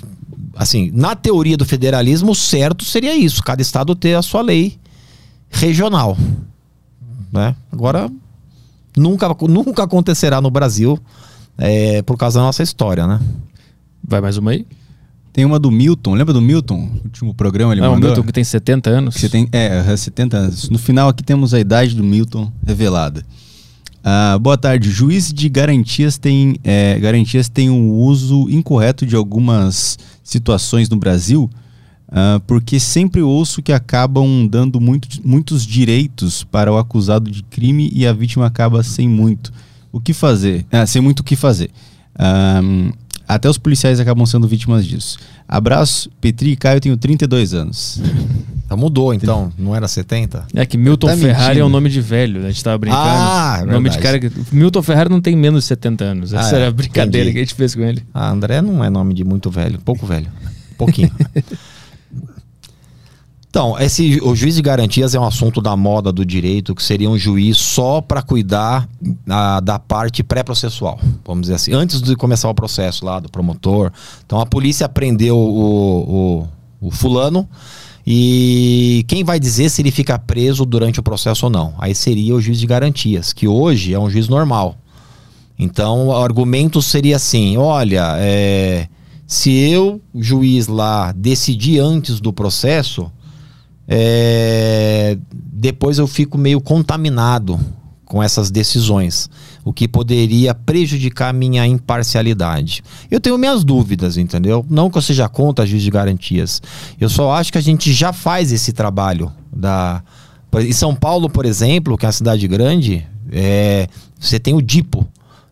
assim, 0.58 0.92
na 0.94 1.16
teoria 1.16 1.56
do 1.56 1.64
federalismo, 1.64 2.34
o 2.34 2.36
certo 2.36 2.84
seria 2.84 3.16
isso: 3.16 3.42
cada 3.42 3.62
estado 3.62 3.96
ter 3.96 4.16
a 4.16 4.22
sua 4.22 4.42
lei 4.42 4.78
regional. 5.50 6.18
Né? 7.32 7.56
Agora, 7.72 8.12
nunca, 8.98 9.34
nunca 9.48 9.84
acontecerá 9.84 10.42
no 10.42 10.52
Brasil 10.52 11.00
é, 11.58 12.02
por 12.02 12.18
causa 12.18 12.40
da 12.40 12.46
nossa 12.46 12.62
história, 12.62 13.08
né? 13.08 13.22
Vai 14.06 14.20
mais 14.20 14.36
uma 14.36 14.52
aí? 14.52 14.68
Tem 15.32 15.46
uma 15.46 15.60
do 15.60 15.70
Milton, 15.70 16.16
lembra 16.16 16.34
do 16.34 16.42
Milton? 16.42 16.90
O 17.02 17.04
último 17.06 17.34
programa 17.34 17.74
ele 17.74 17.82
é 17.82 17.88
o 17.88 17.92
mandou? 17.92 18.10
Milton 18.10 18.24
que 18.24 18.34
tem 18.34 18.44
70 18.44 18.90
anos. 18.90 19.16
Que 19.16 19.22
você 19.22 19.30
tem, 19.30 19.48
é, 19.52 19.96
70 19.96 20.38
anos. 20.38 20.70
No 20.70 20.78
final 20.78 21.10
aqui 21.10 21.24
temos 21.24 21.54
a 21.54 21.60
idade 21.60 21.96
do 21.96 22.04
Milton 22.04 22.52
revelada. 22.66 23.24
Ah, 24.04 24.38
boa 24.40 24.58
tarde. 24.58 24.90
Juiz 24.90 25.32
de 25.32 25.50
garantias 25.50 26.18
tem, 26.18 26.58
é, 26.64 26.98
garantias 27.00 27.50
tem 27.50 27.70
um 27.70 27.92
uso 27.92 28.50
incorreto 28.50 29.06
de 29.06 29.16
algumas 29.16 30.00
situações 30.24 30.90
no 30.90 30.98
Brasil, 30.98 31.50
ah, 32.12 32.42
porque 32.48 32.80
sempre 32.80 33.22
ouço 33.22 33.62
que 33.62 33.72
acabam 33.72 34.48
dando 34.48 34.80
muito, 34.80 35.08
muitos 35.24 35.66
direitos 35.66 36.44
para 36.44 36.72
o 36.72 36.78
acusado 36.78 37.30
de 37.30 37.44
crime 37.44 37.92
e 37.94 38.08
a 38.08 38.14
vítima 38.14 38.46
acaba 38.46 38.82
sem 38.84 39.08
muito. 39.08 39.52
O 39.92 40.00
que 40.00 40.14
fazer? 40.14 40.66
Ah, 40.72 40.86
sem 40.86 41.02
muito 41.02 41.20
o 41.20 41.24
que 41.24 41.36
fazer. 41.36 41.70
Ah, 42.16 42.62
até 43.36 43.50
os 43.50 43.58
policiais 43.58 44.00
acabam 44.00 44.26
sendo 44.26 44.48
vítimas 44.48 44.86
disso. 44.86 45.18
Abraço, 45.48 46.10
Petri 46.20 46.52
e 46.52 46.56
Caio, 46.56 46.78
eu 46.78 46.82
tenho 46.82 46.98
32 46.98 47.54
anos. 47.54 48.02
Então 48.66 48.76
mudou, 48.78 49.14
então. 49.14 49.52
Não 49.58 49.76
era 49.76 49.88
70? 49.88 50.48
É 50.54 50.66
que 50.66 50.78
Milton 50.78 51.08
Tá 51.08 51.16
Ferrari 51.18 51.44
mentindo. 51.48 51.60
é 51.62 51.66
um 51.66 51.70
nome 51.70 51.90
de 51.90 52.02
velho, 52.02 52.46
a 52.46 52.50
gente 52.52 52.64
tava 52.64 52.78
brincando. 52.78 53.02
Ah, 53.04 53.60
é 53.62 53.66
nome 53.66 53.90
de 53.90 53.98
cara 54.00 54.20
verdade. 54.20 54.46
que... 54.46 54.56
Milton 54.56 54.82
Ferrari 54.84 55.10
não 55.10 55.22
tem 55.22 55.36
menos 55.36 55.64
de 55.64 55.68
70 55.70 56.04
anos. 56.04 56.34
Essa 56.34 56.56
Ah, 56.56 56.60
é. 56.60 56.62
era 56.62 56.68
a 56.68 56.72
brincadeira 56.72 57.30
Entendi. 57.30 57.34
que 57.34 57.40
a 57.40 57.44
gente 57.44 57.56
fez 57.56 57.74
com 57.76 57.82
ele. 57.84 58.04
Ah, 58.14 58.30
André 58.32 58.62
não 58.62 58.84
é 58.84 58.90
nome 58.90 59.14
de 59.14 59.24
muito 59.24 59.50
velho, 59.50 59.80
pouco 59.80 60.06
velho. 60.06 60.28
Pouquinho. 60.78 61.12
Então, 63.50 63.80
esse, 63.80 64.20
o 64.22 64.36
juiz 64.36 64.56
de 64.56 64.62
garantias 64.62 65.16
é 65.16 65.20
um 65.20 65.26
assunto 65.26 65.60
da 65.60 65.76
moda 65.76 66.12
do 66.12 66.24
direito, 66.24 66.76
que 66.76 66.84
seria 66.84 67.10
um 67.10 67.18
juiz 67.18 67.58
só 67.58 68.00
para 68.00 68.22
cuidar 68.22 68.88
ah, 69.28 69.60
da 69.60 69.80
parte 69.80 70.22
pré-processual, 70.22 71.00
vamos 71.26 71.42
dizer 71.42 71.56
assim, 71.56 71.74
antes 71.74 72.00
de 72.00 72.16
começar 72.16 72.48
o 72.48 72.54
processo 72.54 73.04
lá 73.04 73.20
do 73.20 73.28
promotor. 73.28 73.92
Então, 74.24 74.40
a 74.40 74.46
polícia 74.46 74.88
prendeu 74.88 75.36
o, 75.36 76.44
o, 76.82 76.88
o 76.88 76.92
fulano 76.92 77.50
e 78.06 79.04
quem 79.08 79.24
vai 79.24 79.40
dizer 79.40 79.70
se 79.70 79.82
ele 79.82 79.92
fica 79.92 80.18
preso 80.18 80.66
durante 80.66 81.00
o 81.00 81.04
processo 81.04 81.46
ou 81.46 81.52
não? 81.52 81.74
Aí 81.78 81.94
seria 81.94 82.36
o 82.36 82.42
juiz 82.42 82.60
de 82.60 82.68
garantias, 82.68 83.34
que 83.34 83.48
hoje 83.48 83.94
é 83.94 84.00
um 84.00 84.10
juiz 84.10 84.28
normal. 84.28 84.76
Então, 85.58 86.08
o 86.08 86.16
argumento 86.16 86.82
seria 86.82 87.18
assim: 87.18 87.58
olha, 87.58 88.16
é, 88.18 88.88
se 89.28 89.52
eu, 89.52 90.02
juiz 90.16 90.68
lá, 90.68 91.12
decidir 91.12 91.80
antes 91.80 92.20
do 92.20 92.32
processo, 92.32 93.12
é, 93.92 95.18
depois 95.34 95.98
eu 95.98 96.06
fico 96.06 96.38
meio 96.38 96.62
contaminado 96.62 97.60
com 98.06 98.22
essas 98.22 98.52
decisões, 98.52 99.30
o 99.66 99.74
que 99.74 99.88
poderia 99.88 100.54
prejudicar 100.54 101.34
minha 101.34 101.66
imparcialidade. 101.66 102.84
Eu 103.10 103.20
tenho 103.20 103.38
minhas 103.38 103.64
dúvidas, 103.64 104.18
entendeu? 104.18 104.66
Não 104.70 104.90
que 104.90 104.98
eu 104.98 105.02
seja 105.02 105.28
contra 105.28 105.66
juiz 105.66 105.84
de 105.84 105.92
garantias. 105.92 106.62
Eu 107.00 107.10
só 107.10 107.32
acho 107.34 107.52
que 107.52 107.58
a 107.58 107.62
gente 107.62 107.92
já 107.92 108.14
faz 108.14 108.52
esse 108.52 108.74
trabalho 108.74 109.32
da 109.52 110.04
em 110.56 110.74
São 110.74 110.96
Paulo, 110.96 111.30
por 111.30 111.46
exemplo, 111.46 111.96
que 111.96 112.06
é 112.06 112.08
uma 112.08 112.14
cidade 112.14 112.48
grande, 112.48 113.06
é, 113.32 113.88
você 114.20 114.40
tem 114.40 114.56
o 114.56 114.62
DIPO, 114.62 115.08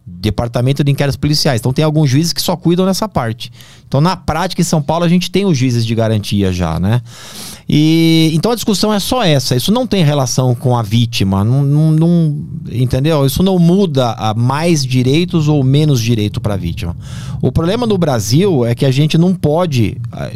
Departamento 0.09 0.83
de 0.83 0.91
Inquéritos 0.91 1.17
Policiais. 1.17 1.59
Então 1.59 1.73
tem 1.73 1.83
alguns 1.83 2.09
juízes 2.09 2.31
que 2.31 2.41
só 2.41 2.55
cuidam 2.55 2.85
dessa 2.85 3.07
parte. 3.09 3.51
Então 3.87 3.99
na 3.99 4.15
prática 4.15 4.61
em 4.61 4.65
São 4.65 4.81
Paulo 4.81 5.03
a 5.03 5.09
gente 5.09 5.29
tem 5.29 5.45
os 5.45 5.57
juízes 5.57 5.85
de 5.85 5.93
garantia 5.93 6.51
já, 6.51 6.79
né? 6.79 7.01
E 7.67 8.31
então 8.33 8.51
a 8.51 8.55
discussão 8.55 8.93
é 8.93 8.99
só 8.99 9.21
essa. 9.23 9.55
Isso 9.55 9.71
não 9.71 9.85
tem 9.85 10.03
relação 10.03 10.55
com 10.55 10.77
a 10.77 10.81
vítima, 10.81 11.43
não, 11.43 11.61
não- 11.63 11.91
não- 11.91 12.45
entendeu? 12.71 13.25
Isso 13.25 13.43
não 13.43 13.59
muda 13.59 14.11
a 14.13 14.33
mais 14.33 14.85
direitos 14.85 15.47
ou 15.49 15.63
menos 15.63 16.01
direito 16.01 16.39
para 16.39 16.53
a 16.53 16.57
vítima. 16.57 16.95
O 17.41 17.51
problema 17.51 17.85
no 17.85 17.97
Brasil 17.97 18.65
é 18.65 18.73
que 18.73 18.85
a 18.85 18.91
gente 18.91 19.17
não 19.17 19.35
pode 19.35 19.97
ah, 20.11 20.29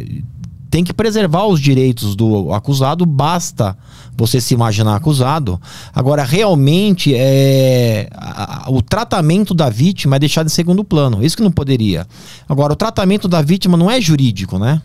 tem 0.72 0.82
que 0.82 0.92
preservar 0.94 1.44
os 1.46 1.60
direitos 1.60 2.16
do 2.16 2.50
acusado, 2.50 3.04
basta 3.04 3.76
você 4.16 4.40
se 4.40 4.54
imaginar 4.54 4.96
acusado. 4.96 5.60
Agora, 5.94 6.24
realmente, 6.24 7.14
é, 7.14 8.08
a- 8.14 8.64
o 8.70 8.80
tratamento 8.80 9.52
da 9.52 9.68
vítima 9.68 10.16
é 10.16 10.18
deixado 10.18 10.46
em 10.46 10.50
segundo 10.50 10.82
plano. 10.82 11.22
Isso 11.22 11.36
que 11.36 11.42
não 11.42 11.52
poderia. 11.52 12.06
Agora, 12.48 12.72
o 12.72 12.76
tratamento 12.76 13.28
da 13.28 13.42
vítima 13.42 13.76
não 13.76 13.90
é 13.90 14.00
jurídico, 14.00 14.58
né? 14.58 14.80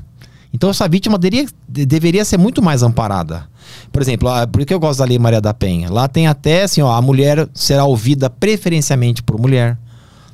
Então, 0.53 0.69
essa 0.69 0.89
vítima 0.89 1.17
deveria, 1.17 1.47
de- 1.69 1.85
deveria 1.85 2.25
ser 2.25 2.37
muito 2.37 2.61
mais 2.61 2.83
amparada. 2.83 3.45
Por 3.89 4.01
exemplo, 4.01 4.27
ah, 4.27 4.45
por 4.45 4.65
que 4.65 4.73
eu 4.73 4.79
gosto 4.81 4.99
da 4.99 5.05
Lei 5.05 5.17
Maria 5.17 5.39
da 5.39 5.53
Penha? 5.53 5.89
Lá 5.89 6.09
tem 6.09 6.27
até 6.27 6.63
assim, 6.63 6.81
ó, 6.81 6.91
a 6.91 7.01
mulher 7.01 7.47
será 7.53 7.85
ouvida 7.85 8.29
preferencialmente 8.29 9.23
por 9.23 9.39
mulher. 9.39 9.77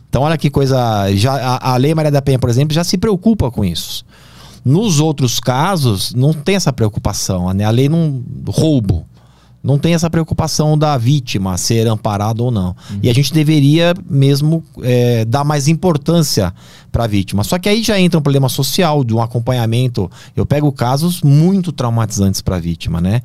Então, 0.10 0.24
olha 0.24 0.38
que 0.38 0.50
coisa. 0.50 1.12
Já, 1.16 1.34
a, 1.34 1.74
a 1.74 1.78
Lei 1.78 1.94
Maria 1.94 2.12
da 2.12 2.22
Penha, 2.24 2.40
por 2.40 2.50
exemplo, 2.50 2.74
já 2.74 2.84
se 2.84 2.98
preocupa 2.98 3.52
com 3.52 3.64
isso. 3.64 4.04
Nos 4.64 5.00
outros 5.00 5.40
casos, 5.40 6.14
não 6.14 6.34
tem 6.34 6.56
essa 6.56 6.72
preocupação. 6.72 7.54
Né? 7.54 7.64
A 7.64 7.70
lei 7.70 7.90
não. 7.90 8.24
roubo. 8.48 9.06
Não 9.64 9.80
tem 9.80 9.94
essa 9.94 10.10
preocupação 10.10 10.78
da 10.78 10.98
vítima 10.98 11.58
ser 11.58 11.88
amparada 11.88 12.44
ou 12.44 12.52
não. 12.52 12.76
E 13.02 13.10
a 13.10 13.14
gente 13.14 13.34
deveria 13.34 13.94
mesmo 14.10 14.62
é, 14.82 15.24
dar 15.24 15.46
mais 15.46 15.70
importância 15.70 16.54
para 16.92 17.06
a 17.06 17.08
vítima. 17.08 17.46
Só 17.46 17.58
que 17.58 17.70
aí 17.70 17.82
já 17.82 17.98
entra 17.98 18.20
um 18.20 18.22
problema 18.22 18.50
social, 18.50 19.06
de 19.06 19.14
um 19.14 19.22
acompanhamento. 19.22 20.12
Eu 20.36 20.46
pego 20.46 20.70
casos 20.70 21.22
muito 21.22 21.72
traumatizantes 21.72 22.42
para 22.42 22.58
a 22.58 22.60
vítima, 22.60 23.00
né? 23.00 23.22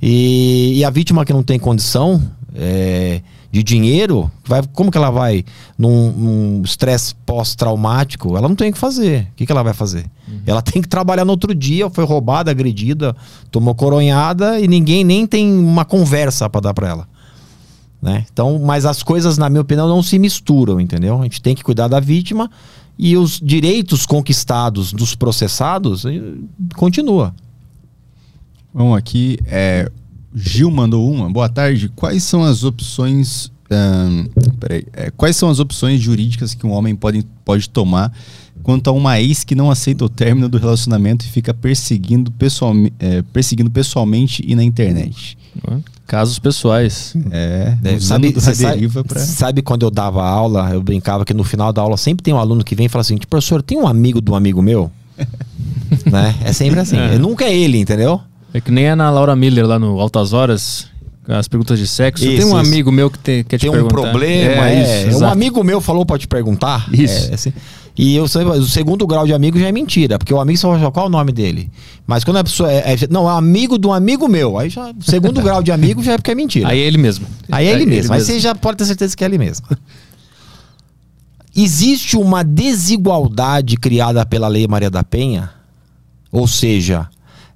E, 0.00 0.78
e 0.78 0.84
a 0.84 0.88
vítima 0.88 1.26
que 1.26 1.32
não 1.32 1.42
tem 1.42 1.58
condição 1.58 2.22
é, 2.54 3.20
de 3.52 3.62
dinheiro, 3.62 4.30
vai, 4.46 4.62
como 4.72 4.90
que 4.90 4.96
ela 4.96 5.10
vai 5.10 5.44
num 5.76 6.62
estresse 6.64 7.14
pós-traumático? 7.26 8.34
Ela 8.34 8.48
não 8.48 8.56
tem 8.56 8.70
o 8.70 8.72
que 8.72 8.78
fazer. 8.78 9.28
O 9.30 9.36
que, 9.36 9.44
que 9.44 9.52
ela 9.52 9.62
vai 9.62 9.74
fazer? 9.74 10.06
Ela 10.46 10.62
tem 10.62 10.80
que 10.80 10.88
trabalhar 10.88 11.26
no 11.26 11.32
outro 11.32 11.54
dia, 11.54 11.90
foi 11.90 12.04
roubada, 12.04 12.50
agredida, 12.50 13.14
tomou 13.50 13.74
coronhada 13.74 14.58
e 14.58 14.66
ninguém 14.66 15.04
nem 15.04 15.26
tem 15.26 15.52
uma 15.52 15.84
conversa 15.84 16.48
para 16.48 16.62
dar 16.62 16.74
para 16.74 16.88
ela. 16.88 17.08
Né? 18.00 18.24
Então, 18.32 18.58
mas 18.58 18.86
as 18.86 19.02
coisas, 19.02 19.36
na 19.36 19.50
minha 19.50 19.60
opinião, 19.60 19.86
não 19.86 20.02
se 20.02 20.18
misturam, 20.18 20.80
entendeu? 20.80 21.20
A 21.20 21.22
gente 21.24 21.42
tem 21.42 21.54
que 21.54 21.62
cuidar 21.62 21.88
da 21.88 22.00
vítima 22.00 22.50
e 22.98 23.18
os 23.18 23.38
direitos 23.38 24.06
conquistados 24.06 24.94
dos 24.94 25.14
processados 25.14 26.06
eh, 26.06 26.20
continua. 26.74 27.34
Vamos 28.72 28.96
aqui. 28.96 29.38
É, 29.46 29.90
Gil 30.34 30.70
mandou 30.70 31.10
uma. 31.10 31.30
Boa 31.30 31.48
tarde. 31.48 31.88
Quais 31.94 32.22
são 32.22 32.44
as 32.44 32.64
opções. 32.64 33.50
peraí. 34.58 34.84
É, 34.92 35.10
quais 35.10 35.36
são 35.36 35.48
as 35.48 35.58
opções 35.58 36.00
jurídicas 36.00 36.54
que 36.54 36.66
um 36.66 36.70
homem 36.70 36.94
pode, 36.94 37.26
pode 37.44 37.68
tomar 37.68 38.12
quanto 38.62 38.88
a 38.88 38.92
uma 38.92 39.20
ex 39.20 39.44
que 39.44 39.54
não 39.54 39.70
aceita 39.70 40.04
o 40.04 40.08
término 40.08 40.48
do 40.48 40.58
relacionamento 40.58 41.24
e 41.24 41.28
fica 41.28 41.52
perseguindo, 41.52 42.30
pessoalme, 42.30 42.92
é, 42.98 43.22
perseguindo 43.32 43.70
pessoalmente 43.70 44.42
e 44.46 44.54
na 44.54 44.62
internet? 44.62 45.36
Casos 46.06 46.38
pessoais. 46.38 47.14
É, 47.30 47.76
É, 47.84 48.00
sabe, 48.00 48.32
pra. 49.04 49.20
sabe 49.20 49.62
quando 49.62 49.82
eu 49.84 49.90
dava 49.90 50.24
aula, 50.24 50.70
eu 50.72 50.82
brincava 50.82 51.24
que 51.24 51.34
no 51.34 51.44
final 51.44 51.72
da 51.72 51.82
aula 51.82 51.96
sempre 51.96 52.22
tem 52.22 52.32
um 52.32 52.38
aluno 52.38 52.64
que 52.64 52.74
vem 52.74 52.86
e 52.86 52.88
fala 52.88 53.00
assim: 53.00 53.16
professor, 53.28 53.62
tem 53.62 53.78
um 53.78 53.86
amigo 53.86 54.20
do 54.20 54.34
amigo 54.34 54.62
meu? 54.62 54.90
né? 56.10 56.34
É 56.44 56.52
sempre 56.52 56.80
assim. 56.80 56.96
É. 56.96 57.18
Nunca 57.18 57.44
é 57.44 57.56
ele, 57.56 57.78
entendeu? 57.78 58.20
É 58.54 58.60
que 58.60 58.70
nem 58.70 58.88
a 58.88 58.92
Ana 58.92 59.10
Laura 59.10 59.34
Miller 59.34 59.66
lá 59.66 59.78
no 59.78 59.98
Altas 60.00 60.32
Horas, 60.32 60.86
as 61.26 61.48
perguntas 61.48 61.78
de 61.78 61.86
sexo. 61.86 62.24
Isso, 62.24 62.36
Tem 62.36 62.44
um 62.44 62.60
isso. 62.60 62.68
amigo 62.68 62.92
meu 62.92 63.10
que 63.10 63.18
te- 63.18 63.44
quer 63.48 63.56
te 63.58 63.62
tem 63.62 63.70
um 63.70 63.72
perguntar. 63.72 63.94
problema, 63.94 64.68
é, 64.68 64.74
é. 65.04 65.08
isso, 65.08 65.18
um 65.24 65.26
amigo 65.26 65.62
meu 65.64 65.80
falou 65.80 66.04
pra 66.04 66.18
te 66.18 66.28
perguntar. 66.28 66.86
Isso. 66.92 67.30
É, 67.30 67.34
assim. 67.34 67.52
E 67.96 68.16
eu 68.16 68.26
sei, 68.26 68.42
o 68.44 68.64
segundo 68.64 69.06
grau 69.06 69.26
de 69.26 69.34
amigo 69.34 69.58
já 69.58 69.68
é 69.68 69.72
mentira, 69.72 70.18
porque 70.18 70.32
o 70.32 70.40
amigo 70.40 70.58
só 70.58 70.90
qual 70.90 71.06
é 71.06 71.08
o 71.08 71.12
nome 71.12 71.30
dele. 71.30 71.70
Mas 72.06 72.24
quando 72.24 72.38
a 72.38 72.44
pessoa 72.44 72.70
é, 72.72 72.94
é- 72.94 73.08
não, 73.10 73.28
é 73.30 73.36
amigo 73.36 73.78
de 73.78 73.86
um 73.86 73.92
amigo 73.92 74.26
meu, 74.28 74.58
aí 74.58 74.70
já 74.70 74.90
o 74.90 74.94
segundo 75.02 75.40
grau 75.42 75.62
de 75.62 75.70
amigo 75.70 76.02
já 76.02 76.12
é 76.12 76.16
porque 76.16 76.30
é 76.30 76.34
mentira. 76.34 76.68
Aí 76.68 76.80
é 76.80 76.86
ele 76.86 76.96
mesmo. 76.98 77.26
Aí 77.50 77.66
é 77.66 77.72
ele 77.72 77.84
mesmo. 77.86 78.12
Aí 78.14 78.20
você 78.20 78.40
já 78.40 78.54
pode 78.54 78.78
ter 78.78 78.86
certeza 78.86 79.14
que 79.16 79.22
é 79.22 79.26
ele 79.26 79.36
mesmo. 79.38 79.66
Existe 81.54 82.16
uma 82.16 82.42
desigualdade 82.42 83.76
criada 83.76 84.24
pela 84.24 84.48
Lei 84.48 84.66
Maria 84.66 84.90
da 84.90 85.04
Penha? 85.04 85.50
Ou 86.30 86.48
seja, 86.48 87.06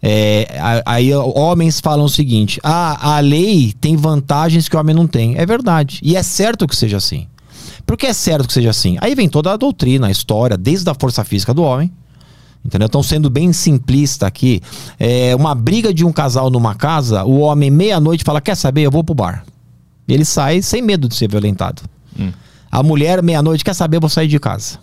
é, 0.08 0.82
aí 0.86 1.12
homens 1.12 1.80
falam 1.80 2.04
o 2.04 2.08
seguinte: 2.08 2.60
ah, 2.62 3.16
a 3.16 3.18
lei 3.18 3.74
tem 3.80 3.96
vantagens 3.96 4.68
que 4.68 4.76
o 4.76 4.78
homem 4.78 4.94
não 4.94 5.08
tem. 5.08 5.36
É 5.36 5.44
verdade. 5.44 5.98
E 6.00 6.14
é 6.14 6.22
certo 6.22 6.68
que 6.68 6.76
seja 6.76 6.98
assim. 6.98 7.26
Por 7.84 7.96
que 7.96 8.06
é 8.06 8.12
certo 8.12 8.46
que 8.46 8.52
seja 8.52 8.70
assim? 8.70 8.96
Aí 9.00 9.16
vem 9.16 9.28
toda 9.28 9.52
a 9.52 9.56
doutrina, 9.56 10.06
a 10.06 10.10
história, 10.10 10.56
desde 10.56 10.88
a 10.88 10.94
força 10.94 11.24
física 11.24 11.52
do 11.52 11.64
homem. 11.64 11.90
Entendeu? 12.64 12.86
Estão 12.86 13.02
sendo 13.02 13.28
bem 13.28 13.52
simplista 13.52 14.28
aqui. 14.28 14.60
É 14.96 15.34
uma 15.34 15.56
briga 15.56 15.92
de 15.92 16.04
um 16.04 16.12
casal 16.12 16.50
numa 16.50 16.76
casa, 16.76 17.24
o 17.24 17.40
homem 17.40 17.68
meia-noite 17.68 18.22
fala: 18.22 18.40
Quer 18.40 18.56
saber? 18.56 18.82
Eu 18.82 18.92
vou 18.92 19.02
pro 19.02 19.14
bar. 19.14 19.44
Ele 20.06 20.24
sai 20.24 20.62
sem 20.62 20.82
medo 20.82 21.08
de 21.08 21.16
ser 21.16 21.28
violentado. 21.28 21.82
Hum. 22.16 22.30
A 22.70 22.80
mulher, 22.80 23.24
meia-noite, 23.24 23.64
quer 23.64 23.74
saber? 23.74 23.96
Eu 23.96 24.00
vou 24.02 24.10
sair 24.10 24.28
de 24.28 24.38
casa. 24.38 24.78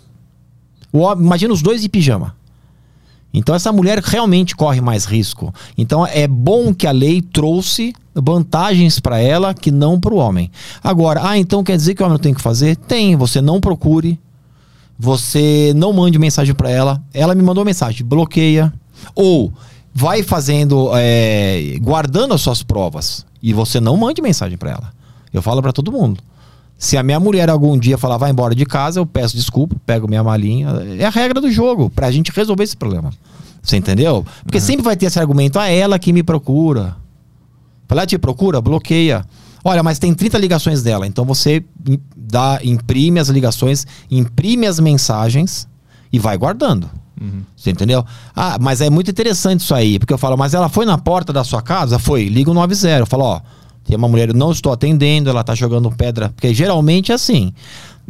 O 0.92 0.98
homem, 0.98 1.24
imagina 1.24 1.54
os 1.54 1.62
dois 1.62 1.80
de 1.80 1.88
pijama. 1.88 2.36
Então 3.34 3.54
essa 3.54 3.72
mulher 3.72 3.98
realmente 3.98 4.56
corre 4.56 4.80
mais 4.80 5.04
risco. 5.04 5.52
Então 5.76 6.06
é 6.06 6.26
bom 6.26 6.72
que 6.72 6.86
a 6.86 6.92
lei 6.92 7.20
trouxe 7.20 7.92
vantagens 8.14 9.00
para 9.00 9.18
ela 9.18 9.52
que 9.52 9.70
não 9.70 9.98
para 9.98 10.14
o 10.14 10.18
homem. 10.18 10.50
Agora, 10.82 11.20
ah, 11.28 11.36
então 11.36 11.64
quer 11.64 11.76
dizer 11.76 11.94
que 11.94 12.02
o 12.02 12.06
homem 12.06 12.16
não 12.16 12.22
tem 12.22 12.32
que 12.32 12.40
fazer? 12.40 12.76
Tem, 12.76 13.16
você 13.16 13.40
não 13.40 13.60
procure 13.60 14.18
você 14.98 15.72
não 15.74 15.92
mande 15.92 16.18
mensagem 16.18 16.54
para 16.54 16.70
ela. 16.70 17.02
Ela 17.12 17.34
me 17.34 17.42
mandou 17.42 17.64
mensagem, 17.64 18.06
bloqueia. 18.06 18.72
Ou 19.14 19.52
vai 19.92 20.22
fazendo, 20.22 20.90
é, 20.94 21.76
guardando 21.80 22.34
as 22.34 22.40
suas 22.40 22.62
provas. 22.62 23.26
E 23.42 23.52
você 23.52 23.80
não 23.80 23.96
mande 23.96 24.22
mensagem 24.22 24.56
para 24.56 24.70
ela. 24.70 24.92
Eu 25.32 25.42
falo 25.42 25.60
para 25.60 25.72
todo 25.72 25.92
mundo. 25.92 26.20
Se 26.84 26.98
a 26.98 27.02
minha 27.02 27.18
mulher 27.18 27.48
algum 27.48 27.78
dia 27.78 27.96
falar 27.96 28.18
vai 28.18 28.30
embora 28.30 28.54
de 28.54 28.66
casa, 28.66 29.00
eu 29.00 29.06
peço 29.06 29.34
desculpa, 29.34 29.74
pego 29.86 30.06
minha 30.06 30.22
malinha. 30.22 30.68
É 30.98 31.06
a 31.06 31.08
regra 31.08 31.40
do 31.40 31.50
jogo, 31.50 31.88
pra 31.88 32.10
gente 32.10 32.30
resolver 32.30 32.62
esse 32.62 32.76
problema. 32.76 33.10
Você 33.62 33.78
entendeu? 33.78 34.22
Porque 34.44 34.58
uhum. 34.58 34.64
sempre 34.64 34.84
vai 34.84 34.94
ter 34.94 35.06
esse 35.06 35.18
argumento, 35.18 35.58
ah, 35.58 35.66
ela 35.66 35.98
que 35.98 36.12
me 36.12 36.22
procura. 36.22 36.94
Ela 37.88 38.04
te 38.04 38.18
procura, 38.18 38.60
bloqueia. 38.60 39.24
Olha, 39.64 39.82
mas 39.82 39.98
tem 39.98 40.12
30 40.12 40.36
ligações 40.36 40.82
dela. 40.82 41.06
Então 41.06 41.24
você 41.24 41.64
dá, 42.14 42.60
imprime 42.62 43.18
as 43.18 43.30
ligações, 43.30 43.86
imprime 44.10 44.66
as 44.66 44.78
mensagens 44.78 45.66
e 46.12 46.18
vai 46.18 46.36
guardando. 46.36 46.90
Uhum. 47.18 47.44
Você 47.56 47.70
entendeu? 47.70 48.04
Ah, 48.36 48.58
mas 48.60 48.82
é 48.82 48.90
muito 48.90 49.10
interessante 49.10 49.60
isso 49.60 49.74
aí, 49.74 49.98
porque 49.98 50.12
eu 50.12 50.18
falo, 50.18 50.36
mas 50.36 50.52
ela 50.52 50.68
foi 50.68 50.84
na 50.84 50.98
porta 50.98 51.32
da 51.32 51.44
sua 51.44 51.62
casa? 51.62 51.98
Foi, 51.98 52.24
liga 52.24 52.50
o 52.50 52.54
90. 52.54 52.88
Eu 52.98 53.06
falo, 53.06 53.24
ó, 53.24 53.40
tem 53.84 53.96
uma 53.96 54.08
mulher, 54.08 54.30
eu 54.30 54.34
não 54.34 54.50
estou 54.50 54.72
atendendo, 54.72 55.28
ela 55.28 55.44
tá 55.44 55.54
jogando 55.54 55.90
pedra. 55.90 56.30
Porque 56.30 56.54
geralmente 56.54 57.12
é 57.12 57.14
assim. 57.14 57.52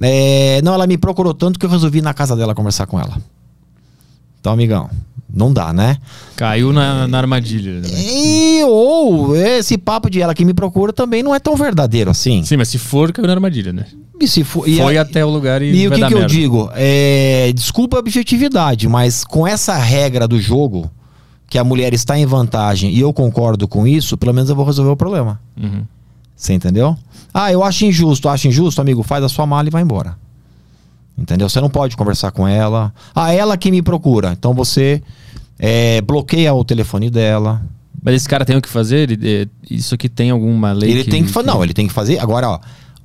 É, 0.00 0.60
não, 0.62 0.74
ela 0.74 0.86
me 0.86 0.96
procurou 0.96 1.34
tanto 1.34 1.58
que 1.58 1.66
eu 1.66 1.70
resolvi 1.70 1.98
ir 1.98 2.02
na 2.02 2.14
casa 2.14 2.36
dela 2.36 2.54
conversar 2.54 2.86
com 2.86 2.98
ela. 2.98 3.16
Então, 4.40 4.52
amigão, 4.52 4.90
não 5.32 5.52
dá, 5.52 5.72
né? 5.72 5.96
Caiu 6.36 6.72
na, 6.72 7.08
na 7.08 7.18
armadilha. 7.18 7.80
Né? 7.80 7.88
E, 7.92 8.62
ou 8.64 9.34
esse 9.34 9.76
papo 9.76 10.08
de 10.08 10.20
ela 10.20 10.34
que 10.34 10.44
me 10.44 10.54
procura 10.54 10.92
também 10.92 11.22
não 11.22 11.34
é 11.34 11.40
tão 11.40 11.56
verdadeiro 11.56 12.10
assim. 12.10 12.44
Sim, 12.44 12.56
mas 12.56 12.68
se 12.68 12.78
for, 12.78 13.12
caiu 13.12 13.26
na 13.26 13.32
armadilha, 13.32 13.72
né? 13.72 13.86
E 14.20 14.28
se 14.28 14.44
for, 14.44 14.64
Foi 14.64 14.96
a, 14.96 15.02
até 15.02 15.24
o 15.24 15.28
lugar 15.28 15.60
e. 15.60 15.74
E 15.74 15.88
o 15.88 15.90
que, 15.90 16.06
que 16.06 16.14
eu 16.14 16.26
digo? 16.26 16.70
É, 16.74 17.52
desculpa 17.52 17.96
a 17.96 18.00
objetividade, 18.00 18.88
mas 18.88 19.24
com 19.24 19.46
essa 19.46 19.76
regra 19.76 20.28
do 20.28 20.40
jogo, 20.40 20.88
que 21.54 21.58
a 21.58 21.62
mulher 21.62 21.94
está 21.94 22.18
em 22.18 22.26
vantagem 22.26 22.90
e 22.92 22.98
eu 22.98 23.12
concordo 23.12 23.68
com 23.68 23.86
isso, 23.86 24.18
pelo 24.18 24.34
menos 24.34 24.50
eu 24.50 24.56
vou 24.56 24.64
resolver 24.64 24.90
o 24.90 24.96
problema. 24.96 25.40
Uhum. 25.56 25.84
Você 26.34 26.52
entendeu? 26.52 26.96
Ah, 27.32 27.52
eu 27.52 27.62
acho 27.62 27.84
injusto, 27.84 28.28
acho 28.28 28.48
injusto, 28.48 28.80
amigo, 28.80 29.04
faz 29.04 29.22
a 29.22 29.28
sua 29.28 29.46
mala 29.46 29.68
e 29.68 29.70
vai 29.70 29.80
embora. 29.80 30.16
Entendeu? 31.16 31.48
Você 31.48 31.60
não 31.60 31.70
pode 31.70 31.96
conversar 31.96 32.32
com 32.32 32.48
ela. 32.48 32.92
Ah, 33.14 33.32
ela 33.32 33.56
que 33.56 33.70
me 33.70 33.82
procura. 33.82 34.32
Então 34.32 34.52
você 34.52 35.00
é, 35.56 36.00
bloqueia 36.00 36.52
o 36.52 36.64
telefone 36.64 37.08
dela. 37.08 37.62
Mas 38.02 38.16
esse 38.16 38.28
cara 38.28 38.44
tem 38.44 38.56
o 38.56 38.60
que 38.60 38.68
fazer? 38.68 39.08
Ele, 39.08 39.18
é, 39.22 39.46
isso 39.70 39.94
aqui 39.94 40.08
tem 40.08 40.30
alguma 40.30 40.72
lei? 40.72 40.90
Ele 40.90 41.04
que, 41.04 41.10
tem 41.10 41.22
que 41.22 41.30
fazer. 41.30 41.46
Não, 41.46 41.62
ele 41.62 41.72
tem 41.72 41.86
que 41.86 41.92
fazer. 41.92 42.18
Agora, 42.18 42.50
ó. 42.50 42.60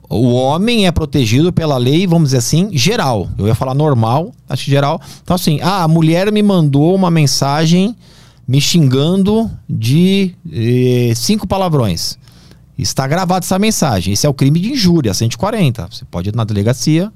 O 0.10 0.34
homem 0.34 0.88
é 0.88 0.92
protegido 0.92 1.54
pela 1.54 1.78
lei, 1.78 2.08
vamos 2.08 2.30
dizer 2.30 2.38
assim, 2.38 2.76
geral. 2.76 3.30
Eu 3.38 3.46
ia 3.46 3.54
falar 3.54 3.76
normal, 3.76 4.34
acho 4.50 4.66
que 4.66 4.72
geral. 4.72 5.00
Então, 5.22 5.36
assim, 5.36 5.60
ah, 5.62 5.84
a 5.84 5.88
mulher 5.88 6.32
me 6.32 6.42
mandou 6.42 6.96
uma 6.96 7.12
mensagem 7.12 7.96
me 8.50 8.60
xingando 8.60 9.48
de 9.70 10.34
eh, 10.52 11.14
cinco 11.16 11.46
palavrões. 11.46 12.18
Está 12.76 13.06
gravada 13.06 13.46
essa 13.46 13.60
mensagem. 13.60 14.12
Esse 14.12 14.26
é 14.26 14.30
o 14.30 14.34
crime 14.34 14.60
de 14.60 14.72
injúria, 14.72 15.14
140. 15.14 15.88
Você 15.92 16.04
pode 16.06 16.30
ir 16.30 16.36
na 16.36 16.44
delegacia, 16.44 17.14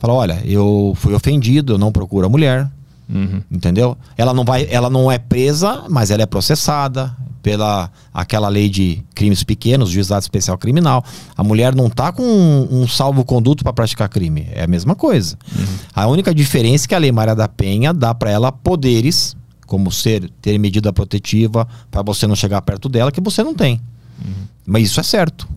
falar, 0.00 0.14
olha, 0.14 0.42
eu 0.44 0.92
fui 0.96 1.14
ofendido, 1.14 1.74
eu 1.74 1.78
não 1.78 1.92
procuro 1.92 2.26
a 2.26 2.28
mulher. 2.28 2.68
Uhum. 3.08 3.40
Entendeu? 3.52 3.96
Ela 4.18 4.34
não 4.34 4.44
vai, 4.44 4.66
ela 4.68 4.90
não 4.90 5.12
é 5.12 5.16
presa, 5.16 5.84
mas 5.88 6.10
ela 6.10 6.24
é 6.24 6.26
processada 6.26 7.14
pela 7.40 7.88
aquela 8.12 8.48
lei 8.48 8.68
de 8.68 9.00
crimes 9.14 9.44
pequenos, 9.44 9.90
juizado 9.90 10.22
especial 10.22 10.58
criminal. 10.58 11.04
A 11.36 11.44
mulher 11.44 11.72
não 11.72 11.88
tá 11.88 12.10
com 12.10 12.24
um, 12.24 12.82
um 12.82 12.88
salvo-conduto 12.88 13.62
para 13.62 13.72
praticar 13.72 14.08
crime. 14.08 14.48
É 14.50 14.64
a 14.64 14.66
mesma 14.66 14.96
coisa. 14.96 15.38
Uhum. 15.56 15.66
A 15.94 16.08
única 16.08 16.34
diferença 16.34 16.86
é 16.86 16.88
que 16.88 16.94
a 16.96 16.98
Lei 16.98 17.12
Maria 17.12 17.36
da 17.36 17.46
Penha 17.46 17.94
dá 17.94 18.12
para 18.12 18.28
ela 18.28 18.50
poderes 18.50 19.36
como 19.66 19.90
ser, 19.90 20.30
ter 20.40 20.58
medida 20.58 20.92
protetiva 20.92 21.66
para 21.90 22.02
você 22.02 22.26
não 22.26 22.36
chegar 22.36 22.62
perto 22.62 22.88
dela, 22.88 23.12
que 23.12 23.20
você 23.20 23.42
não 23.42 23.54
tem. 23.54 23.80
Uhum. 24.24 24.32
Mas 24.66 24.84
isso 24.84 25.00
é 25.00 25.02
certo. 25.02 25.48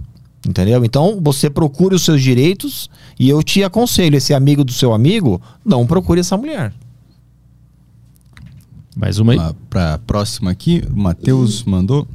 Entendeu? 0.47 0.85
Então 0.85 1.19
você 1.21 1.49
procure 1.49 1.95
os 1.95 2.03
seus 2.03 2.21
direitos 2.21 2.89
e 3.19 3.27
eu 3.27 3.43
te 3.43 3.63
aconselho, 3.63 4.15
esse 4.15 4.34
amigo 4.34 4.63
do 4.63 4.71
seu 4.71 4.93
amigo, 4.93 5.41
não 5.65 5.85
procure 5.85 6.19
essa 6.19 6.38
mulher. 6.38 6.73
Mais 8.95 9.19
uma 9.19 9.34
aí. 9.34 9.39
Para 9.69 9.95
a 9.95 9.97
próxima 9.99 10.49
aqui, 10.49 10.84
o 10.89 10.97
Matheus 10.97 11.63
mandou. 11.63 12.07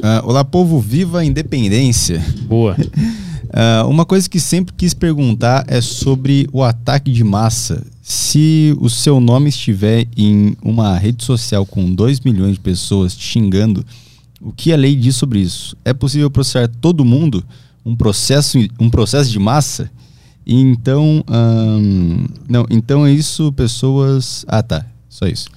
Uh, 0.00 0.26
Olá, 0.26 0.42
povo, 0.42 0.80
viva 0.80 1.18
a 1.18 1.24
independência. 1.24 2.24
Boa. 2.46 2.74
Uh, 2.74 3.84
uma 3.90 4.06
coisa 4.06 4.28
que 4.30 4.40
sempre 4.40 4.74
quis 4.74 4.94
perguntar 4.94 5.66
é 5.68 5.82
sobre 5.82 6.48
o 6.54 6.62
ataque 6.62 7.12
de 7.12 7.22
massa. 7.22 7.86
Se 8.00 8.74
o 8.80 8.88
seu 8.88 9.20
nome 9.20 9.50
estiver 9.50 10.06
em 10.16 10.56
uma 10.62 10.96
rede 10.96 11.22
social 11.22 11.66
com 11.66 11.94
2 11.94 12.20
milhões 12.20 12.54
de 12.54 12.60
pessoas 12.60 13.14
te 13.14 13.22
xingando, 13.22 13.84
o 14.40 14.50
que 14.52 14.72
a 14.72 14.76
lei 14.76 14.96
diz 14.96 15.16
sobre 15.16 15.40
isso? 15.40 15.76
É 15.84 15.92
possível 15.92 16.30
processar 16.30 16.66
todo 16.66 17.04
mundo 17.04 17.44
um 17.84 17.94
processo, 17.94 18.56
um 18.80 18.88
processo 18.88 19.30
de 19.30 19.38
massa? 19.38 19.90
Então, 20.46 21.22
não, 22.48 22.64
então 22.70 23.04
é 23.06 23.12
isso, 23.12 23.52
pessoas. 23.52 24.46
Ah, 24.48 24.62
tá. 24.62 24.86
Só 25.10 25.26
isso. 25.26 25.48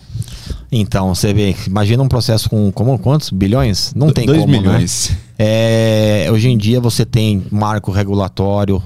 Então, 0.72 1.14
você 1.14 1.32
vê, 1.32 1.56
imagina 1.68 2.02
um 2.02 2.08
processo 2.08 2.50
com 2.50 2.72
como, 2.72 2.98
quantos 2.98 3.30
bilhões? 3.30 3.94
Não 3.96 4.12
tem 4.12 4.26
dois 4.26 4.40
como, 4.40 4.52
né? 4.52 4.60
milhões. 4.60 5.12
Né? 5.12 5.18
É, 5.38 6.30
hoje 6.32 6.50
em 6.50 6.58
dia 6.58 6.82
você 6.82 7.06
tem 7.06 7.46
marco 7.52 7.92
regulatório, 7.92 8.82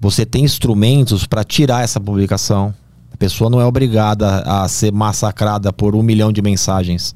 você 0.00 0.24
tem 0.24 0.42
instrumentos 0.42 1.26
para 1.26 1.44
tirar 1.44 1.84
essa 1.84 2.00
publicação. 2.00 2.74
A 3.12 3.16
pessoa 3.18 3.50
não 3.50 3.60
é 3.60 3.66
obrigada 3.66 4.40
a 4.40 4.66
ser 4.66 4.90
massacrada 4.90 5.70
por 5.70 5.94
um 5.94 6.02
milhão 6.02 6.32
de 6.32 6.40
mensagens. 6.40 7.14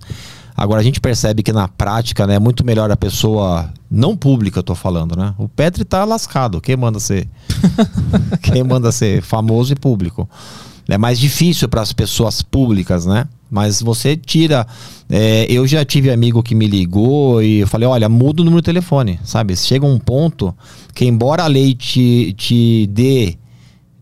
Agora 0.55 0.81
a 0.81 0.85
gente 0.85 1.01
percebe 1.01 1.43
que 1.43 1.53
na 1.53 1.67
prática 1.67 2.27
né, 2.27 2.35
é 2.35 2.39
muito 2.39 2.65
melhor 2.65 2.91
a 2.91 2.97
pessoa 2.97 3.73
não 3.91 4.15
pública, 4.15 4.59
eu 4.59 4.63
tô 4.63 4.75
falando, 4.75 5.17
né? 5.17 5.35
O 5.39 5.49
Petri 5.49 5.85
tá 5.85 6.05
lascado. 6.05 6.61
Quem 6.61 6.77
manda 6.77 7.01
ser? 7.01 7.27
quem 8.43 8.63
manda 8.63 8.93
ser 8.93 9.23
famoso 9.23 9.73
e 9.73 9.77
público? 9.77 10.29
É 10.89 10.99
mais 10.99 11.19
difícil 11.19 11.69
para 11.69 11.81
as 11.81 11.93
pessoas 11.93 12.43
públicas, 12.43 13.07
né? 13.07 13.27
Mas 13.51 13.81
você 13.81 14.17
tira. 14.17 14.67
É, 15.09 15.47
eu 15.51 15.67
já 15.67 15.85
tive 15.85 16.11
amigo 16.11 16.43
que 16.43 16.55
me 16.55 16.67
ligou 16.67 17.43
e 17.43 17.61
eu 17.61 17.67
falei: 17.67 17.89
olha, 17.89 18.09
muda 18.09 18.43
o 18.43 18.45
número 18.45 18.61
de 18.61 18.67
telefone, 18.67 19.19
sabe? 19.25 19.57
Chega 19.57 19.87
um 19.87 19.99
ponto 19.99 20.55
que, 20.95 21.05
embora 21.05 21.45
a 21.45 21.47
lei 21.47 21.75
te, 21.75 22.35
te 22.37 22.87
dê 22.89 23.37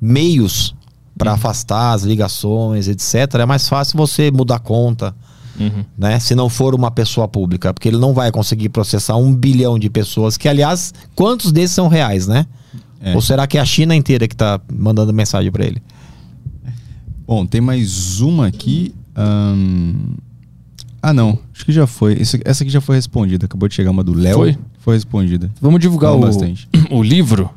meios 0.00 0.74
para 1.16 1.30
uhum. 1.30 1.36
afastar 1.36 1.92
as 1.92 2.02
ligações, 2.02 2.88
etc., 2.88 3.40
é 3.40 3.46
mais 3.46 3.68
fácil 3.68 3.96
você 3.96 4.30
mudar 4.30 4.56
a 4.56 4.58
conta. 4.58 5.14
Uhum. 5.60 5.84
Né? 5.96 6.18
Se 6.18 6.34
não 6.34 6.48
for 6.48 6.74
uma 6.74 6.90
pessoa 6.90 7.28
pública, 7.28 7.72
porque 7.74 7.88
ele 7.88 7.98
não 7.98 8.14
vai 8.14 8.32
conseguir 8.32 8.70
processar 8.70 9.16
um 9.16 9.34
bilhão 9.34 9.78
de 9.78 9.90
pessoas, 9.90 10.36
que 10.36 10.48
aliás, 10.48 10.94
quantos 11.14 11.52
desses 11.52 11.76
são 11.76 11.88
reais, 11.88 12.26
né? 12.26 12.46
É. 13.00 13.14
Ou 13.14 13.20
será 13.20 13.46
que 13.46 13.58
é 13.58 13.60
a 13.60 13.64
China 13.64 13.94
inteira 13.94 14.26
que 14.26 14.34
está 14.34 14.60
mandando 14.72 15.12
mensagem 15.12 15.52
para 15.52 15.66
ele? 15.66 15.82
Bom, 17.26 17.46
tem 17.46 17.60
mais 17.60 18.20
uma 18.20 18.46
aqui. 18.46 18.94
Ah, 21.02 21.12
não. 21.12 21.36
Acho 21.52 21.64
que 21.64 21.72
já 21.72 21.86
foi. 21.86 22.16
essa 22.44 22.62
aqui 22.62 22.70
já 22.70 22.80
foi 22.80 22.94
respondida. 22.94 23.46
Acabou 23.46 23.68
de 23.68 23.74
chegar 23.74 23.90
uma 23.90 24.04
do 24.04 24.14
Léo. 24.14 24.36
Foi? 24.36 24.58
Foi 24.78 24.94
respondida. 24.94 25.50
Vamos 25.60 25.80
divulgar 25.80 26.14
o, 26.14 26.20
bastante. 26.20 26.68
o 26.90 27.02
livro. 27.02 27.50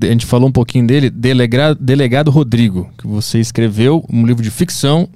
A 0.00 0.06
gente 0.06 0.26
falou 0.26 0.48
um 0.48 0.52
pouquinho 0.52 0.86
dele. 0.86 1.08
Delegado, 1.08 1.78
Delegado 1.80 2.30
Rodrigo. 2.30 2.90
Que 2.98 3.06
você 3.06 3.38
escreveu 3.38 4.04
um 4.12 4.26
livro 4.26 4.42
de 4.42 4.50
ficção 4.50 5.08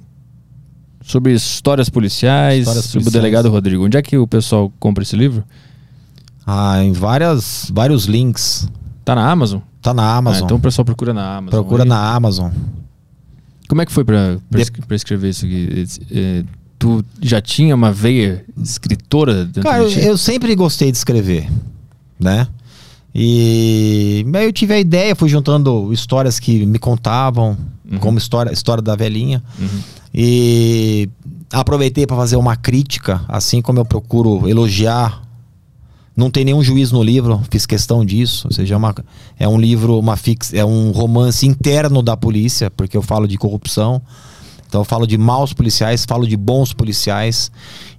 sobre 1.01 1.33
histórias 1.33 1.89
policiais, 1.89 2.59
histórias 2.59 2.85
sobre 2.85 3.03
policiais. 3.03 3.15
o 3.15 3.21
Delegado 3.21 3.49
Rodrigo. 3.49 3.85
Onde 3.85 3.97
é 3.97 4.01
que 4.01 4.17
o 4.17 4.25
pessoal 4.25 4.71
compra 4.79 5.03
esse 5.03 5.15
livro? 5.17 5.43
Ah, 6.45 6.81
em 6.81 6.93
várias, 6.93 7.69
vários 7.73 8.05
links. 8.05 8.69
Tá 9.03 9.13
na 9.13 9.29
Amazon? 9.29 9.59
Tá 9.81 9.93
na 9.93 10.15
Amazon. 10.15 10.41
Ah, 10.41 10.45
então 10.45 10.57
o 10.57 10.59
pessoal 10.61 10.85
procura 10.85 11.13
na 11.13 11.37
Amazon. 11.37 11.49
Procura 11.49 11.83
aí. 11.83 11.89
na 11.89 12.13
Amazon. 12.13 12.51
Como 13.67 13.81
é 13.81 13.85
que 13.85 13.91
foi 13.91 14.03
para 14.03 14.37
de... 14.49 14.95
escrever 14.95 15.29
isso 15.29 15.45
aqui? 15.45 15.85
É, 16.11 16.43
tu 16.79 17.03
já 17.21 17.41
tinha 17.41 17.75
uma 17.75 17.91
veia 17.91 18.45
escritora 18.61 19.45
dentro 19.45 19.63
Cara, 19.63 19.83
eu 19.83 20.17
sempre 20.17 20.55
gostei 20.55 20.91
de 20.91 20.97
escrever, 20.97 21.49
né? 22.19 22.47
E 23.13 24.25
aí 24.33 24.45
eu 24.45 24.53
tive 24.53 24.75
a 24.75 24.79
ideia, 24.79 25.15
fui 25.15 25.27
juntando 25.27 25.91
histórias 25.91 26.39
que 26.39 26.65
me 26.65 26.77
contavam, 26.77 27.57
uhum. 27.91 27.97
como 27.97 28.17
história, 28.17 28.51
história 28.51 28.81
da 28.81 28.95
velhinha. 28.95 29.43
Uhum. 29.59 29.79
E 30.13 31.09
aproveitei 31.51 32.05
para 32.05 32.15
fazer 32.15 32.35
uma 32.35 32.55
crítica, 32.55 33.21
assim 33.27 33.61
como 33.61 33.79
eu 33.79 33.85
procuro 33.85 34.47
elogiar 34.47 35.26
não 36.17 36.29
tem 36.31 36.43
nenhum 36.43 36.63
juiz 36.63 36.91
no 36.91 37.01
livro, 37.03 37.39
fiz 37.51 37.65
questão 37.67 38.03
disso. 38.03 38.47
Ou 38.49 38.53
seja, 38.53 38.73
é, 38.73 38.77
uma, 38.77 38.95
é 39.39 39.47
um 39.47 39.57
livro, 39.59 39.97
uma 39.99 40.17
fix, 40.17 40.51
é 40.53 40.65
um 40.65 40.89
romance 40.91 41.45
interno 41.45 42.01
da 42.01 42.17
polícia, 42.17 42.71
porque 42.71 42.97
eu 42.97 43.01
falo 43.03 43.27
de 43.27 43.37
corrupção. 43.37 44.01
Então 44.67 44.81
eu 44.81 44.85
falo 44.85 45.05
de 45.07 45.17
maus 45.17 45.53
policiais, 45.53 46.03
falo 46.05 46.27
de 46.27 46.35
bons 46.35 46.73
policiais. 46.73 47.49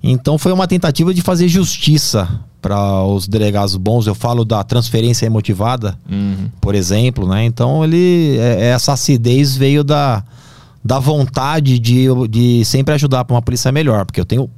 Então 0.03 0.37
foi 0.37 0.53
uma 0.53 0.67
tentativa 0.67 1.15
de 1.15 1.23
fazer 1.23 1.49
justiça 1.49 2.29
para 2.61 3.05
os 3.05 3.27
delegados 3.29 3.77
bons. 3.77 4.07
Eu 4.07 4.15
falo 4.15 4.45
da 4.45 4.63
transferência 4.65 5.25
emotivada, 5.25 5.97
Uhum. 6.11 6.51
por 6.61 6.75
exemplo, 6.75 7.27
né? 7.27 7.45
Então 7.45 7.85
ele 7.85 8.37
é- 8.39 8.71
essa 8.71 8.93
acidez 8.95 9.57
veio 9.57 9.83
da, 9.85 10.23
da 10.85 10.99
vontade 10.99 11.79
de, 11.79 12.07
de 12.29 12.65
sempre 12.65 12.93
ajudar 12.95 13.25
para 13.25 13.35
uma 13.37 13.43
polícia 13.43 13.71
melhor, 13.73 14.05
porque 14.05 14.21
eu 14.21 14.27
tenho 14.27 14.51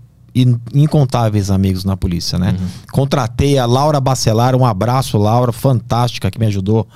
incontáveis 0.75 1.51
amigos 1.51 1.85
na 1.85 1.97
polícia, 1.97 2.39
né? 2.39 2.57
Contratei 2.93 3.59
a 3.59 3.67
Laura 3.67 4.01
Bacelar, 4.01 4.55
um 4.57 4.65
abraço, 4.65 5.19
Laura, 5.19 5.53
fantástica, 5.53 6.31
que 6.31 6.39
me 6.39 6.47
ajudou. 6.47 6.87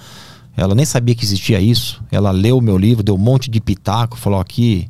Ela 0.56 0.74
nem 0.74 0.84
sabia 0.84 1.14
que 1.14 1.24
existia 1.24 1.60
isso. 1.60 2.00
Ela 2.12 2.30
leu 2.30 2.58
o 2.58 2.62
meu 2.62 2.78
livro, 2.78 3.02
deu 3.02 3.14
um 3.16 3.18
monte 3.18 3.50
de 3.50 3.60
pitaco, 3.60 4.16
falou 4.16 4.38
aqui, 4.40 4.88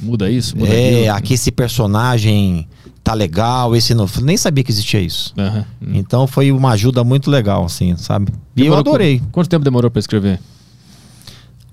Muda 0.00 0.30
isso, 0.30 0.56
muda 0.58 0.68
é, 0.74 1.00
aquilo. 1.08 1.16
aqui 1.16 1.34
esse 1.34 1.50
personagem 1.50 2.68
tá 3.02 3.14
legal, 3.14 3.74
esse 3.76 3.94
não. 3.94 4.06
Nem 4.22 4.36
sabia 4.36 4.62
que 4.64 4.70
existia 4.70 5.00
isso. 5.00 5.32
Aham. 5.38 5.64
Então 5.94 6.26
foi 6.26 6.50
uma 6.52 6.72
ajuda 6.72 7.02
muito 7.04 7.30
legal, 7.30 7.64
assim, 7.64 7.96
sabe? 7.96 8.30
E 8.56 8.60
eu 8.60 8.64
Demorou 8.64 8.80
adorei. 8.80 9.20
qu- 9.20 9.26
Quanto 9.32 9.48
tempo 9.48 9.64
demorou 9.64 9.90
pra 9.90 10.00
escrever? 10.00 10.38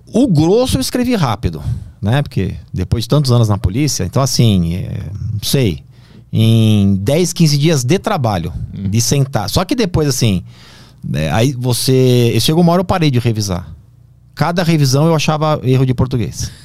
O 0.08 0.28
grosso 0.28 0.78
eu 0.78 0.82
escrevi 0.82 1.16
rápido, 1.16 1.62
né? 2.02 2.22
Porque 2.22 2.56
depois 2.74 3.04
de 3.06 3.10
tantos 3.10 3.32
anos 3.32 3.50
na 3.50 3.58
polícia, 3.58 4.04
então 4.04 4.22
assim, 4.22 4.76
é, 4.76 5.00
não 5.34 5.40
sei, 5.42 5.84
em 6.36 6.96
10, 6.96 7.32
15 7.32 7.58
dias 7.60 7.84
de 7.84 8.00
trabalho, 8.00 8.52
de 8.74 9.00
sentar. 9.00 9.48
Só 9.52 9.64
que 9.64 9.76
depois, 9.76 10.08
assim, 10.08 10.44
é, 11.14 11.32
aí 11.32 11.54
você. 11.54 12.36
Chegou 12.40 12.64
uma 12.64 12.72
hora 12.72 12.82
eu 12.82 12.86
parei 12.86 13.12
de 13.12 13.20
revisar. 13.20 13.72
Cada 14.34 14.64
revisão 14.64 15.06
eu 15.06 15.14
achava 15.14 15.62
erro 15.64 15.86
de 15.86 15.94
português. 15.94 16.52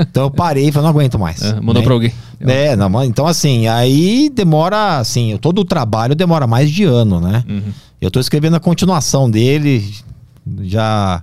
Então 0.00 0.22
eu 0.22 0.30
parei 0.30 0.68
e 0.68 0.72
falei, 0.72 0.84
não 0.84 0.90
aguento 0.90 1.18
mais. 1.18 1.42
É, 1.42 1.60
mandou 1.60 1.74
né? 1.74 1.82
pra 1.82 1.92
alguém. 1.92 2.12
É, 2.40 2.74
não, 2.74 3.04
então 3.04 3.26
assim, 3.26 3.66
aí 3.66 4.30
demora, 4.34 4.96
assim, 4.96 5.36
todo 5.36 5.58
o 5.58 5.64
trabalho 5.64 6.14
demora 6.14 6.46
mais 6.46 6.70
de 6.70 6.84
ano, 6.84 7.20
né? 7.20 7.44
Uhum. 7.46 7.70
Eu 8.00 8.10
tô 8.10 8.18
escrevendo 8.18 8.56
a 8.56 8.60
continuação 8.60 9.30
dele, 9.30 9.92
já 10.62 11.22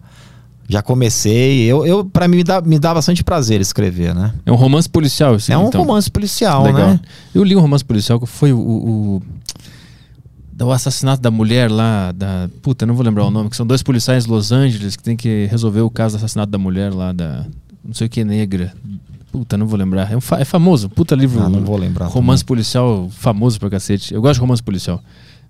já 0.68 0.82
comecei. 0.82 1.64
Eu, 1.64 1.86
eu 1.86 2.04
para 2.06 2.28
mim 2.28 2.38
me 2.38 2.44
dá, 2.44 2.62
me 2.62 2.80
dá 2.80 2.94
bastante 2.94 3.24
prazer 3.24 3.62
escrever, 3.62 4.14
né? 4.16 4.34
É 4.46 4.52
um 4.52 4.56
romance 4.56 4.90
policial, 4.90 5.36
esse 5.36 5.52
é 5.52 5.58
um 5.58 5.68
então. 5.68 5.82
romance 5.82 6.10
policial, 6.10 6.64
Legal. 6.64 6.88
né? 6.90 7.00
Eu 7.34 7.44
li 7.44 7.56
um 7.56 7.60
romance 7.62 7.84
policial 7.86 8.20
que 8.20 8.26
foi 8.26 8.52
o, 8.54 8.58
o, 8.60 9.22
o 10.64 10.72
assassinato 10.72 11.22
da 11.22 11.30
mulher 11.32 11.70
lá, 11.70 12.12
da. 12.12 12.50
Puta, 12.62 12.86
não 12.86 12.96
vou 12.96 13.06
lembrar 13.06 13.26
o 13.26 13.32
nome, 13.32 13.50
que 13.50 13.56
são 13.56 13.66
dois 13.66 13.84
policiais 13.84 14.26
de 14.26 14.30
Los 14.32 14.52
Angeles 14.52 14.96
que 14.96 15.04
tem 15.04 15.16
que 15.16 15.46
resolver 15.52 15.82
o 15.82 15.90
caso 15.90 16.16
do 16.16 16.18
assassinato 16.18 16.52
da 16.52 16.58
mulher 16.58 16.94
lá, 16.94 17.12
da. 17.12 17.46
Não 17.84 17.94
sei 17.94 18.08
o 18.08 18.10
que, 18.10 18.24
negra. 18.24 18.74
Puta, 19.32 19.58
não 19.58 19.68
vou 19.68 19.78
lembrar. 19.78 20.12
É, 20.12 20.16
um 20.16 20.22
fa- 20.22 20.40
é 20.40 20.46
famoso, 20.46 20.90
puta 20.90 21.14
livro. 21.14 21.44
Ah, 21.44 21.50
não 21.50 21.60
vou 21.60 21.76
lembrar 21.78 22.08
Romance 22.08 22.44
policial 22.44 23.10
famoso 23.12 23.60
pra 23.60 23.70
cacete. 23.70 24.14
Eu 24.14 24.22
gosto 24.22 24.36
de 24.36 24.40
romance 24.40 24.64
policial. 24.64 25.02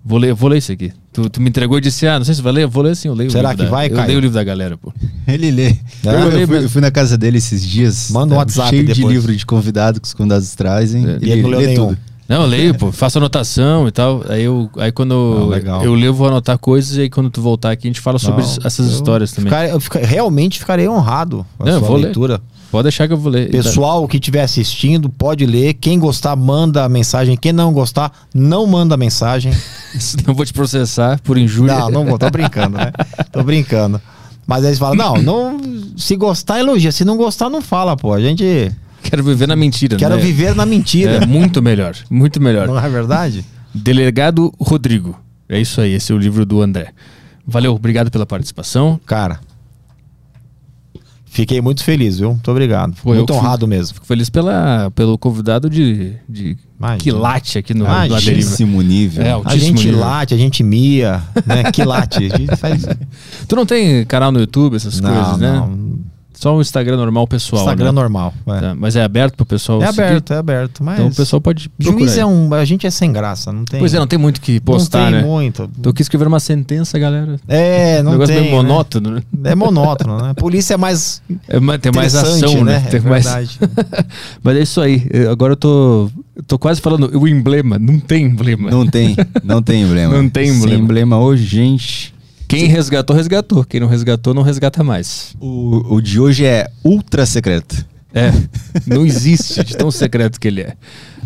Vou 0.08 0.18
ler, 0.18 0.32
vou 0.34 0.48
ler 0.48 0.58
isso 0.58 0.70
aqui. 0.70 0.92
Tu, 1.12 1.28
tu 1.28 1.40
me 1.42 1.48
entregou 1.48 1.76
e 1.78 1.80
disse, 1.80 2.06
ah, 2.06 2.16
não 2.16 2.24
sei 2.24 2.32
se 2.34 2.40
vai 2.40 2.52
ler, 2.52 2.62
eu 2.62 2.68
vou 2.70 2.82
ler 2.84 2.94
sim, 2.94 3.08
eu 3.08 3.14
leio 3.14 3.28
o 3.28 3.32
Será 3.32 3.50
livro 3.50 3.64
que 3.64 3.70
da- 3.70 3.76
vai, 3.76 3.86
Eu 3.88 3.94
Caio? 3.96 4.06
leio 4.06 4.18
o 4.18 4.20
livro 4.22 4.34
da 4.36 4.44
galera, 4.44 4.76
pô. 4.76 4.92
Ele 5.26 5.50
lê. 5.50 5.70
Eu, 6.04 6.12
Eu 6.12 6.18
eu 6.20 6.28
leio 6.28 6.46
fui, 6.46 6.58
eu 6.64 6.68
fui 6.70 6.80
na 6.80 6.90
casa 6.92 7.18
dele 7.18 7.38
esses 7.38 7.66
dias. 7.66 8.10
Manda 8.12 8.26
um 8.26 8.36
tá 8.36 8.36
WhatsApp 8.36 8.70
Cheio 8.70 8.84
de 8.86 8.94
depois. 8.94 9.12
livro 9.12 9.34
de 9.34 9.44
convidado 9.44 10.00
que 10.00 10.06
os 10.06 10.14
convidados 10.14 10.54
trazem. 10.54 11.04
É. 11.04 11.18
E 11.20 11.30
ele 11.32 11.42
não 11.42 11.50
leu 11.50 11.60
nenhum. 11.60 11.96
Não, 12.28 12.42
eu 12.42 12.46
leio, 12.48 12.74
pô, 12.74 12.90
faço 12.90 13.18
anotação 13.18 13.86
e 13.86 13.92
tal. 13.92 14.22
Aí 14.28 14.42
eu, 14.42 14.68
aí 14.78 14.90
quando 14.90 15.50
Ah, 15.54 15.84
eu 15.84 15.94
leio, 15.94 16.06
eu 16.06 16.14
vou 16.14 16.26
anotar 16.26 16.58
coisas 16.58 16.96
e 16.96 17.02
aí 17.02 17.10
quando 17.10 17.30
tu 17.30 17.40
voltar 17.40 17.70
aqui 17.70 17.86
a 17.86 17.90
gente 17.90 18.00
fala 18.00 18.18
sobre 18.18 18.42
Não, 18.42 18.50
essas 18.64 18.78
eu 18.86 18.92
histórias 18.92 19.30
também. 19.32 19.50
ficar- 19.50 19.68
eu 19.68 19.78
fica- 19.80 20.00
realmente 20.04 20.58
ficarei 20.58 20.88
honrado 20.88 21.46
com 21.56 21.62
a 21.62 21.66
Não, 21.70 21.78
sua 21.78 21.88
vou 21.88 21.96
ler. 21.96 22.04
leitura. 22.06 22.40
Pode 22.68 22.82
deixar 22.82 23.06
que 23.06 23.12
eu 23.12 23.16
vou 23.16 23.30
ler. 23.30 23.48
Pessoal 23.48 24.06
que 24.08 24.16
estiver 24.16 24.42
assistindo, 24.42 25.08
pode 25.08 25.46
ler. 25.46 25.74
Quem 25.74 26.00
gostar, 26.00 26.34
manda 26.34 26.84
a 26.84 26.88
mensagem. 26.88 27.36
Quem 27.36 27.52
não 27.52 27.72
gostar, 27.72 28.10
não 28.34 28.66
manda 28.66 28.96
mensagem. 28.96 29.52
Não 30.26 30.34
vou 30.34 30.44
te 30.44 30.52
processar 30.52 31.18
por 31.22 31.38
injúria. 31.38 31.74
Não, 31.78 31.90
não 31.90 32.04
vou, 32.04 32.18
tô 32.18 32.28
brincando, 32.28 32.76
né? 32.76 32.92
Tô 33.32 33.42
brincando. 33.42 33.98
Mas 34.46 34.62
aí 34.62 34.70
eles 34.70 34.78
falam, 34.78 34.94
não, 34.94 35.22
não, 35.22 35.60
se 35.96 36.14
gostar, 36.16 36.58
elogia. 36.60 36.92
Se 36.92 37.02
não 37.04 37.16
gostar, 37.16 37.48
não 37.48 37.62
fala, 37.62 37.96
pô. 37.96 38.12
A 38.12 38.20
gente 38.20 38.70
Quero 39.08 39.22
viver 39.24 39.46
na 39.46 39.56
mentira, 39.56 39.96
quer 39.96 40.10
né? 40.10 40.16
viver 40.16 40.54
na 40.54 40.66
mentira. 40.66 41.12
É 41.22 41.26
muito 41.26 41.62
melhor, 41.62 41.94
muito 42.10 42.40
melhor. 42.40 42.66
Não 42.66 42.78
é 42.78 42.88
verdade? 42.88 43.44
Delegado 43.74 44.52
Rodrigo. 44.58 45.18
É 45.48 45.60
isso 45.60 45.80
aí, 45.80 45.92
esse 45.92 46.10
é 46.12 46.14
o 46.14 46.18
livro 46.18 46.44
do 46.44 46.60
André. 46.60 46.88
Valeu, 47.46 47.74
obrigado 47.74 48.10
pela 48.10 48.26
participação. 48.26 48.98
Cara, 49.06 49.38
fiquei 51.26 51.60
muito 51.60 51.84
feliz, 51.84 52.18
viu? 52.18 52.30
Muito 52.30 52.50
obrigado. 52.50 52.94
Pô, 53.02 53.14
muito 53.14 53.32
honrado 53.32 53.68
mesmo. 53.68 53.94
Fico 53.94 54.06
feliz 54.06 54.28
pela, 54.28 54.90
pelo 54.94 55.16
convidado 55.16 55.70
de, 55.70 56.14
de 56.28 56.56
Imagina. 56.78 56.98
quilate 56.98 57.58
aqui 57.58 57.74
no, 57.74 57.84
Imagina. 57.84 58.14
A. 58.14 58.16
Altíssimo 58.16 58.82
nível. 58.82 59.24
É, 59.24 59.30
A 59.30 59.34
altíssimo 59.34 59.76
gente 59.76 59.86
nível. 59.86 60.00
late, 60.00 60.34
a 60.34 60.36
gente 60.38 60.62
mia, 60.64 61.22
né? 61.44 61.70
Que 61.70 61.84
late. 61.84 62.24
A 62.32 62.36
gente 62.38 62.56
faz... 62.56 62.84
Tu 63.46 63.54
não 63.54 63.64
tem 63.66 64.04
canal 64.06 64.32
no 64.32 64.40
YouTube, 64.40 64.74
essas 64.76 65.00
Não, 65.00 65.14
coisas, 65.14 65.38
né? 65.38 65.52
não. 65.52 65.98
Só 66.38 66.54
o 66.54 66.60
Instagram 66.60 66.96
normal 66.98 67.26
pessoal. 67.26 67.62
Instagram 67.62 67.86
né? 67.86 67.92
normal. 67.92 68.34
É, 68.46 68.60
Tá, 68.60 68.74
mas 68.74 68.94
é 68.94 69.02
aberto 69.02 69.36
pro 69.36 69.46
pessoal 69.46 69.82
É 69.82 69.86
seguir? 69.86 70.02
aberto, 70.02 70.32
é 70.32 70.36
aberto. 70.36 70.84
Mas 70.84 70.94
Então 70.98 71.08
o 71.08 71.14
pessoal 71.14 71.40
pode 71.40 71.68
procurar. 71.70 71.98
juiz 71.98 72.12
aí. 72.14 72.20
é 72.20 72.26
um. 72.26 72.52
A 72.54 72.64
gente 72.64 72.86
é 72.86 72.90
sem 72.90 73.10
graça, 73.12 73.52
não 73.52 73.64
tem. 73.64 73.80
Pois 73.80 73.94
é, 73.94 73.98
não 73.98 74.06
tem 74.06 74.18
muito 74.18 74.40
que 74.40 74.60
postar, 74.60 75.04
não 75.04 75.10
tem 75.12 75.20
né? 75.22 75.26
muito. 75.26 75.62
Então 75.78 75.90
eu 75.90 75.94
quis 75.94 76.04
escrever 76.04 76.26
uma 76.28 76.38
sentença, 76.40 76.98
galera. 76.98 77.36
É, 77.48 78.02
não 78.02 78.10
um 78.10 78.12
negócio 78.14 78.34
tem. 78.34 78.42
meio 78.44 78.54
né? 78.56 78.62
monótono, 78.62 79.10
né? 79.12 79.22
É 79.44 79.54
monótono, 79.54 80.18
né? 80.22 80.34
Polícia 80.34 80.74
é 80.74 80.76
mais. 80.76 81.22
É, 81.48 81.58
tem 81.78 81.92
mais 81.92 82.14
ação, 82.14 82.64
né? 82.64 82.82
É 82.86 82.90
Tem 82.90 83.00
mais... 83.00 83.24
verdade. 83.24 83.58
Mas 84.42 84.56
é 84.56 84.60
isso 84.62 84.80
aí. 84.80 85.06
Eu- 85.10 85.30
Agora 85.30 85.52
eu 85.52 85.56
tô, 85.56 86.10
eu 86.34 86.42
tô 86.46 86.58
quase 86.58 86.80
falando 86.80 87.10
o 87.18 87.26
emblema. 87.28 87.78
Não 87.78 87.98
tem 87.98 88.24
emblema. 88.24 88.70
Não 88.70 88.86
tem, 88.86 89.16
não 89.42 89.62
tem 89.62 89.82
emblema. 89.84 90.14
Não 90.14 90.28
tem 90.28 90.46
Sem 90.48 90.56
emblema. 90.58 90.82
emblema 90.84 91.18
hoje, 91.18 91.44
gente. 91.44 92.14
Quem 92.48 92.66
resgatou, 92.66 93.14
resgatou. 93.16 93.64
Quem 93.64 93.80
não 93.80 93.88
resgatou, 93.88 94.32
não 94.34 94.42
resgata 94.42 94.82
mais. 94.84 95.34
O, 95.40 95.94
o 95.96 96.00
de 96.00 96.20
hoje 96.20 96.44
é 96.44 96.70
ultra 96.84 97.26
secreto. 97.26 97.84
É, 98.14 98.30
não 98.86 99.04
existe 99.04 99.62
de 99.64 99.76
tão 99.76 99.90
secreto 99.90 100.40
que 100.40 100.48
ele 100.48 100.62
é. 100.62 100.74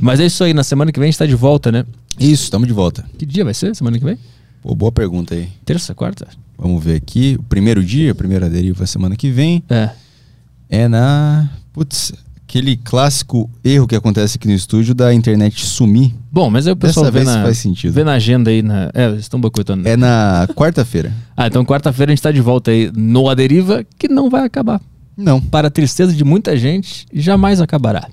Mas 0.00 0.18
é 0.18 0.26
isso 0.26 0.42
aí. 0.42 0.52
Na 0.55 0.65
semana 0.65 0.90
que 0.90 0.99
vem 0.99 1.08
a 1.08 1.10
gente 1.10 1.18
tá 1.18 1.26
de 1.26 1.34
volta, 1.36 1.70
né? 1.70 1.84
Isso, 2.18 2.44
estamos 2.44 2.66
de 2.66 2.74
volta. 2.74 3.05
Que 3.18 3.24
dia 3.26 3.44
vai 3.44 3.55
ser? 3.55 3.74
Semana 3.76 3.99
que 3.99 4.05
vem? 4.05 4.18
Pô, 4.62 4.74
boa 4.74 4.90
pergunta 4.90 5.34
aí. 5.34 5.49
Terça, 5.65 5.94
quarta? 5.94 6.26
Vamos 6.58 6.82
ver 6.82 6.97
aqui. 6.97 7.36
O 7.39 7.42
primeiro 7.44 7.82
dia, 7.84 8.12
a 8.12 8.15
primeira 8.15 8.49
deriva 8.50 8.86
semana 8.86 9.15
que 9.16 9.31
vem, 9.31 9.62
É. 9.70 9.90
é 10.68 10.89
na. 10.89 11.49
Putz, 11.73 12.12
aquele 12.50 12.76
clássico 12.76 13.48
erro 13.62 13.86
que 13.86 13.94
acontece 13.94 14.36
aqui 14.36 14.48
no 14.48 14.54
estúdio 14.54 14.92
da 14.92 15.14
internet 15.14 15.64
sumir. 15.64 16.12
Bom, 16.32 16.50
mas 16.50 16.66
aí 16.66 16.72
o 16.72 16.76
pessoal 16.76 17.06
Dessa 17.06 17.18
vê 17.18 17.24
na, 17.24 17.42
faz 17.44 17.58
sentido. 17.58 17.92
vê 17.92 18.02
na 18.02 18.14
agenda 18.14 18.50
aí. 18.50 18.60
Na... 18.60 18.90
É, 18.92 19.06
eles 19.06 19.20
estão 19.20 19.40
boicotando. 19.40 19.88
É 19.88 19.96
na 19.96 20.48
quarta-feira. 20.54 21.12
Ah, 21.40 21.46
então 21.46 21.64
quarta-feira 21.64 22.12
a 22.12 22.14
gente 22.14 22.22
tá 22.22 22.30
de 22.30 22.40
volta 22.42 22.70
aí 22.70 22.92
no 22.94 23.26
A 23.30 23.34
Deriva, 23.34 23.82
que 23.98 24.08
não 24.08 24.28
vai 24.28 24.44
acabar. 24.44 24.78
Não. 25.16 25.40
Para 25.40 25.68
a 25.68 25.70
tristeza 25.70 26.12
de 26.12 26.22
muita 26.22 26.54
gente, 26.54 27.06
jamais 27.14 27.62
acabará. 27.62 28.08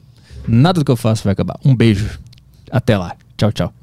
Nada 0.48 0.80
do 0.80 0.86
que 0.86 0.92
eu 0.92 0.96
faço 0.96 1.26
vai 1.26 1.34
acabar. 1.34 1.60
Um 1.66 1.76
beijo. 1.76 2.18
Até 2.72 2.98
lá. 2.98 3.18
Tchau, 3.36 3.52
tchau. 3.52 3.74